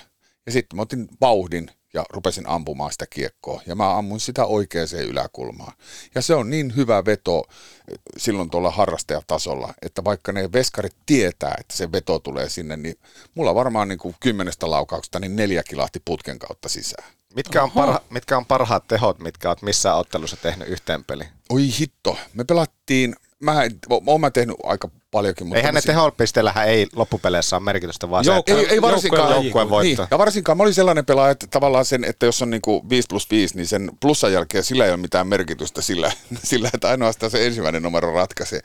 [0.46, 3.62] Ja sitten mä otin vauhdin ja rupesin ampumaan sitä kiekkoa.
[3.66, 5.72] Ja mä ammun sitä oikeaan yläkulmaan.
[6.14, 11.54] Ja se on niin hyvä veto eh, silloin tuolla harrastajatasolla, että vaikka ne veskarit tietää,
[11.60, 12.98] että se veto tulee sinne, niin
[13.34, 17.12] mulla varmaan niin kuin kymmenestä laukauksesta niin neljä kilahti putken kautta sisään.
[17.34, 21.28] Mitkä on, parha, mitkä on parhaat tehot, mitkä olet missään ottelussa tehnyt yhteen peliin?
[21.50, 23.62] Oi hitto, me pelattiin mä,
[24.06, 25.46] oon mä tehnyt aika paljonkin.
[25.46, 29.70] Mutta Eihän ne tehopisteellähän ei loppupeleissä ole merkitystä, vaan Joukko, se, ei, ei varsinkaan joukkueen
[29.70, 30.02] voitto.
[30.02, 32.88] Niin, ja varsinkaan mä olin sellainen pelaaja, että tavallaan sen, että jos on niin kuin
[32.88, 36.12] 5 plus 5, niin sen plussan jälkeen sillä ei ole mitään merkitystä sillä,
[36.44, 38.60] sillä että ainoastaan se ensimmäinen numero ratkaisee.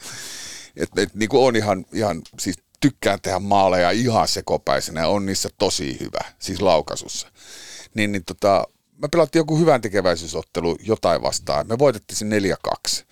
[0.76, 5.26] Että et, niin kuin on ihan, ihan, siis tykkään tehdä maaleja ihan sekopäisenä ja on
[5.26, 7.28] niissä tosi hyvä, siis laukasussa.
[7.94, 8.68] Niin, niin tota,
[9.02, 11.68] me pelattiin joku hyvän tekeväisyysottelu jotain vastaan.
[11.68, 12.26] Me voitettiin se
[13.00, 13.04] 4-2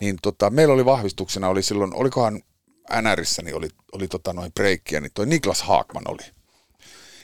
[0.00, 2.42] niin tota, meillä oli vahvistuksena, oli silloin, olikohan
[3.02, 6.22] NRissä, niin oli, oli tota noin breikkiä, niin toi Niklas Haakman oli.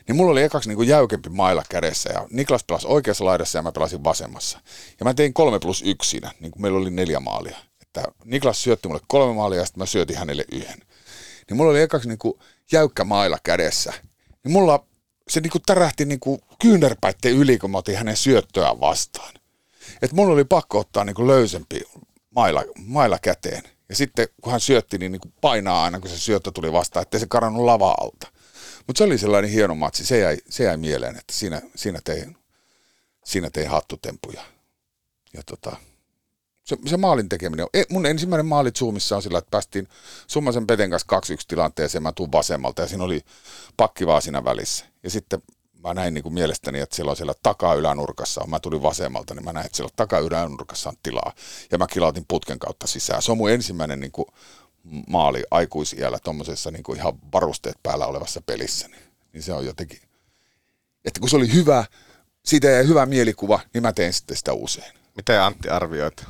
[0.09, 3.63] niin mulla oli ekaksi niin kuin jäykempi maila kädessä ja Niklas pelasi oikeassa laidassa ja
[3.63, 4.61] mä pelasin vasemmassa.
[5.01, 7.57] Ja mä tein kolme plus yksi siinä, niin kuin meillä oli neljä maalia.
[7.83, 10.79] Että Niklas syötti mulle kolme maalia ja sitten mä syötin hänelle yhden.
[11.49, 12.39] Niin mulla oli ekaksi niin kuin
[12.73, 13.93] jäykkä maila kädessä.
[14.45, 14.87] Niin mulla
[15.29, 19.35] se niin kuin tärähti niin kuin kyynärpäitten yli, kun mä otin hänen syöttöään vastaan.
[20.03, 21.81] Et mulla oli pakko ottaa niin kuin löysempi
[22.37, 23.63] maila, maila käteen.
[23.89, 27.03] Ja sitten kun hän syötti, niin, niin kuin painaa aina, kun se syöttö tuli vastaan,
[27.03, 28.27] ettei se karannut lava alta.
[28.87, 32.37] Mutta se oli sellainen hieno matsi, se jäi, se jäi mieleen, että siinä, siinä, tein,
[33.25, 34.43] siinä tein hattutempuja.
[35.33, 35.77] Ja tota,
[36.65, 39.89] se, se maalin tekeminen, e, mun ensimmäinen maali Zoomissa on sillä, että päästiin
[40.27, 43.25] Summasen Peten kanssa 2-1 tilanteeseen, mä tuun vasemmalta ja siinä oli
[43.77, 44.85] pakki vaan siinä välissä.
[45.03, 45.43] Ja sitten
[45.87, 49.53] mä näin niin kuin mielestäni, että siellä on siellä taka-ylänurkassa, mä tulin vasemmalta, niin mä
[49.53, 51.33] näin, että siellä taka-ylänurkassa on tilaa.
[51.73, 53.23] Ja mä kilautin putken kautta sisään.
[53.23, 54.27] Se on mun ensimmäinen niin kuin
[55.09, 58.89] maali aikuisiällä tuommoisessa niin kuin ihan varusteet päällä olevassa pelissä.
[58.89, 59.03] Niin,
[59.33, 59.99] niin se on jotenkin,
[61.05, 61.85] että kun se oli hyvä,
[62.45, 64.93] siitä jäi hyvä mielikuva, niin mä teen sitten sitä usein.
[65.17, 66.25] Miten Antti arvioit?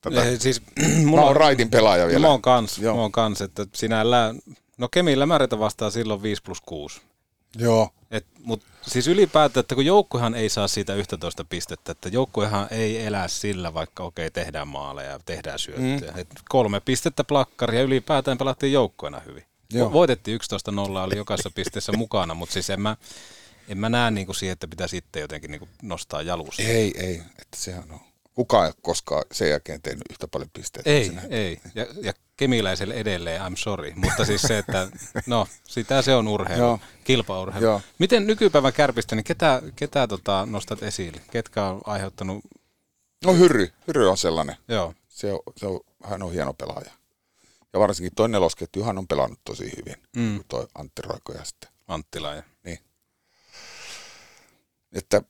[0.00, 0.62] Tota, Ei, siis,
[1.06, 2.26] mulla mä oon raitin pelaaja vielä.
[2.26, 2.94] Mä oon kans, Joo.
[2.94, 4.38] mä oon kans että sinällään,
[4.78, 7.00] no Kemillä määrätä vastaa silloin 5 plus 6.
[7.58, 7.90] Joo.
[8.10, 13.06] Et, mut siis ylipäätään, että kun joukkuehan ei saa siitä 11 pistettä, että joukkuehan ei
[13.06, 16.12] elä sillä, vaikka okei okay, tehdään maaleja ja tehdään syöttöjä.
[16.12, 16.20] Mm.
[16.20, 19.44] Et kolme pistettä plakkaria ylipäätään pelattiin joukkueena hyvin.
[19.72, 19.92] Joo.
[19.92, 20.40] Voitettiin
[20.72, 22.96] 11-0, oli jokaisessa pisteessä mukana, mutta siis en mä,
[23.68, 26.62] en mä näe niinku siihen, että pitäisi itse jotenkin niinku nostaa jalusta.
[26.62, 28.00] Ei, ei, että sehän on
[28.36, 30.90] kukaan ei koskaan sen jälkeen tehnyt yhtä paljon pisteitä.
[30.90, 31.60] Ei, ei.
[31.74, 33.92] Ja, ja kemiläiselle edelleen, I'm sorry.
[33.94, 34.88] Mutta siis se, että
[35.26, 37.66] no, sitä se on urheilu, kilpaurheilu.
[37.66, 37.80] Joo.
[37.98, 41.20] Miten nykypäivän kärpistä, niin ketä, ketä tota nostat esille?
[41.30, 42.44] Ketkä on aiheuttanut...
[43.24, 44.56] No Hyry, Hyry on sellainen.
[44.68, 44.94] Joo.
[45.08, 46.90] Se on, se on, hän on hieno pelaaja.
[47.72, 49.96] Ja varsinkin toi nelosketju, hän on pelannut tosi hyvin.
[50.16, 50.44] Mm.
[50.48, 51.70] Toi Antti Roiko ja sitten.
[51.88, 52.42] Anttila ja.
[52.64, 52.78] Niin.
[54.92, 55.22] Että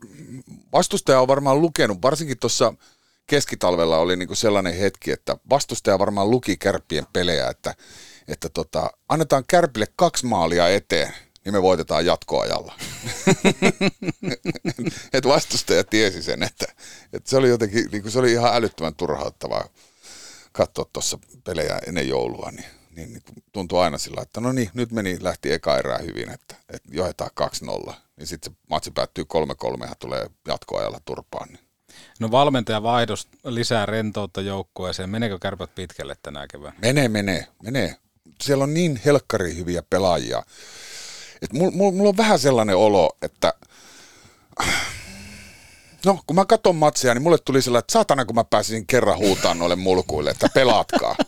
[0.73, 2.75] vastustaja on varmaan lukenut, varsinkin tuossa
[3.27, 7.75] keskitalvella oli niin kuin sellainen hetki, että vastustaja varmaan luki kärppien pelejä, että,
[8.29, 12.75] että tota, annetaan kärpille kaksi maalia eteen, niin me voitetaan jatkoajalla.
[15.13, 16.67] että vastustaja tiesi sen, että,
[17.13, 19.69] että se oli jotenkin, niin kuin se oli ihan älyttömän turhauttavaa
[20.53, 22.67] katsoa tuossa pelejä ennen joulua, niin,
[22.97, 23.23] niin, niin
[23.53, 27.31] tuntui aina sillä, että no niin, nyt meni, lähti eka erää hyvin, että, että johdetaan
[27.91, 29.25] 2-0, niin sitten se matsi päättyy
[29.79, 31.66] 3-3 ja tulee jatkoajalla turpaan, niin
[32.19, 35.11] No valmentaja vaihdos lisää rentoutta joukkueeseen.
[35.11, 36.77] Meneekö kärpät pitkälle tänä keväänä?
[36.83, 37.97] Menee, menee, menee.
[38.41, 40.43] Siellä on niin helkkari hyviä pelaajia.
[41.43, 43.55] Et mulla mul, on vähän sellainen olo, että
[46.07, 49.19] No, kun mä katson matsia, niin mulle tuli sellainen, että saatana, kun mä pääsisin kerran
[49.19, 51.17] huutaan noille mulkuille, että pelaatkaa.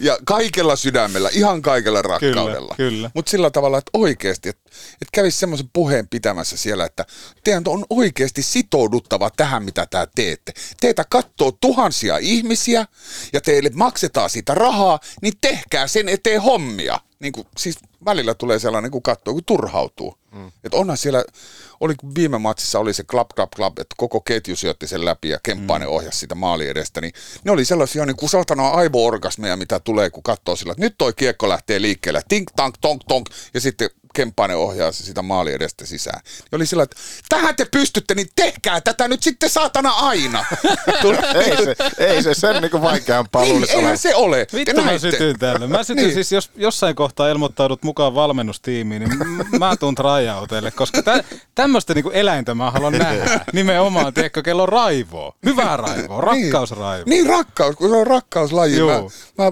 [0.00, 2.74] ja kaikella sydämellä, ihan kaikella rakkaudella.
[2.76, 3.10] Kyllä, kyllä.
[3.14, 7.04] Mutta sillä tavalla, että oikeasti, että, että kävisi semmoisen puheen pitämässä siellä, että
[7.44, 10.52] teidän on oikeasti sitouduttava tähän, mitä tämä teette.
[10.80, 12.86] Teitä katsoo tuhansia ihmisiä
[13.32, 17.00] ja teille maksetaan siitä rahaa, niin tehkää sen eteen hommia.
[17.20, 20.18] Niin kuin, siis välillä tulee sellainen, kun katsoo, kun turhautuu.
[20.36, 20.52] Mm.
[20.64, 21.24] Että onhan siellä,
[21.80, 25.38] oli viime matsissa oli se klap, klap, klap, että koko ketju syötti sen läpi ja
[25.42, 25.94] Kemppainen mm.
[25.94, 27.12] ohjasi sitä maali edestä, niin
[27.44, 31.12] ne oli sellaisia niin kuin saatana aivoorgasmeja, mitä tulee, kun katsoo sillä, että nyt toi
[31.12, 36.20] kiekko lähtee liikkeelle, tink, tank, tonk, tonk, ja sitten Kemppainen ohjaa sitä maali edestä sisään.
[36.52, 36.96] Ja oli sillä, että
[37.28, 40.44] tähän te pystytte, niin tehkää tätä nyt sitten saatana aina.
[41.44, 44.46] ei, se, ei se sen niin vaikeampaa ei, luulisi Eihän se ole.
[44.54, 45.66] Vittu mä sytyin täällä.
[45.66, 46.14] Mä sytyin niin.
[46.14, 49.18] siis, jos jossain kohtaa ilmoittaudut mukaan valmennustiimiin, niin
[49.58, 51.24] mä tuun tryouteille, koska tä,
[51.54, 53.40] tämmöistä niin eläintä mä haluan nähdä.
[53.52, 55.34] Nimenomaan, tiedätkö, kello on raivoa.
[55.44, 57.04] Hyvää raivoa, rakkausraivoa.
[57.06, 58.80] Niin, niin rakkaus, kun se on rakkauslaji.
[58.80, 59.00] Mä,
[59.38, 59.50] mä,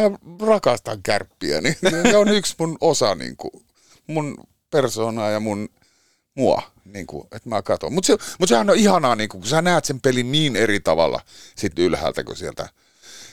[0.00, 1.76] mä rakastan kärppiä, niin
[2.10, 3.65] se on yksi mun osa niin kuin,
[4.06, 4.36] mun
[4.70, 5.68] persoonaa ja mun
[6.34, 7.92] mua, niin kuin, että mä katson.
[7.92, 10.80] Mutta se, mut sehän on ihanaa, niin kuin, kun sä näet sen pelin niin eri
[10.80, 11.20] tavalla
[11.56, 12.68] sit ylhäältä kuin sieltä,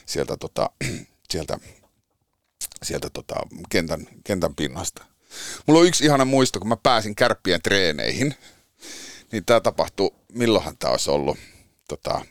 [0.05, 0.69] sieltä, tota,
[1.31, 1.57] sieltä,
[2.83, 3.35] sieltä tota,
[3.69, 5.05] kentän, kentän pinnasta.
[5.67, 8.35] Mulla on yksi ihana muisto, kun mä pääsin kärppien treeneihin,
[9.31, 11.37] niin tämä tapahtui, milloinhan tämä olisi ollut,
[11.87, 12.21] tota,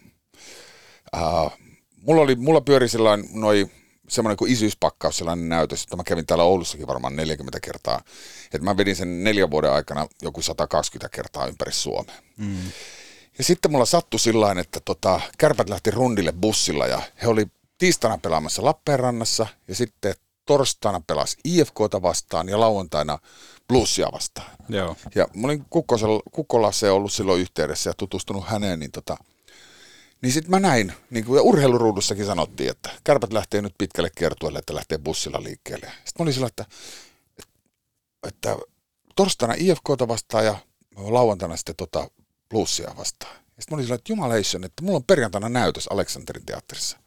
[1.17, 1.53] uh,
[1.97, 3.73] mulla, oli, mulla pyöri sellainen noin
[4.09, 8.01] semmoinen kuin isyyspakkaus, sellainen näytös, että mä kävin täällä Oulussakin varmaan 40 kertaa.
[8.45, 12.15] Että mä vedin sen neljän vuoden aikana joku 120 kertaa ympäri Suomea.
[12.37, 12.57] Mm.
[13.39, 17.47] Ja sitten mulla sattui sillä että tota, kärpät lähti rundille bussilla ja he oli
[17.79, 20.15] tiistaina pelaamassa Lappeenrannassa ja sitten
[20.47, 23.19] torstaina pelasi IFKta vastaan ja lauantaina
[23.69, 24.51] Bluesia vastaan.
[24.69, 24.97] Joo.
[25.15, 25.65] Ja mä olin
[26.31, 29.17] Kukkolassa ollut silloin yhteydessä ja tutustunut häneen, niin tota,
[30.23, 34.75] niin sitten mä näin, niin kuin urheiluruudussakin sanottiin, että kärpät lähtee nyt pitkälle kiertueelle, että
[34.75, 35.87] lähtee bussilla liikkeelle.
[35.87, 36.65] Sitten mä olin sillä, että,
[38.29, 38.57] että
[39.17, 40.57] torstaina IFKta vastaan ja
[40.97, 42.11] lauantaina sitten tota
[42.49, 43.37] Bluesia vastaan.
[43.37, 46.99] Sitten mä olin sillä, että jumalation, että mulla on perjantaina näytös Aleksanterin teatterissa.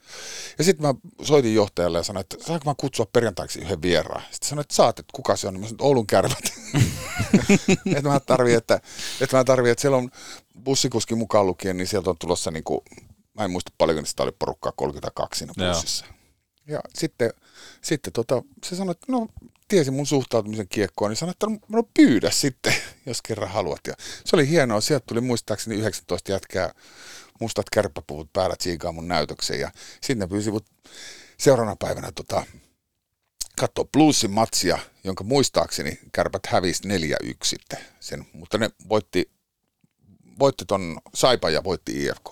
[0.58, 4.24] Ja sitten mä soitin johtajalle ja sanoin, että saanko mä kutsua perjantaiksi yhden vieraan.
[4.32, 5.54] Sitten sanoin, että saat, että kuka se on.
[5.54, 6.54] Niin mä sanoin, että Oulun kärvät.
[7.98, 8.82] että mä tarvii, että,
[9.22, 10.10] että mä tarvii, että siellä on
[10.64, 12.82] bussikuski mukaan lukien, niin sieltä on tulossa niin kuin,
[13.34, 16.06] mä en muista paljonko, niin sitä oli porukkaa 32 siinä bussissa.
[16.06, 16.16] Joo.
[16.68, 17.34] Ja sitten,
[17.82, 19.28] sitten tota, se sanoi, että no
[19.68, 22.74] tiesi mun suhtautumisen kiekkoon, niin sanoi, että no, no pyydä sitten,
[23.06, 23.82] jos kerran haluat.
[23.88, 23.94] Ja
[24.26, 26.74] se oli hienoa, sieltä tuli muistaakseni 19 jätkää
[27.40, 29.60] mustat kärppäpuvut päällä tsiikaa mun näytöksen.
[29.60, 30.52] Ja sitten ne pyysi
[31.38, 32.44] seuraavana päivänä tota,
[33.60, 36.88] katsoa Bluesin matsia, jonka muistaakseni kärpät hävisi 4-1
[37.44, 37.80] sitten.
[38.00, 39.32] Sen, mutta ne voitti,
[40.40, 42.30] voitti ton Saipa ja voitti IFK.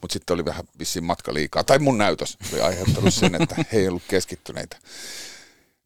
[0.00, 1.64] Mutta sitten oli vähän vissiin matka liikaa.
[1.64, 4.76] Tai mun näytös oli aiheuttanut sen, että he ei ollut keskittyneitä.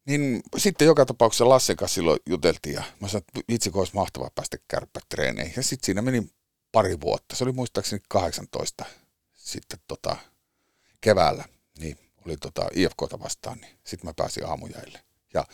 [0.05, 4.31] Niin sitten joka tapauksessa Lassen kanssa silloin juteltiin ja mä sanoin, että itse olisi mahtavaa
[4.35, 5.53] päästä kärppätreeneihin.
[5.57, 6.29] Ja sitten siinä meni
[6.71, 7.35] pari vuotta.
[7.35, 8.85] Se oli muistaakseni 18
[9.33, 10.17] sitten tota,
[11.01, 11.45] keväällä.
[11.79, 14.99] Niin oli tota IFKta vastaan, niin sitten mä pääsin aamujäille.
[15.33, 15.45] Ja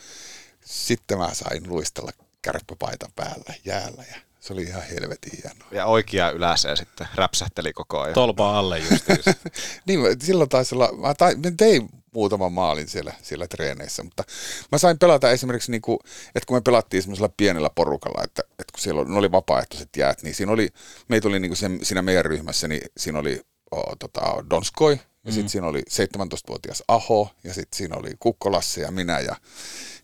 [0.64, 2.10] sitten mä sain luistella
[2.42, 5.68] kärppäpaita päällä jäällä ja se oli ihan helvetin hienoa.
[5.72, 8.14] Ja oikea yläseen sitten räpsähteli koko ajan.
[8.14, 9.34] Tolpa alle justiinsa.
[9.86, 14.24] niin, silloin taisi olla, mä, tai, mä tein muutaman maalin siellä, siellä treeneissä, mutta
[14.72, 15.98] mä sain pelata esimerkiksi, niin kuin,
[16.34, 20.22] että kun me pelattiin semmoisella pienellä porukalla, että, että kun siellä oli, oli vapaaehtoiset jäät,
[20.22, 20.68] niin siinä oli,
[21.08, 25.30] meitä oli niin kuin sen, siinä meidän ryhmässä, niin siinä oli oh, tota, Donskoi, ja
[25.30, 25.34] mm.
[25.34, 29.36] sitten siinä oli 17-vuotias Aho, ja sitten siinä oli Kukkolasse ja minä, ja,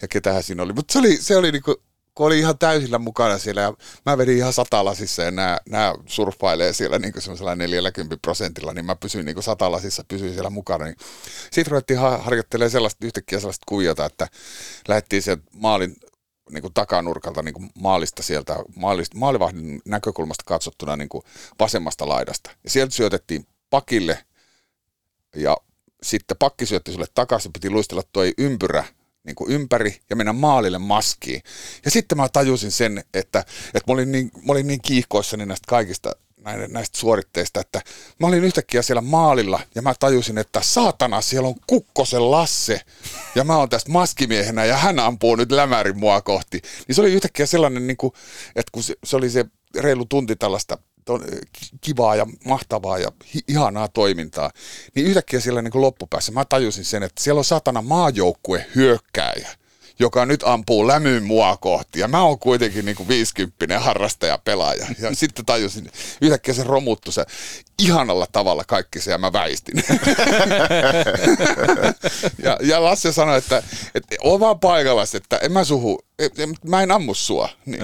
[0.03, 0.73] ja ketähän siinä oli.
[0.73, 1.83] Mutta se oli, se oli niinku,
[2.15, 3.75] kun oli ihan täysillä mukana siellä ja
[4.07, 8.97] mä vedin ihan satalasissa ja nämä, nämä surffailee siellä niin semmoisella 40 prosentilla, niin mä
[8.97, 10.85] pysyin niin satalasissa, pysyin siellä mukana.
[10.85, 10.97] Niin
[11.51, 14.29] sitten ruvettiin harjoittelemaan sellaista, yhtäkkiä sellaista kuviota, että
[14.89, 15.97] lähdettiin sieltä maalin
[16.51, 21.23] niin kuin takanurkalta niin kuin maalista sieltä, maalista, maalivahdin näkökulmasta katsottuna niin kuin
[21.61, 22.51] vasemmasta laidasta.
[22.65, 24.25] Ja sieltä syötettiin pakille
[25.37, 25.57] ja
[26.03, 28.85] sitten pakki syötti sulle takaisin, piti luistella tuo ympyrä
[29.25, 31.43] niin kuin ympäri ja mennä maalille maskiin.
[31.85, 33.39] Ja sitten mä tajusin sen, että,
[33.75, 36.13] että mä, olin niin, mä olin niin kiihkoissani näistä kaikista
[36.69, 37.81] näistä suoritteista, että
[38.21, 42.81] mä olin yhtäkkiä siellä maalilla ja mä tajusin, että saatana, siellä on Kukkosen Lasse
[43.35, 46.61] ja mä oon tästä maskimiehenä ja hän ampuu nyt lämärin mua kohti.
[46.89, 48.13] Niin se oli yhtäkkiä sellainen, niin kuin,
[48.57, 49.45] että kun se, se oli se
[49.79, 50.79] reilu tunti tällaista
[51.81, 54.51] kivaa ja mahtavaa ja hi- ihanaa toimintaa,
[54.95, 59.49] niin yhtäkkiä siellä niin kuin loppupäässä mä tajusin sen, että siellä on satana maajoukkue hyökkääjä,
[59.99, 62.01] joka nyt ampuu lämyyn mua kohti.
[62.01, 64.87] Ja mä oon kuitenkin niin kuin 50 harrastaja pelaaja.
[64.99, 67.25] Ja sitten tajusin, yhtäkkiä se romuttu se
[67.83, 69.85] ihanalla tavalla kaikki se ja mä väistin.
[72.45, 73.63] ja, ja Lasse sanoi, että,
[73.95, 76.01] että on vaan paikallas, että en mä suhu,
[76.65, 77.49] mä en ammu sua.
[77.67, 77.83] Niin.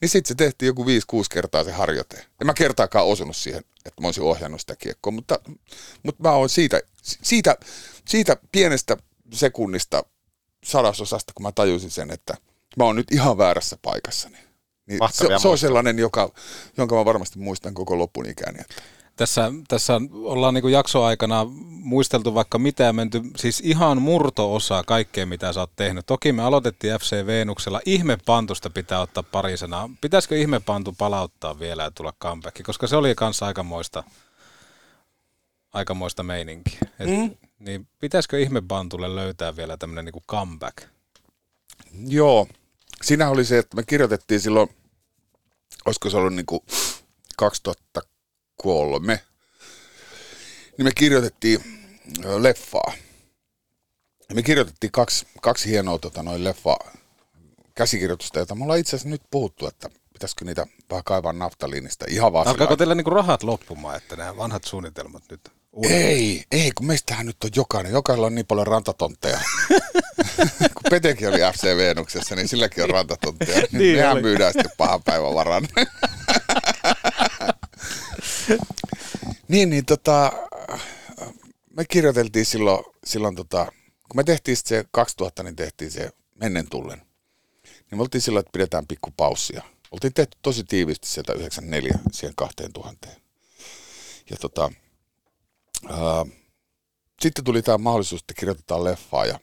[0.00, 0.86] Niin sitten se tehtiin joku 5-6
[1.30, 2.26] kertaa se harjoite.
[2.40, 5.38] En mä kertaakaan osunut siihen, että mä olisin ohjannut sitä kiekkoa, mutta,
[6.02, 7.56] mutta mä oon siitä, siitä,
[8.08, 8.96] siitä pienestä
[9.32, 10.04] sekunnista
[10.64, 12.34] sadasosasta, kun mä tajusin sen, että
[12.76, 14.28] mä oon nyt ihan väärässä paikassa.
[14.28, 16.32] Niin se, se on sellainen, joka,
[16.76, 18.60] jonka mä varmasti muistan koko lopun ikäni.
[18.60, 18.82] Että.
[19.20, 25.52] Tässä, tässä ollaan niin jaksoaikana muisteltu vaikka mitä ja menty, siis ihan murto-osa kaikkea mitä
[25.52, 26.06] sä oot tehnyt.
[26.06, 27.80] Toki me aloitettiin FC Veenuksella.
[27.84, 29.90] Ihmepantusta pitää ottaa pari sanaa.
[30.00, 32.62] Pitäisikö ihmepantu palauttaa vielä ja tulla comeback?
[32.62, 34.04] Koska se oli kanssa aikamoista,
[35.72, 36.80] aikamoista meininkiä.
[36.98, 37.36] Et, mm.
[37.58, 40.76] Niin pitäisikö ihmepantulle löytää vielä tämmöinen niin comeback?
[42.06, 42.46] Joo.
[43.02, 44.68] Siinä oli se, että me kirjoitettiin silloin,
[45.86, 46.60] olisiko se ollut niin kuin
[47.36, 48.09] 2000
[48.62, 49.20] kolme,
[50.78, 51.60] niin me kirjoitettiin
[52.38, 52.92] leffaa.
[54.34, 56.76] Me kirjoitettiin kaksi, kaksi hienoa tota, noin leffa
[57.74, 62.32] käsikirjoitusta, jota me ollaan itse asiassa nyt puhuttu, että pitäisikö niitä vähän kaivaa naftaliinista ihan
[62.32, 65.40] vaan Alkaako teillä niinku rahat loppumaan, että nämä vanhat suunnitelmat nyt
[65.72, 66.02] Uudelleen.
[66.02, 67.92] Ei, ei, kun meistähän nyt on jokainen.
[67.92, 69.40] Jokaisella on niin paljon rantatontteja.
[70.74, 73.66] kun Petekin oli FC Venuksessa, niin silläkin on rantatontteja.
[73.72, 75.68] niin Mehän myydään sitten pahan päivän varan.
[79.48, 80.32] niin, niin tota,
[81.76, 83.66] me kirjoiteltiin silloin, silloin tota,
[84.08, 87.02] kun me tehtiin se 2000, niin tehtiin se mennen tullen.
[87.64, 89.62] Niin me oltiin silloin, että pidetään pikku paussia.
[89.90, 93.08] Oltiin tehty tosi tiiviisti sieltä 94 siihen 2000.
[94.30, 94.72] Ja tota,
[95.88, 96.26] ää,
[97.22, 99.40] sitten tuli tämä mahdollisuus, että kirjoitetaan leffaa ja,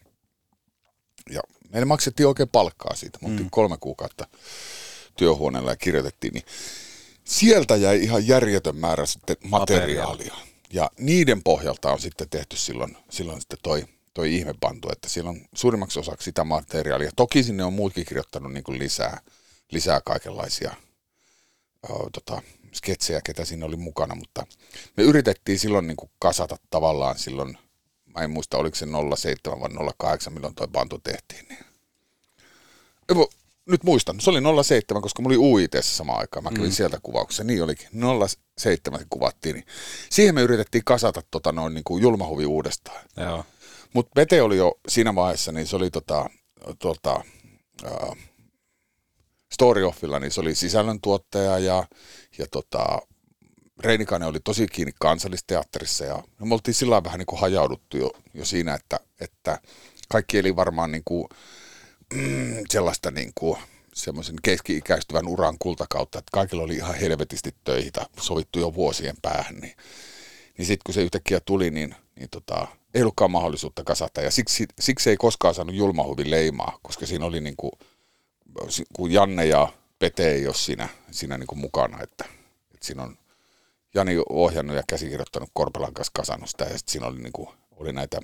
[1.29, 3.19] ja meille maksettiin oikein palkkaa siitä.
[3.21, 3.49] Me mm.
[3.51, 4.27] kolme kuukautta
[5.15, 6.45] työhuoneella ja kirjoitettiin, niin
[7.27, 10.35] sieltä jäi ihan järjetön määrä sitten materiaalia.
[10.73, 15.41] Ja niiden pohjalta on sitten tehty silloin, silloin sitten toi, toi ihmepantu, että siellä on
[15.55, 17.11] suurimmaksi osaksi sitä materiaalia.
[17.15, 19.21] Toki sinne on muutkin kirjoittanut niin kuin lisää,
[19.71, 20.75] lisää kaikenlaisia
[21.89, 22.41] ö, tota,
[22.73, 24.47] sketsejä, ketä siinä oli mukana, mutta
[24.97, 27.57] me yritettiin silloin niin kuin kasata tavallaan silloin,
[28.15, 31.45] mä en muista oliko se 07 vai 08, milloin toi bantu tehtiin.
[31.49, 31.65] Niin.
[33.67, 36.73] Nyt muistan, se oli 07, koska mulla oli UIT samaan aikaan, mä kävin mm.
[36.73, 37.89] sieltä kuvauksessa, niin olikin,
[38.57, 39.65] 07 kuvattiin, niin
[40.09, 43.05] siihen me yritettiin kasata tota noin niin kuin julmahuvi uudestaan.
[43.93, 46.29] Mutta Pete oli jo siinä vaiheessa, niin se oli tota,
[46.79, 47.23] tota,
[47.85, 48.17] uh,
[49.53, 51.87] Story Offilla, niin se oli sisällöntuottaja ja,
[52.37, 53.01] ja tota,
[53.79, 58.45] Reinikainen oli tosi kiinni kansallisteatterissa ja me oltiin sillä vähän niin kuin hajauduttu jo, jo
[58.45, 59.59] siinä, että, että
[60.09, 61.27] kaikki eli varmaan niin kuin,
[62.13, 63.57] mm, sellaista niin kuin,
[63.93, 69.75] semmoisen keski-ikäistyvän uran kultakautta, että kaikilla oli ihan helvetisti töitä sovittu jo vuosien päähän, niin,
[70.57, 74.21] niin sitten kun se yhtäkkiä tuli, niin, niin tota, ei ollutkaan mahdollisuutta kasata.
[74.21, 77.71] Ja siksi, siksi ei koskaan saanut julmahuvin leimaa, koska siinä oli niin kuin,
[78.93, 82.25] kun Janne ja Pete ei ole siinä, siinä niin kuin mukana, että,
[82.73, 83.17] että siinä on
[83.93, 87.93] Jani ohjannut ja käsikirjoittanut Korpelan kanssa kasannut sitä ja sitten siinä oli, niin kuin, oli
[87.93, 88.21] näitä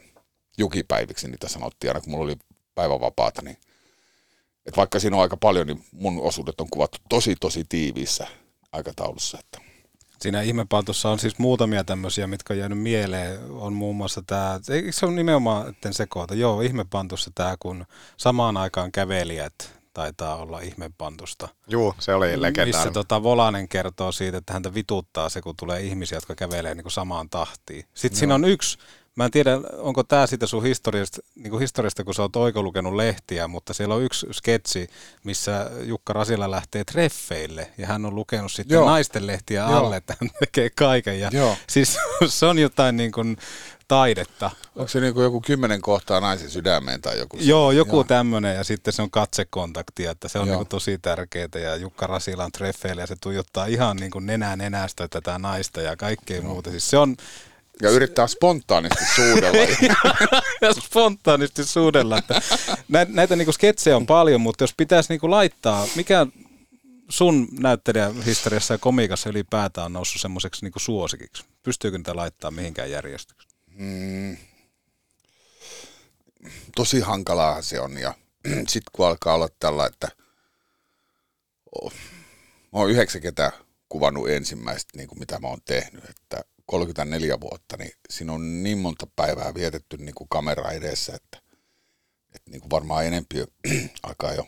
[0.57, 2.35] jukipäiviksi, niitä sanottiin aina kun mulla oli
[2.75, 3.57] päivävapaata, niin
[4.65, 8.27] että vaikka siinä on aika paljon, niin mun osuudet on kuvattu tosi tosi tiiviissä
[8.71, 9.37] aikataulussa.
[9.39, 9.73] Että.
[10.21, 13.39] Siinä ihmepaltussa on siis muutamia tämmöisiä, mitkä on jäänyt mieleen.
[13.51, 17.85] On muun muassa tämä, eikö se on nimenomaan, etten sekoita, joo, ihmepantussa tämä, kun
[18.17, 21.47] samaan aikaan kävelijät taitaa olla ihmepantusta.
[21.67, 22.67] Joo, se oli legendaarinen.
[22.67, 26.83] Missä tota Volanen kertoo siitä, että häntä vituttaa se, kun tulee ihmisiä, jotka kävelee niin
[26.83, 27.85] kuin samaan tahtiin.
[27.93, 28.19] Sitten joo.
[28.19, 28.77] siinä on yksi
[29.15, 32.95] Mä en tiedä, onko tämä sitä sun historiasta, niin historiasta, kun sä oot oiko lukenut
[32.95, 34.89] lehtiä, mutta siellä on yksi sketsi,
[35.23, 38.85] missä Jukka Rasila lähtee treffeille ja hän on lukenut sitten Joo.
[38.85, 39.77] naisten lehtiä Joo.
[39.77, 41.19] alle, että hän tekee kaiken.
[41.19, 41.57] Ja Joo.
[41.67, 43.37] Siis se on jotain niin kuin
[43.87, 44.51] taidetta.
[44.75, 47.37] Onko se niin kuin joku kymmenen kohtaa naisen sydämeen tai joku?
[47.39, 48.03] Joo, joku Joo.
[48.03, 52.07] tämmöinen ja sitten se on katsekontakti, että se on niin kuin tosi tärkeää ja Jukka
[52.07, 56.37] Rasila on treffeille ja se tuijottaa ihan niin kuin nenää nenästä tätä naista ja kaikkea
[56.37, 56.45] Joo.
[56.45, 56.71] muuta.
[56.71, 57.15] Siis se on,
[57.81, 59.61] ja yrittää spontaanisti suudella.
[60.61, 62.17] ja spontaanisti suudella.
[62.17, 62.41] Että
[62.87, 66.27] näitä, näitä niinku sketsejä on paljon, mutta jos pitäisi niinku laittaa, mikä
[67.09, 71.43] sun näyttelijähistoriassa ja komikassa ylipäätään on noussut semmoiseksi niinku suosikiksi?
[71.63, 73.53] Pystyykö niitä laittaa mihinkään järjestykseen?
[73.75, 74.37] Mm.
[76.75, 78.13] Tosi hankalaa se on ja
[78.67, 80.07] sitten kun alkaa olla tällä, että
[81.81, 81.93] oh,
[82.73, 83.51] mä oon yhdeksän ketä
[83.89, 86.43] kuvannut ensimmäistä, niin kuin mitä mä oon tehnyt, että
[86.73, 91.37] 34 vuotta, niin siinä on niin monta päivää vietetty niin kuin kamera edessä, että,
[92.35, 93.37] että niin kuin varmaan enempi
[94.03, 94.47] alkaa jo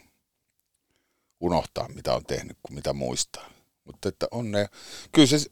[1.40, 3.50] unohtaa, mitä on tehnyt, kuin mitä muistaa.
[3.84, 4.68] Mutta että on ne,
[5.12, 5.48] kyllä se, se,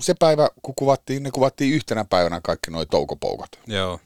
[0.00, 3.50] se, päivä, kun kuvattiin, ne kuvattiin yhtenä päivänä kaikki nuo toukopoukat.
[3.66, 4.00] Joo.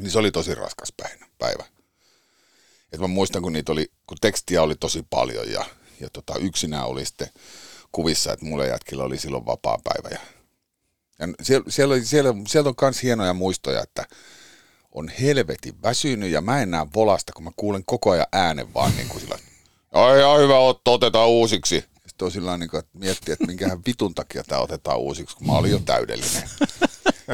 [0.00, 1.26] Niin se oli tosi raskas päivä.
[1.38, 1.64] päivä.
[2.92, 5.64] Et mä muistan, kun niitä oli, kun tekstiä oli tosi paljon ja,
[6.00, 7.28] ja tota, yksinään oli sitten
[7.92, 10.35] kuvissa, että mulle jätkillä oli silloin vapaa päivä ja
[11.18, 14.04] ja siellä, siellä, siellä, siellä on myös hienoja muistoja, että
[14.92, 18.96] on helvetin väsynyt ja mä en näe volasta, kun mä kuulen koko ajan äänen vaan
[18.96, 19.38] niin kuin sillä,
[19.92, 21.84] ai ai hyvä Otto, otetaan uusiksi.
[22.06, 25.52] Sitten on sillä niin että miettii, että minkähän vitun takia tämä otetaan uusiksi, kun mä
[25.52, 26.42] olin jo täydellinen.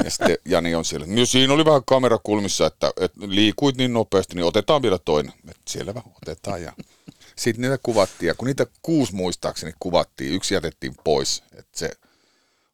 [0.04, 4.34] Ja sitten Jani on siellä, niin siinä oli vähän kamerakulmissa, että, että liikuit niin nopeasti,
[4.34, 5.32] niin otetaan vielä toinen.
[5.48, 6.62] Että selvä, otetaan.
[6.62, 6.72] Ja
[7.36, 11.42] sitten niitä kuvattiin, ja kun niitä kuusi muistaakseni kuvattiin, yksi jätettiin pois.
[11.52, 11.90] Että se,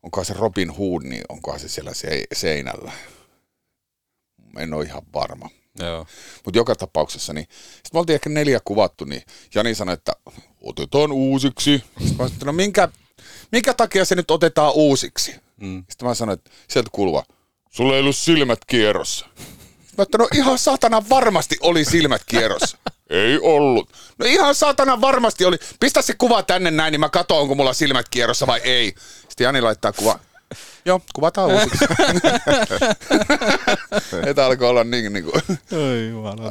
[0.03, 1.93] onkohan se Robin Hood, niin onkohan se siellä
[2.33, 2.93] seinällä.
[4.59, 5.51] En ole ihan varma.
[6.45, 9.23] Mutta joka tapauksessa, niin sitten me oltiin ehkä neljä kuvattu, niin
[9.55, 10.13] Jani sanoi, että
[10.61, 11.85] otetaan uusiksi.
[11.99, 12.89] Sitten mä sanoin, no minkä,
[13.53, 15.35] minkä takia se nyt otetaan uusiksi?
[15.61, 15.85] Mm.
[15.91, 17.25] Sitten mä sanoin, että sieltä kuulua,
[17.71, 19.27] sulla ei ollut silmät kierrossa.
[19.99, 22.79] Mä että no ihan saatana varmasti oli silmät kierrossa.
[23.11, 23.93] ei ollut.
[24.19, 25.57] No ihan saatana varmasti oli.
[25.81, 28.95] Pistä se kuva tänne näin, niin mä katson, onko mulla silmät kierrossa vai ei.
[29.39, 30.19] Sitten Jani laittaa kuva.
[30.85, 31.85] Joo, kuvataan uusiksi.
[34.27, 35.43] että alkoi olla niin, niin kuin,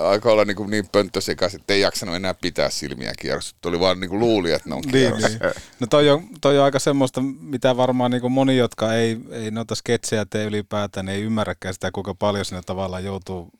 [0.01, 3.55] alkoi olla niin, kuin niin pönttösekäs, että ei jaksanut enää pitää silmiä kierrossa.
[3.61, 5.27] Tuli vaan niin kuin luuli, että ne on kierrossa.
[5.27, 5.53] Niin, niin.
[5.79, 9.51] No toi on, toi on aika semmoista, mitä varmaan niin kuin moni, jotka ei, ei
[9.51, 13.51] noita sketsejä tee ylipäätään, niin ei ymmärräkään sitä, kuinka paljon sinne tavallaan joutuu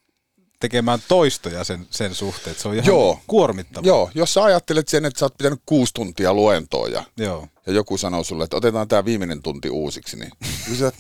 [0.59, 3.19] tekemään toistoja sen, sen suhteen, että se on ihan Joo.
[3.27, 3.87] kuormittava.
[3.87, 7.47] Joo, jos sä ajattelet sen, että sä oot pitänyt kuusi tuntia luentoa ja, Joo.
[7.65, 10.31] ja joku sanoo sulle, että otetaan tämä viimeinen tunti uusiksi, niin
[10.79, 10.91] sä,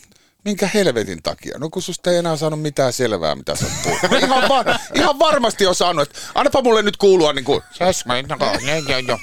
[0.45, 1.57] minkä helvetin takia?
[1.59, 5.67] No kun susta ei enää saanut mitään selvää, mitä sä oot ihan, var, ihan varmasti
[5.67, 7.61] on saanut, että annapa mulle nyt kuulua niin kuin,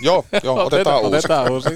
[0.01, 1.17] joo, joo, otetaan uusi.
[1.17, 1.69] Otetaan uusi.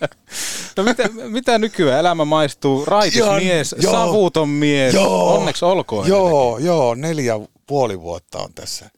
[0.76, 2.84] no mitä, mitä nykyään elämä maistuu?
[2.84, 6.08] Raitis mies, savuton mies, joo, onneksi olkoon.
[6.08, 7.34] Joo, joo, neljä
[7.66, 8.90] puoli vuotta on tässä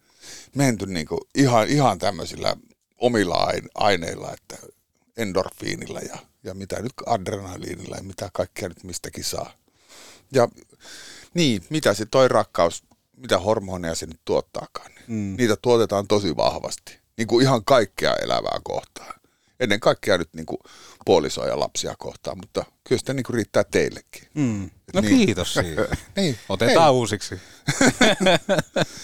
[0.54, 2.56] menty niin kuin ihan, ihan tämmöisillä
[2.98, 4.56] omilla aine- aineilla, että
[5.16, 9.52] endorfiinilla ja, ja mitä nyt adrenaliinilla ja mitä kaikkea nyt mistäkin saa.
[10.32, 10.48] Ja
[11.34, 12.84] niin, mitä se toi rakkaus,
[13.16, 14.90] mitä hormoneja se nyt tuottaakaan.
[14.94, 15.34] Niin Mm.
[15.38, 19.20] Niitä tuotetaan tosi vahvasti, niin kuin ihan kaikkea elävää kohtaan.
[19.60, 20.58] Ennen kaikkea nyt niin kuin
[21.08, 24.22] puolisoja ja lapsia kohtaan, mutta kyllä sitä niin kuin riittää teillekin.
[24.34, 24.70] Mm.
[24.94, 25.16] No Niin.
[25.26, 25.88] kiitos siitä.
[26.16, 26.38] niin.
[26.48, 26.92] Otetaan Hei.
[26.92, 27.34] uusiksi.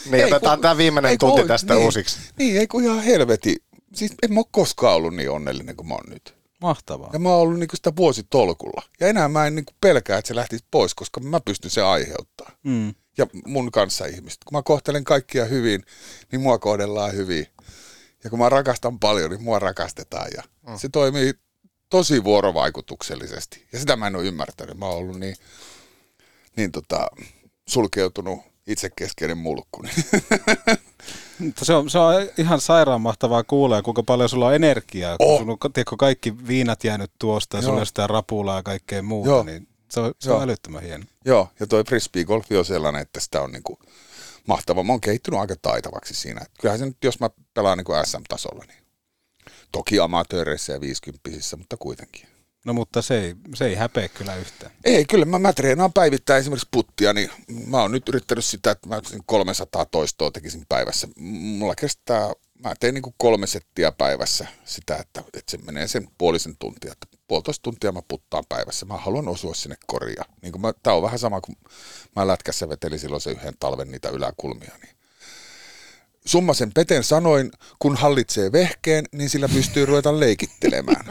[0.05, 2.19] Niin, Ei, otetaan kun- tämä viimeinen ei, kun tunti oi- tästä niin, uusiksi.
[2.39, 3.57] Niin, ei kun ihan helveti.
[3.95, 6.35] Siis en mä ole koskaan ollut niin onnellinen kuin mä oon nyt.
[6.61, 7.11] Mahtavaa.
[7.13, 8.83] Ja mä oon ollut niinku sitä vuositolkulla.
[9.01, 12.51] Ja enää mä en niinku pelkää, että se lähtisi pois, koska mä pystyn se aiheuttaa.
[12.63, 12.95] Mm.
[13.19, 14.39] Ja mun kanssa ihmiset.
[14.45, 15.83] Kun mä kohtelen kaikkia hyvin,
[16.33, 17.47] niin mua kohdellaan hyvin.
[18.25, 20.29] Ja kun mä rakastan paljon, niin mua rakastetaan.
[20.37, 20.79] Ja Mm.
[20.79, 21.33] se toimii
[21.91, 23.67] tosi vuorovaikutuksellisesti.
[23.73, 24.79] Ja sitä mä en ole ymmärtänyt.
[24.79, 25.37] Mä oon ollut niin,
[26.57, 27.09] niin tota,
[27.69, 29.83] sulkeutunut itsekeskeinen mulkku.
[31.39, 35.17] Mutta se on, se on ihan sairaan mahtavaa kuulla, kuinka paljon sulla on energiaa.
[35.19, 35.39] Kun Oh.
[35.41, 37.69] sulla on tiedätkö, kaikki viinat jäänyt tuosta ja Joo.
[37.69, 39.43] sulla on sitä rapulaa ja kaikkea muuta, Joo.
[39.43, 40.37] niin se on, se Joo.
[40.39, 41.05] on älyttömän hieno.
[41.25, 43.79] Joo, ja toi frisbee-golfi on sellainen, että sitä on niinku
[44.47, 44.83] mahtava.
[44.83, 46.47] Mä oon kehittynyt aika taitavaksi siinä.
[46.61, 48.84] Kyllähän se nyt, jos mä pelaan niinku SM-tasolla, niin
[49.75, 52.29] toki amatööreissä ja viisikymppisissä, mutta kuitenkin.
[52.65, 54.73] No mutta se ei, se ei häpeä kyllä yhtään.
[54.85, 57.31] Ei, kyllä mä, mä treenaan päivittäin esimerkiksi puttia, niin
[57.67, 61.09] mä oon nyt yrittänyt sitä, että mä 300 toistoa tekisin päivässä.
[61.17, 62.33] Mulla kestää,
[62.65, 66.93] mä teen niinku kolme settiä päivässä sitä, että, että se menee sen puolisen tuntia.
[66.93, 68.87] Että puolitoista tuntia mä puttaan päivässä.
[68.87, 70.25] Mä haluan osua sinne koria.
[70.43, 71.57] Niin kuin mä, tää on vähän sama kuin
[72.17, 74.73] mä lätkässä vetelin silloin se yhden talven niitä yläkulmia.
[74.83, 74.94] Niin.
[76.27, 81.07] Summasen peten sanoin, kun hallitsee vehkeen, niin sillä pystyy ruveta leikittelemään.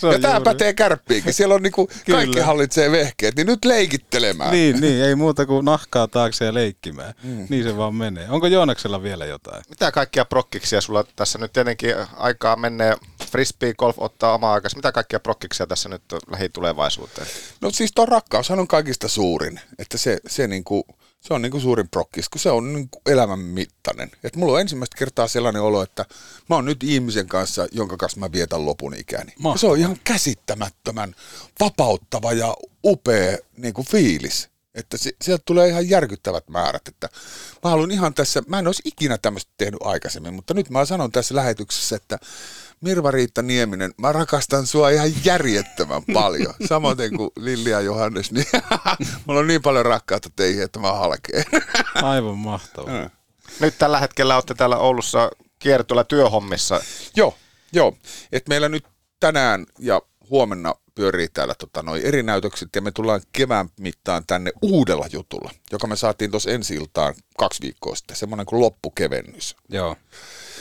[0.00, 1.34] se ja tämä pätee kärppiinkin.
[1.34, 2.46] Siellä on niinku kaikki Kyllä.
[2.46, 4.50] hallitsee vehkeet, niin nyt leikittelemään.
[4.50, 7.14] Niin, niin, ei muuta kuin nahkaa taakse ja leikkimään.
[7.22, 7.46] Mm.
[7.48, 8.28] Niin se vaan menee.
[8.28, 9.62] Onko Joonaksella vielä jotain?
[9.68, 12.96] Mitä kaikkia prokkiksia sulla tässä nyt tietenkin aikaa menee?
[13.30, 14.70] Frisbee golf ottaa omaa aikaa.
[14.76, 17.26] Mitä kaikkia prokkiksia tässä nyt lähitulevaisuuteen?
[17.60, 19.60] No siis tuo rakkaushan on kaikista suurin.
[19.78, 20.86] Että se, se, niinku,
[21.20, 24.10] se on niinku suurin prokkis, kun se on niinku elämän mittainen.
[24.24, 26.04] Et mulla on ensimmäistä kertaa sellainen olo, että
[26.48, 29.32] mä oon nyt ihmisen kanssa, jonka kanssa mä vietän lopun ikäni.
[29.56, 31.14] Se on ihan käsittämättömän
[31.60, 34.50] vapauttava ja upea niinku fiilis.
[34.74, 36.88] Että se, sieltä tulee ihan järkyttävät määrät.
[36.88, 37.08] Että
[37.64, 41.12] mä haluan ihan tässä, mä en olisi ikinä tämmöistä tehnyt aikaisemmin, mutta nyt mä sanon
[41.12, 42.18] tässä lähetyksessä, että
[42.80, 46.54] Mirva-Riitta Nieminen, mä rakastan sua ihan järjettömän paljon.
[46.68, 48.46] Samoin kuin Lilli ja Johannes, niin
[49.26, 51.44] mulla on niin paljon rakkautta teihin, että mä halkeen.
[51.94, 53.10] Aivan mahtavaa.
[53.60, 56.80] Nyt tällä hetkellä olette täällä Oulussa kiertueella työhommissa.
[57.16, 57.36] Joo,
[57.72, 57.96] joo.
[58.32, 58.84] Et meillä nyt
[59.20, 64.52] tänään ja huomenna pyörii täällä tota, noi eri näytökset ja me tullaan kevään mittaan tänne
[64.62, 69.56] uudella jutulla, joka me saatiin tuossa ensi iltaan kaksi viikkoa sitten, semmoinen kuin loppukevennys.
[69.68, 69.96] Joo.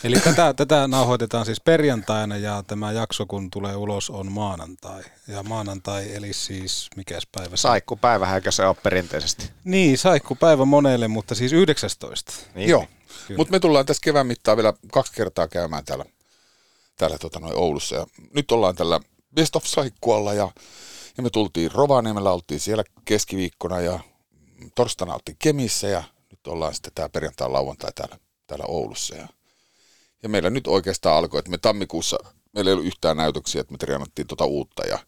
[0.04, 5.04] Eli tätä, tätä nauhoitetaan siis perjantaina ja tämä jakso kun tulee ulos on maanantai.
[5.28, 7.58] Ja maanantai eli siis mikäs päivä?
[7.58, 9.50] Saikkupäivä, eikö se ole perinteisesti?
[9.64, 12.34] Niin, saikkupäivä monelle, mutta siis 19.
[12.56, 12.70] Niin.
[12.70, 12.86] Joo,
[13.28, 13.38] Kyllä.
[13.38, 16.06] mutta me tullaan tässä kevään mittaan vielä kaksi kertaa käymään täällä,
[16.98, 17.96] täällä tota, noi Oulussa.
[17.96, 19.00] Ja nyt ollaan tällä
[19.36, 20.52] Best of Saikkualla ja,
[21.18, 24.00] ja me tultiin Rovaniemellä, oltiin siellä keskiviikkona ja
[24.76, 29.16] torstaina oltiin Kemissä ja nyt ollaan sitten tämä perjantai lauantai täällä, täällä Oulussa.
[29.16, 29.28] Ja,
[30.24, 32.18] ja meillä nyt oikeastaan alkoi, että me tammikuussa,
[32.54, 35.00] meillä ei ollut yhtään näytöksiä, että me treenattiin tota uutta ja,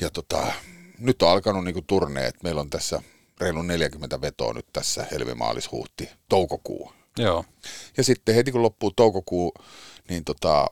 [0.00, 0.52] ja tota,
[0.98, 2.42] nyt on alkanut niinku turneet.
[2.42, 3.02] Meillä on tässä
[3.40, 6.92] reilu 40 vetoa nyt tässä helmi, maalis, huhti, toukokuu.
[7.18, 7.44] Joo.
[7.96, 9.54] Ja sitten heti kun loppuu toukokuu,
[10.08, 10.66] niin tota,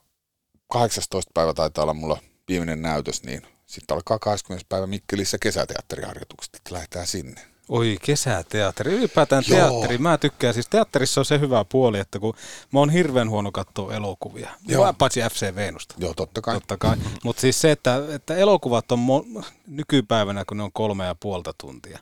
[0.68, 1.31] 18.
[1.34, 2.18] päivä taitaa olla mulla
[2.49, 4.67] viimeinen näytös, niin sitten alkaa 20.
[4.68, 7.53] päivä Mikkelissä kesäteatteriharjoitukset, että lähdetään sinne.
[7.68, 8.93] Oi, kesäteatteri.
[8.93, 9.59] Ylipäätään Joo.
[9.59, 9.99] teatteri.
[9.99, 10.55] Mä tykkään.
[10.55, 12.34] Siis teatterissa on se hyvä puoli, että kun
[12.73, 14.51] mä oon hirveän huono katsoa elokuvia.
[14.68, 14.93] Joo.
[14.93, 15.94] Paitsi FC Venusta.
[15.99, 16.55] Joo, totta kai.
[16.55, 16.97] Totta kai.
[17.25, 21.52] Mutta siis se, että, että elokuvat on mo- nykypäivänä, kun ne on kolme ja puolta
[21.59, 21.99] tuntia,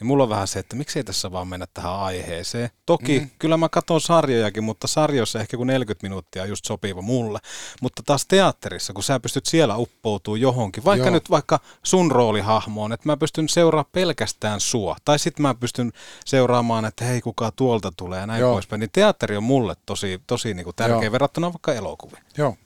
[0.00, 2.70] niin mulla on vähän se, että miksei tässä vaan mennä tähän aiheeseen.
[2.86, 3.30] Toki mm.
[3.38, 7.38] kyllä mä katson sarjojakin, mutta sarjoissa ehkä kun 40 minuuttia on just sopiva mulle.
[7.82, 11.06] Mutta taas teatterissa, kun sä pystyt siellä uppoutumaan johonkin, vaikka.
[11.06, 11.14] Joo.
[11.14, 14.96] nyt vaikka sun roolihahmoon, että mä pystyn seuraamaan pelkästään sua.
[15.06, 15.92] Tai sitten mä pystyn
[16.24, 18.52] seuraamaan, että hei kuka tuolta tulee ja näin Joo.
[18.52, 18.80] poispäin.
[18.80, 21.12] Niin teatteri on mulle tosi, tosi niinku tärkeä Joo.
[21.12, 22.22] verrattuna vaikka elokuviin.
[22.38, 22.56] Joo.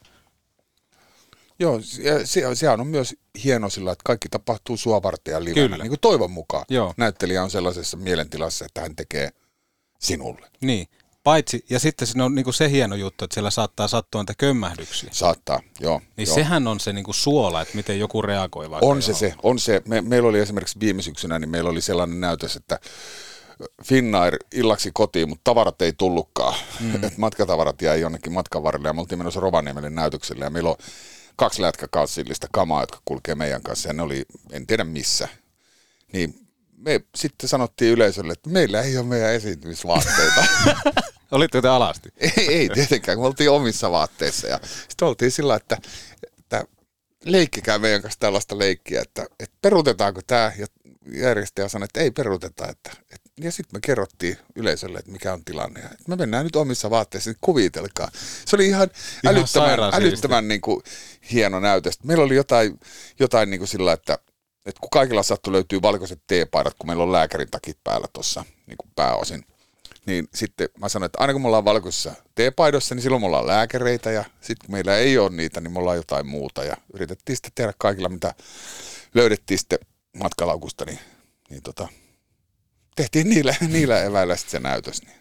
[1.59, 4.77] Joo, ja se, sehän on myös hieno sillä, että kaikki tapahtuu
[5.27, 5.85] ja livenä, Kyllä.
[5.85, 6.65] niin kuin toivon mukaan.
[6.69, 6.95] Joo.
[6.97, 9.31] Näyttelijä on sellaisessa mielentilassa, että hän tekee
[9.99, 10.51] sinulle.
[10.61, 10.87] Niin,
[11.31, 15.11] paitsi, ja sitten siinä on niinku se hieno juttu, että siellä saattaa sattua niitä kömmähdyksiä.
[15.13, 16.01] Saattaa, joo.
[16.17, 16.35] Niin joo.
[16.35, 19.83] sehän on se niinku suola, että miten joku reagoi vaikka On se se, on se.
[19.89, 22.79] Me, meillä oli esimerkiksi viime syksynä, niin meillä oli sellainen näytös, että
[23.85, 26.55] Finnair illaksi kotiin, mutta tavarat ei tullutkaan.
[26.81, 27.05] Mm.
[27.05, 30.77] Et matkatavarat jäi jonnekin matkan varrelle ja me oltiin menossa Rovaniemelle näytökselle ja meillä on
[31.37, 35.29] kaksi lätkäkassillista kamaa, jotka kulkee meidän kanssa ja ne oli, en tiedä missä.
[36.13, 36.35] Niin
[36.77, 40.45] me sitten sanottiin yleisölle, että meillä ei ole meidän esiintymisvaatteita.
[41.31, 42.09] Olitte te alasti?
[42.21, 44.49] ei, ei tietenkään, kun me oltiin omissa vaatteissa.
[44.49, 45.77] Ja sitten oltiin sillä, että,
[46.39, 46.65] että
[47.25, 50.53] leikkikää meidän kanssa tällaista leikkiä, että, että peruutetaanko tämä.
[50.59, 50.67] Ja
[51.13, 52.69] järjestäjä sanoi, että ei peruuteta.
[52.69, 55.81] Että, että, ja sitten me kerrottiin yleisölle, että mikä on tilanne.
[55.81, 58.11] Ja, että me mennään nyt omissa vaatteissa, niin kuvitelkaa.
[58.45, 58.91] Se oli ihan,
[59.25, 60.83] ihan älyttömän, älyttömän niin kuin,
[61.33, 62.05] hieno näytös.
[62.05, 62.81] Meillä oli jotain,
[63.21, 64.19] jotain niin kuin sillä, että
[64.67, 68.77] että kun kaikilla sattuu löytyy valkoiset teepaidat, kun meillä on lääkärin takit päällä tuossa niin
[68.97, 69.45] pääosin,
[70.07, 73.47] niin sitten mä sanoin, että aina kun me ollaan valkoisissa teepaidossa, niin silloin me ollaan
[73.47, 77.37] lääkäreitä ja sitten kun meillä ei ole niitä, niin me ollaan jotain muuta ja yritettiin
[77.37, 78.35] sitten tehdä kaikilla, mitä
[79.15, 79.79] löydettiin sitten
[80.17, 80.99] matkalaukusta, niin,
[81.51, 81.89] niin tota,
[82.97, 85.03] tehtiin niillä, niillä eväillä sitten se näytös.
[85.03, 85.17] Niin.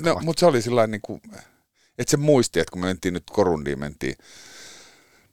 [0.00, 1.20] No, mutta se oli sillä niin kuin,
[1.98, 4.14] että se muisti, että kun me mentiin nyt Korundiin, mentiin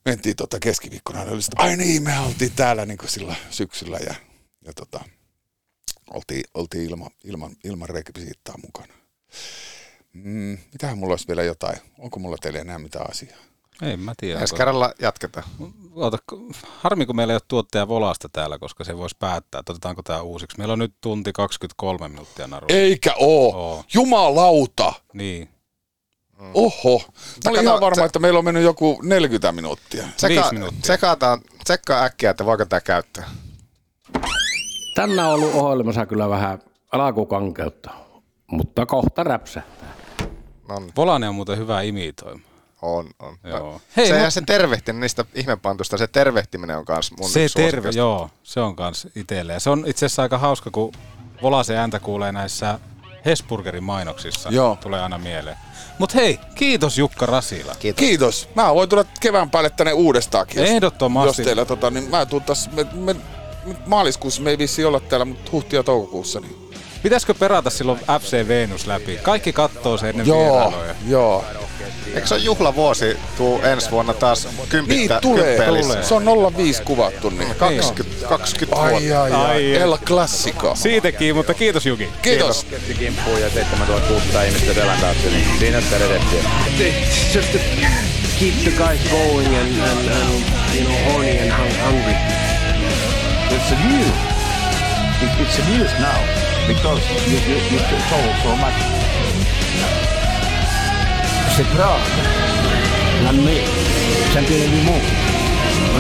[0.06, 4.16] mentiin tota keskiviikkona, niin oli sit, ai niin, me oltiin täällä niin sillä syksyllä ja,
[4.66, 5.04] ja tota,
[6.14, 8.94] oltiin, oltiin ilma, ilman, ilman rekvisiittaa mukana.
[10.14, 11.78] Mm, mitähän mulla olisi vielä jotain?
[12.00, 13.38] Onko mulla teille enää mitään asiaa?
[13.82, 14.40] Ei mä tiedä.
[14.40, 15.46] Ensi kerralla jatketaan.
[15.96, 16.18] Ota,
[16.68, 20.22] harmi, kun meillä ei ole tuottaja Volasta täällä, koska se voisi päättää, että otetaanko tämä
[20.22, 20.58] uusiksi.
[20.58, 22.66] Meillä on nyt tunti 23 minuuttia naru.
[22.70, 23.56] Eikä oo.
[23.56, 23.84] oo.
[23.94, 24.94] Jumalauta.
[25.14, 25.50] Niin.
[26.40, 26.52] Mm.
[26.54, 27.04] Oho.
[27.46, 30.08] Mä olin ihan varma, että meillä on mennyt joku 40 minuuttia.
[30.16, 30.82] Tseka, minuuttia.
[30.82, 33.30] Tsekataan, tsekkaa äkkiä, että voiko tämä käyttää.
[34.96, 36.60] Tänään on ollut ohjelmassa kyllä vähän
[36.92, 37.92] alakukankeutta,
[38.48, 39.94] mutta kohta räpsähtää.
[40.70, 40.92] On.
[40.98, 42.42] Volane on muuten hyvä imitoima.
[42.82, 43.38] On, on.
[43.44, 43.82] Joo.
[43.98, 44.30] Hei, se, no...
[44.30, 49.08] se tervehtiminen niistä ihmepantusta, se tervehtiminen on kans mun Se terve, joo, se on kans
[49.16, 49.54] itselle.
[49.54, 50.92] Ja se on itse asiassa aika hauska, kun
[51.42, 52.80] Volase ääntä kuulee näissä
[53.26, 54.50] Hesburgerin mainoksissa.
[54.50, 54.78] Joo.
[54.82, 55.58] Tulee aina mieleen.
[56.00, 57.76] Mut hei, kiitos Jukka Rasila.
[57.80, 58.00] Kiitos.
[58.00, 58.50] kiitos.
[58.56, 60.64] Mä voin tulla kevään päälle tänne uudestaankin.
[60.64, 61.42] Ehdottomasti.
[61.42, 63.16] Jos teillä tota, niin mä tuun tässä, me, me,
[63.86, 66.40] maaliskuussa me ei vissi olla täällä, mutta huhti- ja toukokuussa.
[66.40, 66.56] Niin.
[67.04, 69.20] Pitäisikö perata silloin FC Venus läpi?
[69.24, 70.96] Kaikki kattoo sen ennen joo, vierailuja.
[71.08, 71.46] Joo,
[72.16, 76.04] Eikö se ole juhlavuosi tuu ensi vuonna taas kympittä, niin, tulee, tulee.
[76.04, 76.24] Se on
[76.58, 77.30] 05 kuvattu.
[77.30, 77.56] Niin.
[77.56, 79.22] 20, 20 ai, vuotta.
[79.22, 79.76] Ai, ai, ai.
[79.76, 80.76] El Classico.
[80.76, 82.10] Siitäkin, mutta kiitos Juki.
[82.22, 82.66] Kiitos.
[83.00, 86.46] Kimppuun ja 7600 ihmistä selän taakse, niin siinä sitä redettiin.
[87.36, 87.58] Just to
[88.40, 90.44] keep the guys going and, and, and
[90.76, 91.52] you know, horny and
[91.86, 92.35] hungry.
[93.68, 94.18] It's a news.
[95.42, 96.22] It's a news now
[96.70, 97.80] because you, you, you
[98.14, 98.78] told so much
[101.56, 102.06] c'est Prague,
[103.24, 103.64] l'année,
[104.32, 105.10] championnat du monde.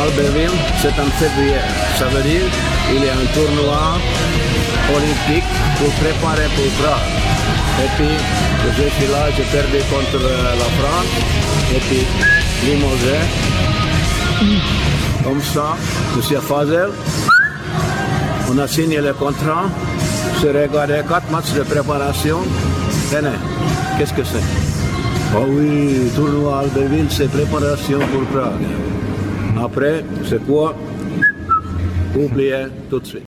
[0.03, 1.58] Albertville, c'est en février.
[1.98, 2.45] Ça veut dire
[2.88, 3.98] qu'il y a un tournoi
[4.94, 7.10] olympique pour préparer pour Prague.
[7.84, 8.16] Et puis,
[8.77, 11.14] je suis là, j'ai perdu contre la France.
[11.74, 12.06] Et puis,
[12.64, 13.18] limogé.
[15.24, 15.76] Comme ça,
[16.16, 16.92] je suis à Fazel.
[18.51, 19.65] On a signé le contrat.
[20.41, 22.38] J'ai regardé quatre matchs de préparation.
[23.11, 23.40] Tenez,
[23.98, 24.48] qu'est-ce que c'est?
[25.33, 28.65] Ah oui, tournoi Albertville, c'est préparation pour Prague.
[29.64, 30.75] Après, c'est quoi?
[32.15, 33.25] Oubliez tout de suite.